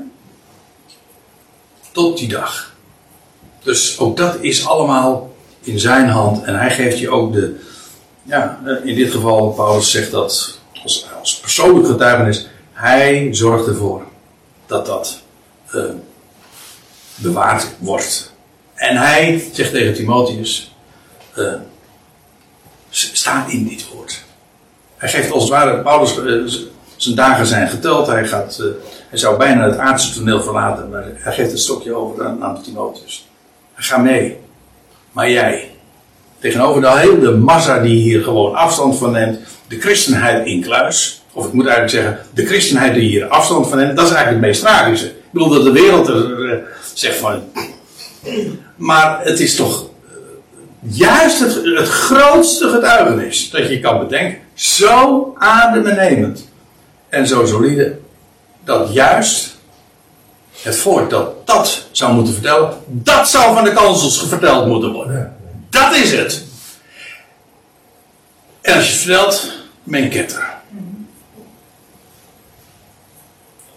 Tot 1.92 2.18
die 2.18 2.28
dag. 2.28 2.73
Dus 3.64 3.98
ook 3.98 4.16
dat 4.16 4.36
is 4.40 4.66
allemaal 4.66 5.34
in 5.60 5.78
zijn 5.78 6.08
hand. 6.08 6.44
En 6.44 6.58
hij 6.58 6.70
geeft 6.70 6.98
je 6.98 7.10
ook 7.10 7.32
de, 7.32 7.60
ja, 8.22 8.60
eh, 8.64 8.88
in 8.88 8.94
dit 8.94 9.10
geval, 9.10 9.50
Paulus 9.50 9.90
zegt 9.90 10.10
dat 10.10 10.58
als, 10.82 11.06
als 11.20 11.40
persoonlijk 11.40 11.86
getuigenis. 11.86 12.46
Hij 12.72 13.28
zorgt 13.30 13.66
ervoor 13.66 14.02
dat 14.66 14.86
dat 14.86 15.20
uh, 15.74 15.82
bewaard 17.14 17.66
wordt. 17.78 18.32
En 18.74 18.96
hij 18.96 19.50
zegt 19.52 19.70
tegen 19.70 19.94
Timotheus: 19.94 20.74
uh, 21.36 21.52
sta 22.90 23.46
in 23.48 23.68
dit 23.68 23.88
woord. 23.92 24.22
Hij 24.96 25.08
geeft 25.08 25.30
als 25.30 25.42
het 25.42 25.52
ware, 25.52 25.82
Paulus, 25.82 26.18
uh, 26.18 26.50
zijn 26.96 27.14
dagen 27.14 27.46
zijn 27.46 27.68
geteld. 27.68 28.06
Hij, 28.06 28.26
gaat, 28.26 28.62
hij 29.08 29.18
zou 29.18 29.36
bijna 29.36 29.64
het 29.64 29.78
aardse 29.78 30.14
toneel 30.14 30.42
verlaten, 30.42 30.90
maar 30.90 31.04
hij 31.14 31.32
geeft 31.32 31.50
het 31.50 31.60
stokje 31.60 31.94
over 31.94 32.24
aan, 32.24 32.44
aan 32.44 32.62
Timotheus. 32.62 33.26
Gaat 33.74 34.02
mee. 34.02 34.36
Maar 35.12 35.30
jij, 35.30 35.74
Tegenover 36.44 36.80
de 36.80 36.98
hele 36.98 37.30
massa 37.36 37.78
die 37.78 38.02
hier 38.02 38.22
gewoon 38.22 38.54
afstand 38.54 38.98
van 38.98 39.12
neemt. 39.12 39.38
De 39.68 39.80
christenheid 39.80 40.46
in 40.46 40.62
kluis. 40.62 41.22
Of 41.32 41.46
ik 41.46 41.52
moet 41.52 41.66
eigenlijk 41.66 41.94
zeggen, 41.94 42.26
de 42.34 42.46
christenheid 42.46 42.94
die 42.94 43.08
hier 43.08 43.26
afstand 43.26 43.68
van 43.68 43.78
neemt. 43.78 43.96
Dat 43.96 44.04
is 44.04 44.12
eigenlijk 44.12 44.44
het 44.44 44.52
meest 44.52 44.60
tragische. 44.60 45.06
Ik 45.06 45.30
bedoel 45.30 45.48
dat 45.48 45.64
de 45.64 45.72
wereld 45.72 46.08
er 46.08 46.38
uh, 46.38 46.52
zegt 46.94 47.16
van. 47.16 47.42
Maar 48.76 49.20
het 49.22 49.40
is 49.40 49.56
toch 49.56 49.82
uh, 49.82 50.16
juist 50.80 51.38
het, 51.40 51.54
het 51.64 51.88
grootste 51.88 52.68
getuigenis 52.68 53.50
dat 53.50 53.68
je 53.68 53.80
kan 53.80 53.98
bedenken. 53.98 54.38
Zo 54.54 55.34
adembenemend. 55.38 56.48
En 57.08 57.26
zo 57.26 57.46
solide. 57.46 57.98
Dat 58.64 58.92
juist 58.92 59.53
het 60.64 60.76
volk 60.76 61.10
dat 61.10 61.46
dat 61.46 61.86
zou 61.90 62.12
moeten 62.12 62.32
vertellen. 62.32 62.78
Dat 62.86 63.28
zou 63.28 63.54
van 63.54 63.64
de 63.64 63.72
kansels 63.72 64.28
verteld 64.28 64.66
moeten 64.66 64.92
worden. 64.92 65.36
Dat 65.70 65.94
is 65.94 66.12
het. 66.12 66.44
En 68.60 68.74
als 68.74 68.90
je 68.90 68.96
vertelt, 68.96 69.52
mijn 69.82 70.10
ketter. 70.10 70.52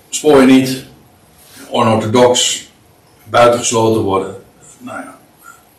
Spoor 0.09 0.41
je 0.41 0.47
niet, 0.47 0.84
onorthodox, 1.69 2.65
buitengesloten 3.23 4.01
worden. 4.01 4.35
Nou 4.77 4.99
ja, 4.99 5.18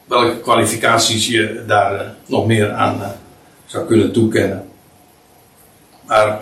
welke 0.05 0.41
kwalificaties 0.41 1.27
je 1.27 1.65
daar 1.67 1.95
uh, 1.95 2.01
nog 2.27 2.47
meer 2.47 2.73
aan 2.73 3.01
uh, 3.01 3.09
zou 3.67 3.87
kunnen 3.87 4.13
toekennen. 4.13 4.69
Maar 6.07 6.41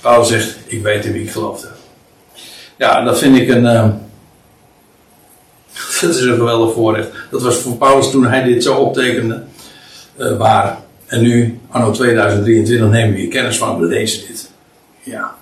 Paulus 0.00 0.28
zegt, 0.28 0.56
ik 0.66 0.82
weet 0.82 1.04
in 1.04 1.12
wie 1.12 1.22
ik 1.22 1.30
geloof 1.30 1.62
heb. 1.62 1.77
Ja, 2.78 3.04
dat 3.04 3.18
vind 3.18 3.36
ik 3.36 3.48
een... 3.48 3.64
Uh, 3.64 3.88
dat 6.00 6.14
is 6.14 6.20
een 6.20 6.36
geweldig 6.36 6.74
voorrecht. 6.74 7.08
Dat 7.30 7.42
was 7.42 7.56
voor 7.56 7.76
Paulus 7.76 8.10
toen 8.10 8.26
hij 8.26 8.42
dit 8.42 8.62
zo 8.62 8.74
optekende 8.74 9.42
uh. 10.18 10.70
En 11.06 11.22
nu, 11.22 11.60
anno 11.68 11.90
2023, 11.90 12.90
nemen 12.90 13.14
we 13.14 13.20
hier 13.20 13.28
kennis 13.28 13.58
van. 13.58 13.80
We 13.80 13.86
lezen 13.86 14.26
dit. 14.26 14.50
Ja. 15.02 15.34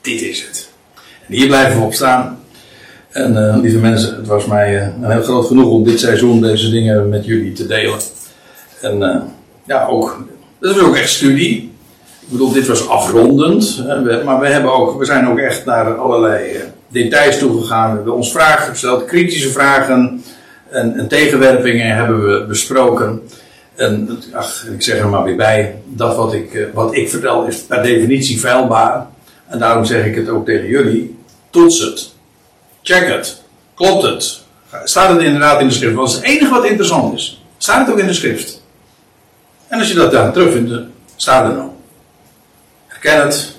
Dit 0.00 0.22
is 0.22 0.46
het. 0.46 0.70
En 1.26 1.34
hier 1.34 1.46
blijven 1.46 1.78
we 1.78 1.84
op 1.84 1.94
staan. 1.94 2.38
En 3.10 3.48
eh, 3.48 3.60
lieve 3.60 3.78
mensen, 3.78 4.16
het 4.16 4.26
was 4.26 4.46
mij 4.46 4.74
uh, 4.74 4.82
een 5.02 5.10
heel 5.10 5.22
groot 5.22 5.46
genoeg 5.46 5.70
om 5.70 5.84
dit 5.84 6.00
seizoen 6.00 6.40
deze 6.40 6.70
dingen 6.70 7.08
met 7.08 7.24
jullie 7.24 7.52
te 7.52 7.66
delen. 7.66 7.98
En 8.80 9.22
ja, 9.66 9.86
ook, 9.86 10.26
dat 10.58 10.76
is 10.76 10.82
ook 10.82 10.96
echt 10.96 11.10
studie. 11.10 11.69
Ik 12.30 12.36
bedoel, 12.36 12.52
dit 12.52 12.66
was 12.66 12.88
afrondend. 12.88 13.84
Maar 14.24 14.40
we, 14.40 14.46
hebben 14.46 14.98
we 14.98 15.04
zijn 15.04 15.28
ook 15.28 15.38
echt 15.38 15.64
naar 15.64 15.94
allerlei 15.94 16.62
details 16.88 17.38
toegegaan. 17.38 17.90
We 17.90 17.96
hebben 17.96 18.14
ons 18.14 18.32
vragen 18.32 18.68
gesteld, 18.68 19.04
kritische 19.04 19.48
vragen 19.48 20.22
en, 20.68 20.96
en 20.96 21.08
tegenwerpingen 21.08 21.96
hebben 21.96 22.24
we 22.24 22.44
besproken. 22.46 23.22
En 23.74 24.18
ach, 24.32 24.66
ik 24.66 24.82
zeg 24.82 24.98
er 24.98 25.08
maar 25.08 25.24
weer 25.24 25.36
bij, 25.36 25.74
dat 25.86 26.16
wat 26.16 26.32
ik, 26.32 26.68
wat 26.74 26.94
ik 26.94 27.10
vertel 27.10 27.46
is 27.46 27.56
per 27.56 27.82
definitie 27.82 28.38
feilbaar. 28.38 29.06
En 29.46 29.58
daarom 29.58 29.84
zeg 29.84 30.04
ik 30.04 30.14
het 30.14 30.28
ook 30.28 30.44
tegen 30.44 30.68
jullie, 30.68 31.18
toets 31.50 31.80
het. 31.80 32.12
Check 32.82 33.08
het. 33.08 33.42
Klopt 33.74 34.02
het? 34.02 34.40
Staat 34.84 35.10
het 35.12 35.22
inderdaad 35.22 35.60
in 35.60 35.68
de 35.68 35.74
schrift? 35.74 35.96
Dat 35.96 36.08
is 36.08 36.14
het 36.14 36.24
enige 36.24 36.50
wat 36.50 36.64
interessant 36.64 37.14
is. 37.14 37.44
Staat 37.58 37.86
het 37.86 37.94
ook 37.94 38.00
in 38.00 38.06
de 38.06 38.12
schrift? 38.12 38.62
En 39.68 39.78
als 39.78 39.88
je 39.88 39.94
dat 39.94 40.12
daar 40.12 40.32
terugvindt, 40.32 40.72
staat 41.16 41.50
er 41.50 41.56
nog. 41.56 41.70
Herken 43.00 43.26
het. 43.26 43.56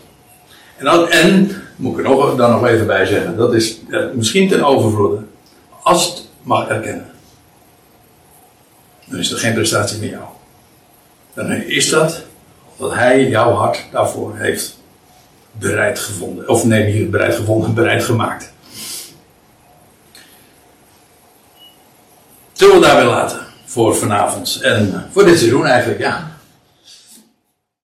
En, 0.78 0.86
dan, 0.86 1.10
en 1.10 1.52
moet 1.76 1.92
ik 1.98 2.06
er 2.06 2.12
nog, 2.12 2.36
dan 2.36 2.52
nog 2.52 2.66
even 2.66 2.88
bij 2.88 3.06
zeggen, 3.06 3.38
dat 3.38 3.54
is 3.54 3.78
eh, 3.90 4.06
misschien 4.14 4.50
ten 4.50 4.64
overvloede. 4.64 5.24
Als 5.84 6.06
het 6.06 6.28
mag 6.42 6.68
erkennen, 6.68 7.12
dan 9.06 9.20
is 9.20 9.30
dat 9.30 9.40
geen 9.40 9.54
prestatie 9.54 10.00
meer 10.00 10.10
jou. 10.10 10.24
Dan 11.34 11.52
is 11.52 11.90
dat 11.90 12.24
dat 12.78 12.94
hij 12.94 13.28
jouw 13.28 13.52
hart 13.52 13.86
daarvoor 13.92 14.38
heeft 14.38 14.80
bereid 15.52 16.00
gevonden. 16.00 16.50
Of 16.50 16.64
nee, 16.64 16.94
niet 16.94 17.12
bereid 17.12 17.36
gevonden, 17.36 17.74
bereid 17.82 18.04
gemaakt. 18.04 18.52
Zullen 22.52 22.76
we 22.76 22.82
daarbij 22.82 23.06
laten 23.06 23.40
voor 23.66 23.96
vanavond 23.96 24.60
en 24.62 25.08
voor 25.12 25.26
dit 25.26 25.38
seizoen 25.38 25.66
eigenlijk, 25.66 26.00
ja. 26.00 26.31